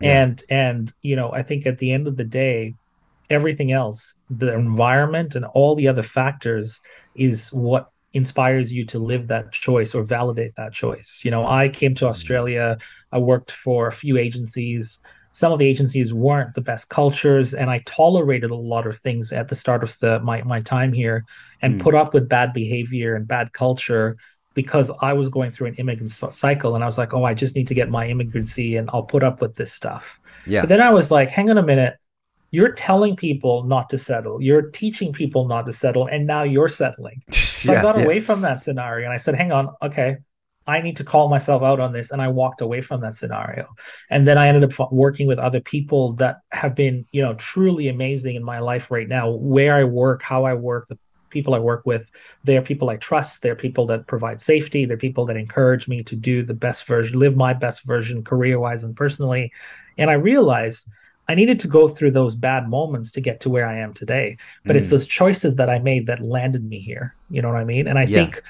and 0.00 0.42
and 0.48 0.92
you 1.02 1.16
know 1.16 1.30
i 1.32 1.42
think 1.42 1.66
at 1.66 1.78
the 1.78 1.92
end 1.92 2.06
of 2.06 2.16
the 2.16 2.24
day 2.24 2.74
everything 3.28 3.72
else 3.72 4.14
the 4.28 4.52
environment 4.52 5.34
and 5.34 5.44
all 5.46 5.74
the 5.74 5.88
other 5.88 6.02
factors 6.02 6.80
is 7.14 7.52
what 7.52 7.90
inspires 8.12 8.72
you 8.72 8.84
to 8.84 8.98
live 8.98 9.28
that 9.28 9.52
choice 9.52 9.94
or 9.94 10.02
validate 10.02 10.54
that 10.56 10.72
choice 10.72 11.20
you 11.24 11.30
know 11.30 11.46
i 11.46 11.68
came 11.68 11.94
to 11.94 12.04
mm-hmm. 12.04 12.10
australia 12.10 12.76
i 13.12 13.18
worked 13.18 13.52
for 13.52 13.86
a 13.86 13.92
few 13.92 14.16
agencies 14.18 14.98
some 15.32 15.52
of 15.52 15.60
the 15.60 15.66
agencies 15.66 16.12
weren't 16.12 16.54
the 16.54 16.60
best 16.60 16.88
cultures 16.88 17.54
and 17.54 17.70
i 17.70 17.78
tolerated 17.86 18.50
a 18.50 18.56
lot 18.56 18.86
of 18.86 18.98
things 18.98 19.32
at 19.32 19.48
the 19.48 19.54
start 19.54 19.84
of 19.84 19.96
the 20.00 20.18
my, 20.20 20.42
my 20.42 20.60
time 20.60 20.92
here 20.92 21.24
and 21.62 21.74
mm. 21.74 21.82
put 21.82 21.94
up 21.94 22.12
with 22.12 22.28
bad 22.28 22.52
behavior 22.52 23.14
and 23.14 23.28
bad 23.28 23.52
culture 23.52 24.16
because 24.54 24.90
I 25.00 25.12
was 25.12 25.28
going 25.28 25.50
through 25.50 25.68
an 25.68 25.74
immigrant 25.74 26.10
cycle 26.10 26.74
and 26.74 26.82
I 26.82 26.86
was 26.86 26.98
like, 26.98 27.14
oh, 27.14 27.24
I 27.24 27.34
just 27.34 27.54
need 27.54 27.68
to 27.68 27.74
get 27.74 27.88
my 27.88 28.06
immigrancy 28.06 28.76
and 28.76 28.90
I'll 28.92 29.04
put 29.04 29.22
up 29.22 29.40
with 29.40 29.54
this 29.56 29.72
stuff. 29.72 30.20
Yeah. 30.46 30.62
But 30.62 30.70
then 30.70 30.80
I 30.80 30.90
was 30.90 31.10
like, 31.10 31.30
hang 31.30 31.50
on 31.50 31.58
a 31.58 31.62
minute. 31.62 31.96
You're 32.50 32.72
telling 32.72 33.14
people 33.14 33.62
not 33.62 33.88
to 33.90 33.98
settle. 33.98 34.42
You're 34.42 34.70
teaching 34.70 35.12
people 35.12 35.46
not 35.46 35.66
to 35.66 35.72
settle. 35.72 36.08
And 36.08 36.26
now 36.26 36.42
you're 36.42 36.68
settling. 36.68 37.22
So 37.60 37.74
yeah, 37.74 37.80
I 37.80 37.82
got 37.82 37.98
yeah. 37.98 38.04
away 38.04 38.20
from 38.20 38.40
that 38.40 38.58
scenario 38.58 39.04
and 39.04 39.12
I 39.12 39.18
said, 39.18 39.34
hang 39.34 39.52
on, 39.52 39.68
okay, 39.82 40.16
I 40.66 40.80
need 40.80 40.96
to 40.96 41.04
call 41.04 41.28
myself 41.28 41.62
out 41.62 41.78
on 41.78 41.92
this. 41.92 42.10
And 42.10 42.22
I 42.22 42.28
walked 42.28 42.62
away 42.62 42.80
from 42.80 43.02
that 43.02 43.14
scenario. 43.14 43.68
And 44.08 44.26
then 44.26 44.38
I 44.38 44.48
ended 44.48 44.64
up 44.64 44.90
working 44.90 45.26
with 45.26 45.38
other 45.38 45.60
people 45.60 46.14
that 46.14 46.38
have 46.52 46.74
been, 46.74 47.04
you 47.12 47.20
know, 47.20 47.34
truly 47.34 47.88
amazing 47.88 48.34
in 48.34 48.42
my 48.42 48.60
life 48.60 48.90
right 48.90 49.06
now, 49.06 49.30
where 49.30 49.74
I 49.74 49.84
work, 49.84 50.22
how 50.22 50.44
I 50.44 50.54
work, 50.54 50.88
the 50.88 50.98
people 51.30 51.54
I 51.54 51.58
work 51.58 51.86
with, 51.86 52.10
they're 52.44 52.62
people 52.62 52.90
I 52.90 52.96
trust. 52.96 53.42
They're 53.42 53.56
people 53.56 53.86
that 53.86 54.06
provide 54.06 54.40
safety. 54.42 54.84
They're 54.84 54.96
people 54.96 55.24
that 55.26 55.36
encourage 55.36 55.88
me 55.88 56.02
to 56.04 56.16
do 56.16 56.42
the 56.42 56.54
best 56.54 56.84
version, 56.84 57.18
live 57.18 57.36
my 57.36 57.52
best 57.52 57.82
version 57.84 58.22
career 58.22 58.58
wise 58.58 58.84
and 58.84 58.96
personally. 58.96 59.52
And 59.98 60.10
I 60.10 60.14
realized 60.14 60.88
I 61.28 61.34
needed 61.34 61.60
to 61.60 61.68
go 61.68 61.86
through 61.86 62.10
those 62.10 62.34
bad 62.34 62.68
moments 62.68 63.12
to 63.12 63.20
get 63.20 63.40
to 63.40 63.50
where 63.50 63.66
I 63.66 63.78
am 63.78 63.94
today. 63.94 64.36
But 64.64 64.74
mm. 64.74 64.80
it's 64.80 64.90
those 64.90 65.06
choices 65.06 65.54
that 65.56 65.70
I 65.70 65.78
made 65.78 66.06
that 66.08 66.20
landed 66.20 66.64
me 66.64 66.80
here. 66.80 67.14
You 67.30 67.40
know 67.40 67.48
what 67.48 67.58
I 67.58 67.64
mean? 67.64 67.86
And 67.86 67.98
I 67.98 68.02
yeah. 68.02 68.24
think 68.24 68.42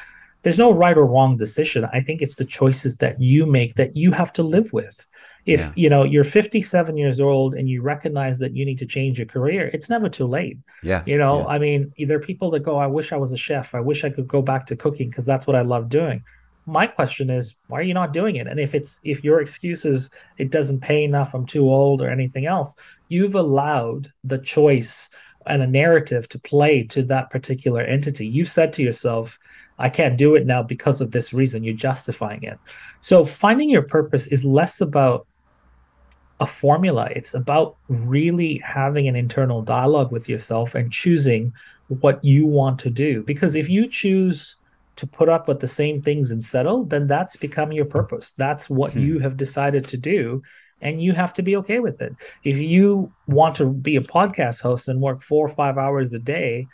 there's 0.42 0.58
no 0.58 0.72
right 0.72 0.96
or 0.96 1.04
wrong 1.04 1.36
decision. 1.36 1.86
I 1.92 2.00
think 2.00 2.22
it's 2.22 2.36
the 2.36 2.44
choices 2.44 2.96
that 2.96 3.20
you 3.20 3.44
make 3.44 3.74
that 3.74 3.96
you 3.96 4.12
have 4.12 4.32
to 4.34 4.42
live 4.42 4.72
with 4.72 5.06
if 5.50 5.60
yeah. 5.60 5.72
you 5.74 5.90
know 5.90 6.04
you're 6.04 6.24
57 6.24 6.96
years 6.96 7.20
old 7.20 7.54
and 7.54 7.68
you 7.68 7.82
recognize 7.82 8.38
that 8.38 8.54
you 8.54 8.64
need 8.64 8.78
to 8.78 8.86
change 8.86 9.18
your 9.18 9.26
career 9.26 9.68
it's 9.74 9.88
never 9.88 10.08
too 10.08 10.26
late 10.26 10.58
yeah 10.82 11.02
you 11.06 11.18
know 11.18 11.40
yeah. 11.40 11.46
i 11.46 11.58
mean 11.58 11.92
there 12.06 12.16
are 12.16 12.20
people 12.20 12.50
that 12.50 12.60
go 12.60 12.78
i 12.78 12.86
wish 12.86 13.12
i 13.12 13.16
was 13.16 13.32
a 13.32 13.36
chef 13.36 13.74
i 13.74 13.80
wish 13.80 14.04
i 14.04 14.10
could 14.10 14.28
go 14.28 14.40
back 14.40 14.64
to 14.66 14.76
cooking 14.76 15.10
because 15.10 15.24
that's 15.24 15.46
what 15.46 15.56
i 15.56 15.60
love 15.62 15.88
doing 15.88 16.22
my 16.66 16.86
question 16.86 17.30
is 17.30 17.56
why 17.66 17.80
are 17.80 17.82
you 17.82 17.94
not 17.94 18.12
doing 18.12 18.36
it 18.36 18.46
and 18.46 18.60
if 18.60 18.74
it's 18.74 19.00
if 19.02 19.24
your 19.24 19.40
excuse 19.40 19.84
is 19.84 20.10
it 20.38 20.50
doesn't 20.50 20.80
pay 20.80 21.02
enough 21.02 21.34
i'm 21.34 21.46
too 21.46 21.68
old 21.68 22.00
or 22.00 22.08
anything 22.08 22.46
else 22.46 22.76
you've 23.08 23.34
allowed 23.34 24.12
the 24.22 24.38
choice 24.38 25.10
and 25.46 25.62
a 25.62 25.66
narrative 25.66 26.28
to 26.28 26.38
play 26.38 26.84
to 26.84 27.02
that 27.02 27.28
particular 27.30 27.80
entity 27.80 28.26
you've 28.26 28.48
said 28.48 28.72
to 28.72 28.82
yourself 28.82 29.38
I 29.80 29.88
can't 29.88 30.18
do 30.18 30.34
it 30.34 30.46
now 30.46 30.62
because 30.62 31.00
of 31.00 31.10
this 31.10 31.32
reason. 31.32 31.64
You're 31.64 31.74
justifying 31.74 32.42
it. 32.42 32.58
So 33.00 33.24
finding 33.24 33.70
your 33.70 33.82
purpose 33.82 34.26
is 34.26 34.44
less 34.44 34.82
about 34.82 35.26
a 36.40 36.46
formula. 36.46 37.08
It's 37.14 37.34
about 37.34 37.76
really 37.88 38.58
having 38.64 39.06
an 39.06 39.14
internal 39.14 39.62
dialogue 39.62 40.10
with 40.10 40.28
yourself 40.28 40.74
and 40.74 40.90
choosing 40.90 41.52
what 41.88 42.24
you 42.24 42.46
want 42.46 42.78
to 42.80 42.90
do. 42.90 43.22
Because 43.22 43.54
if 43.54 43.68
you 43.68 43.86
choose 43.86 44.56
to 44.96 45.06
put 45.06 45.28
up 45.28 45.48
with 45.48 45.60
the 45.60 45.68
same 45.68 46.00
things 46.02 46.30
and 46.30 46.42
settle, 46.42 46.84
then 46.84 47.06
that's 47.06 47.36
become 47.36 47.72
your 47.72 47.84
purpose. 47.84 48.30
That's 48.36 48.68
what 48.70 48.92
hmm. 48.92 49.00
you 49.00 49.18
have 49.20 49.36
decided 49.36 49.86
to 49.88 49.96
do. 49.96 50.42
And 50.82 51.02
you 51.02 51.12
have 51.12 51.34
to 51.34 51.42
be 51.42 51.56
okay 51.56 51.78
with 51.78 52.00
it. 52.00 52.16
If 52.42 52.56
you 52.56 53.12
want 53.26 53.54
to 53.56 53.66
be 53.66 53.96
a 53.96 54.00
podcast 54.00 54.62
host 54.62 54.88
and 54.88 55.00
work 55.00 55.22
four 55.22 55.44
or 55.44 55.48
five 55.48 55.76
hours 55.76 56.14
a 56.14 56.18
day, 56.18 56.66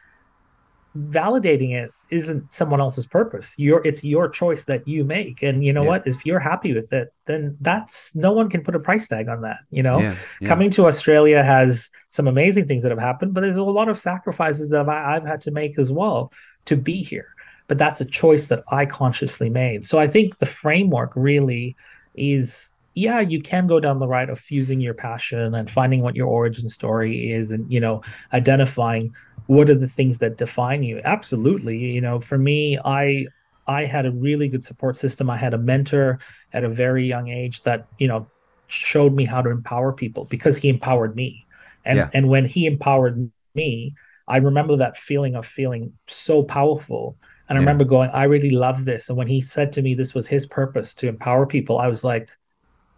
validating 0.96 1.72
it 1.72 1.90
isn't 2.10 2.52
someone 2.52 2.80
else's 2.80 3.06
purpose. 3.06 3.54
Your 3.58 3.84
it's 3.86 4.04
your 4.04 4.28
choice 4.28 4.64
that 4.64 4.86
you 4.86 5.04
make. 5.04 5.42
And 5.42 5.64
you 5.64 5.72
know 5.72 5.82
yeah. 5.82 5.88
what? 5.88 6.06
If 6.06 6.24
you're 6.24 6.40
happy 6.40 6.72
with 6.72 6.92
it 6.92 7.12
then 7.26 7.56
that's 7.60 8.14
no 8.14 8.32
one 8.32 8.48
can 8.48 8.62
put 8.62 8.74
a 8.74 8.78
price 8.78 9.08
tag 9.08 9.28
on 9.28 9.42
that 9.42 9.58
you 9.70 9.82
know? 9.82 9.98
Yeah, 9.98 10.16
yeah. 10.40 10.48
coming 10.48 10.70
to 10.70 10.86
australia 10.86 11.42
has 11.42 11.90
some 12.08 12.28
amazing 12.28 12.66
things 12.66 12.82
that 12.82 12.90
have 12.90 13.00
happened 13.00 13.34
but 13.34 13.40
there's 13.40 13.56
a 13.56 13.62
lot 13.62 13.88
of 13.88 13.98
sacrifices 13.98 14.68
that 14.70 14.88
i've 14.88 15.26
had 15.26 15.40
to 15.42 15.50
make 15.50 15.78
as 15.78 15.90
well 15.92 16.32
to 16.66 16.76
be 16.76 17.02
here. 17.02 17.28
But 17.68 17.78
that's 17.78 18.00
a 18.00 18.04
choice 18.04 18.46
that 18.46 18.62
i 18.70 18.86
consciously 18.86 19.50
made. 19.50 19.84
So 19.84 19.98
i 19.98 20.06
think 20.06 20.38
the 20.38 20.46
framework 20.46 21.12
really 21.14 21.76
is 22.14 22.72
yeah, 22.96 23.20
you 23.20 23.42
can 23.42 23.66
go 23.66 23.78
down 23.78 23.98
the 23.98 24.08
route 24.08 24.30
of 24.30 24.40
fusing 24.40 24.80
your 24.80 24.94
passion 24.94 25.54
and 25.54 25.70
finding 25.70 26.00
what 26.00 26.16
your 26.16 26.28
origin 26.28 26.70
story 26.70 27.30
is 27.30 27.50
and, 27.50 27.70
you 27.70 27.78
know, 27.78 28.00
identifying 28.32 29.12
what 29.46 29.70
are 29.70 29.74
the 29.74 29.86
things 29.86 30.18
that 30.18 30.36
define 30.36 30.82
you. 30.82 31.00
Absolutely. 31.04 31.76
You 31.78 32.00
know, 32.00 32.20
for 32.20 32.38
me, 32.38 32.78
I 32.84 33.26
I 33.66 33.84
had 33.84 34.06
a 34.06 34.10
really 34.10 34.48
good 34.48 34.64
support 34.64 34.96
system. 34.96 35.28
I 35.28 35.36
had 35.36 35.54
a 35.54 35.58
mentor 35.58 36.18
at 36.52 36.64
a 36.64 36.68
very 36.68 37.06
young 37.06 37.28
age 37.28 37.62
that, 37.62 37.86
you 37.98 38.08
know, 38.08 38.26
showed 38.68 39.12
me 39.12 39.24
how 39.24 39.42
to 39.42 39.50
empower 39.50 39.92
people 39.92 40.24
because 40.24 40.56
he 40.56 40.68
empowered 40.68 41.16
me. 41.16 41.46
And 41.84 41.98
yeah. 41.98 42.10
and 42.12 42.28
when 42.28 42.44
he 42.44 42.66
empowered 42.66 43.30
me, 43.54 43.94
I 44.28 44.38
remember 44.38 44.76
that 44.76 44.96
feeling 44.96 45.34
of 45.34 45.46
feeling 45.46 45.92
so 46.06 46.42
powerful. 46.42 47.16
And 47.48 47.56
I 47.56 47.60
yeah. 47.60 47.66
remember 47.66 47.84
going, 47.84 48.10
I 48.10 48.24
really 48.24 48.50
love 48.50 48.84
this. 48.84 49.08
And 49.08 49.16
when 49.16 49.28
he 49.28 49.40
said 49.40 49.72
to 49.74 49.82
me 49.82 49.94
this 49.94 50.14
was 50.14 50.26
his 50.26 50.46
purpose 50.46 50.94
to 50.94 51.08
empower 51.08 51.46
people, 51.46 51.78
I 51.78 51.86
was 51.86 52.02
like, 52.02 52.28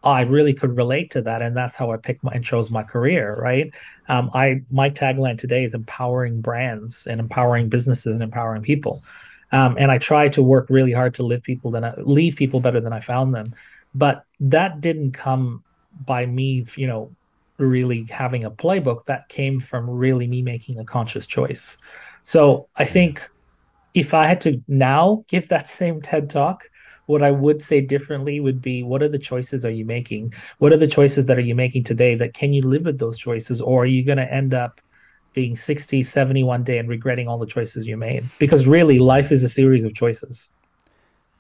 I 0.05 0.23
really 0.23 0.55
could 0.55 0.77
relate 0.77 1.11
to 1.13 1.23
that, 1.23 1.43
and 1.43 1.57
that's 1.57 1.75
how 1.75 1.91
I 1.91 1.97
picked 1.97 2.23
my 2.23 2.33
and 2.33 2.45
chose 2.45 2.71
my 2.71 2.83
career. 2.83 3.37
Right. 3.41 3.73
Um, 4.09 4.31
I 4.33 4.63
my 4.71 4.91
tagline 4.91 5.39
today 5.39 5.65
is 5.65 5.75
empowering 5.75 6.41
brands 6.41 7.07
and 7.07 7.21
empowering 7.21 7.69
businesses 7.69 8.15
and 8.15 8.23
empowering 8.23 8.63
people. 8.63 9.03
Um, 9.51 9.77
and 9.79 9.91
I 9.91 9.99
try 9.99 10.29
to 10.29 10.43
work 10.43 10.67
really 10.69 10.93
hard 10.93 11.15
to 11.15 11.23
live 11.23 11.43
people 11.43 11.71
than 11.71 11.85
I, 11.85 11.95
leave 11.99 12.37
people 12.37 12.61
better 12.61 12.81
than 12.81 12.93
I 12.93 13.01
found 13.01 13.35
them. 13.35 13.55
But 13.95 14.25
that 14.41 14.81
didn't 14.81 15.13
come 15.13 15.65
by 16.05 16.27
me, 16.27 16.67
you 16.77 16.87
know, 16.87 17.11
really 17.57 18.05
having 18.05 18.45
a 18.45 18.51
playbook. 18.51 19.07
That 19.07 19.29
came 19.29 19.59
from 19.59 19.89
really 19.89 20.27
me 20.27 20.43
making 20.43 20.79
a 20.79 20.85
conscious 20.85 21.27
choice. 21.27 21.79
So 22.23 22.69
I 22.77 22.85
think 22.85 23.29
if 23.95 24.15
I 24.15 24.27
had 24.27 24.41
to 24.43 24.63
now 24.69 25.25
give 25.29 25.49
that 25.49 25.69
same 25.81 26.01
TED 26.03 26.31
talk, 26.31 26.71
what 27.09 27.23
I 27.23 27.31
would 27.31 27.63
say 27.63 27.81
differently 27.81 28.39
would 28.39 28.61
be 28.61 28.83
what 28.83 29.03
are 29.03 29.09
the 29.09 29.19
choices 29.19 29.65
are 29.65 29.71
you 29.71 29.87
making? 29.87 30.35
What 30.59 30.73
are 30.73 30.77
the 30.77 30.87
choices 30.87 31.25
that 31.25 31.39
are 31.39 31.49
you 31.51 31.55
making 31.55 31.85
today 31.85 32.15
that 32.17 32.35
can 32.35 32.53
you 32.53 32.61
live 32.61 32.85
with 32.85 32.99
those 32.99 33.17
choices 33.17 33.63
or 33.63 33.83
are 33.83 33.87
you 33.87 34.05
going 34.05 34.19
to 34.19 34.31
end 34.31 34.53
up 34.53 34.83
being 35.33 35.57
60, 35.57 36.03
71 36.03 36.65
day 36.65 36.77
and 36.77 36.87
regretting 36.87 37.27
all 37.27 37.39
the 37.39 37.47
choices 37.47 37.87
you 37.87 37.97
made? 37.97 38.27
Because 38.39 38.67
really 38.67 38.99
life 38.99 39.33
is 39.33 39.43
a 39.43 39.49
series 39.49 39.85
of 39.85 39.95
choices. 39.95 40.51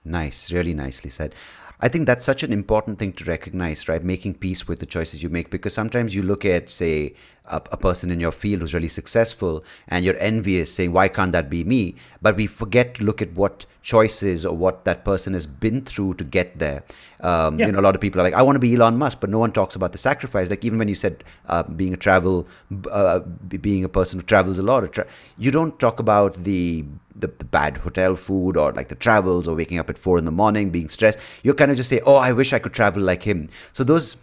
Nice, 0.06 0.50
really 0.50 0.72
nicely 0.72 1.10
said. 1.10 1.34
I 1.80 1.88
think 1.88 2.06
that's 2.06 2.24
such 2.24 2.42
an 2.42 2.52
important 2.52 2.98
thing 2.98 3.12
to 3.14 3.24
recognize, 3.24 3.88
right? 3.88 4.02
Making 4.02 4.34
peace 4.34 4.66
with 4.66 4.80
the 4.80 4.86
choices 4.86 5.22
you 5.22 5.28
make 5.28 5.50
because 5.50 5.72
sometimes 5.72 6.14
you 6.14 6.22
look 6.22 6.44
at, 6.44 6.70
say, 6.70 7.14
a, 7.46 7.62
a, 7.70 7.76
person 7.76 8.10
in 8.10 8.18
your 8.18 8.32
field 8.32 8.60
who's 8.60 8.74
really 8.74 8.88
successful 8.88 9.64
and 9.86 10.04
you're 10.04 10.18
envious, 10.18 10.74
saying, 10.74 10.92
why 10.92 11.06
can't 11.08 11.32
that 11.32 11.48
be 11.48 11.62
me? 11.62 11.94
But 12.20 12.36
we 12.36 12.46
forget 12.46 12.94
to 12.96 13.04
look 13.04 13.22
at 13.22 13.32
what 13.34 13.64
choices 13.82 14.44
or 14.44 14.56
what 14.56 14.84
that 14.84 15.04
person 15.04 15.34
has 15.34 15.46
been 15.46 15.84
through 15.84 16.14
to 16.14 16.24
get 16.24 16.58
there. 16.58 16.82
Um, 17.20 17.58
yeah. 17.58 17.66
You 17.66 17.72
know, 17.72 17.80
a 17.80 17.86
lot 17.88 17.94
of 17.94 18.00
people 18.00 18.20
are 18.20 18.24
like, 18.24 18.34
I 18.34 18.42
want 18.42 18.56
to 18.56 18.60
be 18.60 18.74
Elon 18.74 18.98
Musk, 18.98 19.20
but 19.20 19.30
no 19.30 19.38
one 19.38 19.52
talks 19.52 19.76
about 19.76 19.92
the 19.92 19.98
sacrifice. 19.98 20.50
Like 20.50 20.64
even 20.64 20.78
when 20.78 20.88
you 20.88 20.96
said 20.96 21.22
uh, 21.46 21.62
being 21.62 21.94
a 21.94 21.96
travel, 21.96 22.48
uh, 22.90 23.20
being 23.20 23.84
a 23.84 23.88
person 23.88 24.18
who 24.18 24.26
travels 24.26 24.58
a 24.58 24.62
lot, 24.62 24.92
tra- 24.92 25.06
you 25.38 25.50
don't 25.50 25.78
talk 25.78 26.00
about 26.00 26.34
the, 26.34 26.84
the, 27.18 27.26
the 27.26 27.44
bad 27.44 27.78
hotel 27.78 28.14
food 28.14 28.56
or 28.56 28.72
like 28.72 28.88
the 28.88 28.94
travels 28.94 29.48
or 29.48 29.54
waking 29.54 29.78
up 29.78 29.90
at 29.90 29.98
four 29.98 30.18
in 30.18 30.24
the 30.24 30.32
morning, 30.32 30.70
being 30.70 30.88
stressed. 30.88 31.18
You 31.42 31.54
kind 31.54 31.70
of 31.70 31.76
just 31.76 31.88
say, 31.88 32.00
oh, 32.06 32.16
I 32.16 32.32
wish 32.32 32.52
I 32.52 32.58
could 32.58 32.72
travel 32.72 33.02
like 33.02 33.22
him. 33.22 33.48
So 33.72 33.84
those 33.84 34.16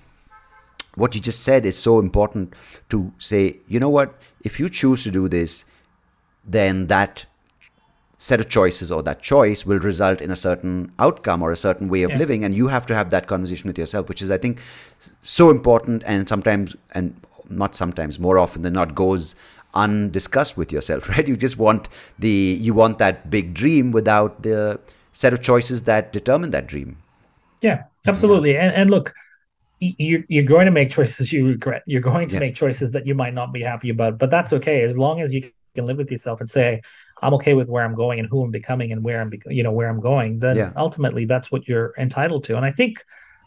what 0.95 1.13
you 1.13 1.21
just 1.21 1.43
said 1.43 1.65
is 1.65 1.77
so 1.77 1.99
important 1.99 2.53
to 2.89 3.11
say, 3.17 3.59
you 3.67 3.79
know 3.79 3.89
what, 3.89 4.15
if 4.43 4.59
you 4.59 4.69
choose 4.69 5.03
to 5.03 5.11
do 5.11 5.27
this, 5.27 5.65
then 6.45 6.87
that 6.87 7.25
set 8.17 8.39
of 8.39 8.49
choices 8.49 8.91
or 8.91 9.03
that 9.03 9.21
choice 9.21 9.65
will 9.65 9.79
result 9.79 10.21
in 10.21 10.31
a 10.31 10.35
certain 10.35 10.91
outcome 10.99 11.41
or 11.41 11.51
a 11.51 11.55
certain 11.55 11.89
way 11.89 12.03
of 12.03 12.11
yeah. 12.11 12.17
living 12.17 12.45
and 12.45 12.55
you 12.55 12.67
have 12.69 12.85
to 12.85 12.95
have 12.95 13.09
that 13.09 13.27
conversation 13.27 13.67
with 13.67 13.77
yourself 13.77 14.07
which 14.07 14.21
is 14.21 14.31
i 14.31 14.37
think 14.37 14.57
so 15.21 15.49
important 15.49 16.01
and 16.05 16.29
sometimes 16.29 16.77
and 16.93 17.19
not 17.49 17.75
sometimes 17.75 18.17
more 18.17 18.37
often 18.39 18.61
than 18.61 18.73
not 18.73 18.95
goes 18.95 19.35
undiscussed 19.75 20.57
with 20.57 20.71
yourself 20.71 21.09
right 21.13 21.27
you 21.27 21.35
just 21.35 21.57
want 21.57 21.89
the 22.19 22.57
you 22.59 22.73
want 22.73 22.97
that 22.97 23.29
big 23.29 23.53
dream 23.53 23.91
without 23.91 24.43
the 24.43 24.79
set 25.13 25.33
of 25.33 25.41
choices 25.41 25.83
that 25.83 26.11
determine 26.11 26.51
that 26.51 26.67
dream 26.67 26.97
yeah 27.61 27.83
absolutely. 28.07 28.57
And, 28.57 28.73
and 28.73 28.89
look 28.89 29.13
you're, 29.79 30.23
you're 30.27 30.43
going 30.43 30.65
to 30.65 30.71
make 30.71 30.89
choices 30.89 31.31
you 31.31 31.47
regret. 31.47 31.83
You're 31.85 32.01
going 32.01 32.27
to 32.29 32.35
yeah. 32.35 32.39
make 32.39 32.55
choices 32.55 32.91
that 32.91 33.05
you 33.05 33.13
might 33.13 33.33
not 33.33 33.51
be 33.51 33.61
happy 33.61 33.89
about, 33.89 34.17
but 34.17 34.31
that's 34.31 34.53
okay 34.53 34.83
as 34.83 34.97
long 34.97 35.21
as 35.21 35.33
you 35.33 35.49
can 35.75 35.85
live 35.85 35.97
with 35.97 36.09
yourself 36.09 36.39
and 36.39 36.49
say, 36.49 36.81
I'm 37.21 37.33
okay 37.35 37.53
with 37.53 37.67
where 37.67 37.83
I'm 37.83 37.95
going 37.95 38.19
and 38.19 38.27
who 38.29 38.43
I'm 38.43 38.51
becoming 38.51 38.91
and 38.91 39.03
where 39.03 39.21
I'm, 39.21 39.31
you 39.47 39.63
know, 39.63 39.71
where 39.71 39.89
I'm 39.89 39.99
going. 39.99 40.39
Then 40.39 40.57
yeah. 40.57 40.71
ultimately, 40.75 41.25
that's 41.25 41.51
what 41.51 41.67
you're 41.67 41.93
entitled 41.97 42.43
to. 42.45 42.55
And 42.55 42.65
I 42.65 42.71
think, 42.71 43.03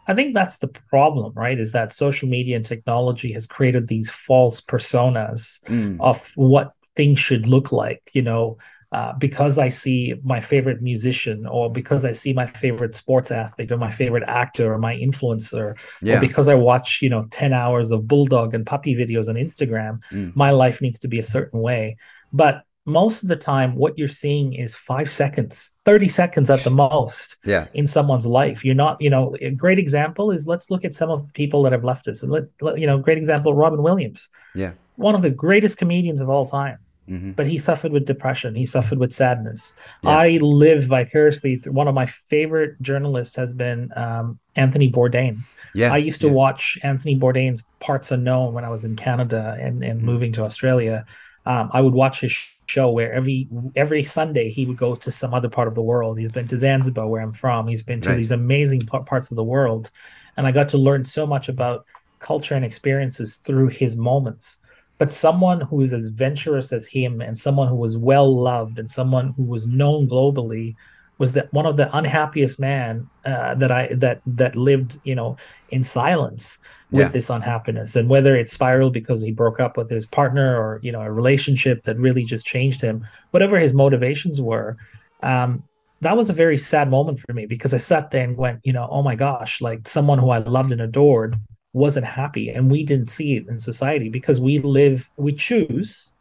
I 0.08 0.14
think 0.14 0.34
that's 0.34 0.58
the 0.58 0.68
problem, 0.68 1.32
right? 1.34 1.58
Is 1.60 1.72
that 1.72 1.92
social 1.92 2.28
media 2.28 2.56
and 2.56 2.64
technology 2.64 3.32
has 3.34 3.46
created 3.46 3.86
these 3.86 4.10
false 4.10 4.60
personas 4.60 5.62
mm. 5.64 5.98
of 6.00 6.32
what 6.34 6.72
things 6.96 7.18
should 7.18 7.46
look 7.46 7.70
like. 7.70 8.10
You 8.14 8.22
know, 8.22 8.58
uh, 8.90 9.12
because 9.12 9.58
I 9.58 9.68
see 9.68 10.14
my 10.24 10.40
favorite 10.40 10.80
musician, 10.80 11.46
or 11.46 11.70
because 11.70 12.06
I 12.06 12.12
see 12.12 12.32
my 12.32 12.46
favorite 12.46 12.94
sports 12.94 13.30
athlete, 13.30 13.70
or 13.70 13.76
my 13.76 13.90
favorite 13.90 14.24
actor, 14.26 14.72
or 14.72 14.78
my 14.78 14.96
influencer, 14.96 15.76
yeah. 16.00 16.16
or 16.16 16.20
because 16.20 16.48
I 16.48 16.54
watch, 16.54 17.02
you 17.02 17.10
know, 17.10 17.26
10 17.30 17.52
hours 17.52 17.90
of 17.90 18.08
bulldog 18.08 18.54
and 18.54 18.66
puppy 18.66 18.94
videos 18.94 19.28
on 19.28 19.34
Instagram, 19.34 20.00
mm. 20.10 20.34
my 20.34 20.52
life 20.52 20.80
needs 20.80 20.98
to 21.00 21.08
be 21.08 21.18
a 21.18 21.22
certain 21.24 21.60
way. 21.60 21.98
But 22.32 22.64
most 22.88 23.22
of 23.22 23.28
the 23.28 23.36
time, 23.36 23.76
what 23.76 23.98
you're 23.98 24.08
seeing 24.08 24.54
is 24.54 24.74
five 24.74 25.10
seconds, 25.10 25.70
30 25.84 26.08
seconds 26.08 26.50
at 26.50 26.60
the 26.60 26.70
most 26.70 27.36
yeah. 27.44 27.66
in 27.74 27.86
someone's 27.86 28.26
life. 28.26 28.64
You're 28.64 28.74
not, 28.74 29.00
you 29.00 29.10
know, 29.10 29.36
a 29.40 29.50
great 29.50 29.78
example 29.78 30.30
is 30.30 30.46
let's 30.46 30.70
look 30.70 30.84
at 30.84 30.94
some 30.94 31.10
of 31.10 31.26
the 31.26 31.32
people 31.32 31.62
that 31.64 31.72
have 31.72 31.84
left 31.84 32.08
us. 32.08 32.22
And 32.22 32.32
let, 32.32 32.44
let 32.60 32.78
you 32.78 32.86
know, 32.86 32.98
great 32.98 33.18
example, 33.18 33.54
Robin 33.54 33.82
Williams. 33.82 34.28
Yeah. 34.54 34.72
One 34.96 35.14
of 35.14 35.22
the 35.22 35.30
greatest 35.30 35.78
comedians 35.78 36.20
of 36.20 36.28
all 36.28 36.46
time 36.46 36.78
Mm-hmm. 37.08 37.32
But 37.32 37.46
he 37.46 37.58
suffered 37.58 37.92
with 37.92 38.04
depression. 38.04 38.54
He 38.54 38.66
suffered 38.66 38.98
with 38.98 39.12
sadness. 39.12 39.74
Yeah. 40.02 40.10
I 40.10 40.38
live 40.42 40.84
vicariously 40.84 41.56
through 41.56 41.72
one 41.72 41.88
of 41.88 41.94
my 41.94 42.06
favorite 42.06 42.80
journalists 42.82 43.36
has 43.36 43.52
been 43.52 43.90
um, 43.96 44.38
Anthony 44.56 44.90
Bourdain. 44.90 45.38
Yeah, 45.74 45.92
I 45.92 45.98
used 45.98 46.20
to 46.22 46.26
yeah. 46.26 46.34
watch 46.34 46.78
Anthony 46.82 47.18
Bourdain's 47.18 47.64
Parts 47.80 48.10
Unknown 48.10 48.52
when 48.52 48.64
I 48.64 48.70
was 48.70 48.84
in 48.84 48.96
Canada 48.96 49.56
and, 49.58 49.82
and 49.82 49.98
mm-hmm. 49.98 50.06
moving 50.06 50.32
to 50.32 50.44
Australia. 50.44 51.06
Um, 51.48 51.70
I 51.72 51.80
would 51.80 51.94
watch 51.94 52.20
his 52.20 52.32
show 52.66 52.90
where 52.90 53.12
every 53.12 53.48
every 53.74 54.04
Sunday 54.04 54.50
he 54.50 54.66
would 54.66 54.76
go 54.76 54.94
to 54.94 55.10
some 55.10 55.34
other 55.34 55.48
part 55.48 55.66
of 55.66 55.74
the 55.74 55.82
world. 55.82 56.18
He's 56.18 56.30
been 56.30 56.46
to 56.48 56.58
Zanzibar, 56.58 57.08
where 57.08 57.22
I'm 57.22 57.32
from. 57.32 57.66
He's 57.66 57.82
been 57.82 58.00
to 58.02 58.10
right. 58.10 58.16
these 58.16 58.30
amazing 58.30 58.82
parts 58.82 59.30
of 59.30 59.36
the 59.36 59.44
world, 59.44 59.90
and 60.36 60.46
I 60.46 60.52
got 60.52 60.68
to 60.70 60.78
learn 60.78 61.04
so 61.04 61.26
much 61.26 61.48
about 61.48 61.84
culture 62.20 62.54
and 62.54 62.64
experiences 62.64 63.34
through 63.36 63.68
his 63.68 63.96
moments 63.96 64.58
but 64.98 65.12
someone 65.12 65.60
who 65.60 65.80
is 65.80 65.92
as 65.92 66.08
venturous 66.08 66.72
as 66.72 66.86
him 66.86 67.20
and 67.20 67.38
someone 67.38 67.68
who 67.68 67.76
was 67.76 67.96
well 67.96 68.36
loved 68.36 68.78
and 68.78 68.90
someone 68.90 69.32
who 69.36 69.44
was 69.44 69.66
known 69.66 70.08
globally 70.08 70.74
was 71.18 71.32
that 71.32 71.52
one 71.52 71.66
of 71.66 71.76
the 71.76 71.94
unhappiest 71.96 72.58
man 72.58 73.08
uh, 73.24 73.54
that 73.56 73.70
I 73.70 73.88
that 73.94 74.22
that 74.26 74.56
lived 74.56 74.98
you 75.04 75.14
know 75.14 75.36
in 75.70 75.84
silence 75.84 76.58
with 76.90 77.02
yeah. 77.02 77.08
this 77.08 77.28
unhappiness 77.28 77.96
and 77.96 78.08
whether 78.08 78.34
it 78.34 78.50
spiraled 78.50 78.92
because 78.92 79.20
he 79.20 79.32
broke 79.32 79.60
up 79.60 79.76
with 79.76 79.90
his 79.90 80.06
partner 80.06 80.56
or 80.56 80.80
you 80.82 80.92
know 80.92 81.02
a 81.02 81.12
relationship 81.12 81.82
that 81.84 81.98
really 81.98 82.24
just 82.24 82.46
changed 82.46 82.80
him 82.80 83.06
whatever 83.32 83.58
his 83.58 83.74
motivations 83.74 84.40
were 84.40 84.76
um, 85.22 85.62
that 86.00 86.16
was 86.16 86.30
a 86.30 86.32
very 86.32 86.56
sad 86.56 86.88
moment 86.88 87.18
for 87.18 87.32
me 87.32 87.44
because 87.44 87.74
I 87.74 87.78
sat 87.78 88.10
there 88.10 88.24
and 88.24 88.36
went 88.36 88.60
you 88.64 88.72
know 88.72 88.88
oh 88.90 89.02
my 89.02 89.16
gosh 89.16 89.60
like 89.60 89.88
someone 89.88 90.18
who 90.18 90.30
I 90.30 90.38
loved 90.38 90.72
and 90.72 90.80
adored 90.80 91.36
wasn't 91.74 92.06
happy 92.06 92.48
and 92.48 92.70
we 92.70 92.82
didn't 92.82 93.10
see 93.10 93.36
it 93.36 93.48
in 93.48 93.60
society 93.60 94.08
because 94.08 94.40
we 94.40 94.58
live 94.60 95.10
we 95.16 95.32
choose 95.32 96.12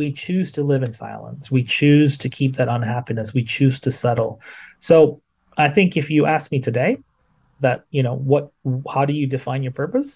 we 0.00 0.10
choose 0.10 0.50
to 0.52 0.62
live 0.62 0.82
in 0.82 0.92
silence. 0.92 1.50
We 1.50 1.62
choose 1.62 2.16
to 2.22 2.28
keep 2.30 2.56
that 2.56 2.68
unhappiness. 2.68 3.34
We 3.34 3.44
choose 3.44 3.78
to 3.80 3.92
settle. 4.04 4.40
So 4.78 5.20
i 5.64 5.68
think 5.76 5.96
if 6.02 6.06
you 6.14 6.22
ask 6.34 6.44
me 6.54 6.58
today 6.68 6.90
that 7.64 7.78
you 7.96 8.02
know 8.04 8.16
what 8.30 8.44
how 8.94 9.04
do 9.10 9.14
you 9.20 9.26
define 9.36 9.62
your 9.66 9.76
purpose? 9.82 10.08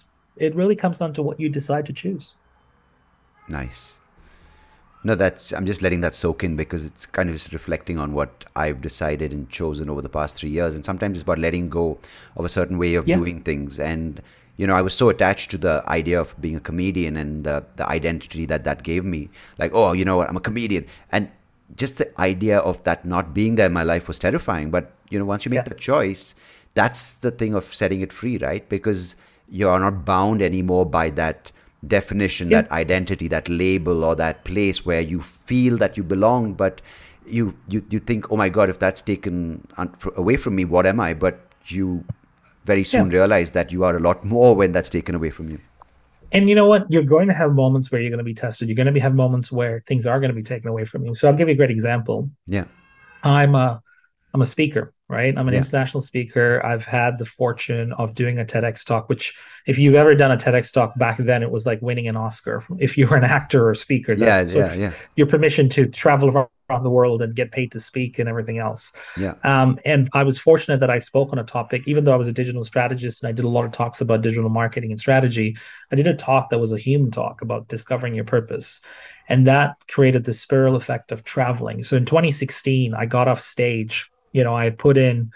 It 0.45 0.51
really 0.61 0.77
comes 0.83 0.97
down 1.01 1.13
to 1.17 1.21
what 1.27 1.39
you 1.39 1.49
decide 1.59 1.85
to 1.89 1.93
choose. 2.01 2.25
Nice. 3.59 3.81
No 5.09 5.13
that's 5.23 5.53
i'm 5.55 5.67
just 5.71 5.81
letting 5.85 6.01
that 6.05 6.15
soak 6.21 6.39
in 6.47 6.53
because 6.63 6.83
it's 6.89 7.05
kind 7.17 7.29
of 7.29 7.35
just 7.39 7.53
reflecting 7.59 7.97
on 8.03 8.09
what 8.19 8.31
i've 8.63 8.79
decided 8.89 9.29
and 9.35 9.43
chosen 9.59 9.85
over 9.91 10.01
the 10.07 10.13
past 10.17 10.31
three 10.39 10.53
years. 10.57 10.73
And 10.75 10.83
sometimes 10.89 11.13
it's 11.17 11.27
about 11.29 11.43
letting 11.47 11.69
go 11.81 11.85
of 12.37 12.43
a 12.49 12.53
certain 12.57 12.79
way 12.83 12.95
of 12.95 13.07
yeah. 13.07 13.17
doing 13.21 13.37
things. 13.49 13.79
And 13.93 14.21
you 14.57 14.65
know, 14.65 14.75
I 14.75 14.81
was 14.81 14.93
so 14.93 15.09
attached 15.09 15.51
to 15.51 15.57
the 15.57 15.83
idea 15.87 16.19
of 16.19 16.39
being 16.39 16.55
a 16.55 16.59
comedian 16.59 17.17
and 17.17 17.43
the, 17.43 17.65
the 17.75 17.87
identity 17.87 18.45
that 18.45 18.63
that 18.63 18.83
gave 18.83 19.03
me. 19.03 19.29
Like, 19.57 19.71
oh, 19.73 19.93
you 19.93 20.05
know 20.05 20.17
what, 20.17 20.29
I'm 20.29 20.37
a 20.37 20.41
comedian. 20.41 20.85
And 21.11 21.29
just 21.75 21.97
the 21.97 22.19
idea 22.19 22.59
of 22.59 22.81
that 22.83 23.05
not 23.05 23.33
being 23.33 23.55
there 23.55 23.67
in 23.67 23.73
my 23.73 23.83
life 23.83 24.07
was 24.07 24.19
terrifying. 24.19 24.71
But, 24.71 24.91
you 25.09 25.19
know, 25.19 25.25
once 25.25 25.45
you 25.45 25.49
make 25.49 25.57
yeah. 25.57 25.63
the 25.63 25.75
choice, 25.75 26.35
that's 26.73 27.15
the 27.15 27.31
thing 27.31 27.53
of 27.53 27.65
setting 27.73 28.01
it 28.01 28.13
free, 28.13 28.37
right? 28.37 28.67
Because 28.69 29.15
you 29.49 29.67
are 29.67 29.79
not 29.79 30.05
bound 30.05 30.41
anymore 30.41 30.85
by 30.85 31.09
that 31.11 31.51
definition, 31.85 32.49
yeah. 32.49 32.61
that 32.61 32.71
identity, 32.71 33.27
that 33.27 33.49
label, 33.49 34.03
or 34.03 34.15
that 34.15 34.43
place 34.45 34.85
where 34.85 35.01
you 35.01 35.21
feel 35.21 35.77
that 35.77 35.97
you 35.97 36.03
belong. 36.03 36.53
But 36.53 36.81
you, 37.27 37.55
you, 37.67 37.83
you 37.89 37.99
think, 37.99 38.31
oh 38.31 38.37
my 38.37 38.49
God, 38.49 38.69
if 38.69 38.79
that's 38.79 39.01
taken 39.01 39.67
away 40.15 40.37
from 40.37 40.55
me, 40.55 40.63
what 40.63 40.85
am 40.85 40.99
I? 40.99 41.13
But 41.13 41.39
you 41.65 42.05
very 42.65 42.83
soon 42.83 43.11
yeah. 43.11 43.19
realize 43.19 43.51
that 43.51 43.71
you 43.71 43.83
are 43.83 43.95
a 43.95 43.99
lot 43.99 44.25
more 44.25 44.55
when 44.55 44.71
that's 44.71 44.89
taken 44.89 45.15
away 45.15 45.29
from 45.29 45.49
you. 45.49 45.59
And 46.31 46.49
you 46.49 46.55
know 46.55 46.65
what? 46.65 46.91
You're 46.91 47.03
going 47.03 47.27
to 47.27 47.33
have 47.33 47.53
moments 47.53 47.91
where 47.91 48.01
you're 48.01 48.09
going 48.09 48.17
to 48.17 48.23
be 48.25 48.33
tested. 48.33 48.67
You're 48.67 48.75
going 48.75 48.87
to 48.87 48.91
be, 48.91 48.99
have 48.99 49.15
moments 49.15 49.51
where 49.51 49.83
things 49.87 50.05
are 50.05 50.19
going 50.19 50.31
to 50.31 50.35
be 50.35 50.43
taken 50.43 50.67
away 50.67 50.83
from 50.83 51.05
you. 51.05 51.13
So 51.13 51.29
I'll 51.29 51.35
give 51.35 51.47
you 51.47 51.53
a 51.53 51.57
great 51.57 51.71
example. 51.71 52.29
Yeah. 52.47 52.65
I'm 53.23 53.55
a 53.55 53.81
I'm 54.33 54.41
a 54.41 54.45
speaker. 54.45 54.93
Right? 55.07 55.37
I'm 55.37 55.47
an 55.47 55.53
Yeah. 55.53 55.59
international 55.59 56.01
speaker. 56.01 56.65
I've 56.65 56.85
had 56.85 57.17
the 57.19 57.25
fortune 57.25 57.93
of 57.93 58.15
doing 58.15 58.39
a 58.39 58.45
TEDx 58.45 58.83
talk, 58.85 59.07
which, 59.07 59.35
if 59.67 59.77
you've 59.77 59.95
ever 59.95 60.15
done 60.15 60.31
a 60.31 60.37
TEDx 60.37 60.71
talk 60.73 60.97
back 60.97 61.17
then, 61.17 61.43
it 61.43 61.51
was 61.51 61.65
like 61.65 61.81
winning 61.81 62.07
an 62.07 62.15
Oscar. 62.17 62.63
If 62.79 62.97
you 62.97 63.07
were 63.07 63.17
an 63.17 63.23
actor 63.23 63.69
or 63.69 63.75
speaker, 63.75 64.13
Yeah, 64.13 64.41
yeah, 64.41 64.73
yeah, 64.73 64.91
your 65.15 65.27
permission 65.27 65.69
to 65.69 65.85
travel 65.87 66.29
around 66.69 66.83
the 66.83 66.89
world 66.89 67.21
and 67.21 67.35
get 67.35 67.51
paid 67.51 67.71
to 67.73 67.79
speak 67.79 68.17
and 68.17 68.27
everything 68.27 68.57
else. 68.57 68.91
yeah. 69.17 69.35
Um, 69.43 69.79
and 69.85 70.09
I 70.13 70.23
was 70.23 70.39
fortunate 70.39 70.79
that 70.79 70.89
I 70.89 70.97
spoke 70.97 71.31
on 71.31 71.37
a 71.37 71.43
topic, 71.43 71.83
even 71.85 72.03
though 72.03 72.13
I 72.13 72.15
was 72.15 72.27
a 72.27 72.33
digital 72.33 72.63
strategist 72.63 73.21
and 73.21 73.29
I 73.29 73.31
did 73.31 73.45
a 73.45 73.49
lot 73.49 73.65
of 73.65 73.71
talks 73.71 74.01
about 74.01 74.21
digital 74.21 74.49
marketing 74.49 74.89
and 74.91 74.99
strategy. 74.99 75.55
I 75.91 75.95
did 75.95 76.07
a 76.07 76.15
talk 76.15 76.49
that 76.49 76.57
was 76.59 76.71
a 76.71 76.79
human 76.79 77.11
talk 77.11 77.43
about 77.43 77.67
discovering 77.67 78.15
your 78.15 78.25
purpose. 78.25 78.81
And 79.29 79.45
that 79.45 79.75
created 79.87 80.23
the 80.23 80.33
spiral 80.33 80.75
effect 80.75 81.11
of 81.11 81.23
traveling. 81.23 81.83
So 81.83 81.95
in 81.97 82.05
2016, 82.05 82.95
I 82.95 83.05
got 83.05 83.27
off 83.27 83.39
stage. 83.41 84.09
You 84.35 84.43
know, 84.43 84.55
I 84.55 84.69
put 84.69 84.97
in 84.97 85.31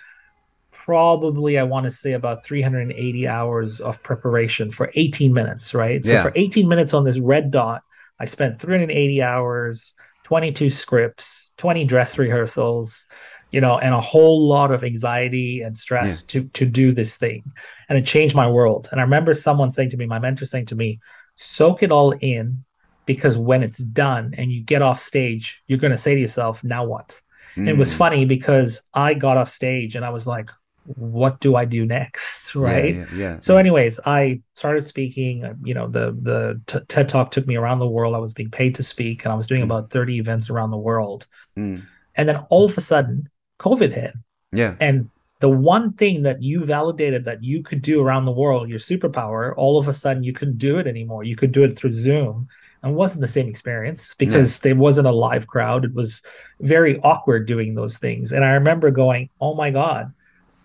probably, 0.71 1.57
I 1.57 1.63
want 1.63 1.85
to 1.85 1.91
say, 1.91 2.13
about 2.13 2.43
380 2.43 3.27
hours 3.27 3.79
of 3.79 4.03
preparation 4.03 4.71
for 4.71 4.91
18 4.95 5.33
minutes, 5.33 5.73
right? 5.73 6.05
So 6.05 6.13
Yeah. 6.13 6.21
for 6.21 6.33
18 6.35 6.67
minutes 6.67 6.93
on 6.93 7.05
this 7.05 7.17
red 7.19 7.49
dot, 7.49 7.81
I 8.19 8.25
spent 8.25 8.59
380 8.59 9.21
hours, 9.21 9.93
22 10.23 10.69
scripts, 10.69 11.51
20 11.57 11.85
dress 11.85 12.17
rehearsals, 12.17 13.07
you 13.51 13.61
know, 13.61 13.77
and 13.77 13.93
a 13.93 14.01
whole 14.01 14.47
lot 14.47 14.71
of 14.71 14.83
anxiety 14.83 15.61
and 15.61 15.77
stress 15.77 16.23
to 16.23 16.43
to 16.49 16.65
do 16.65 16.91
this 16.91 17.17
thing. 17.17 17.43
And 17.87 17.97
it 17.97 18.05
changed 18.05 18.35
my 18.35 18.47
world. 18.49 18.89
And 18.91 18.99
I 18.99 19.03
remember 19.03 19.33
someone 19.33 19.71
saying 19.71 19.91
to 19.91 19.97
me, 19.97 20.07
my 20.07 20.19
mentor 20.19 20.45
saying 20.45 20.65
to 20.67 20.75
me, 20.75 20.99
soak 21.35 21.83
it 21.83 21.91
all 21.91 22.11
in 22.11 22.65
because 23.05 23.37
when 23.37 23.63
it's 23.63 23.79
done 23.79 24.33
and 24.37 24.51
you 24.51 24.61
get 24.61 24.81
off 24.81 24.99
stage, 24.99 25.63
you're 25.67 25.79
going 25.79 25.91
to 25.91 25.97
say 25.97 26.15
to 26.15 26.21
yourself, 26.21 26.63
now 26.63 26.83
what? 26.85 27.21
And 27.59 27.69
it 27.69 27.77
was 27.77 27.91
Mm. 27.93 27.97
funny 27.97 28.25
because 28.25 28.83
I 28.93 29.13
got 29.13 29.37
off 29.37 29.49
stage 29.49 29.95
and 29.95 30.05
I 30.05 30.09
was 30.09 30.25
like, 30.25 30.49
what 30.95 31.39
do 31.39 31.55
I 31.55 31.65
do 31.65 31.85
next? 31.85 32.55
Right. 32.55 32.95
Yeah, 32.95 33.05
yeah. 33.15 33.39
So, 33.39 33.57
anyways, 33.57 33.99
I 34.05 34.41
started 34.55 34.83
speaking. 34.85 35.43
uh, 35.43 35.53
You 35.63 35.75
know, 35.75 35.87
the 35.87 36.17
the 36.29 36.59
t- 36.65 36.85
TED 36.87 37.07
Talk 37.09 37.29
took 37.31 37.45
me 37.45 37.55
around 37.57 37.77
the 37.79 37.87
world. 37.87 38.15
I 38.15 38.19
was 38.19 38.33
being 38.33 38.49
paid 38.49 38.73
to 38.75 38.83
speak, 38.83 39.23
and 39.23 39.31
I 39.31 39.35
was 39.35 39.45
doing 39.45 39.61
Mm. 39.61 39.69
about 39.69 39.91
thirty 39.91 40.17
events 40.17 40.49
around 40.49 40.71
the 40.71 40.77
world. 40.89 41.27
Mm. 41.57 41.83
And 42.15 42.27
then 42.27 42.37
all 42.49 42.65
of 42.65 42.75
a 42.77 42.81
sudden, 42.81 43.29
COVID 43.59 43.91
hit, 43.93 44.13
yeah. 44.51 44.73
and 44.79 45.09
the 45.41 45.49
one 45.75 45.93
thing 45.93 46.23
that 46.23 46.41
you 46.41 46.65
validated 46.65 47.23
that 47.25 47.43
you 47.43 47.61
could 47.61 47.81
do 47.83 48.01
around 48.01 48.25
the 48.25 48.31
world, 48.41 48.67
your 48.67 48.79
superpower, 48.79 49.53
all 49.55 49.77
of 49.77 49.87
a 49.87 49.93
sudden 49.93 50.23
you 50.23 50.33
couldn't 50.33 50.57
do 50.57 50.79
it 50.79 50.87
anymore. 50.87 51.23
You 51.23 51.35
could 51.35 51.51
do 51.51 51.63
it 51.63 51.77
through 51.77 51.91
Zoom. 51.91 52.47
And 52.81 52.93
it 52.93 52.95
wasn't 52.95 53.21
the 53.21 53.27
same 53.27 53.47
experience 53.47 54.15
because 54.17 54.59
there 54.59 54.75
wasn't 54.75 55.07
a 55.07 55.11
live 55.11 55.47
crowd. 55.47 55.85
It 55.85 55.93
was 55.93 56.21
very 56.61 56.99
awkward 57.01 57.45
doing 57.47 57.75
those 57.75 57.97
things. 57.97 58.31
And 58.31 58.45
I 58.45 58.51
remember 58.51 58.89
going, 58.91 59.29
oh 59.41 59.53
my 59.55 59.69
God, 59.71 60.13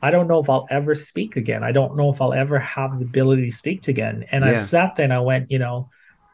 I 0.00 0.10
don't 0.10 0.28
know 0.28 0.38
if 0.40 0.48
I'll 0.50 0.66
ever 0.70 0.94
speak 0.94 1.36
again. 1.36 1.64
I 1.64 1.72
don't 1.72 1.96
know 1.96 2.10
if 2.10 2.20
I'll 2.20 2.34
ever 2.34 2.58
have 2.58 2.98
the 2.98 3.04
ability 3.04 3.46
to 3.46 3.56
speak 3.56 3.88
again. 3.88 4.24
And 4.30 4.44
I 4.44 4.52
sat 4.56 4.96
there 4.96 5.04
and 5.04 5.12
I 5.12 5.20
went, 5.20 5.50
you 5.50 5.58
know, 5.58 5.88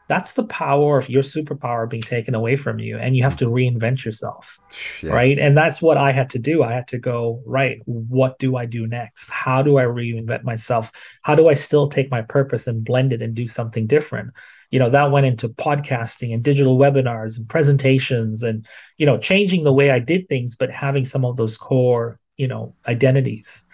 that's 0.09 0.33
the 0.33 0.43
power 0.43 0.97
of 0.97 1.09
your 1.09 1.23
superpower 1.23 1.89
being 1.89 2.03
taken 2.03 2.35
away 2.35 2.57
from 2.57 2.79
you. 2.79 2.97
And 2.97 3.15
you 3.15 3.23
have 3.23 3.37
to 3.37 3.45
reinvent 3.45 4.03
yourself 4.03 4.59
Yeah. 5.01 5.13
right 5.13 5.39
and 5.39 5.55
that's 5.57 5.81
what 5.81 5.97
i 5.97 6.11
had 6.11 6.29
to 6.31 6.39
do 6.39 6.63
i 6.63 6.71
had 6.73 6.87
to 6.89 6.99
go 6.99 7.41
right 7.45 7.79
what 7.85 8.37
do 8.39 8.55
i 8.55 8.65
do 8.65 8.87
next 8.87 9.29
how 9.29 9.61
do 9.61 9.77
i 9.77 9.83
reinvent 9.83 10.43
myself 10.43 10.91
how 11.21 11.35
do 11.35 11.47
i 11.47 11.53
still 11.53 11.87
take 11.89 12.11
my 12.11 12.21
purpose 12.21 12.67
and 12.67 12.83
blend 12.83 13.13
it 13.13 13.21
and 13.21 13.35
do 13.35 13.47
something 13.47 13.87
different 13.87 14.31
you 14.71 14.79
know 14.79 14.89
that 14.89 15.11
went 15.11 15.25
into 15.25 15.49
podcasting 15.49 16.33
and 16.33 16.43
digital 16.43 16.77
webinars 16.77 17.37
and 17.37 17.47
presentations 17.47 18.41
and 18.41 18.65
you 18.97 19.05
know 19.05 19.17
changing 19.17 19.63
the 19.63 19.73
way 19.73 19.91
i 19.91 19.99
did 19.99 20.27
things 20.27 20.55
but 20.55 20.71
having 20.71 21.05
some 21.05 21.23
of 21.23 21.37
those 21.37 21.57
core 21.57 22.19
you 22.37 22.47
know 22.47 22.73
identities 22.87 23.65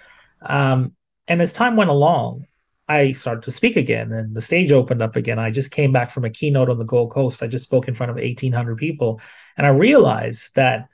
um 0.42 0.94
and 1.28 1.42
as 1.42 1.54
time 1.54 1.76
went 1.76 1.90
along 1.90 2.46
I 2.90 3.12
started 3.12 3.44
to 3.44 3.52
speak 3.52 3.76
again 3.76 4.14
and 4.14 4.34
the 4.34 4.42
stage 4.42 4.72
opened 4.72 5.02
up 5.02 5.18
again. 5.18 5.40
I 5.40 5.52
just 5.52 5.72
came 5.72 5.92
back 5.92 6.10
from 6.10 6.24
a 6.24 6.30
keynote 6.30 6.70
on 6.70 6.78
the 6.78 6.86
Gold 6.86 7.12
Coast. 7.12 7.44
I 7.44 7.48
just 7.48 7.66
spoke 7.66 7.88
in 7.88 7.96
front 7.96 8.12
of 8.12 8.16
1,800 8.16 8.78
people. 8.78 9.20
And 9.58 9.68
I 9.68 9.72
realized 9.72 10.56
that 10.56 10.88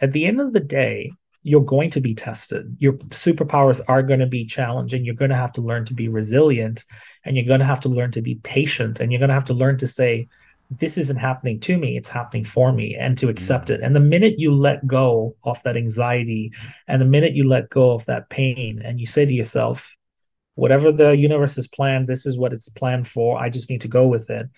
at 0.00 0.12
the 0.12 0.26
end 0.26 0.40
of 0.40 0.52
the 0.52 0.60
day, 0.60 1.12
you're 1.42 1.64
going 1.64 1.90
to 1.90 2.00
be 2.00 2.14
tested. 2.14 2.76
Your 2.78 2.94
superpowers 2.94 3.80
are 3.88 4.02
going 4.02 4.20
to 4.20 4.26
be 4.26 4.44
challenging. 4.44 5.04
You're 5.04 5.14
going 5.14 5.30
to 5.30 5.36
have 5.36 5.52
to 5.52 5.62
learn 5.62 5.84
to 5.86 5.94
be 5.94 6.08
resilient 6.08 6.84
and 7.24 7.36
you're 7.36 7.46
going 7.46 7.60
to 7.60 7.66
have 7.66 7.80
to 7.80 7.88
learn 7.88 8.10
to 8.12 8.22
be 8.22 8.34
patient 8.36 9.00
and 9.00 9.10
you're 9.10 9.18
going 9.18 9.30
to 9.30 9.34
have 9.34 9.46
to 9.46 9.54
learn 9.54 9.78
to 9.78 9.88
say, 9.88 10.28
this 10.70 10.96
isn't 10.96 11.16
happening 11.16 11.58
to 11.60 11.76
me, 11.76 11.96
it's 11.96 12.08
happening 12.08 12.44
for 12.44 12.72
me, 12.72 12.94
and 12.94 13.18
to 13.18 13.26
mm-hmm. 13.26 13.30
accept 13.30 13.70
it. 13.70 13.80
And 13.80 13.94
the 13.96 14.00
minute 14.00 14.38
you 14.38 14.54
let 14.54 14.86
go 14.86 15.34
of 15.42 15.60
that 15.64 15.76
anxiety 15.76 16.52
and 16.86 17.00
the 17.00 17.06
minute 17.06 17.34
you 17.34 17.48
let 17.48 17.70
go 17.70 17.90
of 17.92 18.06
that 18.06 18.28
pain 18.28 18.80
and 18.84 19.00
you 19.00 19.06
say 19.06 19.26
to 19.26 19.32
yourself, 19.32 19.96
whatever 20.54 20.92
the 20.92 21.16
universe 21.16 21.56
has 21.56 21.66
planned, 21.66 22.06
this 22.06 22.26
is 22.26 22.38
what 22.38 22.52
it's 22.52 22.68
planned 22.68 23.08
for. 23.08 23.38
I 23.38 23.50
just 23.50 23.70
need 23.70 23.80
to 23.80 23.88
go 23.88 24.06
with 24.06 24.30
it. 24.30 24.48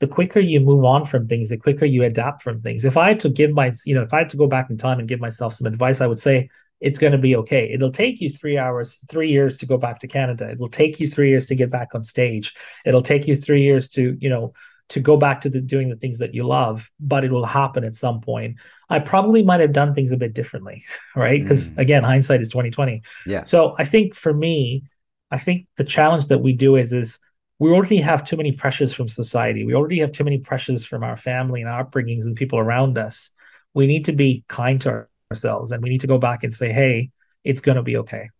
The 0.00 0.08
quicker 0.08 0.40
you 0.40 0.60
move 0.60 0.84
on 0.84 1.04
from 1.04 1.28
things, 1.28 1.50
the 1.50 1.56
quicker 1.58 1.84
you 1.84 2.04
adapt 2.04 2.42
from 2.42 2.60
things. 2.62 2.84
If 2.84 2.96
I 2.96 3.08
had 3.08 3.20
to 3.20 3.28
give 3.28 3.52
my, 3.52 3.72
you 3.84 3.94
know, 3.94 4.02
if 4.02 4.12
I 4.14 4.18
had 4.18 4.30
to 4.30 4.36
go 4.36 4.46
back 4.46 4.70
in 4.70 4.76
time 4.78 4.98
and 4.98 5.06
give 5.08 5.20
myself 5.20 5.54
some 5.54 5.66
advice, 5.66 6.00
I 6.00 6.06
would 6.06 6.20
say 6.20 6.48
it's 6.80 6.98
going 6.98 7.12
to 7.12 7.18
be 7.18 7.36
okay. 7.36 7.70
It'll 7.70 7.92
take 7.92 8.20
you 8.22 8.30
three 8.30 8.56
hours, 8.56 8.98
three 9.08 9.30
years 9.30 9.58
to 9.58 9.66
go 9.66 9.76
back 9.76 9.98
to 9.98 10.08
Canada. 10.08 10.48
It 10.48 10.58
will 10.58 10.70
take 10.70 10.98
you 11.00 11.06
three 11.08 11.28
years 11.28 11.46
to 11.48 11.54
get 11.54 11.70
back 11.70 11.94
on 11.94 12.02
stage. 12.02 12.54
It'll 12.86 13.02
take 13.02 13.26
you 13.28 13.36
three 13.36 13.62
years 13.62 13.90
to, 13.90 14.16
you 14.18 14.30
know, 14.30 14.54
to 14.88 15.00
go 15.00 15.16
back 15.18 15.42
to 15.42 15.50
the, 15.50 15.60
doing 15.60 15.88
the 15.88 15.96
things 15.96 16.18
that 16.18 16.34
you 16.34 16.44
love, 16.44 16.90
but 16.98 17.22
it 17.22 17.30
will 17.30 17.44
happen 17.44 17.84
at 17.84 17.94
some 17.94 18.20
point. 18.22 18.56
I 18.88 18.98
probably 18.98 19.42
might 19.44 19.60
have 19.60 19.72
done 19.72 19.94
things 19.94 20.10
a 20.10 20.16
bit 20.16 20.32
differently, 20.34 20.82
right? 21.14 21.40
Because 21.42 21.72
Mm. 21.72 21.78
again, 21.78 22.02
hindsight 22.04 22.40
is 22.40 22.48
twenty 22.48 22.70
twenty. 22.70 23.02
Yeah. 23.26 23.42
So 23.44 23.76
I 23.78 23.84
think 23.84 24.14
for 24.14 24.32
me, 24.32 24.84
I 25.30 25.38
think 25.38 25.66
the 25.76 25.84
challenge 25.84 26.26
that 26.28 26.38
we 26.38 26.54
do 26.54 26.74
is 26.76 26.92
is 26.92 27.20
we 27.60 27.70
already 27.70 27.98
have 27.98 28.24
too 28.24 28.38
many 28.38 28.52
pressures 28.52 28.92
from 28.92 29.08
society. 29.08 29.64
We 29.64 29.74
already 29.74 29.98
have 30.00 30.12
too 30.12 30.24
many 30.24 30.38
pressures 30.38 30.86
from 30.86 31.04
our 31.04 31.16
family 31.16 31.60
and 31.60 31.68
our 31.68 31.84
upbringings 31.84 32.24
and 32.24 32.34
people 32.34 32.58
around 32.58 32.96
us. 32.96 33.28
We 33.74 33.86
need 33.86 34.06
to 34.06 34.12
be 34.12 34.44
kind 34.48 34.80
to 34.80 35.06
ourselves 35.30 35.70
and 35.70 35.82
we 35.82 35.90
need 35.90 36.00
to 36.00 36.06
go 36.06 36.16
back 36.16 36.42
and 36.42 36.54
say, 36.54 36.72
hey, 36.72 37.10
it's 37.44 37.60
going 37.60 37.76
to 37.76 37.82
be 37.82 37.98
okay. 37.98 38.30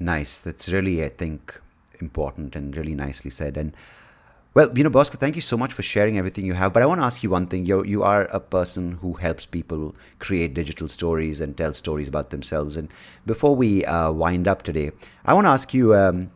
Nice. 0.00 0.38
That's 0.38 0.70
really, 0.70 1.04
I 1.04 1.10
think, 1.10 1.60
important 2.00 2.56
and 2.56 2.74
really 2.74 2.94
nicely 2.94 3.30
said. 3.30 3.58
And 3.58 3.76
well, 4.54 4.72
you 4.74 4.82
know, 4.82 4.90
Bosco, 4.90 5.18
thank 5.18 5.36
you 5.36 5.42
so 5.42 5.58
much 5.58 5.74
for 5.74 5.82
sharing 5.82 6.16
everything 6.16 6.46
you 6.46 6.54
have. 6.54 6.72
But 6.72 6.82
I 6.82 6.86
want 6.86 7.02
to 7.02 7.04
ask 7.04 7.22
you 7.22 7.28
one 7.28 7.46
thing. 7.46 7.66
You 7.66 7.84
you 7.84 8.02
are 8.02 8.22
a 8.32 8.40
person 8.40 8.92
who 9.02 9.12
helps 9.12 9.44
people 9.44 9.94
create 10.18 10.54
digital 10.54 10.88
stories 10.88 11.42
and 11.42 11.54
tell 11.54 11.74
stories 11.74 12.08
about 12.08 12.30
themselves. 12.30 12.74
And 12.74 12.88
before 13.26 13.54
we 13.54 13.84
uh, 13.84 14.12
wind 14.12 14.48
up 14.48 14.62
today, 14.62 14.92
I 15.26 15.34
want 15.34 15.44
to 15.44 15.50
ask 15.50 15.74
you. 15.74 15.94
Um, 15.94 16.30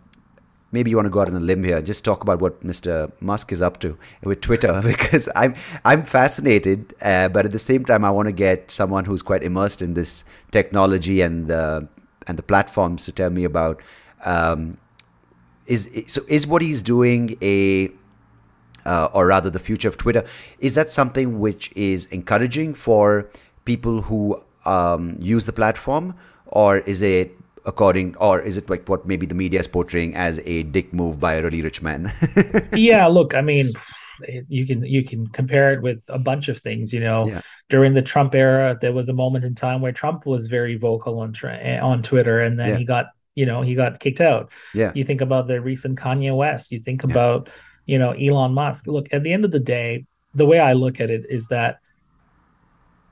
maybe 0.72 0.90
you 0.90 0.96
want 0.96 1.06
to 1.06 1.10
go 1.10 1.20
out 1.20 1.28
on 1.28 1.36
a 1.36 1.40
limb 1.40 1.62
here. 1.62 1.80
Just 1.80 2.04
talk 2.04 2.22
about 2.22 2.40
what 2.40 2.62
Mr. 2.64 3.12
Musk 3.20 3.52
is 3.52 3.62
up 3.62 3.78
to 3.80 3.96
with 4.24 4.40
Twitter, 4.40 4.80
because 4.84 5.28
I'm 5.36 5.54
I'm 5.84 6.04
fascinated, 6.04 6.94
uh, 7.02 7.28
but 7.28 7.44
at 7.44 7.52
the 7.52 7.58
same 7.58 7.84
time, 7.84 8.04
I 8.04 8.10
want 8.10 8.26
to 8.26 8.32
get 8.32 8.70
someone 8.70 9.04
who's 9.04 9.22
quite 9.22 9.44
immersed 9.44 9.82
in 9.82 9.94
this 9.94 10.24
technology 10.50 11.20
and 11.20 11.46
the 11.46 11.88
and 12.26 12.38
the 12.38 12.42
platforms 12.42 13.04
to 13.04 13.12
tell 13.12 13.30
me 13.30 13.44
about. 13.44 13.80
Um, 14.24 14.78
is 15.66 16.04
so 16.08 16.22
is 16.28 16.46
what 16.46 16.60
he's 16.62 16.82
doing 16.82 17.36
a 17.40 17.90
uh, 18.84 19.08
or 19.12 19.26
rather 19.26 19.50
the 19.50 19.60
future 19.60 19.88
of 19.88 19.96
Twitter 19.96 20.24
is 20.58 20.74
that 20.74 20.90
something 20.90 21.38
which 21.38 21.70
is 21.76 22.06
encouraging 22.06 22.74
for 22.74 23.28
people 23.64 24.02
who 24.02 24.42
um, 24.64 25.16
use 25.20 25.46
the 25.46 25.52
platform 25.52 26.14
or 26.46 26.78
is 26.78 27.00
it 27.00 27.36
according 27.64 28.16
or 28.16 28.40
is 28.40 28.56
it 28.56 28.68
like 28.68 28.88
what 28.88 29.06
maybe 29.06 29.26
the 29.26 29.34
media 29.34 29.60
is 29.60 29.68
portraying 29.68 30.14
as 30.16 30.40
a 30.44 30.62
dick 30.64 30.92
move 30.92 31.20
by 31.20 31.34
a 31.34 31.42
really 31.42 31.62
rich 31.62 31.80
man 31.82 32.12
yeah, 32.72 33.06
look, 33.06 33.34
I 33.34 33.40
mean, 33.40 33.70
you 34.48 34.66
can 34.66 34.84
you 34.84 35.02
can 35.04 35.26
compare 35.28 35.72
it 35.74 35.82
with 35.82 36.00
a 36.08 36.18
bunch 36.18 36.48
of 36.48 36.58
things. 36.58 36.92
You 36.92 37.00
know, 37.00 37.26
Yeah. 37.26 37.40
during 37.68 37.94
the 37.94 38.02
Trump 38.02 38.34
era, 38.34 38.76
there 38.80 38.92
was 38.92 39.08
a 39.08 39.12
moment 39.12 39.44
in 39.44 39.54
time 39.54 39.80
where 39.80 39.92
Trump 39.92 40.26
was 40.26 40.46
very 40.48 40.76
vocal 40.76 41.18
on 41.20 41.34
on 41.90 42.02
Twitter, 42.02 42.40
and 42.40 42.58
then 42.58 42.68
Yeah. 42.70 42.76
he 42.78 42.84
got 42.84 43.06
you 43.34 43.46
know 43.46 43.62
he 43.62 43.74
got 43.74 44.00
kicked 44.00 44.20
out. 44.20 44.50
yeah 44.74 44.92
You 44.94 45.04
think 45.04 45.20
about 45.20 45.46
the 45.48 45.60
recent 45.60 45.98
Kanye 45.98 46.36
West. 46.36 46.70
You 46.72 46.80
think 46.80 47.02
Yeah. 47.02 47.10
about 47.10 47.48
you 47.86 47.98
know 47.98 48.12
Elon 48.12 48.52
Musk. 48.54 48.86
Look, 48.86 49.06
at 49.12 49.22
the 49.22 49.32
end 49.32 49.44
of 49.44 49.50
the 49.50 49.64
day, 49.76 50.06
the 50.34 50.46
way 50.46 50.58
I 50.60 50.72
look 50.74 51.00
at 51.00 51.10
it 51.10 51.24
is 51.28 51.46
that 51.48 51.78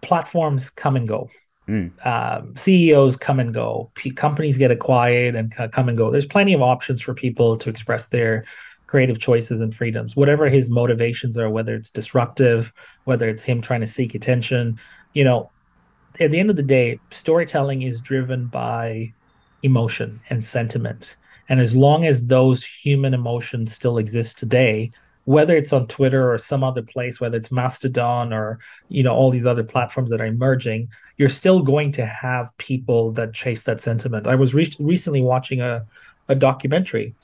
platforms 0.02 0.70
come 0.70 0.97
and 0.97 1.06
go. 1.09 1.28
Mm. 1.70 2.05
Um, 2.05 2.56
CEOs 2.56 3.16
come 3.16 3.38
and 3.38 3.55
go. 3.55 3.92
P- 3.94 4.10
companies 4.10 4.59
get 4.59 4.72
acquired 4.72 5.36
and 5.36 5.55
come 5.55 5.88
and 5.88 5.97
go. 5.97 6.10
There's 6.10 6.26
plenty 6.26 6.52
of 6.52 6.62
options 6.62 7.01
for 7.01 7.14
people 7.14 7.56
to 7.59 7.70
express 7.70 8.09
their 8.09 8.44
creative 8.88 9.20
choices 9.20 9.60
and 9.60 9.72
freedoms, 9.72 10.16
whatever 10.16 10.51
his 10.51 10.68
motivations 10.68 11.38
are, 11.38 11.48
whether 11.48 11.76
it's 11.76 11.90
disruptive, 11.90 12.72
whether 13.05 13.28
it's 13.28 13.44
him 13.44 13.62
trying 13.62 13.82
to 13.82 13.86
seek 13.86 14.16
attention. 14.16 14.80
You 15.12 15.22
know, 15.22 15.52
at 16.18 16.32
the 16.32 16.40
end 16.40 16.51
of 16.51 16.56
the 16.56 16.64
day, 16.64 16.98
storytelling 17.12 17.82
is 17.82 18.01
driven 18.01 18.47
by 18.47 19.14
emotion 19.62 20.20
and 20.28 20.44
sentiment. 20.44 21.18
And 21.48 21.60
as 21.60 21.76
long 21.76 22.05
as 22.05 22.26
those 22.26 22.64
human 22.64 23.14
emotions 23.14 23.72
still 23.72 23.98
exist 23.98 24.40
today, 24.40 24.90
whether 25.24 25.56
it's 25.56 25.72
on 25.72 25.86
Twitter 25.86 26.32
or 26.32 26.38
some 26.38 26.64
other 26.64 26.82
place, 26.82 27.20
whether 27.20 27.36
it's 27.36 27.52
Mastodon 27.52 28.32
or 28.32 28.59
you 28.88 29.02
know 29.02 29.14
all 29.14 29.30
these 29.30 29.47
other 29.47 29.64
platforms 29.64 30.10
that 30.10 30.20
are 30.20 30.26
emerging, 30.26 30.88
you're 31.16 31.28
still 31.28 31.60
going 31.60 31.92
to 31.92 32.06
have 32.06 32.56
people 32.59 33.12
that 33.12 33.32
chase 33.34 33.64
that 33.64 33.80
sentiment. 33.80 34.26
I 34.26 34.34
was 34.34 34.55
re- 34.55 34.74
recently 34.78 35.20
watching 35.20 35.60
a 35.60 35.86
a 36.28 36.34
documentary, 36.34 37.14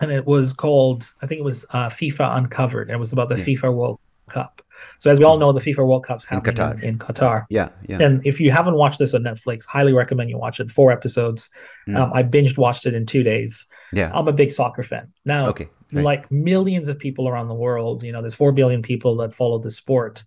and 0.00 0.10
it 0.12 0.26
was 0.26 0.52
called 0.52 1.12
I 1.22 1.26
think 1.26 1.40
it 1.40 1.44
was 1.44 1.64
uh, 1.70 1.88
FIFA 1.88 2.38
Uncovered. 2.38 2.90
It 2.90 2.98
was 2.98 3.12
about 3.12 3.28
the 3.28 3.38
yeah. 3.38 3.44
FIFA 3.44 3.74
World 3.74 4.00
Cup. 4.28 4.62
So 4.98 5.10
as 5.10 5.18
we 5.18 5.24
all 5.24 5.38
know, 5.38 5.52
the 5.52 5.60
FIFA 5.60 5.86
World 5.86 6.04
Cup's 6.04 6.26
happening 6.26 6.56
in 6.56 6.64
Qatar. 6.64 6.82
In, 6.82 6.88
in 6.88 6.98
Qatar. 6.98 7.46
Yeah, 7.50 7.68
yeah. 7.86 7.98
And 8.00 8.26
if 8.26 8.40
you 8.40 8.50
haven't 8.50 8.74
watched 8.74 8.98
this 8.98 9.14
on 9.14 9.22
Netflix, 9.22 9.66
highly 9.66 9.92
recommend 9.92 10.30
you 10.30 10.38
watch 10.38 10.60
it. 10.60 10.70
Four 10.70 10.92
episodes. 10.92 11.50
Mm. 11.88 11.96
Um, 11.96 12.12
I 12.12 12.22
binged 12.22 12.58
watched 12.58 12.86
it 12.86 12.94
in 12.94 13.06
two 13.06 13.22
days. 13.22 13.66
Yeah, 13.92 14.10
I'm 14.14 14.28
a 14.28 14.32
big 14.32 14.50
soccer 14.50 14.82
fan. 14.82 15.12
Now, 15.24 15.48
okay, 15.48 15.68
right. 15.92 16.04
like 16.04 16.30
millions 16.30 16.88
of 16.88 16.98
people 16.98 17.28
around 17.28 17.48
the 17.48 17.54
world, 17.54 18.02
you 18.02 18.12
know, 18.12 18.20
there's 18.20 18.34
four 18.34 18.52
billion 18.52 18.82
people 18.82 19.16
that 19.16 19.34
follow 19.34 19.58
the 19.58 19.70
sport. 19.70 20.24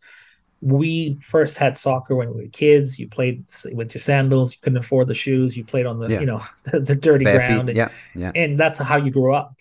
We 0.61 1.17
first 1.21 1.57
had 1.57 1.77
soccer 1.77 2.15
when 2.15 2.33
we 2.33 2.43
were 2.43 2.49
kids. 2.49 2.99
You 2.99 3.07
played 3.07 3.45
with 3.71 3.93
your 3.93 4.01
sandals. 4.01 4.51
You 4.51 4.59
couldn't 4.61 4.77
afford 4.77 5.07
the 5.07 5.13
shoes. 5.13 5.55
You 5.55 5.63
played 5.63 5.85
on 5.85 5.99
the, 5.99 6.09
yeah. 6.09 6.19
you 6.19 6.25
know, 6.25 6.43
the, 6.63 6.81
the 6.81 6.95
dirty 6.95 7.23
Bare 7.23 7.37
ground. 7.37 7.69
And, 7.69 7.77
yeah, 7.77 7.89
yeah. 8.13 8.31
And 8.35 8.59
that's 8.59 8.77
how 8.77 8.97
you 8.97 9.09
grew 9.09 9.33
up. 9.33 9.55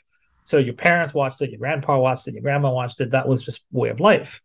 So 0.48 0.56
your 0.56 0.74
parents 0.74 1.12
watched 1.12 1.42
it, 1.42 1.50
your 1.50 1.58
grandpa 1.58 1.98
watched 1.98 2.26
it, 2.26 2.32
your 2.32 2.42
grandma 2.42 2.72
watched 2.72 3.02
it. 3.02 3.10
That 3.10 3.28
was 3.28 3.44
just 3.44 3.62
way 3.70 3.90
of 3.90 4.00
life. 4.00 4.40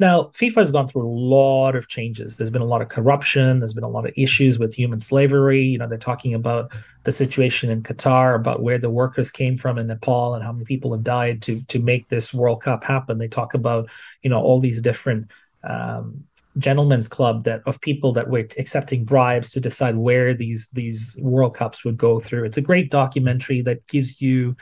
Now, 0.00 0.30
FIFA 0.32 0.54
has 0.56 0.72
gone 0.72 0.86
through 0.86 1.06
a 1.06 1.12
lot 1.12 1.76
of 1.76 1.86
changes. 1.88 2.38
There's 2.38 2.48
been 2.48 2.62
a 2.62 2.66
lot 2.66 2.80
of 2.80 2.88
corruption. 2.88 3.60
There's 3.60 3.74
been 3.74 3.84
a 3.84 3.88
lot 3.88 4.06
of 4.06 4.14
issues 4.16 4.58
with 4.58 4.72
human 4.72 4.98
slavery. 4.98 5.62
You 5.62 5.76
know, 5.76 5.86
they're 5.86 5.98
talking 5.98 6.32
about 6.32 6.72
the 7.04 7.12
situation 7.12 7.68
in 7.68 7.82
Qatar, 7.82 8.34
about 8.34 8.62
where 8.62 8.78
the 8.78 8.88
workers 8.88 9.30
came 9.30 9.58
from 9.58 9.76
in 9.76 9.88
Nepal 9.88 10.34
and 10.34 10.42
how 10.42 10.52
many 10.52 10.64
people 10.64 10.92
have 10.92 11.04
died 11.04 11.42
to 11.42 11.60
to 11.68 11.78
make 11.78 12.08
this 12.08 12.32
World 12.32 12.62
Cup 12.62 12.82
happen. 12.82 13.18
They 13.18 13.28
talk 13.28 13.52
about, 13.52 13.90
you 14.22 14.30
know, 14.30 14.40
all 14.40 14.58
these 14.58 14.80
different 14.80 15.30
um, 15.64 16.24
gentlemen's 16.56 17.06
club 17.06 17.44
that 17.44 17.60
of 17.66 17.78
people 17.82 18.14
that 18.14 18.30
were 18.30 18.48
accepting 18.56 19.04
bribes 19.04 19.50
to 19.50 19.60
decide 19.60 19.96
where 19.96 20.32
these 20.32 20.68
these 20.68 21.18
World 21.20 21.54
Cups 21.54 21.84
would 21.84 21.98
go 21.98 22.20
through. 22.20 22.44
It's 22.44 22.56
a 22.56 22.62
great 22.62 22.90
documentary 22.90 23.60
that 23.62 23.86
gives 23.86 24.22
you 24.22 24.56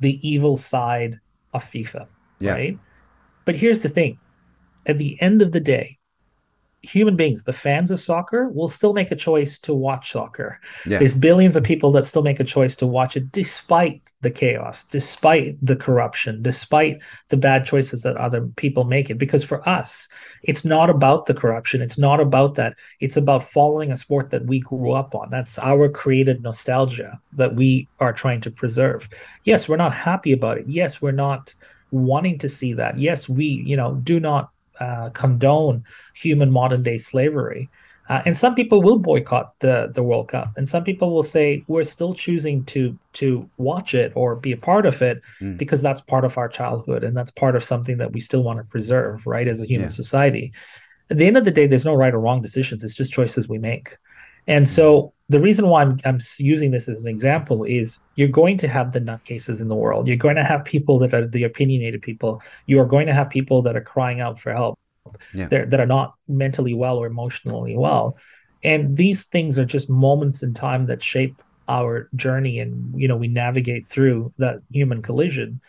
the 0.00 0.20
evil 0.28 0.58
side 0.58 1.18
of 1.54 1.64
FIFA, 1.64 2.08
yeah. 2.40 2.52
right? 2.52 2.78
But 3.46 3.56
here's 3.56 3.80
the 3.80 3.88
thing 3.88 4.18
at 4.86 4.98
the 4.98 5.20
end 5.20 5.42
of 5.42 5.52
the 5.52 5.60
day, 5.60 5.98
human 6.82 7.14
beings, 7.14 7.44
the 7.44 7.52
fans 7.52 7.92
of 7.92 8.00
soccer, 8.00 8.48
will 8.48 8.68
still 8.68 8.92
make 8.92 9.12
a 9.12 9.16
choice 9.16 9.58
to 9.60 9.72
watch 9.72 10.10
soccer. 10.10 10.58
Yeah. 10.84 10.98
There's 10.98 11.14
billions 11.14 11.54
of 11.54 11.62
people 11.62 11.92
that 11.92 12.04
still 12.04 12.22
make 12.22 12.40
a 12.40 12.44
choice 12.44 12.74
to 12.76 12.86
watch 12.86 13.16
it 13.16 13.30
despite 13.30 14.02
the 14.20 14.30
chaos, 14.30 14.84
despite 14.84 15.64
the 15.64 15.76
corruption, 15.76 16.42
despite 16.42 17.00
the 17.28 17.36
bad 17.36 17.64
choices 17.64 18.02
that 18.02 18.16
other 18.16 18.48
people 18.56 18.82
make 18.82 19.10
it. 19.10 19.18
Because 19.18 19.44
for 19.44 19.66
us, 19.68 20.08
it's 20.42 20.64
not 20.64 20.90
about 20.90 21.26
the 21.26 21.34
corruption. 21.34 21.82
It's 21.82 21.98
not 21.98 22.18
about 22.18 22.56
that. 22.56 22.74
It's 22.98 23.16
about 23.16 23.48
following 23.48 23.92
a 23.92 23.96
sport 23.96 24.30
that 24.30 24.46
we 24.46 24.58
grew 24.58 24.90
up 24.90 25.14
on. 25.14 25.30
That's 25.30 25.60
our 25.60 25.88
created 25.88 26.42
nostalgia 26.42 27.20
that 27.34 27.54
we 27.54 27.88
are 28.00 28.12
trying 28.12 28.40
to 28.40 28.50
preserve. 28.50 29.08
Yes, 29.44 29.68
we're 29.68 29.76
not 29.76 29.94
happy 29.94 30.32
about 30.32 30.58
it. 30.58 30.68
Yes, 30.68 31.00
we're 31.00 31.12
not 31.12 31.54
wanting 31.92 32.38
to 32.38 32.48
see 32.48 32.72
that. 32.72 32.98
Yes, 32.98 33.28
we, 33.28 33.46
you 33.46 33.76
know, 33.76 33.94
do 33.96 34.18
not 34.18 34.51
uh, 34.80 35.10
condone 35.10 35.84
human 36.14 36.50
modern 36.50 36.82
day 36.82 36.98
slavery. 36.98 37.68
Uh, 38.08 38.20
and 38.26 38.36
some 38.36 38.54
people 38.54 38.82
will 38.82 38.98
boycott 38.98 39.54
the 39.60 39.90
the 39.94 40.02
World 40.02 40.28
Cup, 40.28 40.52
and 40.56 40.68
some 40.68 40.82
people 40.82 41.14
will 41.14 41.22
say 41.22 41.64
we're 41.68 41.84
still 41.84 42.14
choosing 42.14 42.64
to 42.64 42.98
to 43.14 43.48
watch 43.58 43.94
it 43.94 44.12
or 44.16 44.34
be 44.34 44.52
a 44.52 44.56
part 44.56 44.86
of 44.86 45.00
it 45.02 45.22
mm. 45.40 45.56
because 45.56 45.80
that's 45.80 46.00
part 46.00 46.24
of 46.24 46.36
our 46.36 46.48
childhood 46.48 47.04
and 47.04 47.16
that's 47.16 47.30
part 47.30 47.54
of 47.54 47.62
something 47.62 47.98
that 47.98 48.12
we 48.12 48.18
still 48.18 48.42
want 48.42 48.58
to 48.58 48.64
preserve, 48.64 49.26
right, 49.26 49.46
as 49.46 49.60
a 49.60 49.66
human 49.66 49.88
yeah. 49.88 49.92
society. 49.92 50.52
At 51.10 51.18
the 51.18 51.26
end 51.26 51.36
of 51.36 51.44
the 51.44 51.52
day, 51.52 51.66
there's 51.66 51.84
no 51.84 51.94
right 51.94 52.12
or 52.12 52.18
wrong 52.18 52.42
decisions; 52.42 52.82
it's 52.82 52.94
just 52.94 53.12
choices 53.12 53.48
we 53.48 53.58
make. 53.58 53.96
And 54.48 54.68
so 54.68 55.12
the 55.32 55.40
reason 55.40 55.68
why 55.68 55.82
I'm, 55.82 55.98
I'm 56.04 56.20
using 56.38 56.70
this 56.70 56.88
as 56.88 57.04
an 57.04 57.10
example 57.10 57.64
is 57.64 57.98
you're 58.16 58.28
going 58.28 58.58
to 58.58 58.68
have 58.68 58.92
the 58.92 59.00
nutcases 59.00 59.60
in 59.60 59.68
the 59.68 59.74
world. 59.74 60.06
You're 60.06 60.16
going 60.16 60.36
to 60.36 60.44
have 60.44 60.64
people 60.64 60.98
that 61.00 61.14
are 61.14 61.26
the 61.26 61.44
opinionated 61.44 62.02
people. 62.02 62.42
You 62.66 62.78
are 62.80 62.86
going 62.86 63.06
to 63.06 63.14
have 63.14 63.30
people 63.30 63.62
that 63.62 63.76
are 63.76 63.82
crying 63.82 64.20
out 64.20 64.38
for 64.38 64.52
help. 64.52 64.78
Yeah. 65.34 65.48
that 65.48 65.80
are 65.80 65.86
not 65.86 66.14
mentally 66.28 66.74
well 66.74 66.96
or 66.96 67.06
emotionally 67.06 67.76
well. 67.76 68.16
And 68.62 68.96
these 68.96 69.24
things 69.24 69.58
are 69.58 69.64
just 69.64 69.90
moments 69.90 70.42
in 70.44 70.54
time 70.54 70.86
that 70.86 71.02
shape 71.02 71.42
our 71.68 72.08
journey 72.14 72.58
and 72.58 73.00
you 73.00 73.08
know 73.08 73.16
we 73.16 73.28
navigate 73.28 73.88
through 73.88 74.32
that 74.38 74.60
human 74.70 75.00
collision 75.02 75.60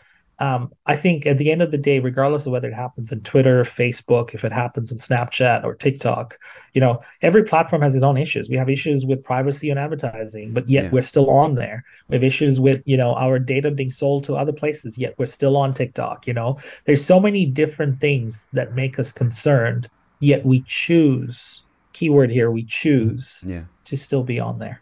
um, 0.44 0.74
I 0.86 0.98
think 0.98 1.26
at 1.26 1.38
the 1.38 1.52
end 1.53 1.61
of 1.61 1.72
the 1.72 1.78
day, 1.78 1.99
regardless 1.99 2.45
of 2.45 2.52
whether 2.52 2.68
it 2.68 2.74
happens 2.74 3.14
on 3.14 3.22
Twitter, 3.22 3.64
Facebook, 3.64 4.34
if 4.34 4.44
it 4.44 4.52
happens 4.52 4.91
on 4.91 4.98
Snapchat 4.98 5.64
or 5.64 5.74
TikTok, 5.74 6.38
you 6.74 6.82
know, 6.82 7.02
every 7.22 7.45
platform 7.45 7.82
has 7.82 7.95
its 7.95 8.03
own 8.03 8.18
issues. 8.18 8.49
We 8.49 8.57
have 8.57 8.70
issues 8.70 9.06
with 9.06 9.24
privacy 9.24 9.70
and 9.70 9.80
advertising, 9.80 10.52
but 10.52 10.68
yet 10.68 10.84
yeah. 10.84 10.90
we're 10.90 11.02
still 11.02 11.30
on 11.30 11.56
there. 11.56 11.86
We 12.10 12.18
have 12.18 12.26
issues 12.26 12.60
with, 12.60 12.84
you 12.86 12.98
know, 12.98 13.15
our 13.15 13.40
data 13.40 13.72
being 13.72 13.90
sold 13.90 14.26
to 14.26 14.36
other 14.36 14.52
places, 14.52 14.98
yet 14.98 15.15
we're 15.18 15.28
still 15.28 15.56
on 15.56 15.74
TikTok. 15.74 16.28
You 16.28 16.34
know, 16.34 16.60
there's 16.84 17.06
so 17.06 17.22
many 17.22 17.45
different 17.45 18.02
things 18.02 18.49
that 18.52 18.76
make 18.76 18.99
us 18.99 19.14
concerned, 19.14 19.90
yet 20.20 20.45
we 20.45 20.60
choose, 20.68 21.64
keyword 21.94 22.32
here, 22.32 22.52
we 22.52 22.64
choose 22.64 23.45
yeah. 23.48 23.64
to 23.86 23.95
still 23.95 24.24
be 24.24 24.41
on 24.41 24.60
there. 24.60 24.82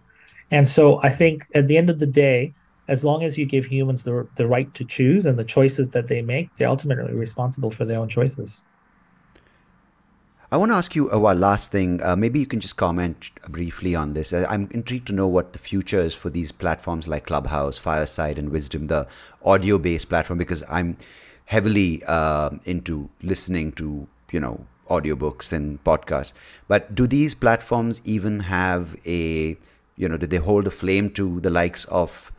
And 0.50 0.68
so 0.68 1.00
I 1.04 1.10
think 1.10 1.46
at 1.54 1.68
the 1.68 1.78
end 1.78 1.92
of 1.92 2.00
the 2.00 2.08
day, 2.08 2.56
as 2.88 3.04
long 3.06 3.24
as 3.24 3.38
you 3.38 3.46
give 3.46 3.66
humans 3.66 4.04
the, 4.04 4.28
the 4.36 4.48
right 4.48 4.74
to 4.74 4.84
choose 4.84 5.26
and 5.26 5.38
the 5.38 5.44
choices 5.44 5.90
that 5.90 6.08
they 6.08 6.22
make, 6.22 6.54
they're 6.56 6.68
ultimately 6.68 7.14
responsible 7.14 7.72
for 7.72 7.86
their 7.86 8.00
own 8.00 8.10
choices. 8.10 8.62
I 10.54 10.58
want 10.58 10.72
to 10.72 10.76
ask 10.76 10.96
you 10.96 11.10
uh, 11.10 11.34
last 11.34 11.72
thing. 11.72 12.04
Uh, 12.04 12.18
maybe 12.18 12.38
you 12.38 12.46
can 12.46 12.60
just 12.60 12.76
comment 12.76 13.32
briefly 13.48 13.96
on 13.96 14.12
this. 14.12 14.34
Uh, 14.34 14.46
I'm 14.50 14.68
intrigued 14.72 15.08
to 15.08 15.14
know 15.14 15.28
what 15.28 15.54
the 15.54 15.60
future 15.60 16.02
is 16.02 16.14
for 16.14 16.30
these 16.30 16.52
platforms 16.52 17.08
like 17.08 17.28
Clubhouse, 17.28 17.78
Fireside, 17.78 18.38
and 18.38 18.50
Wisdom, 18.50 18.88
the 18.88 19.08
audio 19.46 19.78
based 19.78 20.10
platform, 20.10 20.38
because 20.38 20.62
I'm 20.68 20.98
heavily 21.46 22.04
uh, 22.06 22.50
into 22.66 23.10
listening 23.22 23.72
to, 23.74 24.08
you 24.34 24.42
know, 24.42 24.66
audiobooks 24.90 25.54
and 25.54 25.82
podcasts. 25.86 26.34
But 26.68 26.94
do 26.94 27.08
these 27.08 27.34
platforms 27.34 28.02
even 28.04 28.42
have 28.42 28.98
a, 29.06 29.58
you 29.96 30.10
know, 30.10 30.18
do 30.18 30.28
they 30.28 30.38
hold 30.38 30.68
a 30.68 30.72
flame 30.72 31.12
to 31.12 31.40
the 31.40 31.50
likes 31.50 31.86
of 31.86 32.31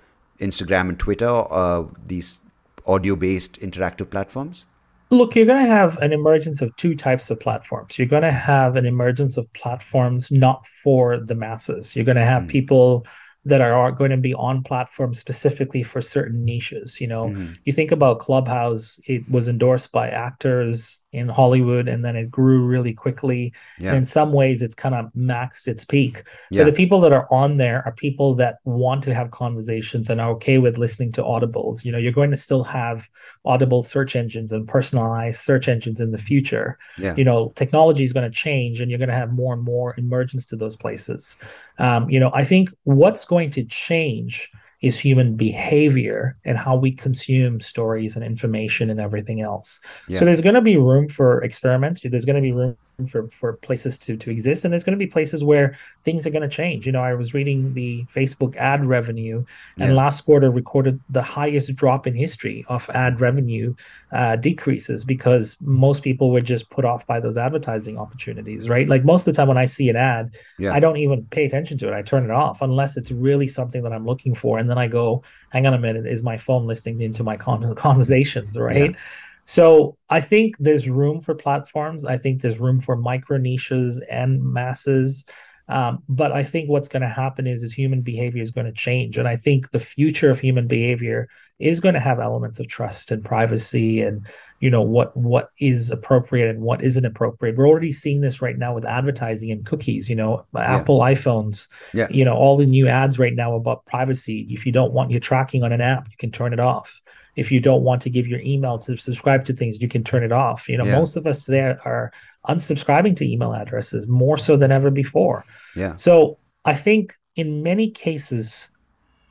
Instagram 0.42 0.88
and 0.88 0.98
Twitter, 0.98 1.28
uh, 1.28 1.84
these 2.04 2.40
audio 2.86 3.16
based 3.16 3.60
interactive 3.60 4.10
platforms? 4.10 4.66
Look, 5.10 5.36
you're 5.36 5.46
going 5.46 5.62
to 5.62 5.70
have 5.70 5.98
an 5.98 6.12
emergence 6.12 6.62
of 6.62 6.74
two 6.76 6.94
types 6.94 7.30
of 7.30 7.38
platforms. 7.38 7.98
You're 7.98 8.08
going 8.08 8.22
to 8.22 8.32
have 8.32 8.76
an 8.76 8.86
emergence 8.86 9.36
of 9.36 9.52
platforms 9.52 10.30
not 10.30 10.66
for 10.66 11.18
the 11.18 11.34
masses. 11.34 11.94
You're 11.94 12.06
going 12.06 12.16
to 12.16 12.24
have 12.24 12.44
mm. 12.44 12.48
people 12.48 13.06
that 13.44 13.60
are 13.60 13.92
going 13.92 14.10
to 14.10 14.16
be 14.16 14.32
on 14.34 14.62
platforms 14.62 15.18
specifically 15.18 15.82
for 15.82 16.00
certain 16.00 16.44
niches. 16.44 17.00
You 17.00 17.08
know, 17.08 17.26
mm-hmm. 17.26 17.52
you 17.64 17.72
think 17.72 17.92
about 17.92 18.20
Clubhouse, 18.20 19.00
it 19.06 19.28
was 19.30 19.48
endorsed 19.48 19.92
by 19.92 20.08
actors 20.08 21.01
in 21.12 21.28
Hollywood 21.28 21.88
and 21.88 22.04
then 22.04 22.16
it 22.16 22.30
grew 22.30 22.64
really 22.66 22.94
quickly. 22.94 23.52
Yeah. 23.78 23.94
In 23.94 24.04
some 24.04 24.32
ways, 24.32 24.62
it's 24.62 24.74
kind 24.74 24.94
of 24.94 25.12
maxed 25.16 25.68
its 25.68 25.84
peak. 25.84 26.24
Yeah. 26.50 26.62
But 26.62 26.70
the 26.70 26.76
people 26.76 27.00
that 27.00 27.12
are 27.12 27.28
on 27.30 27.58
there 27.58 27.82
are 27.84 27.92
people 27.92 28.34
that 28.36 28.58
want 28.64 29.04
to 29.04 29.14
have 29.14 29.30
conversations 29.30 30.08
and 30.08 30.20
are 30.20 30.30
okay 30.30 30.58
with 30.58 30.78
listening 30.78 31.12
to 31.12 31.22
audibles. 31.22 31.84
You 31.84 31.92
know, 31.92 31.98
you're 31.98 32.12
going 32.12 32.30
to 32.30 32.36
still 32.36 32.64
have 32.64 33.08
audible 33.44 33.82
search 33.82 34.16
engines 34.16 34.52
and 34.52 34.66
personalized 34.66 35.40
search 35.40 35.68
engines 35.68 36.00
in 36.00 36.12
the 36.12 36.18
future. 36.18 36.78
Yeah. 36.96 37.14
You 37.14 37.24
know, 37.24 37.52
technology 37.56 38.04
is 38.04 38.12
going 38.12 38.30
to 38.30 38.34
change 38.34 38.80
and 38.80 38.90
you're 38.90 38.98
going 38.98 39.08
to 39.08 39.14
have 39.14 39.32
more 39.32 39.52
and 39.52 39.62
more 39.62 39.94
emergence 39.98 40.46
to 40.46 40.56
those 40.56 40.76
places. 40.76 41.36
Um, 41.78 42.08
you 42.08 42.20
know, 42.20 42.30
I 42.32 42.44
think 42.44 42.70
what's 42.84 43.24
going 43.26 43.50
to 43.52 43.64
change 43.64 44.50
is 44.82 44.98
human 44.98 45.36
behavior 45.36 46.36
and 46.44 46.58
how 46.58 46.76
we 46.76 46.90
consume 46.92 47.60
stories 47.60 48.16
and 48.16 48.24
information 48.24 48.90
and 48.90 49.00
everything 49.00 49.40
else. 49.40 49.80
Yeah. 50.08 50.18
So 50.18 50.24
there's 50.24 50.40
going 50.40 50.56
to 50.56 50.60
be 50.60 50.76
room 50.76 51.08
for 51.08 51.42
experiments. 51.42 52.00
There's 52.02 52.24
going 52.24 52.36
to 52.36 52.42
be 52.42 52.52
room 52.52 52.76
for 53.08 53.28
for 53.28 53.54
places 53.54 53.98
to 53.98 54.16
to 54.16 54.30
exist, 54.30 54.64
and 54.64 54.72
there's 54.72 54.84
going 54.84 54.98
to 54.98 55.04
be 55.04 55.06
places 55.06 55.42
where 55.42 55.76
things 56.04 56.26
are 56.26 56.30
going 56.30 56.48
to 56.48 56.48
change. 56.48 56.86
You 56.86 56.92
know, 56.92 57.02
I 57.02 57.14
was 57.14 57.34
reading 57.34 57.74
the 57.74 58.04
Facebook 58.04 58.56
ad 58.56 58.84
revenue, 58.84 59.44
and 59.78 59.90
yeah. 59.90 59.96
last 59.96 60.22
quarter 60.22 60.50
recorded 60.50 61.00
the 61.10 61.22
highest 61.22 61.74
drop 61.74 62.06
in 62.06 62.14
history 62.14 62.64
of 62.68 62.88
ad 62.90 63.20
revenue 63.20 63.74
uh, 64.12 64.36
decreases 64.36 65.04
because 65.04 65.56
most 65.60 66.02
people 66.02 66.30
were 66.30 66.40
just 66.40 66.70
put 66.70 66.84
off 66.84 67.06
by 67.06 67.20
those 67.20 67.38
advertising 67.38 67.98
opportunities, 67.98 68.68
right? 68.68 68.88
Like 68.88 69.04
most 69.04 69.26
of 69.26 69.32
the 69.34 69.36
time 69.36 69.48
when 69.48 69.58
I 69.58 69.64
see 69.64 69.88
an 69.88 69.96
ad, 69.96 70.36
yeah. 70.58 70.72
I 70.72 70.80
don't 70.80 70.96
even 70.96 71.24
pay 71.26 71.44
attention 71.44 71.78
to 71.78 71.88
it. 71.88 71.94
I 71.94 72.02
turn 72.02 72.24
it 72.24 72.30
off 72.30 72.62
unless 72.62 72.96
it's 72.96 73.10
really 73.10 73.48
something 73.48 73.82
that 73.82 73.92
I'm 73.92 74.06
looking 74.06 74.34
for, 74.34 74.58
and 74.58 74.68
then 74.68 74.78
I 74.78 74.86
go, 74.86 75.22
"Hang 75.50 75.66
on 75.66 75.74
a 75.74 75.78
minute, 75.78 76.06
is 76.06 76.22
my 76.22 76.38
phone 76.38 76.66
listening 76.66 77.00
into 77.00 77.24
my 77.24 77.36
con- 77.36 77.74
conversations?" 77.76 78.58
Right. 78.58 78.92
Yeah. 78.92 78.96
So 79.44 79.96
I 80.08 80.20
think 80.20 80.56
there's 80.58 80.88
room 80.88 81.20
for 81.20 81.34
platforms. 81.34 82.04
I 82.04 82.18
think 82.18 82.42
there's 82.42 82.60
room 82.60 82.78
for 82.78 82.96
micro 82.96 83.38
niches 83.38 84.00
and 84.10 84.42
masses. 84.42 85.24
Um, 85.68 86.02
but 86.08 86.32
I 86.32 86.42
think 86.42 86.68
what's 86.68 86.88
going 86.88 87.02
to 87.02 87.08
happen 87.08 87.46
is 87.46 87.62
is 87.62 87.72
human 87.72 88.02
behavior 88.02 88.42
is 88.42 88.50
going 88.50 88.66
to 88.66 88.72
change, 88.72 89.16
and 89.16 89.28
I 89.28 89.36
think 89.36 89.70
the 89.70 89.78
future 89.78 90.28
of 90.28 90.40
human 90.40 90.66
behavior 90.66 91.28
is 91.60 91.78
going 91.78 91.94
to 91.94 92.00
have 92.00 92.18
elements 92.18 92.58
of 92.58 92.66
trust 92.66 93.12
and 93.12 93.24
privacy, 93.24 94.02
and 94.02 94.26
you 94.60 94.68
know 94.68 94.82
what 94.82 95.16
what 95.16 95.50
is 95.58 95.90
appropriate 95.90 96.50
and 96.50 96.60
what 96.60 96.82
isn't 96.82 97.04
appropriate. 97.04 97.56
We're 97.56 97.68
already 97.68 97.92
seeing 97.92 98.20
this 98.20 98.42
right 98.42 98.58
now 98.58 98.74
with 98.74 98.84
advertising 98.84 99.52
and 99.52 99.64
cookies. 99.64 100.10
You 100.10 100.16
know, 100.16 100.44
yeah. 100.52 100.76
Apple 100.80 100.98
iPhones. 100.98 101.68
Yeah. 101.94 102.08
You 102.10 102.24
know, 102.24 102.34
all 102.34 102.56
the 102.56 102.66
new 102.66 102.88
ads 102.88 103.18
right 103.18 103.34
now 103.34 103.54
about 103.54 103.86
privacy. 103.86 104.46
If 104.50 104.66
you 104.66 104.72
don't 104.72 104.92
want 104.92 105.12
your 105.12 105.20
tracking 105.20 105.62
on 105.62 105.72
an 105.72 105.80
app, 105.80 106.08
you 106.10 106.16
can 106.18 106.32
turn 106.32 106.52
it 106.52 106.60
off. 106.60 107.00
If 107.36 107.50
you 107.50 107.60
don't 107.60 107.82
want 107.82 108.02
to 108.02 108.10
give 108.10 108.26
your 108.26 108.40
email 108.40 108.78
to 108.80 108.96
subscribe 108.96 109.44
to 109.46 109.52
things, 109.52 109.80
you 109.80 109.88
can 109.88 110.04
turn 110.04 110.22
it 110.22 110.32
off. 110.32 110.68
You 110.68 110.78
know, 110.78 110.84
yeah. 110.84 110.98
most 110.98 111.16
of 111.16 111.26
us 111.26 111.44
today 111.44 111.76
are 111.84 112.12
unsubscribing 112.48 113.16
to 113.16 113.30
email 113.30 113.54
addresses 113.54 114.06
more 114.06 114.36
so 114.36 114.56
than 114.56 114.72
ever 114.72 114.90
before. 114.90 115.44
Yeah. 115.74 115.94
So 115.96 116.38
I 116.64 116.74
think 116.74 117.16
in 117.36 117.62
many 117.62 117.90
cases, 117.90 118.70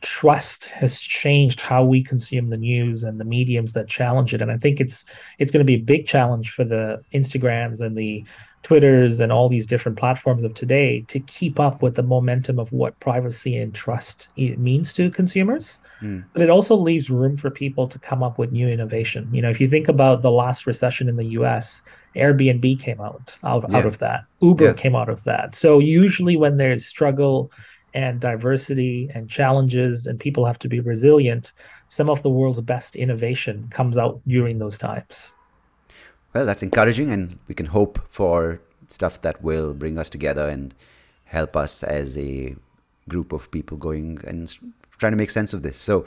trust 0.02 0.66
has 0.66 1.00
changed 1.00 1.62
how 1.62 1.84
we 1.84 2.04
consume 2.04 2.50
the 2.50 2.58
news 2.58 3.04
and 3.04 3.20
the 3.20 3.26
mediums 3.26 3.74
that 3.74 3.88
challenge 3.88 4.34
it. 4.34 4.42
And 4.42 4.52
I 4.52 4.58
think 4.58 4.82
it's 4.82 5.06
it's 5.38 5.52
going 5.52 5.60
to 5.60 5.66
be 5.66 5.76
a 5.76 5.86
big 5.86 6.08
challenge 6.08 6.52
for 6.52 6.64
the 6.64 7.04
Instagrams 7.14 7.82
and 7.82 7.96
the 7.96 8.26
Twitters 8.64 9.20
and 9.20 9.32
all 9.32 9.50
these 9.50 9.66
different 9.66 9.98
platforms 9.98 10.44
of 10.44 10.54
today 10.54 11.02
to 11.08 11.20
keep 11.20 11.60
up 11.60 11.82
with 11.82 11.96
the 11.96 12.04
momentum 12.04 12.60
of 12.60 12.72
what 12.72 13.00
privacy 13.00 13.58
and 13.58 13.74
trust 13.74 14.30
means 14.38 14.94
to 14.94 15.10
consumers. 15.10 15.80
Mm. 16.02 16.24
But 16.34 16.42
it 16.42 16.50
also 16.50 16.76
leaves 16.76 17.10
room 17.10 17.36
for 17.36 17.50
people 17.50 17.88
to 17.88 17.98
come 18.00 18.22
up 18.22 18.38
with 18.38 18.52
new 18.52 18.68
innovation. 18.68 19.28
You 19.32 19.42
know, 19.42 19.50
if 19.50 19.60
you 19.60 19.68
think 19.68 19.88
about 19.88 20.22
the 20.22 20.32
last 20.32 20.68
recession 20.68 21.10
in 21.10 21.16
the 21.16 21.26
US, 21.26 21.82
Airbnb 22.16 22.80
came 22.80 23.02
out 23.02 23.38
out, 23.44 23.66
yeah. 23.70 23.78
out 23.78 23.86
of 23.86 23.98
that. 24.00 24.26
Uber 24.42 24.66
yeah. 24.66 24.74
came 24.74 24.96
out 24.96 25.10
of 25.10 25.24
that. 25.24 25.56
So 25.56 25.80
usually 25.80 26.38
when 26.38 26.58
there's 26.58 26.86
struggle 26.86 27.52
and 27.94 28.20
diversity 28.20 29.10
and 29.14 29.30
challenges 29.30 30.08
and 30.08 30.20
people 30.20 30.46
have 30.46 30.60
to 30.60 30.70
be 30.70 30.80
resilient, 30.80 31.54
some 31.88 32.10
of 32.10 32.22
the 32.22 32.30
world's 32.30 32.62
best 32.62 32.96
innovation 32.96 33.68
comes 33.72 33.98
out 33.98 34.22
during 34.28 34.60
those 34.60 34.78
times. 34.78 35.32
Well, 36.34 36.46
that's 36.46 36.64
encouraging 36.64 37.10
and 37.12 37.38
we 37.48 37.56
can 37.56 37.66
hope 37.68 38.00
for 38.10 38.62
stuff 38.88 39.22
that 39.22 39.42
will 39.42 39.74
bring 39.74 39.98
us 39.98 40.10
together 40.10 40.48
and 40.48 40.74
help 41.26 41.56
us 41.56 41.84
as 41.84 42.18
a 42.18 42.56
group 43.10 43.34
of 43.34 43.50
people 43.52 43.78
going 43.78 44.20
and 44.26 44.56
trying 44.98 45.12
to 45.12 45.18
make 45.18 45.30
sense 45.30 45.54
of 45.54 45.64
this. 45.64 45.78
So 45.78 46.06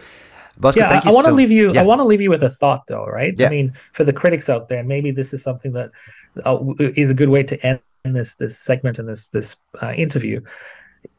Bosco, 0.59 0.81
yeah, 0.81 1.01
I, 1.05 1.09
I 1.09 1.13
want 1.13 1.25
to 1.25 1.31
so, 1.31 1.35
leave 1.35 1.51
you. 1.51 1.73
Yeah. 1.73 1.81
I 1.81 1.85
want 1.85 1.99
to 1.99 2.05
leave 2.05 2.21
you 2.21 2.31
with 2.31 2.43
a 2.45 2.51
thought, 2.51 2.87
though, 2.87 3.07
right? 3.07 3.35
Yeah. 3.37 3.49
I 3.49 3.51
mean, 3.51 3.73
for 3.93 4.05
the 4.05 4.13
critics 4.13 4.49
out 4.49 4.69
there, 4.69 4.85
maybe 4.85 5.11
this 5.11 5.35
is 5.35 5.43
something 5.43 5.73
that 5.73 5.91
uh, 6.45 6.59
is 6.79 7.11
a 7.11 7.15
good 7.15 7.29
way 7.29 7.43
to 7.43 7.67
end 7.67 7.81
this 8.05 8.37
this 8.37 8.59
segment 8.59 8.99
and 8.99 9.09
this 9.09 9.29
this 9.29 9.57
uh, 9.83 9.93
interview 9.93 10.41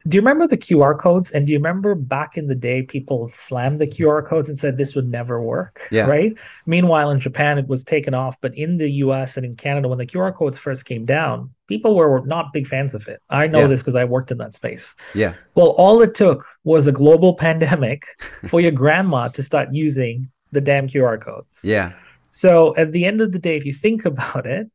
do 0.08 0.18
you 0.18 0.22
remember 0.22 0.46
the 0.46 0.58
QR 0.58 0.98
codes? 0.98 1.32
And 1.32 1.48
do 1.48 1.54
you 1.54 1.58
remember 1.58 1.96
back 1.96 2.38
in 2.38 2.48
the 2.48 2.56
day, 2.56 2.84
people 2.84 3.32
slammed 3.34 3.80
the 3.80 3.88
QR 3.88 4.26
codes 4.26 4.48
and 4.50 4.58
said 4.58 4.78
this 4.78 4.94
would 4.94 5.10
never 5.10 5.42
work? 5.42 5.88
Yeah. 5.92 6.06
Right. 6.06 6.36
Meanwhile, 6.68 7.10
in 7.10 7.20
Japan, 7.20 7.58
it 7.58 7.68
was 7.68 7.84
taken 7.84 8.14
off. 8.14 8.40
But 8.40 8.56
in 8.56 8.78
the 8.78 8.90
US 8.92 9.36
and 9.36 9.46
in 9.46 9.56
Canada, 9.56 9.88
when 9.88 9.98
the 9.98 10.06
QR 10.06 10.36
codes 10.36 10.60
first 10.60 10.86
came 10.86 11.06
down, 11.06 11.50
people 11.68 11.96
were 11.96 12.22
not 12.26 12.54
big 12.54 12.68
fans 12.68 12.94
of 12.94 13.08
it. 13.08 13.20
I 13.32 13.48
know 13.48 13.62
yeah. 13.62 13.68
this 13.68 13.82
because 13.82 13.96
I 13.96 14.06
worked 14.06 14.32
in 14.32 14.38
that 14.38 14.54
space. 14.54 14.96
Yeah. 15.16 15.34
Well, 15.56 15.70
all 15.70 16.02
it 16.04 16.14
took 16.14 16.46
was 16.64 16.86
a 16.88 16.92
global 16.92 17.36
pandemic 17.38 18.06
for 18.50 18.62
your 18.62 18.72
grandma 18.72 19.30
to 19.30 19.42
start 19.42 19.70
using 19.72 20.30
the 20.52 20.62
damn 20.62 20.88
QR 20.88 21.20
codes. 21.20 21.62
Yeah. 21.64 21.94
So 22.30 22.76
at 22.76 22.92
the 22.92 23.06
end 23.06 23.22
of 23.22 23.32
the 23.32 23.40
day, 23.40 23.58
if 23.58 23.66
you 23.66 23.74
think 23.74 24.06
about 24.14 24.46
it, 24.46 24.70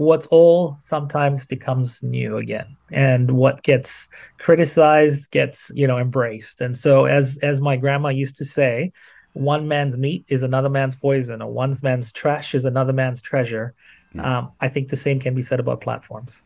what's 0.00 0.26
old 0.30 0.80
sometimes 0.82 1.44
becomes 1.44 2.02
new 2.02 2.38
again. 2.38 2.74
And 2.90 3.32
what 3.32 3.62
gets 3.62 4.08
criticized 4.38 5.30
gets 5.30 5.70
you 5.74 5.86
know 5.86 5.98
embraced. 5.98 6.62
And 6.62 6.76
so 6.76 7.04
as 7.04 7.38
as 7.42 7.60
my 7.60 7.76
grandma 7.76 8.08
used 8.08 8.38
to 8.38 8.46
say 8.46 8.92
one 9.34 9.68
man's 9.68 9.98
meat 9.98 10.24
is 10.28 10.42
another 10.42 10.70
man's 10.70 10.96
poison 10.96 11.42
or 11.42 11.52
one 11.52 11.74
man's 11.82 12.12
trash 12.12 12.54
is 12.54 12.64
another 12.64 12.94
man's 12.94 13.20
treasure. 13.20 13.74
Yeah. 14.12 14.38
um, 14.38 14.44
i 14.60 14.68
think 14.68 14.88
the 14.88 14.96
same 15.06 15.20
can 15.20 15.34
be 15.36 15.42
said 15.42 15.60
about 15.60 15.80
platforms. 15.80 16.42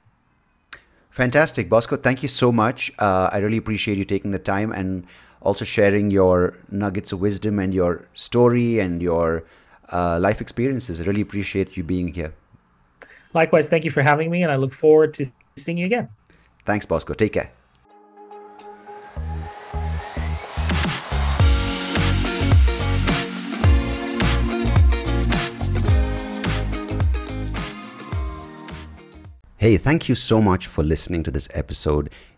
Fantastic. 1.11 1.71
Bosco 1.71 1.97
thank 1.97 2.19
you 2.25 2.31
so 2.43 2.49
much. 2.53 2.93
Uh, 2.99 3.29
i 3.35 3.39
really 3.39 3.61
appreciate 3.65 3.97
you 3.97 4.05
taking 4.05 4.33
the 4.33 4.45
time 4.55 4.71
and 4.81 5.07
also 5.41 5.65
sharing 5.65 6.11
your 6.11 6.37
nuggets 6.71 7.13
of 7.13 7.21
wisdom 7.21 7.59
and 7.59 7.73
your 7.73 7.93
story 8.13 8.81
and 8.85 9.01
your 9.01 9.45
uh, 9.93 10.19
life 10.27 10.41
experiences. 10.41 11.01
I 11.01 11.05
really 11.05 11.25
appreciate 11.29 11.77
you 11.77 11.85
being 11.85 12.09
here 12.21 12.35
Likewise, 13.35 13.69
thank 13.69 13.85
you 13.85 13.91
for 13.91 14.03
having 14.03 14.31
me, 14.31 14.43
and 14.43 14.53
I 14.53 14.57
look 14.57 14.73
forward 14.73 15.13
to 15.15 15.27
seeing 15.57 15.77
you 15.77 15.87
again. 15.87 16.09
Thanks, 16.65 16.87
Bosco. 16.87 17.15
Take 17.15 17.33
care. 17.33 17.51
Hey, 29.57 29.79
thank 29.79 30.11
you 30.11 30.15
so 30.15 30.43
much 30.43 30.67
for 30.67 30.85
listening 30.85 31.23
to 31.23 31.31
this 31.31 31.49
episode. 31.55 32.11